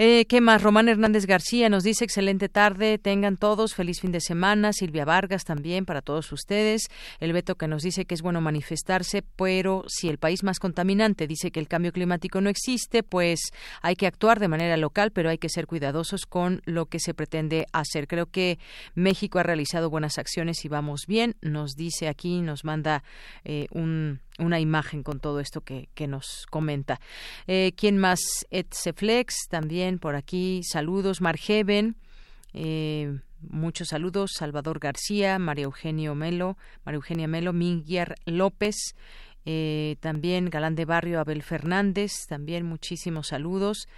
Eh, 0.00 0.26
¿Qué 0.28 0.40
más? 0.40 0.62
Román 0.62 0.88
Hernández 0.88 1.26
García 1.26 1.68
nos 1.68 1.82
dice 1.82 2.04
excelente 2.04 2.48
tarde, 2.48 2.98
tengan 2.98 3.36
todos 3.36 3.74
feliz 3.74 4.00
fin 4.00 4.12
de 4.12 4.20
semana. 4.20 4.72
Silvia 4.72 5.04
Vargas 5.04 5.42
también 5.42 5.86
para 5.86 6.02
todos 6.02 6.30
ustedes. 6.30 6.86
El 7.18 7.32
Beto 7.32 7.56
que 7.56 7.66
nos 7.66 7.82
dice 7.82 8.04
que 8.04 8.14
es 8.14 8.22
bueno 8.22 8.40
manifestarse, 8.40 9.24
pero 9.34 9.82
si 9.88 10.08
el 10.08 10.18
país 10.18 10.44
más 10.44 10.60
contaminante 10.60 11.26
dice 11.26 11.50
que 11.50 11.58
el 11.58 11.66
cambio 11.66 11.90
climático 11.90 12.40
no 12.40 12.48
existe, 12.48 13.02
pues 13.02 13.50
hay 13.82 13.96
que 13.96 14.06
actuar 14.06 14.38
de 14.38 14.46
manera 14.46 14.76
local, 14.76 15.10
pero 15.10 15.30
hay 15.30 15.38
que 15.38 15.48
ser 15.48 15.66
cuidadosos 15.66 16.26
con 16.26 16.62
lo 16.64 16.86
que 16.86 17.00
se 17.00 17.12
pretende 17.12 17.66
hacer. 17.72 18.06
Creo 18.06 18.26
que 18.26 18.60
México 18.94 19.40
ha 19.40 19.42
realizado 19.42 19.90
buenas 19.90 20.16
acciones 20.16 20.64
y 20.64 20.68
vamos 20.68 21.06
bien. 21.08 21.34
Nos 21.42 21.74
dice 21.74 22.06
aquí, 22.06 22.40
nos 22.40 22.64
manda 22.64 23.02
eh, 23.42 23.66
un 23.72 24.20
una 24.38 24.60
imagen 24.60 25.02
con 25.02 25.20
todo 25.20 25.40
esto 25.40 25.60
que, 25.60 25.88
que 25.94 26.06
nos 26.06 26.46
comenta. 26.50 27.00
Eh, 27.46 27.72
¿Quién 27.76 27.98
más? 27.98 28.20
Etseflex, 28.50 29.48
también 29.48 29.98
por 29.98 30.14
aquí. 30.14 30.62
Saludos. 30.64 31.20
Margeven. 31.20 31.96
Eh, 32.54 33.18
muchos 33.40 33.88
saludos. 33.88 34.32
Salvador 34.34 34.78
García, 34.78 35.38
María 35.38 35.64
Eugenio 35.64 36.14
Melo, 36.14 36.56
María 36.84 36.96
Eugenia 36.96 37.28
Melo, 37.28 37.52
Miguel 37.52 38.14
López. 38.26 38.94
Eh, 39.44 39.96
también 40.00 40.50
Galán 40.50 40.74
de 40.74 40.84
Barrio 40.84 41.20
Abel 41.20 41.42
Fernández, 41.42 42.26
también 42.28 42.66
muchísimos 42.66 43.28
saludos. 43.28 43.88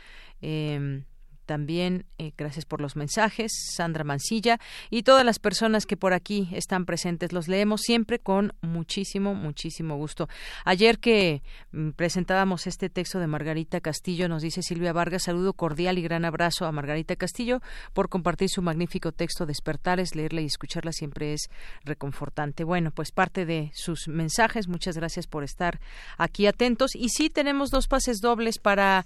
Eh, 0.43 1.03
también 1.51 2.07
eh, 2.19 2.31
gracias 2.39 2.65
por 2.65 2.81
los 2.81 2.95
mensajes, 2.95 3.51
Sandra 3.75 4.05
Mancilla 4.05 4.61
y 4.89 5.03
todas 5.03 5.25
las 5.25 5.41
personas 5.41 5.85
que 5.85 5.97
por 5.97 6.13
aquí 6.13 6.49
están 6.53 6.87
presentes. 6.87 7.33
Los 7.33 7.49
leemos 7.49 7.81
siempre 7.81 8.21
con 8.21 8.53
muchísimo, 8.61 9.35
muchísimo 9.35 9.97
gusto. 9.97 10.29
Ayer 10.65 11.01
que 11.01 11.43
mm, 11.73 11.91
presentábamos 11.97 12.69
este 12.69 12.89
texto 12.89 13.19
de 13.19 13.27
Margarita 13.27 13.81
Castillo, 13.81 14.29
nos 14.29 14.43
dice 14.43 14.63
Silvia 14.63 14.93
Vargas, 14.93 15.25
saludo 15.25 15.53
cordial 15.55 15.99
y 15.99 16.03
gran 16.03 16.25
abrazo 16.25 16.67
a 16.67 16.71
Margarita 16.73 17.17
Castillo 17.17 17.61
por 17.95 18.09
compartir 18.09 18.49
su 18.49 18.63
magnífico 18.63 19.11
texto 19.11 19.45
Despertares. 19.45 20.15
Leerla 20.15 20.43
y 20.43 20.47
escucharla 20.47 20.93
siempre 20.93 21.33
es 21.33 21.49
reconfortante. 21.83 22.63
Bueno, 22.63 22.93
pues 22.93 23.11
parte 23.11 23.45
de 23.45 23.73
sus 23.75 24.07
mensajes. 24.07 24.69
Muchas 24.69 24.97
gracias 24.97 25.27
por 25.27 25.43
estar 25.43 25.81
aquí 26.17 26.47
atentos. 26.47 26.95
Y 26.95 27.09
sí 27.09 27.29
tenemos 27.29 27.71
dos 27.71 27.89
pases 27.89 28.21
dobles 28.21 28.59
para 28.59 29.05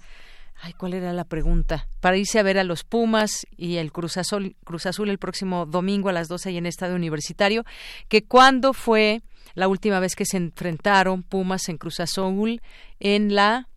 Ay, 0.61 0.73
¿cuál 0.73 0.93
era 0.93 1.13
la 1.13 1.25
pregunta? 1.25 1.87
Para 1.99 2.17
irse 2.17 2.39
a 2.39 2.43
ver 2.43 2.57
a 2.57 2.63
los 2.63 2.83
Pumas 2.83 3.45
y 3.57 3.75
el 3.75 3.91
Cruz 3.91 4.17
Azul, 4.17 4.55
Cruz 4.63 4.85
Azul 4.85 5.09
el 5.09 5.19
próximo 5.19 5.65
domingo 5.65 6.09
a 6.09 6.13
las 6.13 6.27
12 6.27 6.49
ahí 6.49 6.57
en 6.57 6.65
Estadio 6.65 6.95
Universitario, 6.95 7.65
que 8.07 8.23
cuándo 8.23 8.73
fue 8.73 9.21
la 9.53 9.67
última 9.67 9.99
vez 9.99 10.15
que 10.15 10.25
se 10.25 10.37
enfrentaron 10.37 11.23
Pumas 11.23 11.69
en 11.69 11.77
Cruz 11.77 11.99
Azul 11.99 12.61
en 12.99 13.35
la 13.35 13.67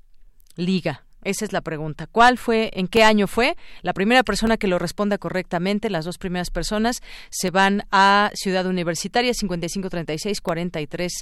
liga. 0.57 1.05
Esa 1.29 1.45
es 1.45 1.53
la 1.53 1.61
pregunta. 1.61 2.07
¿Cuál 2.07 2.39
fue, 2.39 2.71
en 2.73 2.89
qué 2.89 3.05
año 3.05 3.27
fue? 3.27 3.55
La 3.83 3.93
primera 3.93 4.23
persona 4.23 4.57
que 4.57 4.67
lo 4.67 4.79
responda 4.79 5.19
correctamente, 5.19 5.91
las 5.91 6.07
dos 6.07 6.17
primeras 6.17 6.49
personas, 6.49 7.03
se 7.29 7.51
van 7.51 7.83
a 7.93 8.31
Ciudad 8.33 8.65
Universitaria 8.65 9.35
5536 9.35 10.41
43 10.41 11.13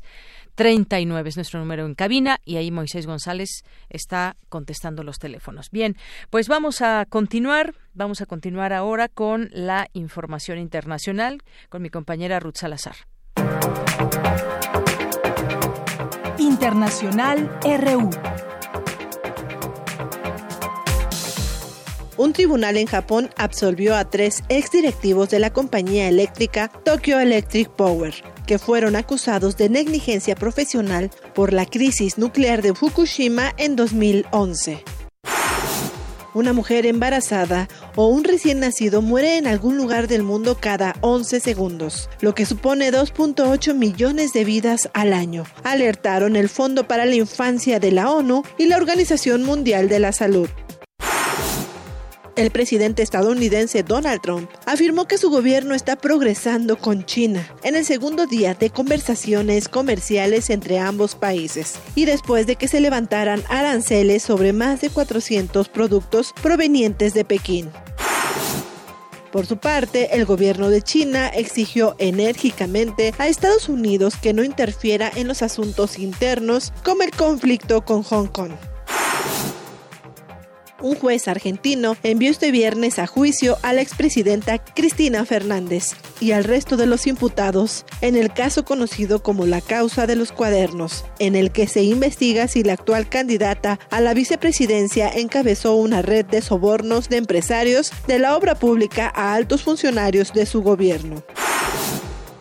39 0.55 1.29
es 1.29 1.37
nuestro 1.37 1.59
número 1.59 1.87
en 1.87 1.97
cabina 1.97 2.39
y 2.45 2.55
ahí 2.55 2.71
Moisés 2.71 3.05
González 3.05 3.65
está 3.91 4.37
contestando 4.49 5.03
los 5.03 5.19
teléfonos. 5.19 5.71
Bien, 5.73 5.97
pues 6.31 6.47
vamos 6.47 6.83
a 6.83 7.05
continuar, 7.09 7.75
vamos 7.93 8.21
a 8.21 8.27
continuar 8.27 8.73
ahora 8.73 9.09
con 9.09 9.51
la 9.53 9.89
información 9.93 10.59
internacional 10.59 11.43
con 11.69 11.83
mi 11.83 11.91
compañera 11.91 12.39
Ruth 12.39 12.59
Salazar. 12.59 12.95
Internacional 16.39 17.51
RU. 17.65 18.11
Un 22.17 22.33
tribunal 22.33 22.77
en 22.77 22.87
Japón 22.87 23.31
absolvió 23.37 23.97
a 23.97 24.09
tres 24.09 24.43
exdirectivos 24.49 25.31
de 25.31 25.39
la 25.39 25.53
compañía 25.53 26.09
eléctrica 26.09 26.71
Tokyo 26.85 27.21
Electric 27.21 27.69
Power, 27.69 28.15
que 28.47 28.59
fueron 28.59 28.97
acusados 28.97 29.57
de 29.57 29.69
negligencia 29.69 30.35
profesional 30.35 31.11
por 31.35 31.53
la 31.53 31.67
crisis 31.67 32.19
nuclear 32.19 32.63
de 32.63 32.75
Fukushima 32.75 33.53
en 33.57 33.77
2011. 33.77 34.83
Una 36.37 36.53
mujer 36.53 36.85
embarazada 36.85 37.67
o 37.95 38.09
un 38.09 38.23
recién 38.23 38.61
nacido 38.61 39.01
muere 39.01 39.39
en 39.39 39.47
algún 39.47 39.79
lugar 39.79 40.07
del 40.07 40.23
mundo 40.23 40.59
cada 40.61 40.95
11 41.01 41.41
segundos, 41.41 42.11
lo 42.21 42.35
que 42.35 42.45
supone 42.45 42.93
2.8 42.93 43.75
millones 43.75 44.35
de 44.35 44.45
vidas 44.45 44.91
al 44.93 45.15
año, 45.15 45.45
alertaron 45.65 46.37
el 46.37 46.51
Fondo 46.51 46.87
para 46.87 47.07
la 47.07 47.15
Infancia 47.15 47.81
de 47.81 47.91
la 47.91 48.11
ONU 48.11 48.43
y 48.59 48.67
la 48.67 48.77
Organización 48.77 49.45
Mundial 49.45 49.89
de 49.89 49.99
la 49.99 50.13
Salud. 50.13 50.51
El 52.37 52.51
presidente 52.51 53.03
estadounidense 53.03 53.83
Donald 53.83 54.21
Trump 54.21 54.51
afirmó 54.67 55.09
que 55.09 55.17
su 55.17 55.31
gobierno 55.31 55.75
está 55.75 55.97
progresando 55.97 56.77
con 56.77 57.07
China 57.07 57.49
en 57.63 57.77
el 57.77 57.87
segundo 57.87 58.27
día 58.27 58.53
de 58.53 58.69
conversaciones 58.69 59.69
comerciales 59.69 60.51
entre 60.51 60.79
ambos 60.79 61.15
países 61.15 61.77
y 61.95 62.05
después 62.05 62.47
de 62.47 62.57
que 62.57 62.69
se 62.69 62.83
levantaran 62.83 63.43
aranceles 63.49 64.23
sobre 64.23 64.53
más 64.53 64.83
de 64.83 64.91
400 64.91 65.71
productos 65.71 66.35
provenientes 66.43 67.15
de 67.15 67.25
Pekín. 67.25 67.71
Por 69.33 69.47
su 69.47 69.57
parte, 69.57 70.15
el 70.15 70.27
gobierno 70.27 70.69
de 70.69 70.83
China 70.83 71.29
exigió 71.29 71.97
enérgicamente 71.99 73.15
a 73.17 73.29
Estados 73.29 73.71
Unidos 73.71 74.17
que 74.17 74.35
no 74.35 74.45
interfiera 74.45 75.11
en 75.15 75.27
los 75.27 75.41
asuntos 75.41 75.99
internos 75.99 76.75
como 76.85 77.03
el 77.03 77.13
conflicto 77.13 77.83
con 77.83 78.03
Hong 78.03 78.27
Kong 78.27 78.53
un 80.81 80.95
juez 80.95 81.29
argentino 81.29 81.97
envió 82.03 82.31
este 82.31 82.51
viernes 82.51 82.99
a 82.99 83.07
juicio 83.07 83.57
a 83.63 83.73
la 83.73 83.83
expresidenta 83.83 84.59
Cristina 84.59 85.25
Fernández 85.25 85.95
y 86.21 86.33
al 86.33 86.45
resto 86.45 86.77
de 86.77 86.87
los 86.87 87.07
imputados 87.07 87.85
en 88.01 88.17
el 88.17 88.33
caso 88.33 88.65
conocido 88.65 89.23
como 89.23 89.47
la 89.47 89.61
causa 89.61 90.07
de 90.07 90.17
los 90.17 90.33
cuadernos, 90.33 91.05
en 91.19 91.37
el 91.37 91.51
que 91.51 91.67
se 91.67 91.83
investiga 91.83 92.49
si 92.49 92.63
la 92.63 92.75
actual 92.75 93.09
candidata 93.09 93.79
a 93.91 94.01
la 94.01 94.15
vicepresidencia 94.15 95.09
encabezó 95.09 95.77
una 95.77 96.03
red 96.03 96.27
de 96.27 96.43
sobornos 96.43 97.09
de 97.09 97.19
empresarios 97.19 97.93
de 98.07 98.19
la 98.19 98.37
obra 98.37 98.55
pública 98.55 99.13
a 99.15 99.35
altos 99.35 99.63
funcionarios 99.63 100.33
de 100.33 100.47
su 100.47 100.63
gobierno. 100.63 101.23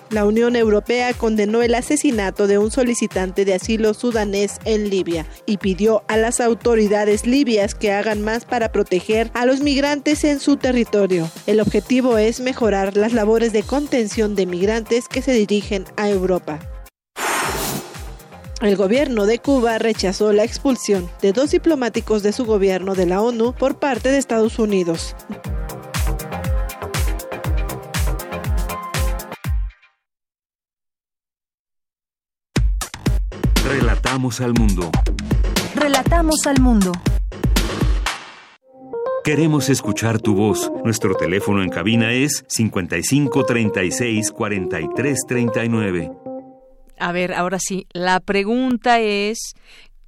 La 0.09 0.25
Unión 0.25 0.55
Europea 0.55 1.13
condenó 1.13 1.63
el 1.63 1.73
asesinato 1.73 2.45
de 2.45 2.57
un 2.59 2.69
solicitante 2.69 3.43
de 3.43 3.55
asilo 3.55 3.93
sudanés 3.93 4.59
en 4.63 4.89
Libia 4.89 5.25
y 5.45 5.57
pidió 5.57 6.03
a 6.07 6.17
las 6.17 6.39
autoridades 6.39 7.25
libias 7.25 7.73
que 7.73 7.91
hagan 7.91 8.21
más 8.21 8.45
para 8.45 8.71
proteger 8.71 9.31
a 9.33 9.45
los 9.45 9.61
migrantes 9.61 10.23
en 10.23 10.39
su 10.39 10.57
territorio. 10.57 11.29
El 11.47 11.59
objetivo 11.59 12.17
es 12.17 12.39
mejorar 12.39 12.95
las 12.95 13.13
labores 13.13 13.51
de 13.51 13.63
contención 13.63 14.35
de 14.35 14.45
migrantes 14.45 15.07
que 15.07 15.21
se 15.21 15.33
dirigen 15.33 15.85
a 15.97 16.09
Europa. 16.09 16.59
El 18.61 18.77
gobierno 18.77 19.25
de 19.25 19.39
Cuba 19.39 19.79
rechazó 19.79 20.31
la 20.31 20.43
expulsión 20.43 21.09
de 21.21 21.33
dos 21.33 21.51
diplomáticos 21.51 22.23
de 22.23 22.31
su 22.31 22.45
gobierno 22.45 22.95
de 22.95 23.05
la 23.05 23.21
ONU 23.21 23.53
por 23.53 23.79
parte 23.79 24.11
de 24.11 24.17
Estados 24.17 24.59
Unidos. 24.59 25.15
Relatamos 33.67 34.41
al 34.41 34.53
mundo. 34.53 34.91
Relatamos 35.73 36.45
al 36.45 36.61
mundo. 36.61 36.91
Queremos 39.23 39.69
escuchar 39.69 40.21
tu 40.21 40.35
voz. 40.35 40.71
Nuestro 40.83 41.15
teléfono 41.15 41.63
en 41.63 41.69
cabina 41.69 42.13
es 42.13 42.45
55 42.47 43.43
36 43.43 44.31
43 44.31 45.19
39. 45.27 46.11
A 46.99 47.11
ver, 47.11 47.33
ahora 47.33 47.57
sí, 47.57 47.87
la 47.91 48.19
pregunta 48.19 48.99
es 48.99 49.55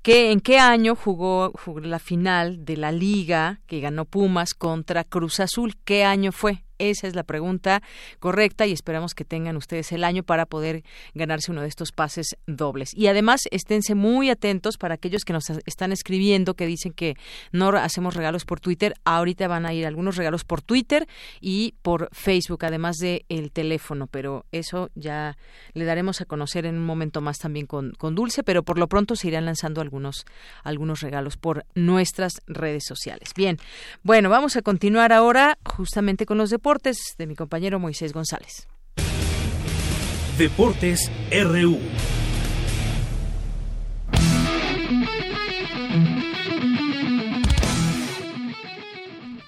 que 0.03 0.31
en 0.31 0.39
qué 0.39 0.59
año 0.59 0.95
jugó, 0.95 1.51
jugó 1.65 1.79
la 1.79 1.97
final 1.97 2.63
de 2.63 2.77
la 2.77 2.91
liga 2.91 3.59
que 3.65 3.79
ganó 3.79 4.05
Pumas 4.05 4.53
contra 4.53 5.03
Cruz 5.03 5.39
Azul. 5.39 5.73
¿Qué 5.83 6.03
año 6.03 6.31
fue? 6.31 6.63
Esa 6.79 7.07
es 7.07 7.15
la 7.15 7.23
pregunta 7.23 7.81
correcta 8.19 8.65
y 8.65 8.71
esperamos 8.71 9.13
que 9.13 9.25
tengan 9.25 9.57
ustedes 9.57 9.91
el 9.91 10.03
año 10.03 10.23
para 10.23 10.45
poder 10.45 10.83
ganarse 11.13 11.51
uno 11.51 11.61
de 11.61 11.67
estos 11.67 11.91
pases 11.91 12.37
dobles. 12.45 12.93
Y 12.95 13.07
además, 13.07 13.47
esténse 13.51 13.95
muy 13.95 14.29
atentos 14.29 14.77
para 14.77 14.95
aquellos 14.95 15.23
que 15.23 15.33
nos 15.33 15.49
están 15.65 15.91
escribiendo 15.91 16.53
que 16.53 16.67
dicen 16.67 16.93
que 16.93 17.15
no 17.51 17.69
hacemos 17.69 18.15
regalos 18.15 18.45
por 18.45 18.59
Twitter. 18.59 18.93
Ahorita 19.05 19.47
van 19.47 19.65
a 19.65 19.73
ir 19.73 19.85
algunos 19.85 20.15
regalos 20.15 20.43
por 20.43 20.61
Twitter 20.61 21.07
y 21.41 21.73
por 21.81 22.09
Facebook, 22.11 22.63
además 22.63 22.97
de 22.97 23.25
el 23.29 23.51
teléfono, 23.51 24.07
pero 24.07 24.45
eso 24.51 24.89
ya 24.95 25.37
le 25.73 25.85
daremos 25.85 26.21
a 26.21 26.25
conocer 26.25 26.65
en 26.65 26.77
un 26.77 26.85
momento 26.85 27.21
más 27.21 27.39
también 27.39 27.65
con, 27.65 27.93
con 27.93 28.15
Dulce, 28.15 28.43
pero 28.43 28.63
por 28.63 28.77
lo 28.77 28.87
pronto 28.87 29.15
se 29.15 29.29
irán 29.29 29.45
lanzando 29.45 29.81
algunos, 29.81 30.25
algunos 30.63 31.01
regalos 31.01 31.37
por 31.37 31.65
nuestras 31.75 32.41
redes 32.45 32.85
sociales. 32.85 33.31
Bien, 33.35 33.57
bueno, 34.03 34.29
vamos 34.29 34.55
a 34.57 34.61
continuar 34.61 35.11
ahora 35.11 35.57
justamente 35.65 36.25
con 36.25 36.37
los 36.37 36.49
deportes 36.49 36.66
de 37.17 37.27
mi 37.27 37.35
compañero 37.35 37.79
Moisés 37.79 38.11
González. 38.11 38.67
Deportes 40.37 41.09
RU. 41.31 41.79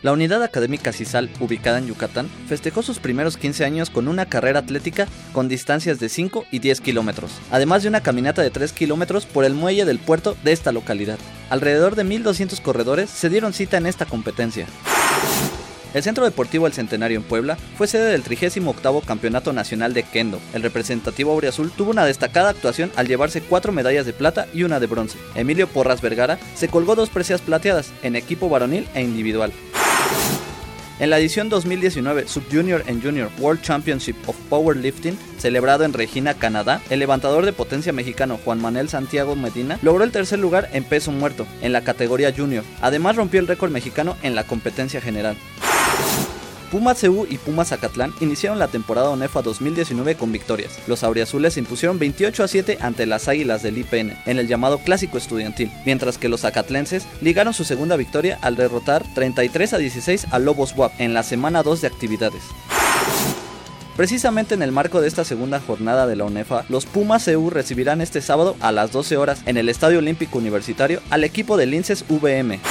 La 0.01 0.13
unidad 0.13 0.41
académica 0.43 0.93
CISAL, 0.93 1.29
ubicada 1.41 1.79
en 1.79 1.87
Yucatán, 1.87 2.29
festejó 2.47 2.83
sus 2.83 2.99
primeros 2.99 3.35
15 3.35 3.65
años 3.65 3.89
con 3.89 4.07
una 4.07 4.27
carrera 4.27 4.59
atlética 4.59 5.05
con 5.33 5.49
distancias 5.49 5.99
de 5.99 6.07
5 6.07 6.45
y 6.51 6.59
10 6.59 6.79
kilómetros, 6.79 7.33
además 7.51 7.83
de 7.83 7.89
una 7.89 8.01
caminata 8.01 8.41
de 8.41 8.49
3 8.49 8.71
kilómetros 8.71 9.25
por 9.25 9.43
el 9.43 9.55
muelle 9.55 9.83
del 9.83 9.99
puerto 9.99 10.37
de 10.45 10.53
esta 10.53 10.71
localidad. 10.71 11.19
Alrededor 11.49 11.95
de 11.95 12.05
1.200 12.05 12.61
corredores 12.61 13.09
se 13.09 13.27
dieron 13.27 13.51
cita 13.51 13.75
en 13.75 13.87
esta 13.87 14.05
competencia. 14.05 14.67
El 15.93 16.03
Centro 16.03 16.23
Deportivo 16.23 16.67
El 16.67 16.73
Centenario 16.73 17.17
en 17.17 17.23
Puebla 17.23 17.57
fue 17.77 17.87
sede 17.87 18.11
del 18.11 18.21
38 18.21 19.01
Campeonato 19.05 19.53
Nacional 19.53 19.93
de 19.93 20.03
Kendo. 20.03 20.39
El 20.53 20.61
representativo 20.61 21.31
Auriazul 21.31 21.71
tuvo 21.71 21.91
una 21.91 22.05
destacada 22.05 22.49
actuación 22.49 22.91
al 22.95 23.07
llevarse 23.07 23.41
cuatro 23.41 23.71
medallas 23.71 24.05
de 24.05 24.13
plata 24.13 24.47
y 24.53 24.63
una 24.63 24.79
de 24.79 24.85
bronce. 24.85 25.17
Emilio 25.33 25.67
Porras 25.67 26.01
Vergara 26.01 26.37
se 26.53 26.67
colgó 26.67 26.95
dos 26.95 27.09
precias 27.09 27.41
plateadas 27.41 27.91
en 28.03 28.15
equipo 28.15 28.49
varonil 28.49 28.87
e 28.93 29.01
individual. 29.01 29.51
En 30.99 31.09
la 31.09 31.17
edición 31.17 31.47
2019 31.47 32.27
Subjunior 32.27 32.83
and 32.87 33.01
Junior 33.01 33.29
World 33.39 33.61
Championship 33.61 34.17
of 34.27 34.35
Powerlifting, 34.49 35.17
celebrado 35.37 35.85
en 35.85 35.93
Regina, 35.93 36.33
Canadá, 36.33 36.81
el 36.89 36.99
levantador 36.99 37.45
de 37.45 37.53
potencia 37.53 37.93
mexicano 37.93 38.37
Juan 38.43 38.61
Manuel 38.61 38.89
Santiago 38.89 39.35
Medina 39.35 39.79
logró 39.81 40.03
el 40.03 40.11
tercer 40.11 40.39
lugar 40.39 40.69
en 40.73 40.83
peso 40.83 41.11
muerto 41.11 41.47
en 41.61 41.71
la 41.71 41.81
categoría 41.81 42.33
junior. 42.35 42.65
Además 42.81 43.15
rompió 43.15 43.39
el 43.39 43.47
récord 43.47 43.71
mexicano 43.71 44.17
en 44.21 44.35
la 44.35 44.43
competencia 44.43 44.99
general. 44.99 45.37
Pumas 46.71 47.01
CU 47.01 47.25
y 47.27 47.37
Pumas 47.37 47.69
Zacatlán 47.69 48.13
iniciaron 48.19 48.59
la 48.59 48.67
temporada 48.67 49.09
ONEFA 49.09 49.41
2019 49.41 50.15
con 50.15 50.31
victorias. 50.31 50.79
Los 50.87 51.03
auriazules 51.03 51.53
se 51.53 51.59
impusieron 51.61 51.97
28 51.97 52.43
a 52.43 52.47
7 52.47 52.77
ante 52.81 53.05
las 53.07 53.27
Águilas 53.27 53.63
del 53.63 53.79
IPN 53.79 54.13
en 54.25 54.39
el 54.39 54.47
llamado 54.47 54.77
Clásico 54.77 55.17
Estudiantil, 55.17 55.71
mientras 55.85 56.17
que 56.17 56.29
los 56.29 56.41
zacatlenses 56.41 57.07
ligaron 57.21 57.53
su 57.53 57.63
segunda 57.63 57.95
victoria 57.95 58.37
al 58.41 58.55
derrotar 58.55 59.03
33 59.15 59.73
a 59.73 59.77
16 59.79 60.27
a 60.31 60.39
Lobos 60.39 60.75
WAP 60.75 60.91
en 60.99 61.13
la 61.13 61.23
semana 61.23 61.63
2 61.63 61.81
de 61.81 61.87
actividades. 61.87 62.43
Precisamente 63.97 64.53
en 64.53 64.61
el 64.61 64.71
marco 64.71 65.01
de 65.01 65.07
esta 65.07 65.25
segunda 65.25 65.59
jornada 65.59 66.07
de 66.07 66.15
la 66.15 66.23
UNEFA, 66.23 66.65
los 66.69 66.85
Pumas 66.85 67.25
CU 67.25 67.49
recibirán 67.49 67.99
este 67.99 68.21
sábado 68.21 68.55
a 68.61 68.71
las 68.71 68.91
12 68.91 69.17
horas 69.17 69.41
en 69.45 69.57
el 69.57 69.67
Estadio 69.67 69.97
Olímpico 69.97 70.37
Universitario 70.37 71.01
al 71.09 71.23
equipo 71.23 71.57
de 71.57 71.65
Linces 71.65 72.05
VM. 72.07 72.61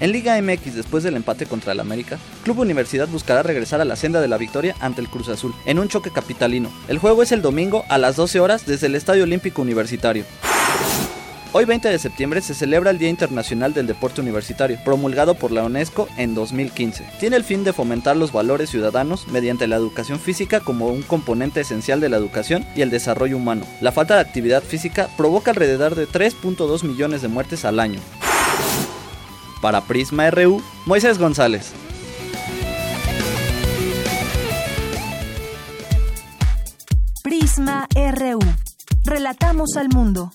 En 0.00 0.12
Liga 0.12 0.40
MX, 0.40 0.74
después 0.76 1.02
del 1.02 1.16
empate 1.16 1.46
contra 1.46 1.72
el 1.72 1.80
América, 1.80 2.18
Club 2.44 2.60
Universidad 2.60 3.08
buscará 3.08 3.42
regresar 3.42 3.80
a 3.80 3.84
la 3.84 3.96
senda 3.96 4.20
de 4.20 4.28
la 4.28 4.38
victoria 4.38 4.76
ante 4.80 5.00
el 5.00 5.08
Cruz 5.08 5.28
Azul, 5.28 5.54
en 5.66 5.80
un 5.80 5.88
choque 5.88 6.12
capitalino. 6.12 6.70
El 6.86 6.98
juego 6.98 7.22
es 7.22 7.32
el 7.32 7.42
domingo 7.42 7.84
a 7.88 7.98
las 7.98 8.14
12 8.14 8.38
horas 8.38 8.64
desde 8.64 8.86
el 8.86 8.94
Estadio 8.94 9.24
Olímpico 9.24 9.60
Universitario. 9.60 10.24
Hoy 11.52 11.64
20 11.64 11.88
de 11.88 11.98
septiembre 11.98 12.42
se 12.42 12.54
celebra 12.54 12.90
el 12.90 12.98
Día 12.98 13.08
Internacional 13.08 13.72
del 13.72 13.86
Deporte 13.86 14.20
Universitario, 14.20 14.78
promulgado 14.84 15.34
por 15.34 15.50
la 15.50 15.64
UNESCO 15.64 16.06
en 16.18 16.34
2015. 16.34 17.04
Tiene 17.18 17.36
el 17.36 17.42
fin 17.42 17.64
de 17.64 17.72
fomentar 17.72 18.16
los 18.16 18.32
valores 18.32 18.70
ciudadanos 18.70 19.26
mediante 19.28 19.66
la 19.66 19.76
educación 19.76 20.20
física 20.20 20.60
como 20.60 20.88
un 20.88 21.02
componente 21.02 21.62
esencial 21.62 22.00
de 22.00 22.10
la 22.10 22.18
educación 22.18 22.66
y 22.76 22.82
el 22.82 22.90
desarrollo 22.90 23.38
humano. 23.38 23.66
La 23.80 23.92
falta 23.92 24.14
de 24.14 24.20
actividad 24.20 24.62
física 24.62 25.08
provoca 25.16 25.50
alrededor 25.50 25.94
de 25.94 26.06
3.2 26.06 26.84
millones 26.84 27.22
de 27.22 27.28
muertes 27.28 27.64
al 27.64 27.80
año. 27.80 27.98
Para 29.60 29.80
Prisma 29.80 30.30
RU, 30.30 30.62
Moisés 30.86 31.18
González. 31.18 31.72
Prisma 37.24 37.88
RU. 37.94 38.38
Relatamos 39.04 39.76
al 39.76 39.88
mundo. 39.88 40.30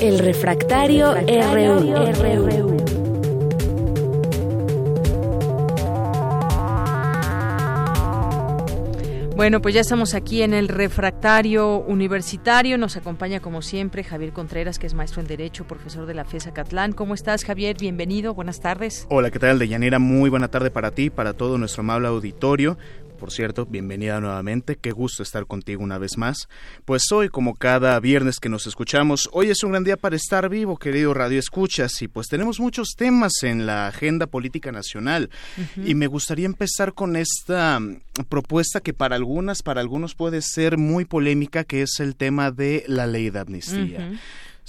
El 0.00 0.18
refractario, 0.18 1.14
RU. 1.14 3.17
Bueno, 9.38 9.62
pues 9.62 9.72
ya 9.72 9.82
estamos 9.82 10.14
aquí 10.14 10.42
en 10.42 10.52
el 10.52 10.66
refractario 10.66 11.78
universitario. 11.78 12.76
Nos 12.76 12.96
acompaña, 12.96 13.38
como 13.38 13.62
siempre, 13.62 14.02
Javier 14.02 14.32
Contreras, 14.32 14.80
que 14.80 14.88
es 14.88 14.94
maestro 14.94 15.20
en 15.20 15.28
Derecho, 15.28 15.64
profesor 15.64 16.06
de 16.06 16.14
la 16.14 16.24
FESA 16.24 16.52
Catlán. 16.52 16.92
¿Cómo 16.92 17.14
estás, 17.14 17.44
Javier? 17.44 17.76
Bienvenido. 17.78 18.34
Buenas 18.34 18.58
tardes. 18.58 19.06
Hola, 19.08 19.30
¿qué 19.30 19.38
tal, 19.38 19.60
Deyanira? 19.60 20.00
Muy 20.00 20.28
buena 20.28 20.48
tarde 20.48 20.72
para 20.72 20.90
ti, 20.90 21.08
para 21.08 21.34
todo 21.34 21.56
nuestro 21.56 21.82
amable 21.82 22.08
auditorio. 22.08 22.78
Por 23.18 23.32
cierto, 23.32 23.66
bienvenida 23.66 24.20
nuevamente, 24.20 24.76
qué 24.76 24.92
gusto 24.92 25.24
estar 25.24 25.46
contigo 25.46 25.82
una 25.82 25.98
vez 25.98 26.16
más. 26.16 26.48
Pues 26.84 27.10
hoy, 27.10 27.28
como 27.28 27.54
cada 27.54 27.98
viernes 27.98 28.38
que 28.38 28.48
nos 28.48 28.66
escuchamos, 28.68 29.28
hoy 29.32 29.50
es 29.50 29.62
un 29.64 29.72
gran 29.72 29.82
día 29.82 29.96
para 29.96 30.14
estar 30.14 30.48
vivo, 30.48 30.78
querido 30.78 31.12
Radio 31.14 31.38
Escuchas, 31.38 32.00
y 32.00 32.06
pues 32.06 32.28
tenemos 32.28 32.60
muchos 32.60 32.94
temas 32.96 33.32
en 33.42 33.66
la 33.66 33.88
agenda 33.88 34.28
política 34.28 34.70
nacional. 34.70 35.30
Y 35.84 35.96
me 35.96 36.06
gustaría 36.06 36.46
empezar 36.46 36.94
con 36.94 37.16
esta 37.16 37.80
mm, 37.80 37.98
propuesta 38.28 38.80
que 38.80 38.94
para 38.94 39.16
algunas, 39.16 39.62
para 39.62 39.80
algunos 39.80 40.14
puede 40.14 40.40
ser 40.40 40.78
muy 40.78 41.04
polémica, 41.04 41.64
que 41.64 41.82
es 41.82 41.98
el 41.98 42.14
tema 42.14 42.52
de 42.52 42.84
la 42.86 43.08
ley 43.08 43.30
de 43.30 43.40
amnistía. 43.40 44.12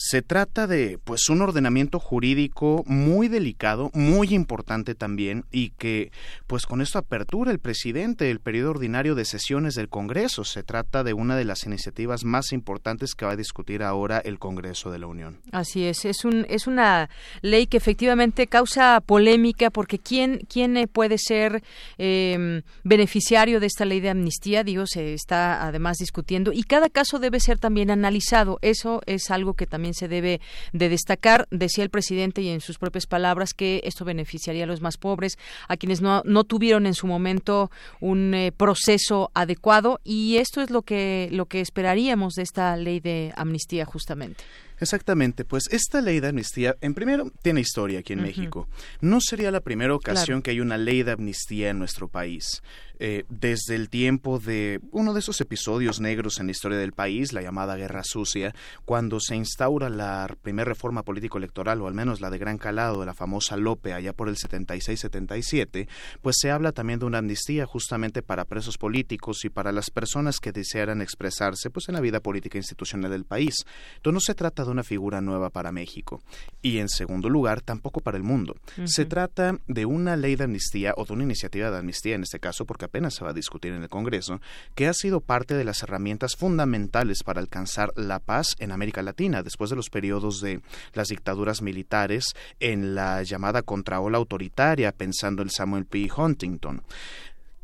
Se 0.01 0.21
trata 0.21 0.65
de 0.65 0.97
pues 1.03 1.27
un 1.27 1.41
ordenamiento 1.41 1.99
jurídico 1.99 2.85
muy 2.87 3.27
delicado, 3.27 3.91
muy 3.93 4.29
importante 4.33 4.95
también 4.95 5.43
y 5.51 5.71
que 5.71 6.13
pues 6.47 6.65
con 6.65 6.79
esto 6.79 6.99
apertura 6.99 7.51
el 7.51 7.59
presidente 7.59 8.31
el 8.31 8.39
periodo 8.39 8.69
ordinario 8.69 9.13
de 9.13 9.25
sesiones 9.25 9.75
del 9.75 9.89
Congreso. 9.89 10.45
Se 10.45 10.63
trata 10.63 11.03
de 11.03 11.11
una 11.11 11.35
de 11.35 11.43
las 11.43 11.65
iniciativas 11.65 12.23
más 12.23 12.53
importantes 12.53 13.13
que 13.13 13.25
va 13.25 13.33
a 13.33 13.35
discutir 13.35 13.83
ahora 13.83 14.19
el 14.19 14.39
Congreso 14.39 14.89
de 14.89 14.99
la 14.99 15.07
Unión. 15.07 15.41
Así 15.51 15.83
es, 15.83 16.05
es 16.05 16.23
un 16.23 16.45
es 16.47 16.65
una 16.65 17.09
ley 17.41 17.67
que 17.67 17.75
efectivamente 17.75 18.47
causa 18.47 19.01
polémica 19.05 19.69
porque 19.69 19.99
quién 19.99 20.47
quién 20.47 20.77
eh, 20.77 20.87
puede 20.87 21.17
ser 21.17 21.61
eh, 21.97 22.61
beneficiario 22.85 23.59
de 23.59 23.67
esta 23.67 23.83
ley 23.83 23.99
de 23.99 24.11
amnistía, 24.11 24.63
digo, 24.63 24.87
se 24.87 25.13
está 25.13 25.67
además 25.67 25.97
discutiendo 25.97 26.53
y 26.53 26.63
cada 26.63 26.87
caso 26.87 27.19
debe 27.19 27.41
ser 27.41 27.59
también 27.59 27.91
analizado. 27.91 28.59
Eso 28.61 29.01
es 29.05 29.29
algo 29.29 29.55
que 29.55 29.67
también 29.67 29.88
se 29.93 30.07
debe 30.07 30.41
de 30.73 30.89
destacar. 30.89 31.47
Decía 31.51 31.83
el 31.83 31.89
presidente 31.89 32.41
y 32.41 32.49
en 32.49 32.61
sus 32.61 32.77
propias 32.77 33.05
palabras 33.05 33.53
que 33.53 33.81
esto 33.83 34.05
beneficiaría 34.05 34.63
a 34.63 34.67
los 34.67 34.81
más 34.81 34.97
pobres, 34.97 35.37
a 35.67 35.77
quienes 35.77 36.01
no, 36.01 36.21
no 36.25 36.43
tuvieron 36.43 36.85
en 36.85 36.93
su 36.93 37.07
momento 37.07 37.71
un 37.99 38.33
eh, 38.33 38.51
proceso 38.51 39.31
adecuado 39.33 39.99
y 40.03 40.37
esto 40.37 40.61
es 40.61 40.69
lo 40.69 40.81
que, 40.81 41.29
lo 41.31 41.45
que 41.45 41.61
esperaríamos 41.61 42.33
de 42.35 42.43
esta 42.43 42.75
ley 42.77 42.99
de 42.99 43.33
amnistía 43.35 43.85
justamente. 43.85 44.43
Exactamente, 44.81 45.43
pues 45.43 45.65
esta 45.71 45.99
ley 46.01 46.21
de 46.21 46.29
amnistía, 46.29 46.75
en 46.79 46.93
primero, 46.93 47.31
tiene 47.41 47.59
historia 47.59 47.99
aquí 47.99 48.13
en 48.13 48.21
México. 48.21 48.69
No 49.01 49.19
sería 49.19 49.51
la 49.51 49.59
primera 49.59 49.93
ocasión 49.93 50.41
que 50.41 50.51
hay 50.51 50.61
una 50.61 50.77
ley 50.77 51.03
de 51.03 51.11
amnistía 51.11 51.69
en 51.69 51.79
nuestro 51.79 52.07
país. 52.07 52.61
Eh, 52.99 53.25
desde 53.29 53.75
el 53.75 53.89
tiempo 53.89 54.39
de 54.39 54.79
uno 54.91 55.13
de 55.13 55.19
esos 55.19 55.41
episodios 55.41 55.99
negros 55.99 56.39
en 56.39 56.45
la 56.45 56.51
historia 56.51 56.77
del 56.77 56.93
país, 56.93 57.33
la 57.33 57.41
llamada 57.41 57.75
Guerra 57.75 58.03
Sucia, 58.03 58.55
cuando 58.85 59.19
se 59.19 59.35
instaura 59.35 59.89
la 59.89 60.33
primera 60.41 60.69
reforma 60.69 61.03
político-electoral, 61.03 61.81
o 61.81 61.87
al 61.87 61.93
menos 61.93 62.21
la 62.21 62.29
de 62.29 62.37
gran 62.37 62.57
calado, 62.57 63.01
de 63.01 63.05
la 63.05 63.13
famosa 63.13 63.57
Lope, 63.57 63.93
allá 63.93 64.13
por 64.13 64.29
el 64.29 64.35
76-77, 64.35 65.87
pues 66.21 66.37
se 66.39 66.51
habla 66.51 66.71
también 66.71 66.99
de 66.99 67.05
una 67.05 67.17
amnistía 67.17 67.65
justamente 67.65 68.21
para 68.21 68.45
presos 68.45 68.77
políticos 68.77 69.43
y 69.45 69.49
para 69.49 69.71
las 69.71 69.89
personas 69.89 70.39
que 70.39 70.51
desearan 70.51 71.01
expresarse 71.01 71.69
pues 71.69 71.89
en 71.89 71.95
la 71.95 72.01
vida 72.01 72.21
política 72.21 72.57
institucional 72.57 73.11
del 73.11 73.25
país. 73.25 73.65
Entonces 73.97 74.13
no 74.13 74.19
se 74.21 74.35
trata 74.35 74.63
de 74.63 74.69
de 74.69 74.71
una 74.71 74.83
figura 74.83 75.19
nueva 75.19 75.49
para 75.49 75.71
México. 75.71 76.21
Y 76.61 76.77
en 76.77 76.89
segundo 76.89 77.29
lugar, 77.29 77.61
tampoco 77.61 77.99
para 77.99 78.17
el 78.17 78.23
mundo. 78.23 78.55
Se 78.85 79.05
trata 79.05 79.57
de 79.67 79.85
una 79.85 80.15
ley 80.15 80.35
de 80.35 80.45
amnistía 80.45 80.93
o 80.95 81.05
de 81.05 81.13
una 81.13 81.23
iniciativa 81.23 81.69
de 81.71 81.77
amnistía 81.79 82.15
en 82.15 82.23
este 82.23 82.39
caso, 82.39 82.65
porque 82.65 82.85
apenas 82.89 83.13
se 83.13 83.23
va 83.23 83.31
a 83.31 83.33
discutir 83.33 83.71
en 83.71 83.83
el 83.83 83.89
Congreso, 83.89 84.41
que 84.75 84.87
ha 84.87 84.93
sido 84.93 85.21
parte 85.21 85.53
de 85.53 85.63
las 85.63 85.83
herramientas 85.83 86.35
fundamentales 86.35 87.23
para 87.23 87.39
alcanzar 87.39 87.91
la 87.95 88.19
paz 88.19 88.55
en 88.59 88.71
América 88.71 89.03
Latina 89.03 89.43
después 89.43 89.69
de 89.69 89.75
los 89.75 89.89
periodos 89.89 90.41
de 90.41 90.61
las 90.93 91.07
dictaduras 91.07 91.61
militares 91.61 92.33
en 92.59 92.95
la 92.95 93.23
llamada 93.23 93.61
contraola 93.61 94.17
autoritaria, 94.17 94.91
pensando 94.91 95.41
en 95.41 95.49
Samuel 95.49 95.85
P. 95.85 96.09
Huntington. 96.15 96.81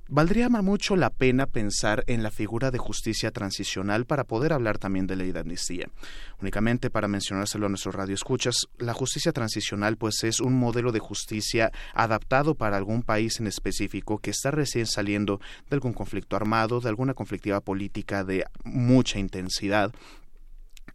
Valdría 0.08 0.50
mucho 0.50 0.96
la 0.96 1.10
pena 1.10 1.48
pensar 1.48 2.04
en 2.06 2.22
la 2.22 2.30
figura 2.30 2.70
de 2.70 2.78
justicia 2.78 3.32
transicional 3.32 4.06
para 4.06 4.24
poder 4.24 4.54
hablar 4.54 4.78
también 4.78 5.08
de 5.08 5.16
ley 5.16 5.32
de 5.32 5.40
amnistía. 5.40 5.90
Únicamente 6.40 6.92
para 6.92 7.08
mencionárselo 7.08 7.66
a 7.66 7.70
nuestros 7.70 7.96
radioescuchas, 7.96 8.68
la 8.78 8.94
justicia 8.94 9.32
transicional 9.32 9.98
pues 9.98 10.24
es 10.24 10.42
un 10.42 10.54
modelo 10.54 10.92
de 10.92 11.00
justicia 11.00 11.72
adaptado 11.96 12.54
para 12.54 12.78
algún 12.78 13.02
país 13.02 13.40
en 13.40 13.48
específico 13.48 14.20
que 14.20 14.30
está 14.30 14.52
recién 14.52 14.86
saliendo 14.86 15.42
de 15.70 15.76
algún 15.76 15.94
conflicto 15.94 16.36
armado, 16.36 16.82
de 16.82 16.90
alguna 16.90 17.16
conflictiva 17.16 17.60
política 17.62 18.24
de 18.24 18.46
mucha 18.64 19.18
intensidad 19.18 19.92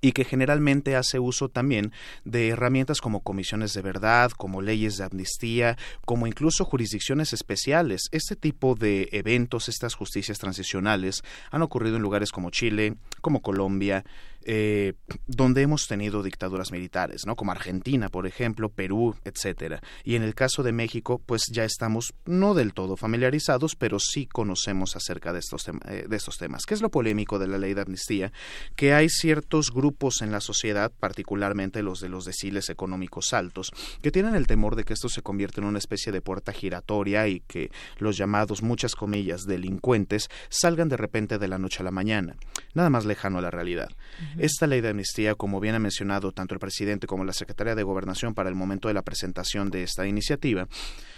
y 0.01 0.13
que 0.13 0.25
generalmente 0.25 0.97
hace 0.97 1.19
uso 1.19 1.49
también 1.49 1.93
de 2.25 2.49
herramientas 2.49 3.01
como 3.01 3.21
comisiones 3.21 3.73
de 3.75 3.83
verdad, 3.83 4.31
como 4.31 4.63
leyes 4.63 4.97
de 4.97 5.05
amnistía, 5.05 5.77
como 6.05 6.27
incluso 6.27 6.65
jurisdicciones 6.65 7.33
especiales. 7.33 8.09
Este 8.13 8.37
tipo 8.37 8.75
de 8.75 9.09
eventos, 9.13 9.69
estas 9.69 9.95
justicias 9.95 10.39
transicionales, 10.39 11.23
han 11.51 11.63
ocurrido 11.63 11.97
en 11.97 12.03
lugares 12.03 12.33
como 12.33 12.51
Chile, 12.51 12.97
como 13.21 13.43
Colombia, 13.43 14.05
eh, 14.45 14.95
donde 15.27 15.63
hemos 15.63 15.87
tenido 15.87 16.23
dictaduras 16.23 16.73
militares, 16.73 17.23
¿no? 17.27 17.37
Como 17.37 17.53
Argentina, 17.53 18.09
por 18.09 18.27
ejemplo, 18.27 18.71
Perú, 18.71 19.15
etcétera. 19.25 19.81
Y 20.05 20.15
en 20.15 20.23
el 20.23 20.35
caso 20.35 20.63
de 20.63 20.73
México, 20.73 21.21
pues 21.25 21.43
ya 21.53 21.65
estamos 21.65 22.15
no 22.25 22.55
del 22.55 22.73
todo 22.73 22.97
familiarizados, 22.97 23.77
pero 23.77 23.99
sí 23.99 24.27
conocemos 24.27 24.97
acerca 24.97 25.33
de 25.33 25.41
estos, 25.41 25.69
eh, 25.69 26.07
de 26.09 26.17
estos 26.17 26.39
temas. 26.39 26.65
¿Qué 26.67 26.75
es 26.75 26.83
lo 26.83 26.91
polémico 26.91 27.39
de 27.39 27.49
la 27.49 27.59
ley 27.59 27.75
de 27.75 27.83
amnistía? 27.83 28.33
Que 28.77 28.95
hay 28.95 29.09
ciertos 29.09 29.71
grupos 29.73 30.23
en 30.23 30.33
la 30.33 30.41
sociedad, 30.41 30.91
particularmente 30.99 31.83
los 31.83 32.01
de 32.01 32.09
los 32.09 32.25
deciles 32.25 32.69
económicos 32.71 33.33
altos, 33.33 33.73
que 34.03 34.11
tienen 34.11 34.35
el 34.35 34.47
temor 34.47 34.77
de 34.77 34.85
que 34.85 34.95
esto 34.95 35.09
se 35.09 35.23
convierta 35.23 35.61
en 35.61 35.67
una 35.67 35.79
especie 35.79 36.13
de 36.13 36.23
puerta 36.23 36.53
giratoria 36.53 37.29
y 37.29 37.41
que 37.41 37.71
los 37.99 38.17
llamados, 38.17 38.63
muchas 38.63 38.95
comillas, 38.95 39.43
delincuentes 39.45 40.29
salgan 40.49 40.89
de 40.89 40.97
repente 40.97 41.39
de 41.39 41.49
la 41.49 41.59
noche 41.59 41.81
a 41.81 41.85
la 41.85 41.91
mañana. 41.91 42.37
Nada 42.75 42.91
más 42.91 43.05
lejano 43.05 43.39
a 43.39 43.43
la 43.43 43.51
realidad. 43.51 43.91
Esta 44.39 44.67
ley 44.67 44.81
de 44.81 44.91
amnistía, 44.91 45.35
como 45.35 45.61
bien 45.61 45.75
ha 45.75 45.79
mencionado 45.79 46.33
tanto 46.33 46.55
el 46.55 46.61
presidente 46.61 47.07
como 47.07 47.25
la 47.25 47.33
secretaria 47.33 47.75
de 47.75 47.83
Gobernación 47.83 48.35
para 48.35 48.49
el 48.49 48.55
momento 48.55 48.89
de 48.89 48.95
la 48.95 49.03
presentación 49.03 49.71
de 49.71 49.83
esta 49.83 50.07
iniciativa, 50.07 50.69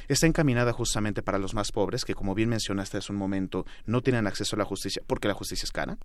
está 0.08 0.26
encaminada 0.26 0.72
justamente 0.72 1.22
para 1.22 1.38
los 1.38 1.54
más 1.54 1.72
pobres, 1.72 2.04
que 2.04 2.14
como 2.14 2.34
bien 2.34 2.48
mencionaste 2.48 2.98
hace 2.98 3.12
un 3.12 3.18
momento, 3.18 3.66
no 3.86 4.02
tienen 4.02 4.26
acceso 4.26 4.56
a 4.56 4.58
la 4.58 4.64
justicia 4.64 5.02
porque 5.06 5.28
la 5.28 5.34
justicia 5.34 5.64
es 5.64 5.72
cara. 5.72 5.98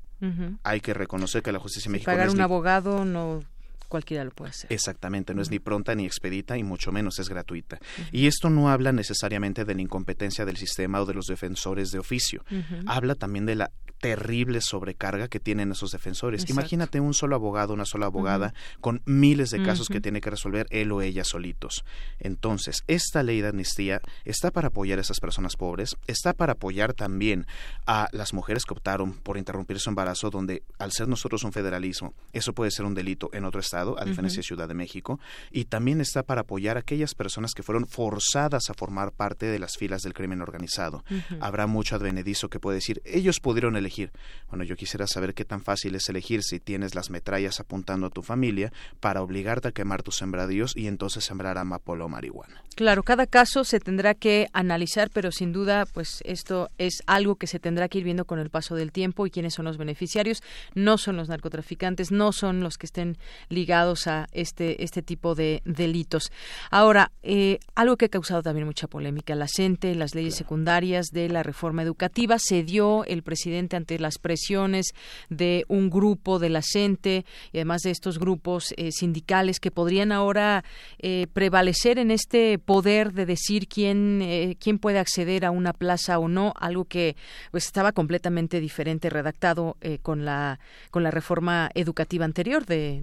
Hay 0.64 0.82
que 0.82 0.94
reconocer 0.94 1.42
que 1.42 1.52
la 1.52 1.60
justicia 1.60 1.92
mexicana... 1.92 2.18
Pagar 2.18 2.30
un 2.30 2.42
abogado 2.42 3.06
no 3.06 3.44
cualquiera 3.88 4.24
lo 4.24 4.32
puede 4.32 4.52
hacer. 4.52 4.72
Exactamente, 4.72 5.34
no 5.34 5.42
es 5.42 5.50
ni 5.50 5.60
pronta 5.60 5.96
ni 5.96 6.06
expedita 6.06 6.58
y 6.58 6.64
mucho 6.64 6.92
menos 6.92 7.20
es 7.20 7.30
gratuita. 7.30 7.80
Y 8.12 8.28
esto 8.28 8.50
no 8.50 8.70
habla 8.70 8.92
necesariamente 8.92 9.66
de 9.66 9.76
la 9.76 9.82
incompetencia 9.82 10.46
del 10.46 10.58
sistema 10.58 11.02
o 11.02 11.06
de 11.06 11.14
los 11.14 11.28
defensores 11.28 11.92
de 11.92 12.00
oficio. 12.00 12.44
Habla 12.86 13.16
también 13.16 13.46
de 13.46 13.56
la 13.56 13.72
terrible 14.00 14.62
sobrecarga 14.62 15.28
que 15.28 15.40
tienen 15.40 15.72
esos 15.72 15.92
defensores. 15.92 16.50
Imagínate 16.50 17.00
un 17.00 17.14
solo 17.14 17.36
abogado, 17.36 17.74
una 17.74 17.86
sola 17.86 18.08
abogada, 18.08 18.54
con 18.80 19.02
miles 19.06 19.50
de 19.50 19.64
casos 19.64 19.90
que 19.90 20.02
tiene 20.02 20.22
que 20.22 20.30
resolver 20.30 20.68
él 20.70 20.92
o 20.92 21.02
ella 21.02 21.24
solitos. 21.24 21.84
Entonces, 22.20 22.84
esta 22.88 23.24
ley 23.24 23.42
de 23.42 23.50
amnistía 23.50 24.02
está 24.26 24.52
para 24.52 24.68
apoyar 24.68 25.00
a 25.00 25.02
esas 25.02 25.20
personas 25.20 25.56
pobres, 25.56 25.96
está 26.08 26.34
para 26.34 26.54
apoyar 26.54 26.94
también 26.94 27.48
a 27.86 28.08
las 28.12 28.34
mujeres 28.34 28.66
que 28.66 28.74
optaron 28.74 29.14
por 29.14 29.38
interrumpir 29.38 29.80
su 29.80 29.90
embarazo, 29.90 30.30
donde 30.30 30.64
al 30.80 30.92
ser 30.92 31.08
nosotros 31.08 31.44
un 31.44 31.52
federalismo, 31.52 32.14
eso 32.34 32.54
puede 32.54 32.72
ser 32.72 32.86
un 32.86 32.94
delito 32.94 33.30
en 33.34 33.46
otro 33.46 33.60
estado, 33.60 34.00
a 34.00 34.06
diferencia 34.06 34.40
de 34.40 34.48
Ciudad 34.48 34.68
de 34.68 34.74
México, 34.74 35.20
y 35.52 35.66
también 35.66 36.02
está 36.02 36.24
para 36.24 36.42
apoyar 36.42 36.78
a 36.78 36.82
aquellas 36.82 37.16
personas 37.16 37.54
que 37.54 37.64
fueron 37.64 37.88
forzadas 37.88 38.70
a 38.70 38.74
formar 38.74 39.12
parte 39.12 39.48
de 39.48 39.60
las 39.60 39.78
filas 39.78 40.04
del 40.04 40.14
crimen 40.14 40.42
organizado. 40.42 41.04
Habrá 41.40 41.68
mucho 41.68 41.96
advenedizo 41.96 42.50
que 42.50 42.60
puede 42.60 42.76
decir, 42.76 43.02
ellos 43.06 43.40
pudieron 43.40 43.76
elegir 43.76 43.87
elegir. 43.88 44.12
Bueno, 44.50 44.64
yo 44.64 44.76
quisiera 44.76 45.08
saber 45.08 45.34
qué 45.34 45.46
tan 45.46 45.62
fácil 45.62 45.96
es 45.96 46.10
elegir 46.10 46.44
si 46.44 46.60
tienes 46.60 46.94
las 46.94 47.10
metrallas 47.10 47.60
apuntando 47.60 48.08
a 48.08 48.10
tu 48.10 48.22
familia 48.22 48.72
para 49.00 49.22
obligarte 49.22 49.70
a 49.70 49.72
quemar 49.72 50.04
tus 50.04 50.18
sembradíos 50.18 50.74
y 50.76 50.88
entonces 50.88 51.24
sembrar 51.24 51.58
amapola 51.58 52.06
o 52.06 52.10
marihuana. 52.10 52.64
Claro, 52.76 53.02
cada 53.02 53.26
caso 53.26 53.64
se 53.64 53.80
tendrá 53.80 54.14
que 54.14 54.48
analizar, 54.54 55.10
pero 55.12 55.32
sin 55.32 55.52
duda, 55.52 55.86
pues 55.86 56.22
esto 56.26 56.70
es 56.78 57.02
algo 57.08 57.36
que 57.36 57.48
se 57.48 57.60
tendrá 57.60 57.88
que 57.88 57.98
ir 57.98 58.04
viendo 58.04 58.26
con 58.26 58.40
el 58.40 58.50
paso 58.50 58.76
del 58.76 58.92
tiempo 58.92 59.26
y 59.26 59.32
quiénes 59.32 59.56
son 59.56 59.66
los 59.66 59.78
beneficiarios. 59.78 60.44
No 60.76 60.98
son 60.98 61.18
los 61.18 61.28
narcotraficantes, 61.28 62.12
no 62.12 62.32
son 62.32 62.60
los 62.60 62.78
que 62.78 62.86
estén 62.86 63.18
ligados 63.50 64.08
a 64.08 64.28
este, 64.32 64.84
este 64.84 65.02
tipo 65.02 65.34
de 65.34 65.62
delitos. 65.66 66.32
Ahora, 66.70 67.12
eh, 67.24 67.60
algo 67.74 67.98
que 67.98 68.06
ha 68.06 68.10
causado 68.10 68.44
también 68.44 68.68
mucha 68.68 68.88
polémica, 68.88 69.34
la 69.34 69.48
CENTE, 69.48 69.96
las 69.96 70.14
leyes 70.14 70.36
secundarias 70.36 71.08
de 71.08 71.30
la 71.30 71.42
reforma 71.42 71.82
educativa, 71.82 72.38
se 72.38 72.64
dio 72.64 73.06
el 73.06 73.24
presidente 73.24 73.76
ante 73.78 74.00
las 74.00 74.18
presiones 74.18 74.94
de 75.30 75.66
un 75.68 75.90
grupo 75.90 76.40
de 76.40 76.50
la 76.50 76.62
CENTE 76.62 77.26
y 77.52 77.58
además 77.58 77.82
de 77.82 77.92
estos 77.92 78.20
grupos 78.20 78.74
eh, 78.78 78.92
sindicales 78.92 79.60
que 79.60 79.72
podrían 79.72 80.12
ahora 80.12 80.64
eh, 81.00 81.28
prevalecer 81.34 82.00
en 82.00 82.12
este 82.12 82.60
poder 82.60 83.14
de 83.14 83.26
decir 83.26 83.68
quién, 83.68 84.22
eh, 84.22 84.58
quién 84.60 84.80
puede 84.80 85.00
acceder 85.00 85.46
a 85.46 85.52
una 85.52 85.74
plaza 85.74 86.20
o 86.20 86.28
no, 86.28 86.54
algo 86.60 86.86
que 86.86 87.16
pues 87.52 87.66
estaba 87.66 87.92
completamente 87.92 88.60
diferente 88.60 89.10
redactado 89.10 89.78
con 90.02 90.26
la 90.26 90.60
con 90.92 91.04
la 91.04 91.12
reforma 91.12 91.70
educativa 91.74 92.26
anterior 92.26 92.66
de, 92.66 93.02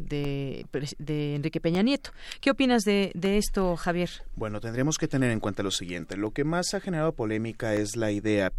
de, 0.99 1.35
Enrique 1.35 1.61
Peña 1.61 1.83
Nieto. 1.83 2.11
¿Qué 2.41 2.51
opinas 2.51 2.83
de, 2.83 3.11
de 3.15 3.39
esto, 3.39 3.77
Javier? 3.77 4.11
Bueno, 4.37 4.61
tendríamos 4.61 4.99
que 4.99 5.09
tener 5.09 5.31
en 5.31 5.41
cuenta 5.41 5.63
lo 5.63 5.71
siguiente. 5.71 6.17
Lo 6.17 6.33
que 6.33 6.45
más 6.45 6.75
ha 6.75 6.81
generado 6.81 7.13
polémica 7.13 7.75
es 7.75 7.97
la 7.97 8.11
idea 8.11 8.53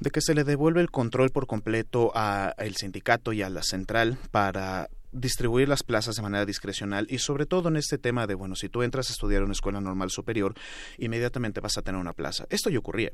de 0.00 0.10
que 0.10 0.20
se 0.20 0.34
le 0.34 0.44
devuelve 0.44 0.80
el 0.80 0.90
control 0.90 1.30
por 1.30 1.43
completo 1.46 2.12
al 2.14 2.76
sindicato 2.76 3.32
y 3.32 3.42
a 3.42 3.48
la 3.48 3.62
central 3.62 4.18
para 4.30 4.88
distribuir 5.14 5.68
las 5.68 5.82
plazas 5.82 6.16
de 6.16 6.22
manera 6.22 6.44
discrecional 6.44 7.06
y 7.08 7.18
sobre 7.18 7.46
todo 7.46 7.68
en 7.68 7.76
este 7.76 7.98
tema 7.98 8.26
de, 8.26 8.34
bueno, 8.34 8.56
si 8.56 8.68
tú 8.68 8.82
entras 8.82 9.08
a 9.10 9.12
estudiar 9.12 9.38
en 9.38 9.44
una 9.44 9.52
escuela 9.52 9.80
normal 9.80 10.10
superior, 10.10 10.54
inmediatamente 10.98 11.60
vas 11.60 11.78
a 11.78 11.82
tener 11.82 12.00
una 12.00 12.12
plaza. 12.12 12.46
Esto 12.50 12.68
ya 12.70 12.78
ocurría. 12.78 13.12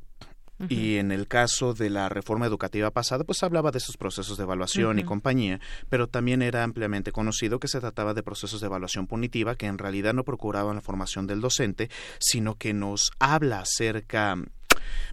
Y 0.68 0.96
en 0.96 1.10
el 1.10 1.26
caso 1.26 1.72
de 1.72 1.88
la 1.88 2.10
reforma 2.10 2.44
educativa 2.44 2.90
pasada, 2.90 3.24
pues 3.24 3.42
hablaba 3.42 3.70
de 3.70 3.78
esos 3.78 3.96
procesos 3.96 4.36
de 4.36 4.42
evaluación 4.42 4.98
y 4.98 5.04
compañía, 5.04 5.58
pero 5.88 6.06
también 6.06 6.42
era 6.42 6.62
ampliamente 6.62 7.12
conocido 7.12 7.58
que 7.58 7.66
se 7.66 7.80
trataba 7.80 8.12
de 8.12 8.22
procesos 8.22 8.60
de 8.60 8.66
evaluación 8.66 9.06
punitiva 9.06 9.54
que 9.54 9.64
en 9.64 9.78
realidad 9.78 10.12
no 10.12 10.22
procuraban 10.22 10.76
la 10.76 10.82
formación 10.82 11.26
del 11.26 11.40
docente, 11.40 11.88
sino 12.18 12.56
que 12.56 12.74
nos 12.74 13.10
habla 13.18 13.60
acerca 13.60 14.36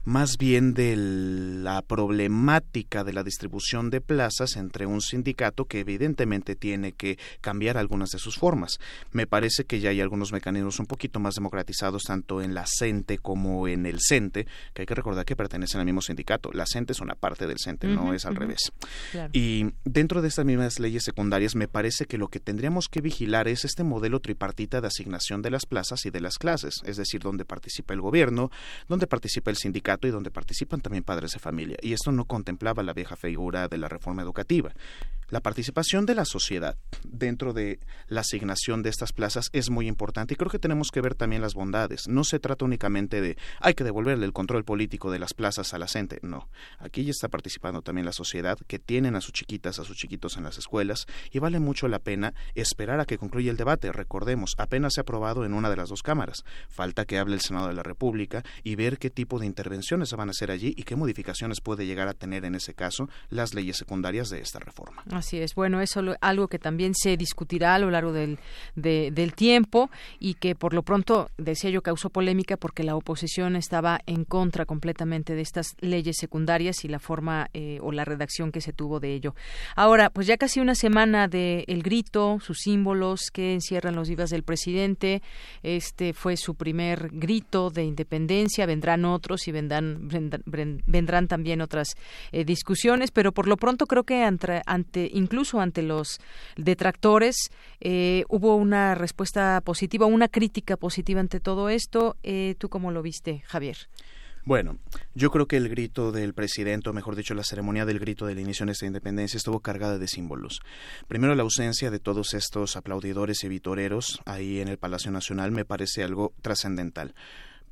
más 0.04 0.38
bien 0.38 0.74
de 0.74 0.96
la 0.98 1.82
problemática 1.82 3.04
de 3.04 3.14
la 3.14 3.24
distribución 3.24 3.90
de 3.90 4.02
plazas 4.02 4.56
entre 4.56 4.86
un 4.86 5.02
sindicato 5.02 5.66
que 5.66 5.80
evidentemente 5.80 6.56
tiene 6.56 6.94
que 6.94 7.18
cambiar 7.42 7.78
algunas 7.78 8.10
de 8.10 8.20
sus 8.20 8.38
formas. 8.38 8.78
Me 9.12 9.28
parece 9.28 9.66
que 9.66 9.80
ya 9.80 9.90
hay 9.90 10.02
algunos 10.02 10.32
mecanismos 10.32 10.80
un 10.80 10.86
poquito 10.86 11.20
más 11.20 11.36
democratizados 11.36 12.04
tanto 12.04 12.42
en 12.42 12.54
la 12.54 12.66
CENTE 12.68 13.18
como 13.18 13.68
en 13.68 13.86
el 13.86 14.00
CENTE, 14.00 14.48
que 14.74 14.82
hay 14.82 14.86
que 14.86 14.96
recordar 14.96 15.26
que 15.26 15.36
pertenecen 15.36 15.80
al 15.80 15.86
mismo 15.86 16.02
sindicato. 16.02 16.52
La 16.54 16.66
CENTE 16.66 16.94
es 16.94 17.02
una 17.02 17.16
parte 17.16 17.48
del 17.48 17.58
CENTE, 17.64 17.88
no 17.88 18.14
es 18.14 18.26
al 18.26 18.36
revés. 18.36 18.72
Y 19.34 19.66
dentro 19.84 20.22
de 20.22 20.28
estas 20.28 20.46
mismas 20.46 20.80
leyes 20.80 21.04
secundarias 21.04 21.56
me 21.56 21.68
parece 21.68 22.06
que 22.06 22.18
lo 22.18 22.28
que 22.30 22.40
tendríamos 22.40 22.88
que 22.88 23.02
vigilar 23.02 23.48
es 23.48 23.66
este 23.66 23.84
modelo 23.84 24.20
tripartita 24.20 24.82
de 24.82 24.88
asignación 24.88 25.42
de 25.42 25.52
las 25.52 25.66
plazas 25.66 26.06
y 26.06 26.10
de 26.10 26.22
las 26.22 26.38
clases, 26.38 26.82
es 26.86 26.98
decir, 26.98 27.22
donde 27.22 27.46
participa 27.46 27.94
el 27.94 28.02
gobierno, 28.02 28.52
donde 28.88 29.08
participa 29.08 29.52
el 29.52 29.57
sindicato, 29.58 30.08
y 30.08 30.12
donde 30.12 30.32
participan 30.32 30.82
también 30.82 31.04
padres 31.04 31.32
de 31.32 31.40
familia. 31.40 31.78
Y 31.82 31.94
esto 31.94 32.12
no 32.12 32.26
contemplaba 32.26 32.84
la 32.84 32.94
vieja 32.94 33.16
figura 33.16 33.68
de 33.68 33.78
la 33.78 33.90
reforma 33.90 34.22
educativa. 34.22 34.72
La 35.30 35.42
participación 35.42 36.06
de 36.06 36.16
la 36.16 36.24
sociedad 36.24 36.78
dentro 37.04 37.52
de 37.52 37.82
la 38.08 38.22
asignación 38.22 38.82
de 38.82 38.90
estas 38.90 39.12
plazas 39.12 39.50
es 39.52 39.70
muy 39.70 39.88
importante 39.88 40.34
y 40.34 40.38
creo 40.38 40.50
que 40.50 40.58
tenemos 40.58 40.90
que 40.90 41.02
ver 41.02 41.16
también 41.16 41.42
las 41.42 41.54
bondades. 41.54 42.08
No 42.08 42.24
se 42.24 42.40
trata 42.40 42.64
únicamente 42.64 43.20
de 43.20 43.38
hay 43.60 43.74
que 43.74 43.84
devolverle 43.84 44.26
el 44.26 44.32
control 44.32 44.64
político 44.64 45.12
de 45.12 45.20
las 45.20 45.34
plazas 45.34 45.74
a 45.74 45.80
la 45.80 45.88
gente. 45.88 46.20
No, 46.22 46.48
aquí 46.80 47.04
ya 47.04 47.12
está 47.12 47.28
participando 47.28 47.82
también 47.82 48.06
la 48.06 48.14
sociedad 48.14 48.58
que 48.68 48.80
tienen 48.80 49.16
a 49.16 49.22
sus 49.22 49.34
chiquitas, 49.34 49.80
a 49.80 49.84
sus 49.84 49.98
chiquitos 49.98 50.38
en 50.38 50.44
las 50.44 50.58
escuelas 50.58 51.08
y 51.30 51.40
vale 51.40 51.60
mucho 51.60 51.90
la 51.90 52.00
pena 52.00 52.34
esperar 52.56 53.02
a 53.02 53.06
que 53.06 53.18
concluya 53.18 53.52
el 53.52 53.58
debate. 53.58 53.92
Recordemos, 53.92 54.54
apenas 54.58 54.94
se 54.94 55.02
ha 55.02 55.04
aprobado 55.04 55.44
en 55.44 55.54
una 55.54 55.70
de 55.70 55.76
las 55.76 55.90
dos 55.90 56.04
cámaras. 56.04 56.46
Falta 56.70 57.04
que 57.04 57.18
hable 57.18 57.36
el 57.36 57.42
Senado 57.42 57.68
de 57.68 57.74
la 57.74 57.84
República 57.84 58.44
y 58.64 58.76
ver 58.76 58.98
qué 58.98 59.10
tipo 59.10 59.40
de 59.40 59.46
intervenciones 59.46 60.08
se 60.08 60.16
van 60.16 60.30
a 60.30 60.32
hacer 60.32 60.52
allí 60.52 60.74
y 60.78 60.84
qué 60.84 60.96
modificaciones 60.96 61.60
puede 61.60 61.86
llegar 61.86 62.08
a 62.08 62.14
tener 62.14 62.46
en 62.46 62.56
ese 62.56 62.74
caso 62.74 63.10
las 63.30 63.54
leyes 63.54 63.76
secundarias 63.76 64.30
de 64.30 64.40
esta 64.40 64.60
reforma. 64.60 65.04
Así 65.18 65.40
es. 65.40 65.56
Bueno, 65.56 65.82
es 65.82 65.96
algo 66.22 66.48
que 66.48 66.60
también 66.60 66.94
se 66.96 67.18
discutirá 67.18 67.76
a 67.76 67.80
lo 67.80 67.92
largo 67.92 68.14
del, 68.14 68.40
del 68.76 69.34
tiempo 69.34 69.90
y 70.20 70.36
que 70.36 70.56
por 70.56 70.74
lo 70.74 70.84
pronto, 70.84 71.30
decía 71.38 71.70
yo, 71.70 71.82
causó 71.82 72.10
polémica 72.10 72.58
porque 72.58 72.84
la 72.84 72.96
oposición 72.96 73.56
estaba 73.56 74.00
en 74.06 74.24
contra 74.24 74.66
completamente 74.66 75.36
de 75.36 75.42
estas 75.42 75.76
leyes 75.80 76.18
secundarias 76.18 76.86
y 76.86 76.88
la 76.88 77.00
forma 77.00 77.50
eh, 77.54 77.80
o 77.82 77.92
la 77.92 78.06
redacción 78.06 78.52
que 78.52 78.62
se 78.62 78.74
tuvo 78.74 79.00
de 79.00 79.14
ello. 79.14 79.36
Ahora, 79.76 80.10
pues 80.10 80.28
ya 80.28 80.38
casi 80.38 80.60
una 80.60 80.76
semana 80.76 81.28
de 81.28 81.66
El 81.68 81.84
Grito, 81.84 82.40
sus 82.42 82.60
símbolos 82.60 83.32
que 83.32 83.54
encierran 83.54 83.96
los 83.96 84.10
vivas 84.10 84.30
del 84.30 84.44
presidente. 84.44 85.22
Este 85.64 86.14
fue 86.14 86.38
su 86.38 86.56
primer 86.56 87.10
grito 87.12 87.70
de 87.70 87.84
independencia. 87.84 88.66
Vendrán 88.66 89.06
otros 89.06 89.48
y 89.48 89.52
vendrán, 89.52 90.08
vendrán, 90.86 91.28
también 91.28 91.62
otras 91.62 91.96
eh, 92.32 92.46
discusiones, 92.46 93.12
pero 93.12 93.32
por 93.32 93.48
lo 93.48 93.58
pronto 93.58 93.86
creo 93.86 94.04
que 94.04 94.24
ante 94.24 95.07
incluso 95.14 95.60
ante 95.60 95.82
los 95.82 96.20
detractores, 96.56 97.52
eh, 97.80 98.24
hubo 98.30 98.56
una 98.56 98.96
respuesta 98.96 99.62
positiva, 99.62 100.06
una 100.06 100.28
crítica 100.28 100.78
positiva 100.78 101.20
ante 101.20 101.40
todo 101.40 101.70
esto. 101.70 102.18
Eh, 102.24 102.56
¿Tú 102.58 102.70
cómo 102.70 102.92
lo 102.92 103.02
viste, 103.02 103.44
Javier? 103.46 103.78
Bueno, 104.48 104.78
yo 105.14 105.30
creo 105.30 105.46
que 105.46 105.58
el 105.58 105.68
grito 105.68 106.14
del 106.14 106.34
presidente, 106.34 106.90
o 106.90 106.94
mejor 106.94 107.18
dicho, 107.18 107.34
la 107.34 107.44
ceremonia 107.44 107.86
del 107.86 108.00
grito 108.00 108.26
del 108.26 108.40
inicio 108.40 108.66
de 108.66 108.72
esta 108.72 108.86
independencia 108.86 109.36
estuvo 109.36 109.60
cargada 109.60 109.98
de 109.98 110.08
símbolos. 110.08 110.62
Primero, 111.10 111.36
la 111.36 111.44
ausencia 111.44 111.92
de 111.92 112.00
todos 112.00 112.34
estos 112.34 112.78
aplaudidores 112.78 113.44
y 113.44 113.50
vitoreros 113.50 114.22
ahí 114.26 114.62
en 114.62 114.70
el 114.70 114.78
Palacio 114.78 115.12
Nacional 115.12 115.52
me 115.52 115.66
parece 115.66 116.02
algo 116.02 116.34
trascendental 116.42 117.14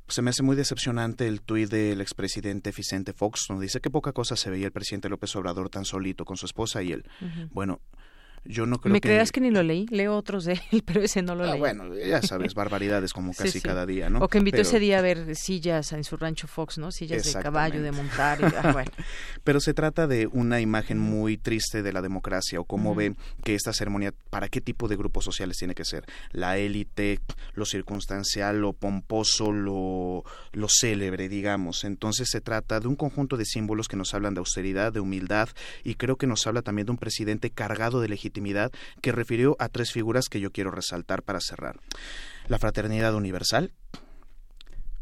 se 0.08 0.22
me 0.22 0.30
hace 0.30 0.42
muy 0.42 0.56
decepcionante 0.56 1.26
el 1.26 1.42
tuit 1.42 1.70
del 1.70 2.00
expresidente 2.00 2.70
Vicente 2.70 3.12
Fox, 3.12 3.46
donde 3.48 3.64
dice 3.64 3.80
que 3.80 3.90
poca 3.90 4.12
cosa 4.12 4.36
se 4.36 4.50
veía 4.50 4.66
el 4.66 4.72
presidente 4.72 5.08
López 5.08 5.34
Obrador 5.36 5.68
tan 5.68 5.84
solito 5.84 6.24
con 6.24 6.36
su 6.36 6.46
esposa 6.46 6.82
y 6.82 6.92
él. 6.92 7.04
Bueno, 7.50 7.80
yo 8.48 8.66
no 8.66 8.78
creo 8.78 8.92
¿Me 8.92 9.00
creas 9.00 9.32
que 9.32 9.40
ni 9.40 9.50
lo 9.50 9.62
leí? 9.62 9.86
Leo 9.90 10.16
otros 10.16 10.44
de 10.44 10.60
él, 10.70 10.82
pero 10.86 11.02
ese 11.02 11.22
no 11.22 11.34
lo 11.34 11.44
ah, 11.44 11.50
leí. 11.52 11.58
Bueno, 11.58 11.94
ya 11.94 12.22
sabes, 12.22 12.54
barbaridades 12.54 13.12
como 13.12 13.32
casi 13.36 13.60
cada 13.60 13.86
día, 13.86 14.08
¿no? 14.08 14.20
O 14.20 14.28
que 14.28 14.38
invitó 14.38 14.62
ese 14.62 14.78
día 14.78 14.98
a 14.98 15.02
ver 15.02 15.34
sillas 15.36 15.92
en 15.92 16.04
su 16.04 16.16
rancho 16.16 16.46
Fox, 16.46 16.78
¿no? 16.78 16.92
Sillas 16.92 17.24
de 17.24 17.42
caballo, 17.42 17.82
de 17.82 17.92
montar. 17.92 18.40
Y, 18.40 18.44
ah, 18.44 18.72
bueno. 18.72 18.90
pero 19.44 19.60
se 19.60 19.74
trata 19.74 20.06
de 20.06 20.26
una 20.26 20.60
imagen 20.60 20.98
muy 20.98 21.36
triste 21.36 21.82
de 21.82 21.92
la 21.92 22.02
democracia 22.02 22.60
o 22.60 22.64
cómo 22.64 22.94
ve 22.94 23.14
que 23.44 23.54
esta 23.54 23.72
ceremonia, 23.72 24.14
¿para 24.30 24.48
qué 24.48 24.60
tipo 24.60 24.88
de 24.88 24.96
grupos 24.96 25.24
sociales 25.24 25.56
tiene 25.58 25.74
que 25.74 25.84
ser? 25.84 26.04
La 26.30 26.58
élite, 26.58 27.20
lo 27.54 27.64
circunstancial, 27.64 28.60
lo 28.60 28.72
pomposo, 28.72 29.52
lo, 29.52 30.24
lo 30.52 30.68
célebre, 30.68 31.28
digamos. 31.28 31.84
Entonces 31.84 32.28
se 32.30 32.40
trata 32.40 32.80
de 32.80 32.88
un 32.88 32.96
conjunto 32.96 33.36
de 33.36 33.44
símbolos 33.44 33.88
que 33.88 33.96
nos 33.96 34.14
hablan 34.14 34.34
de 34.34 34.40
austeridad, 34.40 34.92
de 34.92 35.00
humildad 35.00 35.48
y 35.84 35.94
creo 35.94 36.16
que 36.16 36.26
nos 36.26 36.46
habla 36.46 36.62
también 36.62 36.86
de 36.86 36.92
un 36.92 36.98
presidente 36.98 37.50
cargado 37.50 38.00
de 38.00 38.08
legitimidad 38.08 38.35
que 39.00 39.12
refirió 39.12 39.56
a 39.58 39.68
tres 39.68 39.92
figuras 39.92 40.28
que 40.28 40.40
yo 40.40 40.50
quiero 40.50 40.70
resaltar 40.70 41.22
para 41.22 41.40
cerrar. 41.40 41.80
La 42.48 42.58
fraternidad 42.58 43.14
universal, 43.14 43.72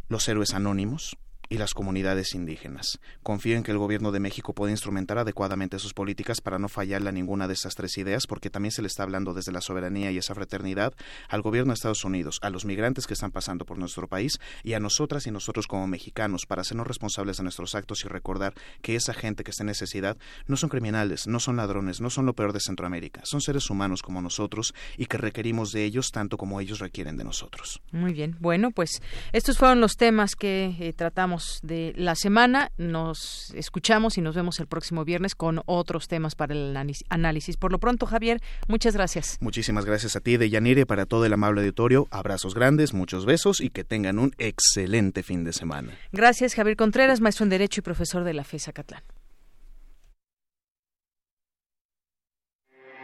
los 0.08 0.28
héroes 0.28 0.54
anónimos, 0.54 1.16
y 1.48 1.58
las 1.58 1.74
comunidades 1.74 2.34
indígenas. 2.34 2.98
Confío 3.22 3.56
en 3.56 3.62
que 3.62 3.70
el 3.70 3.78
Gobierno 3.78 4.12
de 4.12 4.20
México 4.20 4.54
pueda 4.54 4.70
instrumentar 4.70 5.18
adecuadamente 5.18 5.78
sus 5.78 5.94
políticas 5.94 6.40
para 6.40 6.58
no 6.58 6.68
fallarle 6.68 7.08
a 7.08 7.12
ninguna 7.12 7.46
de 7.46 7.54
estas 7.54 7.74
tres 7.74 7.98
ideas, 7.98 8.26
porque 8.26 8.50
también 8.50 8.72
se 8.72 8.82
le 8.82 8.88
está 8.88 9.02
hablando 9.02 9.34
desde 9.34 9.52
la 9.52 9.60
soberanía 9.60 10.10
y 10.10 10.18
esa 10.18 10.34
fraternidad 10.34 10.94
al 11.28 11.42
Gobierno 11.42 11.72
de 11.72 11.74
Estados 11.74 12.04
Unidos, 12.04 12.38
a 12.42 12.50
los 12.50 12.64
migrantes 12.64 13.06
que 13.06 13.14
están 13.14 13.30
pasando 13.30 13.64
por 13.64 13.78
nuestro 13.78 14.08
país 14.08 14.38
y 14.62 14.74
a 14.74 14.80
nosotras 14.80 15.26
y 15.26 15.30
nosotros 15.30 15.66
como 15.66 15.86
mexicanos 15.86 16.46
para 16.46 16.62
hacernos 16.62 16.86
responsables 16.86 17.36
de 17.36 17.42
nuestros 17.42 17.74
actos 17.74 18.04
y 18.04 18.08
recordar 18.08 18.54
que 18.82 18.96
esa 18.96 19.14
gente 19.14 19.44
que 19.44 19.50
está 19.50 19.62
en 19.62 19.68
necesidad 19.68 20.16
no 20.46 20.56
son 20.56 20.70
criminales, 20.70 21.26
no 21.26 21.40
son 21.40 21.56
ladrones, 21.56 22.00
no 22.00 22.10
son 22.10 22.26
lo 22.26 22.34
peor 22.34 22.52
de 22.52 22.60
Centroamérica, 22.60 23.20
son 23.24 23.40
seres 23.40 23.70
humanos 23.70 24.02
como 24.02 24.22
nosotros 24.22 24.74
y 24.96 25.06
que 25.06 25.18
requerimos 25.18 25.72
de 25.72 25.84
ellos 25.84 26.10
tanto 26.10 26.36
como 26.36 26.60
ellos 26.60 26.78
requieren 26.78 27.16
de 27.16 27.24
nosotros. 27.24 27.80
Muy 27.92 28.12
bien, 28.12 28.36
bueno, 28.40 28.70
pues 28.70 29.02
estos 29.32 29.58
fueron 29.58 29.80
los 29.80 29.96
temas 29.96 30.34
que 30.36 30.76
eh, 30.78 30.92
tratamos 30.92 31.33
de 31.62 31.92
la 31.96 32.14
semana. 32.14 32.70
Nos 32.76 33.52
escuchamos 33.54 34.18
y 34.18 34.20
nos 34.20 34.34
vemos 34.34 34.60
el 34.60 34.66
próximo 34.66 35.04
viernes 35.04 35.34
con 35.34 35.60
otros 35.66 36.08
temas 36.08 36.34
para 36.34 36.54
el 36.54 36.76
análisis. 37.08 37.56
Por 37.56 37.72
lo 37.72 37.78
pronto, 37.78 38.06
Javier, 38.06 38.40
muchas 38.68 38.94
gracias. 38.94 39.36
Muchísimas 39.40 39.84
gracias 39.84 40.16
a 40.16 40.20
ti, 40.20 40.36
de 40.36 40.50
Yanire, 40.50 40.86
para 40.86 41.06
todo 41.06 41.24
el 41.24 41.32
amable 41.32 41.60
auditorio. 41.62 42.06
Abrazos 42.10 42.54
grandes, 42.54 42.94
muchos 42.94 43.26
besos 43.26 43.60
y 43.60 43.70
que 43.70 43.84
tengan 43.84 44.18
un 44.18 44.32
excelente 44.38 45.22
fin 45.22 45.44
de 45.44 45.52
semana. 45.52 45.92
Gracias, 46.12 46.54
Javier 46.54 46.76
Contreras, 46.76 47.20
maestro 47.20 47.44
en 47.44 47.50
Derecho 47.50 47.80
y 47.80 47.82
profesor 47.82 48.24
de 48.24 48.34
la 48.34 48.44
FESA 48.44 48.72
Catlán. 48.72 49.02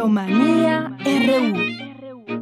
Melomanía 0.00 0.96
RU. 1.04 2.40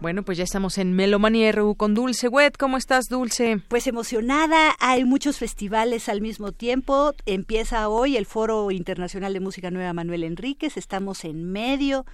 Bueno, 0.00 0.22
pues 0.22 0.38
ya 0.38 0.44
estamos 0.44 0.78
en 0.78 0.92
Melomanía 0.92 1.50
RU 1.52 1.74
con 1.74 1.94
Dulce 1.94 2.28
Wet. 2.28 2.56
¿Cómo 2.58 2.76
estás, 2.76 3.06
Dulce? 3.06 3.62
Pues 3.68 3.86
emocionada. 3.86 4.76
Hay 4.80 5.04
muchos 5.04 5.38
festivales 5.38 6.08
al 6.10 6.20
mismo 6.20 6.52
tiempo. 6.52 7.14
Empieza 7.26 7.88
hoy 7.88 8.16
el 8.16 8.26
Foro 8.26 8.70
Internacional 8.70 9.32
de 9.32 9.40
Música 9.40 9.70
Nueva 9.70 9.94
Manuel 9.94 10.24
Enríquez. 10.24 10.76
Estamos 10.76 11.24
en 11.24 11.50
medio 11.50 12.04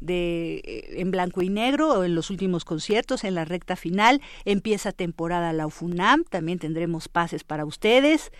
de 0.00 0.62
eh, 0.64 1.00
en 1.00 1.10
blanco 1.10 1.42
y 1.42 1.48
negro 1.48 2.04
en 2.04 2.14
los 2.14 2.30
últimos 2.30 2.64
conciertos 2.64 3.24
en 3.24 3.34
la 3.34 3.44
recta 3.44 3.74
final 3.74 4.20
empieza 4.44 4.92
temporada 4.92 5.52
la 5.52 5.66
UFUNAM 5.66 6.22
también 6.22 6.60
tendremos 6.60 7.08
pases 7.08 7.42
para 7.42 7.64
ustedes 7.64 8.30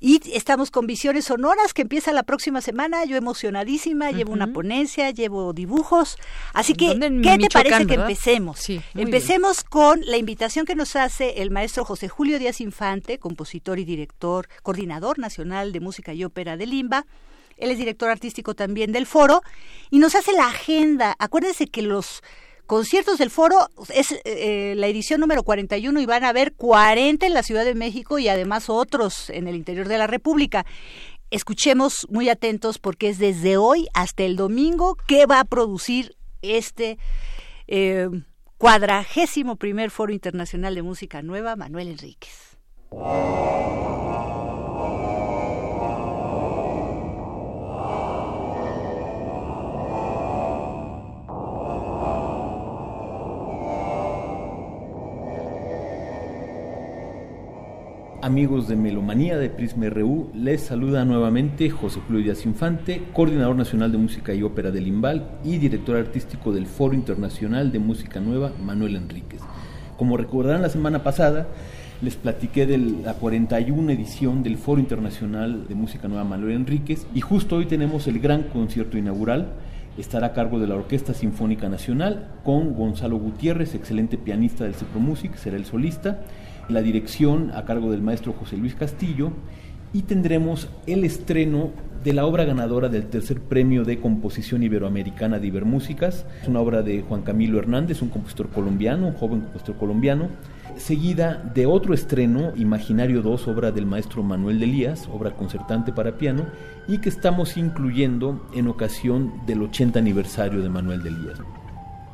y 0.00 0.20
estamos 0.32 0.70
con 0.70 0.86
Visiones 0.86 1.26
Sonoras 1.26 1.74
que 1.74 1.82
empieza 1.82 2.12
la 2.12 2.22
próxima 2.22 2.62
semana. 2.62 3.04
Yo 3.04 3.18
emocionadísima, 3.18 4.10
llevo 4.10 4.32
una 4.32 4.50
ponencia, 4.50 5.10
llevo 5.10 5.52
dibujos. 5.52 6.16
Así 6.54 6.72
que, 6.72 6.98
¿qué 7.22 7.36
te 7.38 7.48
parece 7.52 7.86
que 7.86 7.94
empecemos? 7.94 8.66
empecemos 8.94 9.62
con 9.62 10.00
la 10.06 10.16
invitación 10.16 10.64
que 10.64 10.74
nos 10.74 10.96
hace 10.96 11.42
el 11.42 11.50
maestro 11.50 11.84
José 11.84 12.08
Julio 12.08 12.38
Díaz 12.38 12.62
Infante, 12.62 13.18
compositor 13.18 13.78
y 13.78 13.84
director, 13.84 14.48
coordinador 14.62 15.18
nacional 15.18 15.72
de 15.72 15.80
música 15.80 16.14
y 16.14 16.24
ópera 16.24 16.56
de 16.56 16.66
Limba. 16.66 17.06
Él 17.58 17.70
es 17.70 17.76
director 17.76 18.08
artístico 18.08 18.54
también 18.54 18.92
del 18.92 19.04
foro 19.04 19.42
y 19.90 19.98
nos 19.98 20.14
hace 20.14 20.32
la 20.32 20.46
agenda. 20.46 21.14
Acuérdense 21.18 21.66
que 21.66 21.82
los 21.82 22.22
conciertos 22.70 23.18
del 23.18 23.30
foro 23.30 23.68
es 23.92 24.14
eh, 24.24 24.74
la 24.76 24.86
edición 24.86 25.18
número 25.18 25.42
41 25.42 26.00
y 26.00 26.06
van 26.06 26.22
a 26.22 26.28
haber 26.28 26.52
40 26.52 27.26
en 27.26 27.34
la 27.34 27.42
Ciudad 27.42 27.64
de 27.64 27.74
México 27.74 28.20
y 28.20 28.28
además 28.28 28.70
otros 28.70 29.28
en 29.30 29.48
el 29.48 29.56
interior 29.56 29.88
de 29.88 29.98
la 29.98 30.06
República. 30.06 30.64
Escuchemos 31.32 32.06
muy 32.10 32.28
atentos 32.28 32.78
porque 32.78 33.08
es 33.08 33.18
desde 33.18 33.56
hoy 33.56 33.88
hasta 33.92 34.22
el 34.22 34.36
domingo 34.36 34.96
que 35.08 35.26
va 35.26 35.40
a 35.40 35.44
producir 35.44 36.14
este 36.42 36.96
eh, 37.66 38.08
cuadragésimo 38.56 39.56
primer 39.56 39.90
foro 39.90 40.12
internacional 40.12 40.76
de 40.76 40.82
música 40.82 41.22
nueva 41.22 41.56
Manuel 41.56 41.88
Enríquez. 41.88 42.56
Amigos 58.22 58.68
de 58.68 58.76
Melomanía 58.76 59.38
de 59.38 59.48
Prisma 59.48 59.88
RU, 59.88 60.30
les 60.34 60.60
saluda 60.60 61.06
nuevamente 61.06 61.70
José 61.70 62.00
Julio 62.06 62.22
Díaz 62.22 62.44
Infante, 62.44 63.00
coordinador 63.14 63.56
nacional 63.56 63.90
de 63.92 63.96
música 63.96 64.34
y 64.34 64.42
ópera 64.42 64.70
del 64.70 64.88
IMBAL 64.88 65.38
y 65.42 65.56
director 65.56 65.96
artístico 65.96 66.52
del 66.52 66.66
Foro 66.66 66.92
Internacional 66.92 67.72
de 67.72 67.78
Música 67.78 68.20
Nueva 68.20 68.52
Manuel 68.62 68.96
Enríquez. 68.96 69.40
Como 69.96 70.18
recordarán 70.18 70.60
la 70.60 70.68
semana 70.68 71.02
pasada, 71.02 71.48
les 72.02 72.16
platiqué 72.16 72.66
de 72.66 72.76
la 72.76 73.14
41 73.14 73.90
edición 73.90 74.42
del 74.42 74.58
Foro 74.58 74.82
Internacional 74.82 75.66
de 75.66 75.74
Música 75.74 76.06
Nueva 76.06 76.24
Manuel 76.24 76.56
Enríquez 76.56 77.06
y 77.14 77.22
justo 77.22 77.56
hoy 77.56 77.64
tenemos 77.64 78.06
el 78.06 78.20
gran 78.20 78.42
concierto 78.42 78.98
inaugural. 78.98 79.54
Estará 79.96 80.28
a 80.28 80.32
cargo 80.34 80.60
de 80.60 80.66
la 80.66 80.74
Orquesta 80.74 81.14
Sinfónica 81.14 81.70
Nacional 81.70 82.28
con 82.44 82.74
Gonzalo 82.74 83.16
Gutiérrez, 83.16 83.74
excelente 83.74 84.18
pianista 84.18 84.64
del 84.64 84.74
Cepro 84.74 85.00
Music, 85.00 85.36
será 85.36 85.56
el 85.56 85.64
solista 85.64 86.20
la 86.70 86.82
dirección 86.82 87.50
a 87.54 87.64
cargo 87.64 87.90
del 87.90 88.02
maestro 88.02 88.32
José 88.32 88.56
Luis 88.56 88.74
Castillo 88.74 89.32
y 89.92 90.02
tendremos 90.02 90.68
el 90.86 91.04
estreno 91.04 91.70
de 92.04 92.12
la 92.14 92.24
obra 92.24 92.44
ganadora 92.44 92.88
del 92.88 93.06
tercer 93.06 93.40
premio 93.40 93.84
de 93.84 94.00
composición 94.00 94.62
iberoamericana 94.62 95.38
de 95.38 95.48
Ibermúsicas. 95.48 96.24
Es 96.40 96.48
una 96.48 96.60
obra 96.60 96.82
de 96.82 97.02
Juan 97.02 97.22
Camilo 97.22 97.58
Hernández, 97.58 98.00
un 98.00 98.08
compositor 98.08 98.48
colombiano, 98.48 99.08
un 99.08 99.14
joven 99.14 99.40
compositor 99.40 99.76
colombiano, 99.76 100.28
seguida 100.76 101.42
de 101.54 101.66
otro 101.66 101.92
estreno, 101.92 102.52
Imaginario 102.56 103.20
2, 103.20 103.48
obra 103.48 103.70
del 103.70 103.84
maestro 103.84 104.22
Manuel 104.22 104.60
de 104.60 104.64
Elías, 104.64 105.08
obra 105.12 105.32
concertante 105.32 105.92
para 105.92 106.16
piano, 106.16 106.46
y 106.88 106.98
que 106.98 107.10
estamos 107.10 107.56
incluyendo 107.56 108.48
en 108.54 108.68
ocasión 108.68 109.32
del 109.46 109.62
80 109.62 109.98
aniversario 109.98 110.62
de 110.62 110.68
Manuel 110.70 111.02
de 111.02 111.10
Elías. 111.10 111.38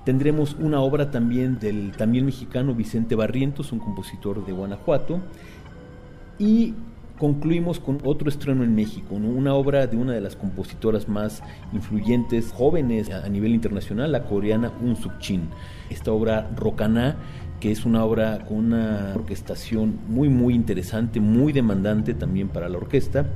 Tendremos 0.06 0.54
una 0.60 0.80
obra 0.82 1.10
también 1.10 1.58
del 1.58 1.90
también 1.90 2.24
mexicano 2.26 2.76
Vicente 2.76 3.16
Barrientos, 3.16 3.72
un 3.72 3.80
compositor 3.80 4.46
de 4.46 4.52
Guanajuato, 4.52 5.18
y 6.38 6.74
concluimos 7.18 7.80
con 7.80 7.98
otro 8.04 8.28
estreno 8.28 8.62
en 8.62 8.72
México, 8.72 9.16
una 9.16 9.54
obra 9.54 9.88
de 9.88 9.96
una 9.96 10.12
de 10.12 10.20
las 10.20 10.36
compositoras 10.36 11.08
más 11.08 11.42
influyentes 11.72 12.52
jóvenes 12.52 13.10
a 13.10 13.28
nivel 13.28 13.52
internacional, 13.52 14.12
la 14.12 14.22
coreana 14.22 14.70
Un 14.80 14.94
Suk 14.94 15.18
Chin. 15.18 15.48
Esta 15.90 16.12
obra 16.12 16.52
Rocaná, 16.54 17.16
que 17.58 17.72
es 17.72 17.84
una 17.84 18.04
obra 18.04 18.44
con 18.46 18.58
una 18.58 19.12
orquestación 19.12 19.98
muy 20.06 20.28
muy 20.28 20.54
interesante, 20.54 21.18
muy 21.18 21.52
demandante 21.52 22.14
también 22.14 22.46
para 22.46 22.68
la 22.68 22.78
orquesta. 22.78 23.26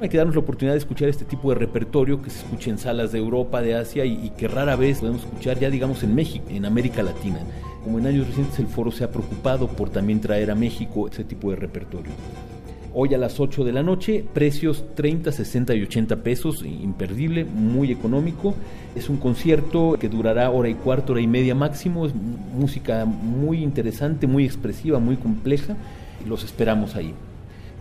Hay 0.00 0.08
que 0.08 0.16
darnos 0.16 0.36
la 0.36 0.42
oportunidad 0.42 0.74
de 0.74 0.78
escuchar 0.78 1.08
este 1.08 1.24
tipo 1.24 1.48
de 1.50 1.56
repertorio 1.56 2.22
que 2.22 2.30
se 2.30 2.38
escucha 2.38 2.70
en 2.70 2.78
salas 2.78 3.10
de 3.10 3.18
Europa, 3.18 3.60
de 3.60 3.74
Asia 3.74 4.04
y, 4.04 4.30
que 4.30 4.46
rara 4.46 4.76
vez 4.76 5.00
podemos 5.00 5.24
escuchar 5.24 5.58
ya 5.58 5.70
digamos 5.70 6.04
en 6.04 6.14
México, 6.14 6.44
en 6.50 6.66
América 6.66 7.02
Latina. 7.02 7.40
Como 7.82 7.98
en 7.98 8.06
años 8.06 8.28
recientes 8.28 8.58
el 8.60 8.68
foro 8.68 8.92
se 8.92 9.02
ha 9.02 9.10
preocupado 9.10 9.66
por 9.66 9.90
también 9.90 10.20
traer 10.20 10.52
a 10.52 10.54
México 10.54 11.08
ese 11.08 11.24
tipo 11.24 11.50
de 11.50 11.56
repertorio 11.56 12.12
hoy 13.00 13.14
a 13.14 13.18
las 13.18 13.38
8 13.38 13.64
de 13.64 13.72
la 13.72 13.84
noche, 13.84 14.24
precios 14.32 14.84
30, 14.96 15.30
60 15.30 15.74
y 15.74 15.82
80 15.82 16.16
pesos, 16.16 16.64
imperdible, 16.64 17.44
muy 17.44 17.92
económico. 17.92 18.56
Es 18.96 19.08
un 19.08 19.18
concierto 19.18 19.96
que 20.00 20.08
durará 20.08 20.50
hora 20.50 20.68
y 20.68 20.74
cuarto, 20.74 21.12
hora 21.12 21.20
y 21.20 21.28
media 21.28 21.54
máximo, 21.54 22.06
es 22.06 22.14
música 22.14 23.04
muy 23.04 23.62
interesante, 23.62 24.26
muy 24.26 24.44
expresiva, 24.44 24.98
muy 24.98 25.16
compleja. 25.16 25.76
Los 26.26 26.42
esperamos 26.42 26.96
ahí. 26.96 27.14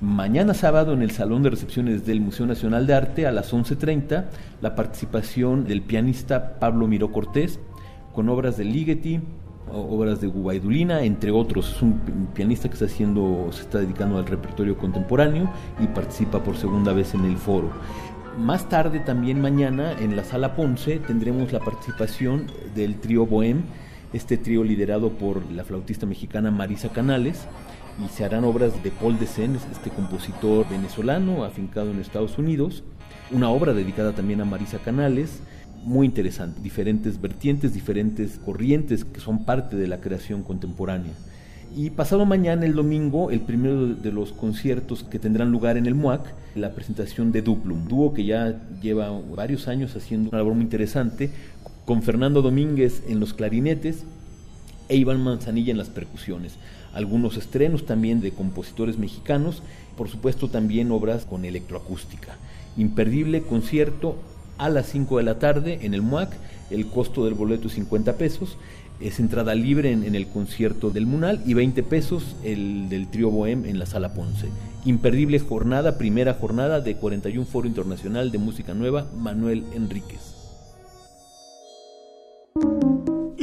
Mañana 0.01 0.53
sábado 0.53 0.93
en 0.93 1.01
el 1.01 1.09
Salón 1.09 1.41
de 1.41 1.49
Recepciones 1.49 2.05
del 2.05 2.21
Museo 2.21 2.45
Nacional 2.45 2.85
de 2.85 2.93
Arte 2.93 3.25
a 3.25 3.31
las 3.31 3.51
11.30 3.51 4.25
la 4.61 4.75
participación 4.75 5.63
del 5.63 5.81
pianista 5.81 6.59
Pablo 6.59 6.87
Miró 6.87 7.11
Cortés 7.11 7.59
con 8.13 8.29
obras 8.29 8.57
de 8.57 8.65
Ligeti, 8.65 9.19
obras 9.71 10.21
de 10.21 10.27
Gubaidulina, 10.27 11.01
entre 11.01 11.31
otros. 11.31 11.71
Es 11.75 11.81
un 11.81 12.29
pianista 12.35 12.67
que 12.67 12.73
está 12.73 12.85
haciendo, 12.85 13.49
se 13.51 13.63
está 13.63 13.79
dedicando 13.79 14.19
al 14.19 14.27
repertorio 14.27 14.77
contemporáneo 14.77 15.49
y 15.79 15.87
participa 15.87 16.43
por 16.43 16.57
segunda 16.57 16.93
vez 16.93 17.15
en 17.15 17.25
el 17.25 17.37
foro. 17.37 17.71
Más 18.37 18.69
tarde, 18.69 18.99
también 18.99 19.41
mañana, 19.41 19.93
en 19.93 20.15
la 20.15 20.23
sala 20.23 20.55
Ponce, 20.55 20.99
tendremos 20.99 21.51
la 21.51 21.59
participación 21.59 22.45
del 22.75 22.99
trío 22.99 23.25
Bohem, 23.25 23.63
este 24.13 24.37
trío 24.37 24.63
liderado 24.63 25.09
por 25.13 25.51
la 25.51 25.63
flautista 25.63 26.05
mexicana 26.05 26.51
Marisa 26.51 26.89
Canales, 26.89 27.47
y 28.03 28.09
se 28.09 28.23
harán 28.23 28.43
obras 28.43 28.83
de 28.83 28.91
Paul 28.91 29.17
Desen, 29.19 29.57
este 29.71 29.89
compositor 29.89 30.69
venezolano 30.69 31.43
afincado 31.43 31.91
en 31.91 31.99
Estados 31.99 32.37
Unidos, 32.37 32.83
una 33.31 33.49
obra 33.49 33.73
dedicada 33.73 34.13
también 34.13 34.41
a 34.41 34.45
Marisa 34.45 34.79
Canales, 34.79 35.39
muy 35.83 36.05
interesante, 36.05 36.61
diferentes 36.61 37.19
vertientes, 37.19 37.73
diferentes 37.73 38.39
corrientes 38.43 39.05
que 39.05 39.19
son 39.19 39.45
parte 39.45 39.75
de 39.75 39.87
la 39.87 39.99
creación 39.99 40.43
contemporánea. 40.43 41.13
Y 41.75 41.89
pasado 41.91 42.25
mañana, 42.25 42.65
el 42.65 42.73
domingo, 42.73 43.29
el 43.29 43.41
primero 43.41 43.87
de 43.87 44.11
los 44.11 44.31
conciertos 44.31 45.03
que 45.03 45.19
tendrán 45.19 45.51
lugar 45.51 45.77
en 45.77 45.85
el 45.85 45.95
MUAC, 45.95 46.33
la 46.55 46.73
presentación 46.73 47.31
de 47.31 47.41
Duplum, 47.41 47.87
dúo 47.87 48.13
que 48.13 48.25
ya 48.25 48.61
lleva 48.81 49.11
varios 49.35 49.67
años 49.67 49.95
haciendo 49.95 50.29
una 50.29 50.39
labor 50.39 50.53
muy 50.53 50.63
interesante, 50.63 51.29
con 51.85 52.01
Fernando 52.03 52.41
Domínguez 52.41 53.03
en 53.07 53.19
los 53.19 53.33
clarinetes 53.33 54.03
e 54.89 54.95
Iván 54.95 55.21
Manzanilla 55.21 55.71
en 55.71 55.77
las 55.77 55.89
percusiones. 55.89 56.57
Algunos 56.97 57.37
estrenos 57.37 57.85
también 57.85 58.21
de 58.21 58.31
compositores 58.31 58.97
mexicanos, 58.97 59.61
por 59.95 60.09
supuesto 60.09 60.49
también 60.49 60.91
obras 60.91 61.25
con 61.25 61.45
electroacústica. 61.45 62.37
Imperdible 62.75 63.43
concierto 63.43 64.15
a 64.57 64.67
las 64.69 64.87
5 64.87 65.19
de 65.19 65.23
la 65.23 65.37
tarde 65.37 65.77
en 65.83 65.93
el 65.93 66.01
MUAC. 66.01 66.31
El 66.71 66.87
costo 66.87 67.25
del 67.25 67.35
boleto 67.35 67.67
es 67.67 67.75
50 67.75 68.13
pesos. 68.13 68.57
Es 68.99 69.19
entrada 69.19 69.53
libre 69.53 69.91
en, 69.91 70.15
el 70.15 70.25
concierto 70.25 70.89
del 70.89 71.05
Munal 71.05 71.39
y 71.45 71.53
20 71.53 71.83
pesos 71.83 72.35
el 72.43 72.89
del 72.89 73.09
trío 73.09 73.29
Bohem 73.29 73.65
en 73.65 73.77
la 73.77 73.85
Sala 73.85 74.15
Ponce. 74.15 74.47
Imperdible 74.83 75.37
jornada, 75.37 75.99
primera 75.99 76.33
jornada 76.33 76.81
de 76.81 76.95
41 76.95 77.45
Foro 77.45 77.67
Internacional 77.67 78.31
de 78.31 78.39
Música 78.39 78.73
Nueva, 78.73 79.05
Manuel 79.15 79.65
Enríquez. 79.75 80.36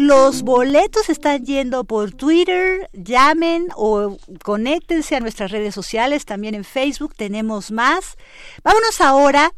Los 0.07 0.43
boletos 0.43 1.09
están 1.09 1.47
yendo 1.47 1.85
por 1.85 2.13
Twitter, 2.13 2.91
llamen 2.93 3.69
o 3.75 4.19
conéctense 4.43 5.17
a 5.17 5.21
nuestras 5.21 5.51
redes 5.51 5.75
sociales, 5.75 6.27
también 6.27 6.55
en 6.55 6.65
Facebook 6.65 7.15
tenemos 7.17 7.71
más. 7.71 8.19
Vámonos 8.63 9.01
ahora 9.01 9.55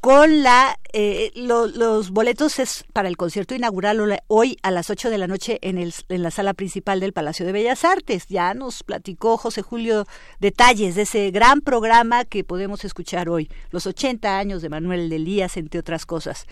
con 0.00 0.44
la 0.44 0.78
eh, 0.92 1.32
los 1.34 2.10
boletos 2.10 2.60
es 2.60 2.84
para 2.92 3.08
el 3.08 3.16
concierto 3.16 3.56
inaugural 3.56 4.20
hoy 4.28 4.56
a 4.62 4.70
las 4.70 4.88
8 4.88 5.10
de 5.10 5.18
la 5.18 5.26
noche 5.26 5.58
en, 5.62 5.78
el, 5.78 5.92
en 6.08 6.22
la 6.22 6.30
sala 6.30 6.54
principal 6.54 7.00
del 7.00 7.12
Palacio 7.12 7.44
de 7.44 7.50
Bellas 7.50 7.84
Artes. 7.84 8.28
Ya 8.28 8.54
nos 8.54 8.84
platicó 8.84 9.36
José 9.36 9.62
Julio 9.62 10.06
detalles 10.38 10.94
de 10.94 11.02
ese 11.02 11.32
gran 11.32 11.60
programa 11.60 12.24
que 12.24 12.44
podemos 12.44 12.84
escuchar 12.84 13.28
hoy, 13.28 13.50
los 13.72 13.84
80 13.84 14.38
años 14.38 14.62
de 14.62 14.68
Manuel 14.68 15.08
de 15.08 15.16
Elías, 15.16 15.56
entre 15.56 15.80
otras 15.80 16.06
cosas. 16.06 16.46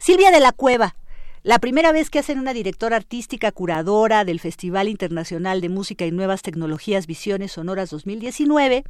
Silvia 0.00 0.32
de 0.32 0.40
la 0.40 0.50
Cueva, 0.50 0.96
la 1.42 1.58
primera 1.58 1.92
vez 1.92 2.10
que 2.10 2.18
hacen 2.18 2.38
una 2.38 2.52
directora 2.52 2.96
artística 2.96 3.52
curadora 3.52 4.24
del 4.24 4.40
Festival 4.40 4.88
Internacional 4.88 5.60
de 5.60 5.68
Música 5.68 6.04
y 6.04 6.10
Nuevas 6.10 6.42
Tecnologías 6.42 7.06
Visiones 7.06 7.52
Sonoras 7.52 7.90
2019, 7.90 8.84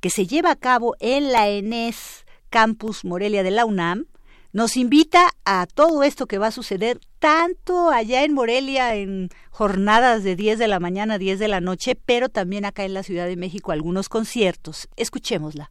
que 0.00 0.10
se 0.10 0.26
lleva 0.26 0.50
a 0.50 0.56
cabo 0.56 0.94
en 1.00 1.32
la 1.32 1.48
ENES 1.48 2.26
Campus 2.50 3.04
Morelia 3.04 3.42
de 3.42 3.50
la 3.50 3.64
UNAM, 3.64 4.06
nos 4.52 4.76
invita 4.76 5.30
a 5.44 5.66
todo 5.66 6.02
esto 6.02 6.26
que 6.26 6.38
va 6.38 6.48
a 6.48 6.52
suceder 6.52 7.00
tanto 7.18 7.90
allá 7.90 8.24
en 8.24 8.32
Morelia 8.32 8.94
en 8.94 9.28
jornadas 9.50 10.24
de 10.24 10.36
10 10.36 10.58
de 10.58 10.68
la 10.68 10.80
mañana 10.80 11.14
a 11.14 11.18
10 11.18 11.38
de 11.38 11.48
la 11.48 11.60
noche, 11.60 11.94
pero 11.94 12.28
también 12.28 12.64
acá 12.64 12.84
en 12.84 12.94
la 12.94 13.02
Ciudad 13.02 13.26
de 13.26 13.36
México 13.36 13.72
algunos 13.72 14.08
conciertos. 14.08 14.88
Escuchémosla. 14.96 15.70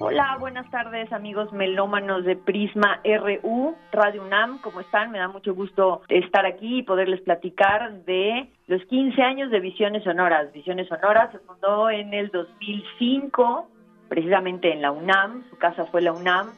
Hola, 0.00 0.36
buenas 0.38 0.70
tardes 0.70 1.10
amigos 1.12 1.52
melómanos 1.52 2.24
de 2.24 2.36
Prisma 2.36 3.00
RU, 3.04 3.74
Radio 3.90 4.24
UNAM, 4.24 4.58
¿cómo 4.58 4.80
están? 4.80 5.10
Me 5.10 5.18
da 5.18 5.28
mucho 5.28 5.54
gusto 5.54 6.02
estar 6.08 6.44
aquí 6.44 6.80
y 6.80 6.82
poderles 6.82 7.22
platicar 7.22 8.04
de 8.04 8.50
los 8.66 8.84
15 8.86 9.22
años 9.22 9.50
de 9.50 9.60
Visiones 9.60 10.04
Sonoras. 10.04 10.52
Visiones 10.52 10.88
Sonoras 10.88 11.32
se 11.32 11.38
fundó 11.38 11.88
en 11.88 12.12
el 12.12 12.28
2005, 12.30 13.68
precisamente 14.08 14.72
en 14.72 14.82
la 14.82 14.90
UNAM, 14.90 15.48
su 15.48 15.56
casa 15.56 15.86
fue 15.86 16.02
la 16.02 16.12
UNAM, 16.12 16.50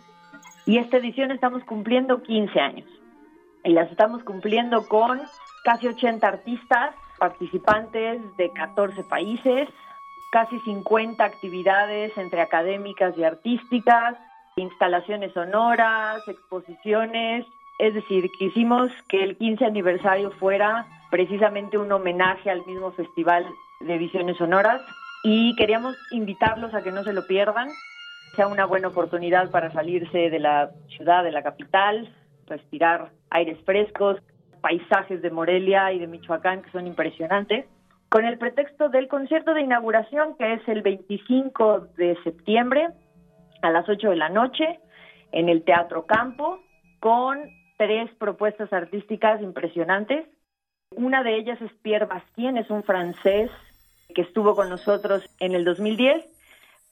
y 0.66 0.78
esta 0.78 0.96
edición 0.96 1.30
estamos 1.30 1.62
cumpliendo 1.64 2.22
15 2.22 2.58
años. 2.58 2.88
Y 3.62 3.72
las 3.72 3.90
estamos 3.90 4.24
cumpliendo 4.24 4.86
con 4.88 5.20
casi 5.64 5.86
80 5.86 6.26
artistas, 6.26 6.94
participantes 7.18 8.20
de 8.36 8.50
14 8.50 9.04
países, 9.04 9.68
casi 10.34 10.58
50 10.58 11.24
actividades 11.24 12.10
entre 12.18 12.40
académicas 12.40 13.16
y 13.16 13.22
artísticas, 13.22 14.16
instalaciones 14.56 15.32
sonoras, 15.32 16.26
exposiciones. 16.26 17.46
Es 17.78 17.94
decir, 17.94 18.28
quisimos 18.36 18.90
que 19.08 19.22
el 19.22 19.36
15 19.36 19.64
aniversario 19.64 20.32
fuera 20.32 20.86
precisamente 21.12 21.78
un 21.78 21.92
homenaje 21.92 22.50
al 22.50 22.66
mismo 22.66 22.90
Festival 22.90 23.46
de 23.78 23.96
Visiones 23.96 24.36
Sonoras 24.36 24.82
y 25.22 25.54
queríamos 25.54 25.96
invitarlos 26.10 26.74
a 26.74 26.82
que 26.82 26.90
no 26.90 27.04
se 27.04 27.12
lo 27.12 27.28
pierdan. 27.28 27.68
Sea 28.34 28.48
una 28.48 28.64
buena 28.64 28.88
oportunidad 28.88 29.52
para 29.52 29.70
salirse 29.70 30.30
de 30.30 30.40
la 30.40 30.72
ciudad, 30.88 31.22
de 31.22 31.30
la 31.30 31.44
capital, 31.44 32.12
respirar 32.48 33.12
aires 33.30 33.58
frescos, 33.64 34.20
paisajes 34.60 35.22
de 35.22 35.30
Morelia 35.30 35.92
y 35.92 36.00
de 36.00 36.08
Michoacán 36.08 36.62
que 36.62 36.72
son 36.72 36.88
impresionantes 36.88 37.66
con 38.14 38.26
el 38.26 38.38
pretexto 38.38 38.90
del 38.90 39.08
concierto 39.08 39.54
de 39.54 39.62
inauguración 39.62 40.36
que 40.36 40.52
es 40.52 40.68
el 40.68 40.82
25 40.82 41.88
de 41.96 42.16
septiembre 42.22 42.90
a 43.60 43.70
las 43.72 43.88
8 43.88 44.10
de 44.10 44.14
la 44.14 44.28
noche 44.28 44.78
en 45.32 45.48
el 45.48 45.64
Teatro 45.64 46.06
Campo 46.06 46.60
con 47.00 47.40
tres 47.76 48.08
propuestas 48.16 48.72
artísticas 48.72 49.42
impresionantes. 49.42 50.28
Una 50.92 51.24
de 51.24 51.36
ellas 51.38 51.60
es 51.60 51.72
Pierre 51.82 52.06
Bastien, 52.06 52.56
es 52.56 52.70
un 52.70 52.84
francés 52.84 53.50
que 54.14 54.22
estuvo 54.22 54.54
con 54.54 54.68
nosotros 54.68 55.28
en 55.40 55.56
el 55.56 55.64
2010, 55.64 56.24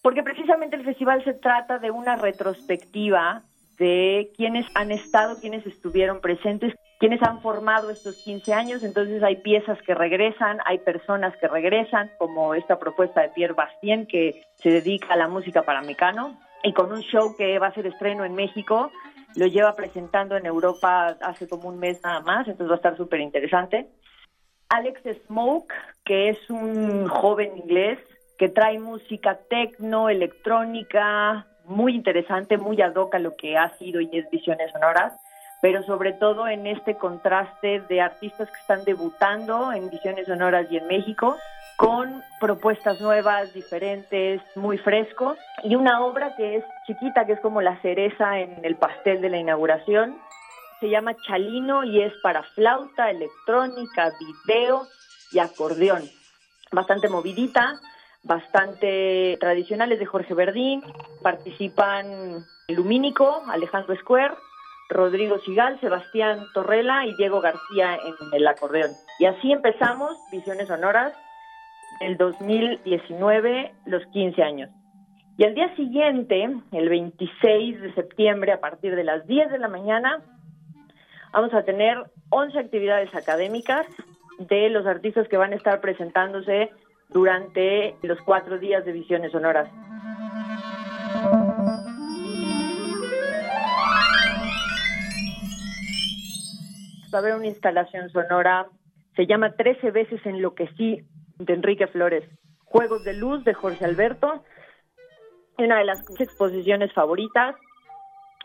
porque 0.03 0.25
precisamente 0.25 0.75
el 0.75 0.85
festival 0.85 1.23
se 1.23 1.35
trata 1.35 1.79
de 1.79 1.93
una 1.93 2.17
retrospectiva 2.17 3.45
de 3.79 4.33
quienes 4.37 4.67
han 4.75 4.91
estado, 4.91 5.39
quienes 5.39 5.65
estuvieron 5.69 6.21
presentes 6.21 6.75
quienes 7.03 7.21
han 7.25 7.41
formado 7.41 7.91
estos 7.91 8.15
15 8.23 8.55
años, 8.55 8.85
entonces 8.85 9.25
hay 9.25 9.35
piezas 9.39 9.77
que 9.83 9.93
regresan, 9.93 10.61
hay 10.65 10.79
personas 10.79 11.37
que 11.39 11.49
regresan, 11.49 12.13
como 12.17 12.55
esta 12.55 12.79
propuesta 12.79 13.23
de 13.23 13.31
Pierre 13.31 13.55
Bastien 13.55 14.07
que 14.07 14.45
se 14.55 14.71
dedica 14.71 15.15
a 15.15 15.17
la 15.17 15.27
música 15.27 15.63
para 15.63 15.83
Mecano 15.83 16.39
y 16.63 16.73
con 16.73 16.93
un 16.93 17.01
show 17.01 17.35
que 17.37 17.59
va 17.59 17.67
a 17.67 17.75
ser 17.75 17.89
estreno 17.89 18.25
en 18.25 18.37
México, 18.37 18.93
lo 19.35 19.49
lleva 19.49 19.75
presentando 19.75 20.37
en 20.37 20.47
Europa 20.47 21.17
hace 21.23 21.49
como 21.49 21.71
un 21.71 21.81
mes 21.81 22.01
nada 22.05 22.21
más, 22.21 22.47
entonces 22.47 22.69
va 22.69 22.75
a 22.75 22.77
estar 22.77 22.97
súper 22.97 23.19
interesante. 23.19 23.89
Alex 24.69 25.01
Smoke, 25.27 25.75
que 26.05 26.29
es 26.29 26.51
un 26.51 27.09
joven 27.09 27.57
inglés 27.57 27.99
que 28.39 28.49
trae 28.49 28.79
música 28.79 29.41
tecno, 29.51 30.09
electrónica, 30.09 31.49
muy 31.65 31.97
interesante, 31.97 32.59
muy 32.59 32.81
ad 32.81 32.95
hoc 32.95 33.17
a 33.17 33.19
lo 33.19 33.35
que 33.35 33.59
ha 33.59 33.77
sido 33.79 34.01
y 34.01 34.09
es 34.13 34.31
Visiones 34.31 34.71
Sonoras 34.71 35.15
pero 35.63 35.85
sobre 35.85 36.13
todo 36.13 36.49
en 36.49 36.67
este 36.67 36.97
contraste 36.97 37.81
de 37.89 38.01
artistas 38.01 38.51
que 38.51 38.61
están 38.61 38.85
debutando 38.85 39.73
en 39.73 39.89
Visiones 39.91 40.27
Sonoras 40.27 40.67
y 40.71 40.77
en 40.77 40.89
México, 40.89 41.37
con 41.77 42.21
propuestas 42.41 43.01
nuevas, 43.01 43.55
diferentes, 43.55 44.43
muy 44.57 44.77
fresco, 44.77 45.37
y 45.63 45.77
una 45.77 46.05
obra 46.05 46.35
que 46.37 46.57
es 46.57 46.65
chiquita, 46.85 47.27
que 47.27 47.35
es 47.35 47.41
como 47.41 47.63
la 47.63 47.81
cereza 47.81 48.41
en 48.41 48.59
el 48.65 48.75
pastel 48.75 49.21
de 49.23 49.31
la 49.31 49.39
inauguración, 49.39 50.19
se 50.81 50.91
llama 50.91 51.15
Chalino 51.29 51.85
y 51.85 52.03
es 52.03 52.13
para 52.25 52.43
flauta, 52.43 53.09
electrónica, 53.09 54.11
video 54.19 54.83
y 55.31 55.39
acordeón. 55.39 56.03
Bastante 56.73 57.09
movidita, 57.09 57.79
bastante 58.25 59.37
tradicionales 59.39 60.01
de 60.01 60.07
Jorge 60.07 60.35
Verdín, 60.35 60.83
participan 61.23 62.45
Lumínico, 62.67 63.45
Alejandro 63.47 63.95
Square, 63.95 64.35
Rodrigo 64.93 65.39
Sigal, 65.41 65.81
Sebastián 65.81 66.41
Torrela 66.55 67.07
y 67.07 67.15
Diego 67.17 67.41
García 67.41 67.97
en 67.97 68.15
el 68.33 68.47
acordeón. 68.47 68.91
Y 69.19 69.27
así 69.27 69.53
empezamos 69.53 70.17
Visiones 70.31 70.69
Sonoras 70.69 71.13
del 72.01 72.17
2019, 72.17 73.73
los 73.87 74.05
15 74.07 74.43
años. 74.43 74.71
Y 75.39 75.45
al 75.45 75.55
día 75.55 75.75
siguiente, 75.77 76.49
el 76.73 76.89
26 76.89 77.81
de 77.81 77.95
septiembre, 77.95 78.53
a 78.53 78.61
partir 78.61 78.95
de 78.95 79.05
las 79.05 79.27
10 79.27 79.51
de 79.51 79.59
la 79.59 79.69
mañana, 79.69 80.21
vamos 81.33 81.55
a 81.55 81.63
tener 81.63 81.99
11 82.31 82.59
actividades 82.59 83.15
académicas 83.15 83.87
de 84.39 84.69
los 84.69 84.87
artistas 84.87 85.29
que 85.29 85.37
van 85.37 85.53
a 85.53 85.57
estar 85.57 85.81
presentándose 85.81 86.71
durante 87.09 87.97
los 88.03 88.21
cuatro 88.23 88.59
días 88.59 88.85
de 88.85 88.93
Visiones 88.93 89.33
Sonoras. 89.33 89.69
Va 97.13 97.19
a 97.19 97.21
haber 97.23 97.35
una 97.35 97.47
instalación 97.47 98.11
sonora, 98.11 98.67
se 99.17 99.27
llama 99.27 99.53
Trece 99.53 99.91
veces 99.91 100.25
en 100.25 100.41
lo 100.41 100.55
que 100.55 100.69
sí, 100.77 101.03
de 101.39 101.53
Enrique 101.53 101.87
Flores. 101.89 102.25
Juegos 102.65 103.05
de 103.05 103.15
luz 103.15 103.45
de 103.45 103.55
Jorge 103.55 103.85
Alberto. 103.85 104.43
Una 105.59 105.79
de 105.79 105.85
las 105.85 106.03
exposiciones 106.19 106.93
favoritas 106.93 107.55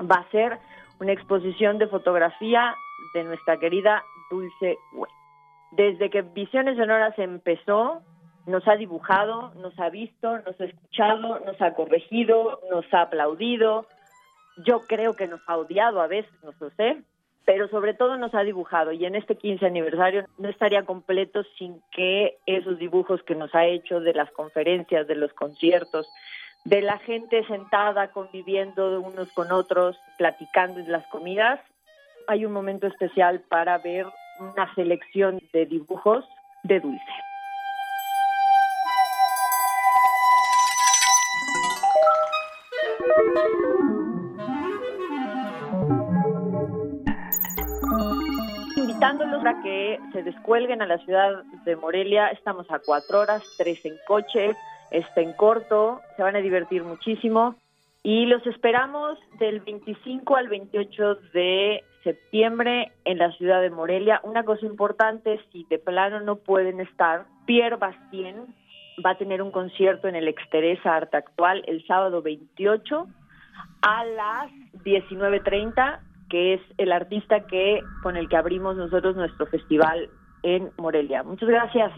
va 0.02 0.18
a 0.18 0.32
ser 0.32 0.58
una 1.00 1.14
exposición 1.14 1.78
de 1.78 1.88
fotografía 1.88 2.76
de 3.14 3.24
nuestra 3.24 3.58
querida 3.58 4.04
Dulce. 4.30 4.78
Desde 5.72 6.10
que 6.10 6.22
Visiones 6.22 6.78
Sonoras 6.78 7.18
empezó, 7.18 8.02
nos 8.46 8.68
ha 8.68 8.76
dibujado, 8.76 9.54
nos 9.56 9.78
ha 9.80 9.90
visto, 9.90 10.40
nos 10.40 10.60
ha 10.60 10.66
escuchado, 10.66 11.40
nos 11.40 11.62
ha 11.62 11.74
corregido, 11.74 12.60
nos 12.70 12.86
ha 12.94 13.04
aplaudido. 13.04 13.86
Yo 14.66 14.82
creo 14.88 15.16
que 15.16 15.28
nos 15.28 15.42
ha 15.48 15.58
odiado 15.58 16.02
a 16.02 16.08
veces, 16.08 16.32
no 16.44 16.52
lo 16.60 16.70
sé, 16.72 17.04
pero 17.48 17.70
sobre 17.70 17.94
todo 17.94 18.18
nos 18.18 18.36
ha 18.36 18.44
dibujado 18.44 18.92
y 18.92 19.06
en 19.06 19.16
este 19.16 19.38
15 19.38 19.66
aniversario 19.66 20.26
no 20.38 20.50
estaría 20.50 20.84
completo 20.84 21.46
sin 21.58 21.82
que 21.92 22.38
esos 22.46 22.78
dibujos 22.78 23.24
que 23.24 23.36
nos 23.36 23.56
ha 23.56 23.66
hecho 23.66 24.02
de 24.02 24.14
las 24.14 24.30
conferencias, 24.32 25.08
de 25.08 25.16
los 25.16 25.32
conciertos, 25.32 26.10
de 26.66 26.82
la 26.82 26.98
gente 26.98 27.46
sentada 27.46 28.12
conviviendo 28.12 29.00
unos 29.00 29.32
con 29.32 29.54
otros, 29.54 29.98
platicando 30.18 30.82
en 30.82 30.92
las 30.92 31.08
comidas, 31.08 31.62
hay 32.28 32.44
un 32.44 32.52
momento 32.52 32.86
especial 32.86 33.40
para 33.48 33.78
ver 33.78 34.06
una 34.42 34.76
selección 34.76 35.40
de 35.54 35.66
dibujos 35.68 36.26
de 36.64 36.82
Dulce. 36.82 37.14
Invitándolos 48.98 49.46
a 49.46 49.62
que 49.62 50.00
se 50.12 50.24
descuelguen 50.24 50.82
a 50.82 50.88
la 50.88 50.98
ciudad 50.98 51.44
de 51.66 51.76
Morelia. 51.76 52.30
Estamos 52.30 52.66
a 52.72 52.80
cuatro 52.80 53.20
horas, 53.20 53.44
tres 53.56 53.86
en 53.86 53.96
coche, 54.08 54.56
está 54.90 55.22
en 55.22 55.34
corto, 55.34 56.02
se 56.16 56.24
van 56.24 56.36
a 56.36 56.40
divertir 56.40 56.84
muchísimo. 56.84 57.54
Y 58.02 58.26
los 58.26 58.44
esperamos 58.48 59.20
del 59.38 59.60
25 59.60 60.36
al 60.36 60.48
28 60.48 61.16
de 61.32 61.84
septiembre 62.04 62.92
en 63.06 63.20
la 63.20 63.32
ciudad 63.34 63.62
de 63.62 63.70
Morelia. 63.70 64.20
Una 64.24 64.44
cosa 64.44 64.66
importante, 64.66 65.40
si 65.52 65.64
de 65.70 65.78
plano 65.78 66.20
no 66.22 66.38
pueden 66.38 66.80
estar, 66.80 67.28
Pierre 67.46 67.76
Bastien 67.76 68.48
va 69.06 69.12
a 69.12 69.18
tener 69.20 69.44
un 69.44 69.52
concierto 69.52 70.08
en 70.08 70.16
el 70.16 70.28
Exteresa 70.28 70.96
Arte 70.96 71.18
Actual 71.18 71.64
el 71.68 71.86
sábado 71.86 72.24
28 72.24 73.06
a 73.84 74.06
las 74.06 74.52
19.30 74.84 76.00
que 76.30 76.56
es 76.56 76.62
el 76.78 76.92
artista 76.92 77.46
que 77.48 77.82
con 78.04 78.18
el 78.18 78.28
que 78.30 78.38
abrimos 78.38 78.76
nosotros 78.76 79.16
nuestro 79.16 79.46
festival 79.48 80.10
en 80.44 80.72
Morelia. 80.78 81.24
Muchas 81.24 81.50
gracias. 81.50 81.92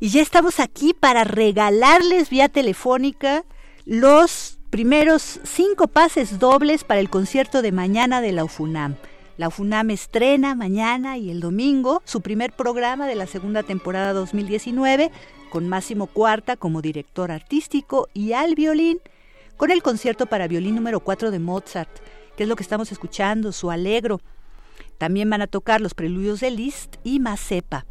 Y 0.00 0.08
ya 0.08 0.20
estamos 0.20 0.58
aquí 0.58 0.94
para 0.94 1.22
regalarles 1.22 2.28
vía 2.28 2.48
telefónica 2.48 3.44
los 3.86 4.58
primeros 4.68 5.22
cinco 5.44 5.86
pases 5.86 6.40
dobles 6.40 6.82
para 6.82 6.98
el 6.98 7.08
concierto 7.08 7.62
de 7.62 7.70
mañana 7.70 8.20
de 8.20 8.32
la 8.32 8.42
UFUNAM. 8.42 8.96
La 9.38 9.48
UFUNAM 9.48 9.90
estrena 9.90 10.54
mañana 10.54 11.16
y 11.16 11.30
el 11.30 11.40
domingo 11.40 12.02
su 12.04 12.20
primer 12.20 12.52
programa 12.52 13.06
de 13.06 13.14
la 13.14 13.26
segunda 13.26 13.62
temporada 13.62 14.12
2019 14.12 15.10
con 15.48 15.68
Máximo 15.68 16.06
Cuarta 16.06 16.56
como 16.56 16.82
director 16.82 17.30
artístico 17.30 18.08
y 18.12 18.34
al 18.34 18.54
violín 18.54 19.00
con 19.56 19.70
el 19.70 19.82
concierto 19.82 20.26
para 20.26 20.48
violín 20.48 20.74
número 20.74 21.00
4 21.00 21.30
de 21.30 21.38
Mozart, 21.38 21.90
que 22.36 22.42
es 22.42 22.48
lo 22.48 22.56
que 22.56 22.62
estamos 22.62 22.92
escuchando, 22.92 23.52
su 23.52 23.70
Alegro. 23.70 24.20
También 24.98 25.30
van 25.30 25.40
a 25.40 25.46
tocar 25.46 25.80
los 25.80 25.94
preludios 25.94 26.40
de 26.40 26.50
Liszt 26.50 26.96
y 27.02 27.18
Mazepa. 27.18 27.86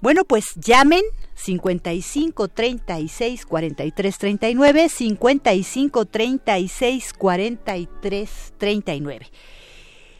Bueno, 0.00 0.24
pues 0.24 0.54
llamen 0.54 1.02
55 1.34 2.46
36 2.48 3.44
43 3.44 4.18
39, 4.18 4.88
55 4.88 6.04
36 6.04 7.12
43 7.14 8.54
39. 8.56 9.26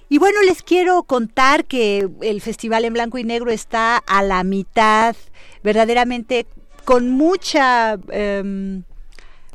Y 0.09 0.19
bueno, 0.19 0.41
les 0.43 0.63
quiero 0.63 1.03
contar 1.03 1.67
que 1.67 2.09
el 2.23 2.41
Festival 2.41 2.85
en 2.85 2.95
Blanco 2.95 3.19
y 3.19 3.25
Negro 3.25 3.51
está 3.51 3.99
a 3.99 4.23
la 4.23 4.43
mitad, 4.45 5.17
verdaderamente 5.63 6.47
con 6.85 7.11
mucha... 7.11 7.99
Em, 8.11 8.85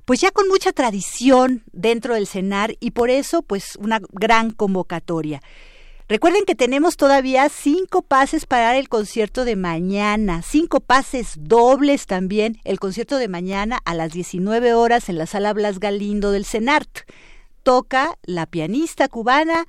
pues 0.06 0.20
ya 0.20 0.32
con 0.32 0.50
mucha 0.50 0.74
tradición 0.74 1.64
dentro 1.72 2.16
del 2.16 2.28
CENAR 2.28 2.76
y 2.82 2.92
por 2.92 3.10
eso 3.10 3.42
pues 3.42 3.78
una 3.78 4.02
gran 4.12 4.52
convocatoria. 4.52 5.42
Recuerden 6.10 6.44
que 6.46 6.56
tenemos 6.56 6.98
todavía 6.98 7.48
cinco 7.48 8.02
pases 8.02 8.46
para 8.46 8.78
el 8.78 8.90
concierto 8.90 9.46
de 9.46 9.56
mañana, 9.56 10.42
cinco 10.42 10.82
pases 10.82 11.36
dobles 11.40 12.06
también, 12.06 12.60
el 12.66 12.80
concierto 12.80 13.18
de 13.18 13.30
mañana 13.30 13.80
a 13.86 13.94
las 13.94 14.12
19 14.12 14.74
horas 14.74 15.08
en 15.08 15.18
la 15.18 15.26
sala 15.26 15.54
Blas 15.54 15.80
Galindo 15.80 16.32
del 16.32 16.46
CENART. 16.46 17.10
Toca 17.64 18.20
la 18.24 18.46
pianista 18.46 19.08
cubana 19.08 19.66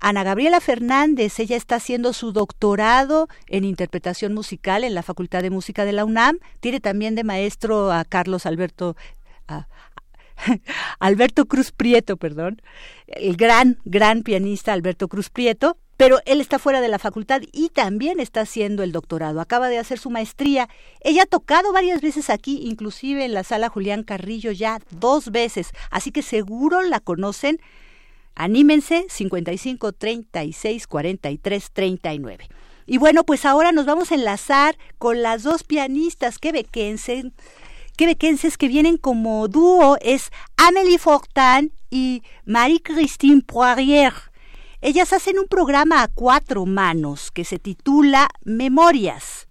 Ana 0.00 0.24
Gabriela 0.24 0.60
Fernández, 0.60 1.38
ella 1.40 1.56
está 1.56 1.76
haciendo 1.76 2.12
su 2.12 2.32
doctorado 2.32 3.28
en 3.48 3.64
interpretación 3.64 4.34
musical 4.34 4.84
en 4.84 4.94
la 4.94 5.02
Facultad 5.02 5.42
de 5.42 5.50
Música 5.50 5.84
de 5.84 5.92
la 5.92 6.04
UNAM. 6.04 6.38
Tiene 6.60 6.80
también 6.80 7.14
de 7.14 7.24
maestro 7.24 7.90
a 7.90 8.04
Carlos 8.04 8.46
Alberto. 8.46 8.96
Alberto 10.98 11.46
Cruz 11.46 11.72
Prieto, 11.72 12.18
perdón, 12.18 12.60
el 13.06 13.36
gran, 13.36 13.78
gran 13.84 14.22
pianista 14.22 14.74
Alberto 14.74 15.08
Cruz 15.08 15.30
Prieto, 15.30 15.78
pero 15.96 16.18
él 16.26 16.42
está 16.42 16.58
fuera 16.58 16.82
de 16.82 16.88
la 16.88 16.98
facultad 16.98 17.40
y 17.52 17.70
también 17.70 18.20
está 18.20 18.42
haciendo 18.42 18.82
el 18.82 18.92
doctorado. 18.92 19.40
Acaba 19.40 19.68
de 19.68 19.78
hacer 19.78 19.98
su 19.98 20.10
maestría. 20.10 20.68
Ella 21.00 21.22
ha 21.22 21.26
tocado 21.26 21.72
varias 21.72 22.02
veces 22.02 22.28
aquí, 22.28 22.60
inclusive 22.64 23.24
en 23.24 23.32
la 23.32 23.44
sala 23.44 23.70
Julián 23.70 24.02
Carrillo 24.02 24.52
ya 24.52 24.78
dos 24.90 25.30
veces, 25.30 25.70
así 25.90 26.12
que 26.12 26.22
seguro 26.22 26.82
la 26.82 27.00
conocen 27.00 27.58
Anímense 28.36 29.06
55 29.08 29.92
36 29.92 30.86
43 30.86 31.70
39. 31.72 32.48
Y 32.86 32.98
bueno, 32.98 33.24
pues 33.24 33.44
ahora 33.44 33.72
nos 33.72 33.86
vamos 33.86 34.12
a 34.12 34.14
enlazar 34.14 34.78
con 34.98 35.22
las 35.22 35.42
dos 35.42 35.64
pianistas 35.64 36.38
quebequenses, 36.38 37.24
quebequenses 37.96 38.56
que 38.56 38.68
vienen 38.68 38.98
como 38.98 39.48
dúo, 39.48 39.96
es 40.00 40.30
Amélie 40.56 40.98
Fortin 40.98 41.72
y 41.90 42.22
Marie-Christine 42.44 43.42
Poirier. 43.42 44.12
Ellas 44.82 45.12
hacen 45.12 45.38
un 45.38 45.48
programa 45.48 46.02
a 46.02 46.08
cuatro 46.08 46.66
manos 46.66 47.32
que 47.32 47.44
se 47.44 47.58
titula 47.58 48.28
Memorias. 48.44 49.45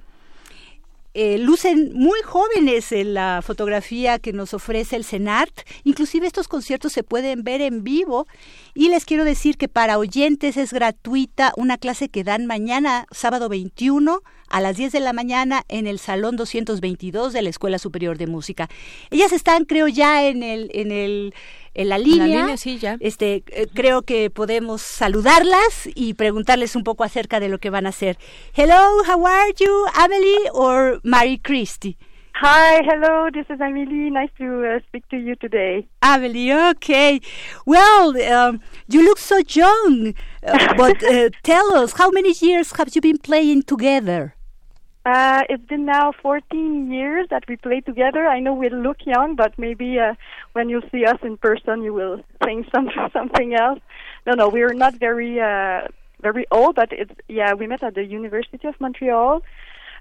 Eh, 1.17 1.37
lucen 1.37 1.93
muy 1.93 2.19
jóvenes 2.25 2.91
en 2.91 3.13
la 3.13 3.41
fotografía 3.41 4.19
que 4.19 4.33
nos 4.33 4.53
ofrece 4.53 4.97
el 4.97 5.05
CENART. 5.05 5.61
Inclusive 5.85 6.27
estos 6.27 6.49
conciertos 6.49 6.91
se 6.91 7.03
pueden 7.03 7.45
ver 7.45 7.61
en 7.61 7.85
vivo. 7.85 8.27
Y 8.73 8.89
les 8.89 9.05
quiero 9.05 9.23
decir 9.23 9.55
que 9.57 9.69
para 9.69 9.97
oyentes 9.97 10.57
es 10.57 10.73
gratuita 10.73 11.53
una 11.55 11.77
clase 11.77 12.09
que 12.09 12.25
dan 12.25 12.47
mañana, 12.47 13.07
sábado 13.11 13.47
21, 13.47 14.23
a 14.49 14.61
las 14.61 14.77
10 14.77 14.91
de 14.91 14.99
la 14.99 15.13
mañana 15.13 15.63
en 15.67 15.87
el 15.87 15.99
Salón 15.99 16.35
222 16.35 17.33
de 17.33 17.41
la 17.41 17.49
Escuela 17.49 17.79
Superior 17.79 18.17
de 18.17 18.27
Música. 18.27 18.69
Ellas 19.11 19.31
están, 19.31 19.65
creo, 19.65 19.87
ya 19.87 20.27
en 20.27 20.43
el... 20.43 20.69
En 20.73 20.91
el 20.91 21.33
en 21.75 21.89
la 21.89 21.97
línea. 21.97 22.55
sí, 22.55 22.77
ya. 22.79 22.95
Este, 23.01 23.43
eh, 23.47 23.67
creo 23.73 24.01
que 24.03 24.29
podemos 24.29 24.81
saludarlas 24.81 25.89
y 25.93 26.13
preguntarles 26.13 26.75
un 26.75 26.85
poco 26.85 27.03
acerca 27.03 27.41
de 27.41 27.49
lo 27.49 27.59
que 27.59 27.69
van 27.69 27.85
a 27.85 27.89
hacer. 27.89 28.17
Hello, 28.53 29.03
how 29.05 29.27
are 29.27 29.53
you, 29.59 29.85
Amelie 29.93 30.49
or 30.53 31.01
Mary 31.03 31.37
Christie? 31.37 31.97
Hi, 32.41 32.81
hello, 32.83 33.29
this 33.33 33.45
is 33.49 33.61
Amelie. 33.61 34.09
Nice 34.09 34.29
to 34.37 34.75
uh, 34.75 34.79
speak 34.87 35.07
to 35.07 35.15
you 35.17 35.35
today. 35.35 35.87
Amelie, 36.01 36.51
okay. 36.51 37.21
Well, 37.65 38.21
um, 38.29 38.59
you 38.89 39.05
look 39.05 39.19
so 39.19 39.41
young, 39.49 40.13
uh, 40.45 40.73
but 40.77 41.01
uh, 41.01 41.29
tell 41.43 41.75
us, 41.75 41.93
how 41.93 42.09
many 42.09 42.33
years 42.41 42.73
have 42.73 42.93
you 42.93 42.99
been 42.99 43.19
playing 43.19 43.63
together? 43.63 44.34
Uh, 45.05 45.43
it's 45.49 45.65
been 45.67 45.85
now 45.85 46.11
14 46.23 46.91
years 46.91 47.27
that 47.29 47.43
we 47.47 47.57
play 47.57 47.79
together. 47.79 48.25
I 48.25 48.39
know 48.39 48.55
we 48.55 48.69
look 48.69 49.05
young, 49.05 49.35
but 49.35 49.53
maybe 49.59 49.99
uh, 49.99 50.15
when 50.53 50.67
you 50.67 50.81
see 50.91 51.05
us 51.05 51.19
in 51.21 51.37
person, 51.37 51.83
you 51.83 51.93
will 51.93 52.23
think 52.43 52.65
some, 52.73 52.89
something 53.13 53.53
else. 53.53 53.79
No, 54.25 54.33
no, 54.33 54.49
we're 54.49 54.73
not 54.73 54.95
very 54.95 55.39
uh, 55.39 55.87
very 56.21 56.45
old, 56.49 56.75
but 56.75 56.91
it's 56.91 57.13
yeah. 57.27 57.53
We 57.53 57.67
met 57.67 57.83
at 57.83 57.93
the 57.93 58.03
University 58.03 58.67
of 58.67 58.73
Montreal. 58.79 59.43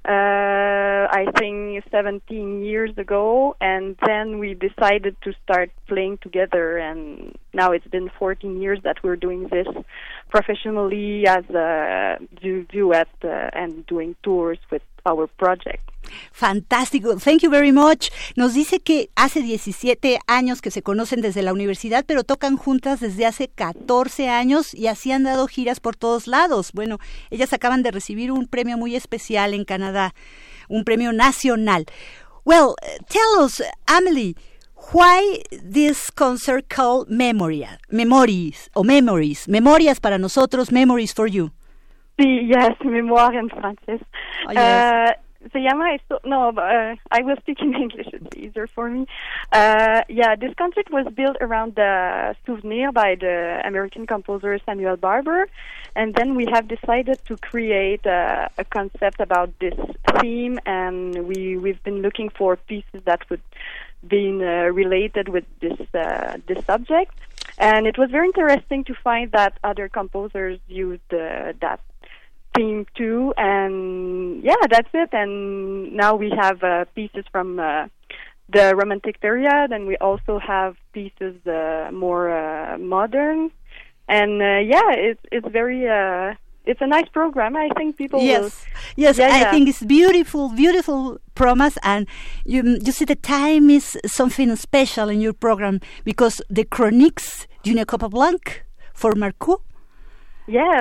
Uh, 0.06 1.08
I 1.10 1.26
think 1.38 1.82
17 1.90 2.62
years 2.62 2.90
ago, 2.98 3.56
and 3.60 3.96
then 4.06 4.38
we 4.38 4.52
decided 4.52 5.16
to 5.22 5.32
start 5.42 5.70
playing 5.88 6.18
together. 6.18 6.76
And 6.76 7.34
now 7.54 7.72
it's 7.72 7.86
been 7.86 8.10
14 8.18 8.60
years 8.60 8.80
that 8.84 9.02
we're 9.02 9.16
doing 9.16 9.48
this 9.48 9.66
professionally 10.28 11.26
as 11.26 11.48
a 11.48 12.18
du- 12.42 12.64
duet 12.64 13.08
uh, 13.22 13.48
and 13.54 13.86
doing 13.86 14.14
tours 14.22 14.58
with 14.70 14.82
our 15.06 15.26
project. 15.26 15.88
Fantástico, 16.32 17.16
thank 17.16 17.40
you 17.40 17.50
very 17.50 17.72
much. 17.72 18.10
Nos 18.36 18.54
dice 18.54 18.80
que 18.80 19.10
hace 19.16 19.40
17 19.40 20.18
años 20.26 20.60
que 20.60 20.70
se 20.70 20.82
conocen 20.82 21.20
desde 21.20 21.42
la 21.42 21.52
universidad, 21.52 22.04
pero 22.06 22.24
tocan 22.24 22.56
juntas 22.56 23.00
desde 23.00 23.26
hace 23.26 23.48
14 23.48 24.28
años 24.28 24.74
y 24.74 24.86
así 24.86 25.12
han 25.12 25.24
dado 25.24 25.46
giras 25.46 25.80
por 25.80 25.96
todos 25.96 26.26
lados. 26.26 26.72
Bueno, 26.72 26.98
ellas 27.30 27.52
acaban 27.52 27.82
de 27.82 27.90
recibir 27.90 28.32
un 28.32 28.46
premio 28.46 28.76
muy 28.76 28.96
especial 28.96 29.54
en 29.54 29.64
Canadá, 29.64 30.14
un 30.68 30.84
premio 30.84 31.12
nacional. 31.12 31.86
Well, 32.44 32.74
tell 33.08 33.42
us, 33.42 33.62
Amelie, 33.86 34.36
why 34.92 35.42
this 35.50 36.10
concert 36.10 36.68
called 36.68 37.08
Memoria, 37.08 37.78
Memories, 37.90 38.70
o 38.74 38.84
Memories, 38.84 39.48
Memorias 39.48 39.98
para 40.00 40.18
nosotros, 40.18 40.70
Memories 40.70 41.14
for 41.14 41.26
you? 41.26 41.52
Sí, 42.18 42.46
yes, 42.46 42.76
mémoire 42.84 43.38
en 43.38 43.48
francés. 43.48 44.00
Oh, 44.46 44.52
yes. 44.52 44.60
uh, 44.60 45.12
se 45.52 45.60
llama 45.60 45.94
esto, 45.94 46.20
no, 46.24 46.48
uh, 46.50 46.96
I 47.10 47.22
will 47.22 47.36
speak 47.36 47.60
in 47.60 47.74
English, 47.84 48.08
it's 48.12 48.36
easier 48.36 48.66
for 48.66 48.88
me. 48.90 49.06
Uh, 49.52 50.02
yeah, 50.08 50.36
this 50.36 50.54
concert 50.56 50.90
was 50.90 51.06
built 51.14 51.36
around 51.40 51.74
the 51.74 52.34
Souvenir 52.46 52.92
by 52.92 53.16
the 53.18 53.60
American 53.64 54.06
composer 54.06 54.58
Samuel 54.64 54.96
Barber, 54.96 55.48
and 55.96 56.14
then 56.14 56.34
we 56.34 56.46
have 56.46 56.68
decided 56.68 57.18
to 57.26 57.36
create 57.36 58.04
a, 58.06 58.50
a 58.58 58.64
concept 58.64 59.20
about 59.20 59.52
this 59.60 59.74
theme, 60.20 60.58
and 60.66 61.26
we, 61.26 61.56
we've 61.56 61.82
been 61.82 62.02
looking 62.02 62.28
for 62.28 62.56
pieces 62.56 63.02
that 63.04 63.28
would 63.30 63.42
be 64.06 64.28
uh, 64.28 64.70
related 64.72 65.28
with 65.28 65.44
this, 65.60 65.78
uh, 65.94 66.36
this 66.46 66.64
subject. 66.64 67.14
And 67.58 67.86
it 67.86 67.96
was 67.96 68.10
very 68.10 68.26
interesting 68.26 68.84
to 68.84 68.94
find 68.94 69.30
that 69.32 69.58
other 69.62 69.88
composers 69.88 70.58
used 70.66 71.12
uh, 71.12 71.52
that 71.60 71.80
theme 72.56 72.86
too. 72.96 73.34
And 73.36 74.42
yeah, 74.42 74.54
that's 74.70 74.88
it. 74.94 75.10
And 75.12 75.92
now 75.94 76.14
we 76.16 76.30
have 76.30 76.62
uh, 76.62 76.84
pieces 76.94 77.24
from 77.30 77.58
uh, 77.58 77.86
the 78.48 78.74
Romantic 78.76 79.20
period, 79.20 79.72
and 79.72 79.86
we 79.86 79.96
also 79.98 80.38
have 80.38 80.76
pieces 80.92 81.34
uh, 81.46 81.90
more 81.92 82.30
uh, 82.30 82.78
modern. 82.78 83.50
And 84.08 84.42
uh, 84.42 84.58
yeah, 84.58 84.90
it's 84.92 85.20
it's 85.32 85.48
very. 85.48 85.88
Uh, 85.88 86.34
it's 86.66 86.80
a 86.80 86.86
nice 86.86 87.08
program. 87.12 87.56
I 87.56 87.68
think 87.76 87.96
people 87.96 88.20
will. 88.20 88.26
Yes, 88.26 88.64
yes, 88.96 89.18
Yeah, 89.18 89.26
I 89.26 89.40
yeah. 89.40 89.50
think 89.50 89.68
it's 89.68 89.82
beautiful, 89.82 90.48
beautiful 90.48 91.18
promise, 91.34 91.76
and 91.82 92.06
you 92.44 92.78
you 92.84 92.92
see 92.92 93.04
the 93.04 93.16
time 93.16 93.68
is 93.70 93.98
something 94.06 94.54
special 94.56 95.08
in 95.10 95.20
your 95.20 95.34
program 95.34 95.80
because 96.04 96.40
the 96.48 96.64
chroniques 96.64 97.46
d'une 97.62 97.84
Copa 97.84 98.08
Blanc 98.08 98.62
for 98.94 99.14
Marcoux. 99.14 99.60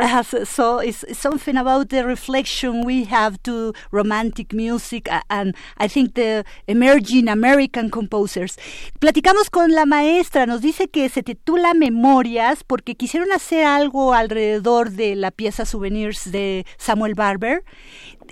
Has, 0.01 0.35
so 0.49 0.79
it's, 0.79 1.05
something 1.17 1.55
about 1.55 1.89
the 1.89 2.03
reflection 2.03 2.85
we 2.85 3.05
have 3.05 3.41
to 3.43 3.73
romantic 3.91 4.53
music 4.53 5.07
and 5.29 5.55
I 5.77 5.87
think 5.87 6.15
the 6.15 6.43
emerging 6.67 7.29
American 7.29 7.89
composers. 7.89 8.57
Platicamos 8.99 9.49
con 9.49 9.71
la 9.71 9.85
maestra, 9.85 10.45
nos 10.45 10.61
dice 10.61 10.89
que 10.89 11.07
se 11.07 11.23
titula 11.23 11.73
Memorias 11.73 12.63
porque 12.65 12.95
quisieron 12.95 13.31
hacer 13.31 13.65
algo 13.65 14.13
alrededor 14.13 14.91
de 14.91 15.15
la 15.15 15.31
pieza 15.31 15.65
Souvenirs 15.65 16.29
de 16.31 16.65
Samuel 16.77 17.15
Barber. 17.15 17.63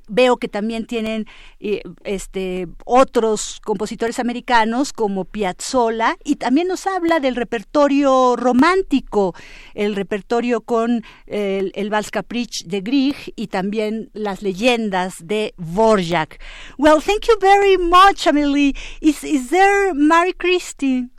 Veo 0.07 0.37
que 0.37 0.47
también 0.47 0.85
tienen 0.85 1.25
eh, 1.59 1.81
este 2.03 2.67
otros 2.85 3.59
compositores 3.63 4.19
americanos 4.19 4.93
como 4.93 5.25
Piazzolla 5.25 6.17
y 6.23 6.35
también 6.35 6.67
nos 6.67 6.87
habla 6.87 7.19
del 7.19 7.35
repertorio 7.35 8.35
romántico, 8.35 9.33
el 9.73 9.95
repertorio 9.95 10.61
con 10.61 11.03
el, 11.27 11.71
el 11.75 11.89
Vals 11.89 12.11
Caprice 12.11 12.63
de 12.65 12.81
Grieg 12.81 13.15
y 13.35 13.47
también 13.47 14.09
las 14.13 14.41
leyendas 14.41 15.15
de 15.25 15.53
Dvorak. 15.57 16.39
Well, 16.77 17.01
thank 17.01 17.27
you 17.27 17.37
very 17.39 17.77
much, 17.77 18.27
Amelie. 18.27 18.75
Is 19.01 19.23
is 19.23 19.49
there 19.49 19.93
Mary 19.93 20.33
Christie 20.33 21.09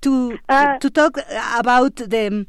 to 0.00 0.38
to 0.80 0.90
talk 0.90 1.18
about 1.56 1.96
the 1.96 2.46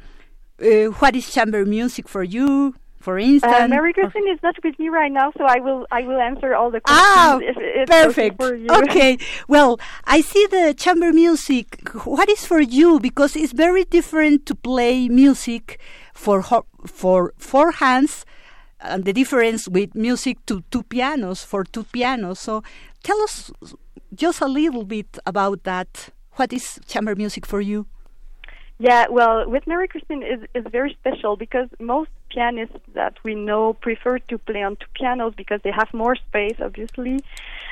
uh, 0.62 0.92
what 1.00 1.16
is 1.16 1.32
chamber 1.32 1.66
music 1.66 2.08
for 2.08 2.24
you? 2.24 2.74
For 3.04 3.20
instance, 3.20 3.54
Uh, 3.54 3.68
Mary 3.68 3.92
Christine 3.92 4.30
is 4.30 4.40
not 4.42 4.56
with 4.64 4.80
me 4.80 4.88
right 4.88 5.12
now, 5.12 5.28
so 5.38 5.44
I 5.44 5.60
will 5.66 5.82
I 5.92 6.02
will 6.08 6.22
answer 6.30 6.50
all 6.56 6.72
the 6.72 6.80
questions. 6.80 7.18
Ah, 7.20 7.38
if 7.52 7.58
it's 7.60 7.92
perfect. 7.92 8.34
Okay, 8.40 8.44
for 8.44 8.56
you. 8.56 8.70
Okay. 8.82 9.12
Well, 9.54 9.72
I 10.16 10.22
see 10.32 10.46
the 10.48 10.74
chamber 10.84 11.12
music. 11.12 11.66
What 12.18 12.30
is 12.36 12.46
for 12.52 12.62
you? 12.62 12.90
Because 13.10 13.36
it's 13.36 13.52
very 13.66 13.84
different 13.98 14.46
to 14.50 14.54
play 14.56 15.10
music 15.10 15.64
for 16.14 16.38
for 17.00 17.34
four 17.38 17.68
hands, 17.84 18.24
and 18.80 19.04
the 19.04 19.12
difference 19.12 19.68
with 19.68 19.90
music 20.08 20.36
to 20.46 20.64
two 20.72 20.84
pianos 20.84 21.44
for 21.44 21.62
two 21.66 21.84
pianos. 21.96 22.40
So, 22.40 22.64
tell 23.04 23.20
us 23.28 23.52
just 24.16 24.40
a 24.42 24.48
little 24.48 24.86
bit 24.86 25.20
about 25.26 25.64
that. 25.64 25.90
What 26.38 26.54
is 26.54 26.80
chamber 26.88 27.16
music 27.24 27.46
for 27.46 27.60
you? 27.60 27.86
Yeah, 28.80 29.06
well, 29.10 29.48
with 29.54 29.68
Mary 29.68 29.88
Christine 29.92 30.24
is 30.24 30.42
is 30.56 30.66
very 30.72 30.92
special 31.00 31.36
because 31.36 31.68
most 31.80 32.10
pianists 32.34 32.80
that 32.94 33.16
we 33.24 33.36
know 33.36 33.74
prefer 33.74 34.20
to 34.20 34.38
play 34.38 34.64
on 34.64 34.76
two 34.76 34.88
pianos 34.96 35.34
because 35.36 35.60
they 35.64 35.72
have 35.72 35.94
more 35.94 36.16
space, 36.16 36.58
obviously. 36.60 37.20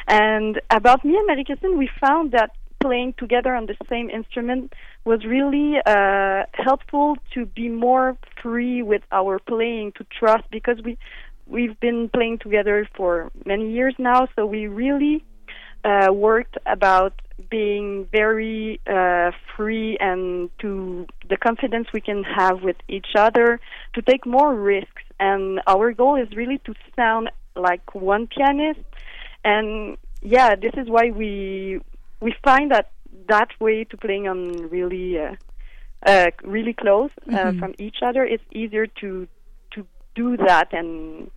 And 0.07 0.61
about 0.69 1.03
me 1.03 1.15
and 1.17 1.27
Mary 1.27 1.43
Christine, 1.43 1.77
we 1.77 1.89
found 1.99 2.31
that 2.31 2.51
playing 2.81 3.13
together 3.17 3.53
on 3.55 3.67
the 3.67 3.77
same 3.89 4.09
instrument 4.09 4.73
was 5.05 5.23
really 5.25 5.77
uh, 5.85 6.43
helpful 6.53 7.15
to 7.33 7.45
be 7.45 7.69
more 7.69 8.17
free 8.41 8.81
with 8.81 9.03
our 9.11 9.39
playing, 9.39 9.93
to 9.93 10.03
trust 10.19 10.43
because 10.51 10.77
we 10.83 10.97
we've 11.47 11.79
been 11.79 12.09
playing 12.09 12.39
together 12.39 12.87
for 12.95 13.31
many 13.45 13.71
years 13.71 13.93
now, 13.97 14.27
so 14.35 14.45
we 14.45 14.67
really 14.67 15.23
uh, 15.83 16.07
worked 16.11 16.57
about 16.65 17.13
being 17.49 18.07
very 18.11 18.79
uh, 18.87 19.31
free 19.55 19.97
and 19.99 20.49
to 20.59 21.05
the 21.29 21.37
confidence 21.37 21.87
we 21.93 22.01
can 22.01 22.23
have 22.23 22.61
with 22.61 22.77
each 22.87 23.15
other 23.17 23.59
to 23.93 24.01
take 24.01 24.25
more 24.25 24.53
risks. 24.55 25.03
And 25.19 25.61
our 25.67 25.93
goal 25.93 26.15
is 26.15 26.29
really 26.35 26.59
to 26.65 26.73
sound 26.95 27.29
like 27.55 27.93
one 27.93 28.27
pianist. 28.27 28.79
And 29.43 29.97
yeah, 30.21 30.55
this 30.55 30.73
is 30.75 30.89
why 30.89 31.11
we 31.11 31.79
we 32.21 32.33
find 32.43 32.71
that 32.71 32.91
that 33.27 33.49
way 33.59 33.83
to 33.85 33.97
playing 33.97 34.27
on 34.27 34.69
really 34.69 35.17
uh, 35.19 35.35
uh, 36.05 36.27
really 36.43 36.73
close 36.73 37.11
uh, 37.33 37.51
Mhm. 37.51 37.59
from 37.59 37.73
each 37.77 37.97
other, 38.01 38.23
it's 38.25 38.43
easier 38.51 38.87
to 39.01 39.27
to 39.71 39.85
do 40.15 40.37
that 40.37 40.67
and 40.73 41.29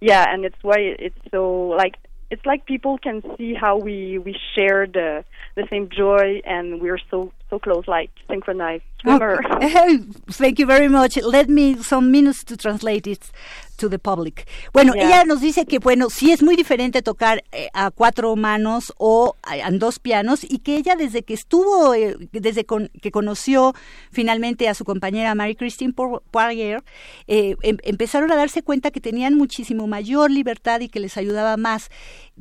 yeah, 0.00 0.24
and 0.32 0.44
it's 0.44 0.62
why 0.62 0.76
it's 0.78 1.18
so 1.30 1.68
like 1.76 1.96
it's 2.30 2.46
like 2.46 2.64
people 2.64 2.96
can 2.98 3.22
see 3.36 3.54
how 3.54 3.76
we 3.76 4.18
we 4.18 4.36
share 4.54 4.86
the 4.86 5.24
the 5.56 5.66
same 5.68 5.88
joy 5.90 6.40
and 6.44 6.80
we're 6.80 7.00
so 7.10 7.32
so 7.50 7.58
close 7.58 7.86
like 7.86 8.10
synchronized 8.28 8.84
swimmer. 9.02 9.38
Okay. 9.56 9.98
Thank 10.30 10.58
you 10.58 10.66
very 10.66 10.88
much. 10.88 11.16
Let 11.22 11.48
me 11.48 11.76
some 11.82 12.10
minutes 12.10 12.44
to 12.44 12.56
translate 12.56 13.06
it 13.10 13.22
to 13.78 13.88
the 13.88 13.98
public. 13.98 14.46
Bueno, 14.74 14.92
Yeah. 14.94 15.06
ella 15.06 15.24
nos 15.24 15.40
dice 15.40 15.64
que 15.64 15.78
bueno, 15.78 16.10
sí 16.10 16.32
es 16.32 16.42
muy 16.42 16.54
diferente 16.54 17.00
tocar 17.00 17.42
eh, 17.52 17.68
a 17.72 17.90
cuatro 17.90 18.36
manos 18.36 18.92
o 18.98 19.36
a, 19.42 19.54
a 19.66 19.70
dos 19.70 19.98
pianos 19.98 20.44
y 20.44 20.58
que 20.58 20.76
ella 20.76 20.96
desde 20.96 21.22
que 21.22 21.32
estuvo, 21.32 21.94
eh, 21.94 22.14
desde 22.32 22.66
con- 22.66 22.90
que 23.00 23.10
conoció 23.10 23.72
finalmente 24.12 24.68
a 24.68 24.74
su 24.74 24.84
compañera 24.84 25.34
Mary 25.34 25.54
Christine 25.56 25.94
Poirier, 25.94 26.82
eh, 27.26 27.56
em- 27.62 27.78
empezaron 27.82 28.30
a 28.32 28.36
darse 28.36 28.62
cuenta 28.62 28.90
que 28.90 29.00
tenían 29.00 29.34
muchísimo 29.34 29.86
mayor 29.86 30.30
libertad 30.30 30.80
y 30.80 30.90
que 30.90 31.00
les 31.00 31.16
ayudaba 31.16 31.56
más. 31.56 31.88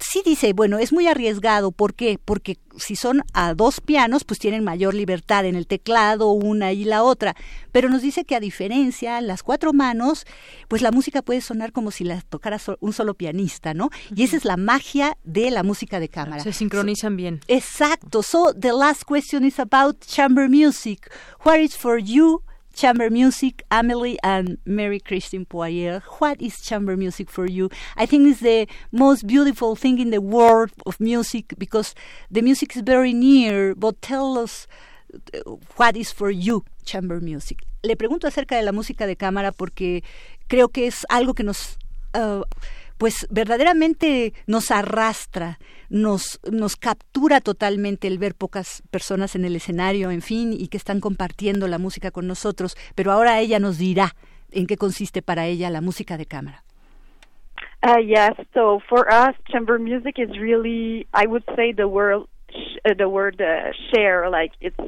Sí 0.01 0.21
dice, 0.25 0.51
bueno, 0.53 0.77
es 0.77 0.91
muy 0.91 1.07
arriesgado. 1.07 1.71
¿Por 1.71 1.93
qué? 1.93 2.19
Porque 2.23 2.57
si 2.77 2.95
son 2.97 3.23
a 3.33 3.53
dos 3.53 3.79
pianos, 3.79 4.23
pues 4.25 4.39
tienen 4.39 4.63
mayor 4.65 4.93
libertad 4.93 5.45
en 5.45 5.55
el 5.55 5.67
teclado, 5.67 6.29
una 6.49 6.71
y 6.73 6.83
la 6.85 7.03
otra. 7.03 7.35
Pero 7.71 7.89
nos 7.89 8.01
dice 8.01 8.25
que 8.25 8.35
a 8.35 8.39
diferencia, 8.39 9.21
las 9.21 9.43
cuatro 9.43 9.73
manos, 9.73 10.25
pues 10.67 10.81
la 10.81 10.91
música 10.91 11.21
puede 11.21 11.41
sonar 11.41 11.71
como 11.71 11.91
si 11.91 12.03
la 12.03 12.21
tocara 12.21 12.59
so- 12.59 12.77
un 12.81 12.93
solo 12.93 13.13
pianista, 13.13 13.73
¿no? 13.73 13.89
Y 14.15 14.23
esa 14.23 14.37
es 14.37 14.45
la 14.45 14.57
magia 14.57 15.17
de 15.23 15.51
la 15.51 15.63
música 15.63 15.99
de 15.99 16.09
cámara. 16.09 16.43
Se 16.43 16.53
sincronizan 16.53 17.15
bien. 17.15 17.39
Exacto. 17.47 18.23
So 18.23 18.53
the 18.53 18.73
last 18.73 19.03
question 19.05 19.43
is 19.45 19.59
about 19.59 19.99
chamber 20.05 20.49
music. 20.49 21.09
What 21.45 21.59
is 21.59 21.75
for 21.77 21.99
you 21.99 22.43
chamber 22.73 23.09
music, 23.11 23.63
Amelie 23.69 24.17
and 24.23 24.57
Mary 24.63 24.99
Christine 25.01 25.45
Poirier? 25.45 26.01
What 26.19 26.37
is 26.41 26.61
chamber 26.61 26.95
music 26.95 27.29
for 27.29 27.45
you? 27.49 27.69
I 27.97 28.05
think 28.05 28.27
it's 28.27 28.39
the 28.41 28.67
most 28.91 29.25
beautiful 29.27 29.75
thing 29.75 29.99
in 29.99 30.11
the 30.11 30.21
world 30.21 30.71
of 30.85 30.97
music 30.99 31.55
because 31.57 31.93
the 32.31 32.41
music 32.41 32.75
is 32.75 32.81
very 32.83 33.11
near. 33.13 33.75
But 33.75 34.01
tell 34.01 34.37
us 34.37 34.65
what 35.77 35.95
is 35.95 36.13
for 36.13 36.31
you 36.31 36.63
chamber 36.83 37.21
music. 37.21 37.65
Le 37.83 37.95
pregunto 37.95 38.27
acerca 38.27 38.55
de 38.55 38.63
la 38.63 38.71
música 38.71 39.07
de 39.07 39.15
cámara 39.15 39.51
porque 39.51 40.03
creo 40.47 40.69
que 40.69 40.87
es 40.87 41.05
algo 41.09 41.33
que 41.33 41.43
nos 41.43 41.77
uh, 42.15 42.43
pues 42.99 43.27
verdaderamente 43.31 44.33
nos 44.45 44.71
arrastra, 44.71 45.57
nos, 45.89 46.41
nos 46.51 46.75
captura 46.75 47.39
totalmente 47.39 48.07
el 48.07 48.19
ver 48.19 48.35
pocas 48.35 48.83
personas 48.91 49.35
en 49.35 49.45
el 49.45 49.55
escenario, 49.55 50.11
en 50.11 50.21
fin, 50.21 50.51
y 50.51 50.67
que 50.67 50.75
están 50.75 50.99
compartiendo 50.99 51.69
la 51.69 51.77
música 51.77 52.11
con 52.11 52.27
nosotros, 52.27 52.75
pero 52.95 53.13
ahora 53.13 53.39
ella 53.39 53.57
nos 53.57 53.77
dirá 53.77 54.15
en 54.51 54.67
qué 54.67 54.75
consiste 54.75 55.21
para 55.21 55.45
ella 55.45 55.69
la 55.69 55.79
música 55.79 56.17
de 56.17 56.25
cámara. 56.25 56.63
Uh, 57.81 58.01
yes. 58.01 58.33
So 58.53 58.81
for 58.89 59.07
us, 59.07 59.33
chamber 59.49 59.79
music 59.79 60.19
is 60.19 60.37
really, 60.37 61.07
I 61.13 61.25
would 61.25 61.45
say, 61.55 61.71
the 61.71 61.87
word, 61.87 62.27
uh, 62.85 62.93
the 62.97 63.09
word 63.09 63.41
uh, 63.41 63.71
share. 63.93 64.29
Like 64.29 64.51
it's, 64.61 64.79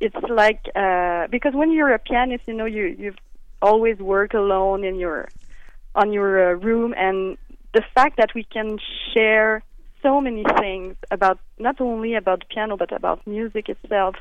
it's 0.00 0.16
like 0.28 0.60
uh, 0.74 1.26
because 1.28 1.54
when 1.54 1.72
you're 1.72 1.92
a 1.92 1.98
pianist, 1.98 2.44
you 2.46 2.54
know, 2.54 2.66
you 2.66 2.94
you've 2.98 3.18
always 3.60 3.98
work 3.98 4.34
alone 4.34 4.84
in 4.84 4.96
your, 4.96 5.28
on 5.94 6.12
your 6.12 6.50
uh, 6.50 6.54
room, 6.54 6.94
and 6.96 7.36
the 7.74 7.82
fact 7.94 8.16
that 8.18 8.34
we 8.34 8.44
can 8.44 8.78
share 9.12 9.62
so 10.02 10.20
many 10.20 10.44
things 10.58 10.94
about 11.10 11.38
not 11.58 11.80
only 11.80 12.14
about 12.14 12.44
piano 12.48 12.76
but 12.76 12.92
about 12.92 13.26
music 13.26 13.68
itself, 13.68 14.14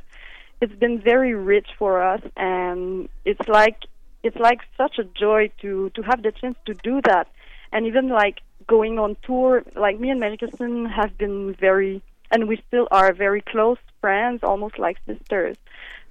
it's 0.59 0.73
been 0.73 0.99
very 0.99 1.35
rich 1.35 1.67
for 1.77 2.01
us, 2.01 2.21
and 2.35 3.09
it's 3.25 3.47
like 3.47 3.77
it's 4.23 4.37
like 4.37 4.59
such 4.75 4.97
a 4.99 5.03
joy 5.03 5.49
to 5.61 5.89
to 5.91 6.01
have 6.01 6.23
the 6.23 6.31
chance 6.31 6.57
to 6.65 6.73
do 6.73 7.01
that 7.03 7.27
and 7.71 7.85
even 7.85 8.09
like 8.09 8.41
going 8.67 8.99
on 8.99 9.15
tour 9.25 9.63
like 9.75 9.99
me 9.99 10.09
and 10.09 10.19
Mary 10.19 10.37
Kirsten 10.37 10.85
have 10.85 11.17
been 11.17 11.55
very 11.59 12.01
and 12.31 12.47
we 12.47 12.61
still 12.67 12.87
are 12.91 13.13
very 13.13 13.41
close 13.41 13.77
friends 14.01 14.41
almost 14.43 14.77
like 14.79 14.97
sisters 15.05 15.55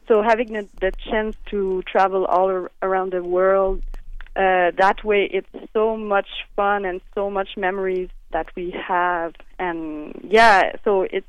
so 0.09 0.23
having 0.23 0.53
the, 0.53 0.69
the 0.81 0.93
chance 1.11 1.37
to 1.51 1.83
travel 1.91 2.25
all 2.27 2.49
ar- 2.49 2.71
around 2.83 3.13
the 3.13 3.23
world 3.23 3.83
uh, 4.37 4.71
that 4.77 5.03
way 5.05 5.29
it's 5.33 5.49
so 5.73 5.97
much 5.97 6.29
fun 6.55 6.85
and 6.85 7.01
so 7.15 7.31
much 7.31 7.51
memories 7.57 8.09
that 8.33 8.47
we 8.57 8.71
have 8.87 9.35
and 9.59 10.19
yeah 10.29 10.73
so 10.85 11.03
it's 11.03 11.27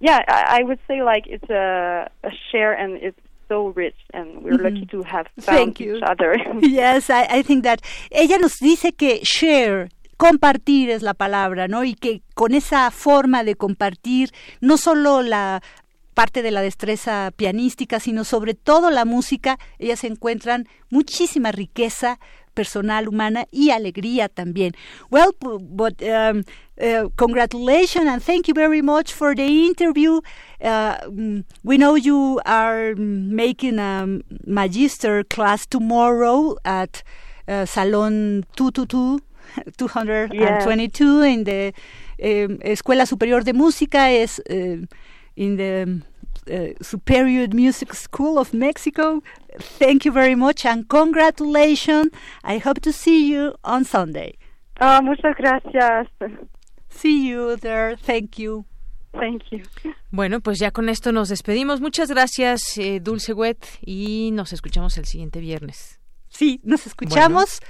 yeah 0.00 0.20
I, 0.28 0.60
I 0.60 0.62
would 0.64 0.78
say 0.86 1.02
like 1.02 1.24
it's 1.26 1.48
a, 1.50 2.08
a 2.24 2.30
share 2.50 2.72
and 2.72 2.96
it's 3.02 3.18
so 3.48 3.68
rich 3.68 3.96
and 4.14 4.42
we're 4.44 4.58
Mhm. 4.58 4.64
lucky 4.64 4.86
to 4.86 5.02
have 5.02 5.26
found 5.40 5.44
Thank 5.58 5.80
you. 5.80 5.96
each 5.96 6.02
other 6.06 6.36
yes, 6.60 7.10
I, 7.10 7.22
I 7.38 7.42
think 7.42 7.64
that 7.64 7.82
ella 8.12 8.38
nos 8.38 8.58
dice 8.60 8.92
que 8.96 9.18
share 9.24 9.88
compartir 10.20 10.90
es 10.90 11.00
la 11.00 11.14
palabra, 11.14 11.66
¿no? 11.66 11.82
Y 11.82 11.94
que 11.94 12.20
con 12.34 12.52
esa 12.52 12.90
forma 12.90 13.42
de 13.42 13.54
compartir 13.54 14.30
no 14.60 14.76
solo 14.76 15.22
la 15.22 15.62
parte 16.12 16.42
de 16.42 16.50
la 16.50 16.60
destreza 16.60 17.32
pianística, 17.34 18.00
sino 18.00 18.24
sobre 18.24 18.52
todo 18.52 18.90
la 18.90 19.06
música, 19.06 19.58
ellas 19.78 20.04
encuentran 20.04 20.68
muchísima 20.90 21.52
riqueza 21.52 22.20
personal, 22.52 23.08
humana 23.08 23.46
y 23.50 23.70
alegría 23.70 24.28
también. 24.28 24.74
Well, 25.10 25.30
but 25.40 26.02
um, 26.02 26.44
uh, 26.78 27.08
congratulations 27.16 28.06
and 28.06 28.22
thank 28.22 28.46
you 28.46 28.52
very 28.52 28.82
much 28.82 29.14
for 29.14 29.34
the 29.34 29.46
interview. 29.46 30.20
Uh, 30.60 30.98
mm, 31.08 31.44
we 31.64 31.78
know 31.78 31.96
you 31.96 32.42
are 32.44 32.94
making 32.94 33.78
a 33.78 34.06
magister 34.46 35.24
class 35.24 35.66
tomorrow 35.66 36.56
at 36.66 37.02
uh, 37.48 37.64
Salon 37.64 38.44
222. 38.56 39.29
222 39.76 41.22
in 41.22 41.44
the 41.44 41.74
um, 42.22 42.58
Escuela 42.62 43.06
Superior 43.06 43.44
de 43.44 43.52
Música 43.52 44.10
es 44.10 44.40
uh, 44.50 44.86
in 45.36 45.56
the 45.56 46.02
uh, 46.50 46.74
Superior 46.82 47.48
Music 47.52 47.94
School 47.94 48.38
of 48.38 48.52
Mexico. 48.52 49.22
Thank 49.78 50.04
you 50.04 50.12
very 50.12 50.34
much 50.34 50.64
and 50.64 50.88
congratulations. 50.88 52.10
I 52.44 52.58
hope 52.58 52.80
to 52.82 52.92
see 52.92 53.30
you 53.30 53.54
on 53.64 53.84
Sunday. 53.84 54.38
Ah, 54.80 55.00
muchas 55.02 55.34
gracias. 55.36 56.08
See 56.88 57.28
you 57.28 57.56
there. 57.56 57.96
Thank 57.96 58.38
you. 58.38 58.64
Thank 59.12 59.42
you. 59.50 59.62
Bueno, 60.10 60.40
pues 60.40 60.58
ya 60.58 60.70
con 60.70 60.88
esto 60.88 61.12
nos 61.12 61.28
despedimos. 61.28 61.80
Muchas 61.80 62.10
gracias, 62.10 62.78
eh, 62.78 63.00
Dulce 63.00 63.32
Wet, 63.32 63.64
y 63.84 64.30
nos 64.32 64.52
escuchamos 64.52 64.96
el 64.98 65.04
siguiente 65.04 65.40
viernes. 65.40 66.00
Sí, 66.28 66.60
nos 66.62 66.86
escuchamos, 66.86 67.60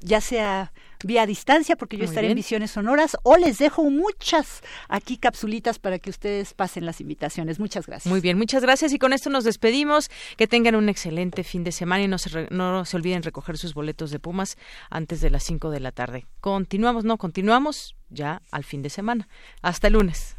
ya 0.00 0.20
sea 0.20 0.72
vía 1.04 1.26
distancia, 1.26 1.76
porque 1.76 1.96
yo 1.96 2.02
Muy 2.04 2.08
estaré 2.10 2.28
en. 2.30 2.34
Visiones 2.36 2.70
Sonoras, 2.72 3.16
o 3.22 3.36
les 3.36 3.58
dejo 3.58 3.88
muchas 3.90 4.62
aquí 4.88 5.16
capsulitas 5.16 5.78
para 5.78 5.98
que 5.98 6.10
ustedes 6.10 6.54
pasen 6.54 6.86
las 6.86 7.00
invitaciones. 7.00 7.58
Muchas 7.60 7.86
gracias. 7.86 8.10
Muy 8.10 8.20
bien, 8.20 8.38
muchas 8.38 8.62
gracias 8.62 8.92
y 8.92 8.98
con 8.98 9.12
esto 9.12 9.30
nos 9.30 9.44
despedimos. 9.44 10.10
Que 10.36 10.46
tengan 10.46 10.74
un 10.76 10.88
excelente 10.88 11.44
fin 11.44 11.64
de 11.64 11.72
semana 11.72 12.04
y 12.04 12.08
no 12.08 12.18
se, 12.18 12.28
re- 12.30 12.48
no 12.50 12.84
se 12.84 12.96
olviden 12.96 13.22
recoger 13.22 13.58
sus 13.58 13.74
boletos 13.74 14.10
de 14.10 14.18
Pumas 14.18 14.56
antes 14.90 15.20
de 15.20 15.30
las 15.30 15.42
5 15.44 15.70
de 15.70 15.80
la 15.80 15.92
tarde. 15.92 16.26
Continuamos, 16.40 17.04
no, 17.04 17.16
continuamos 17.18 17.96
ya 18.10 18.42
al 18.50 18.64
fin 18.64 18.82
de 18.82 18.90
semana. 18.90 19.28
Hasta 19.62 19.88
el 19.88 19.94
lunes. 19.94 20.36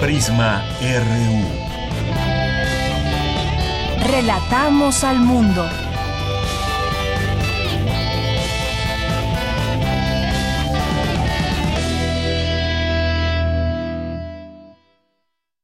Prisma 0.00 0.62
RU. 0.80 1.67
Relatamos 4.08 5.04
al 5.04 5.20
mundo. 5.20 5.68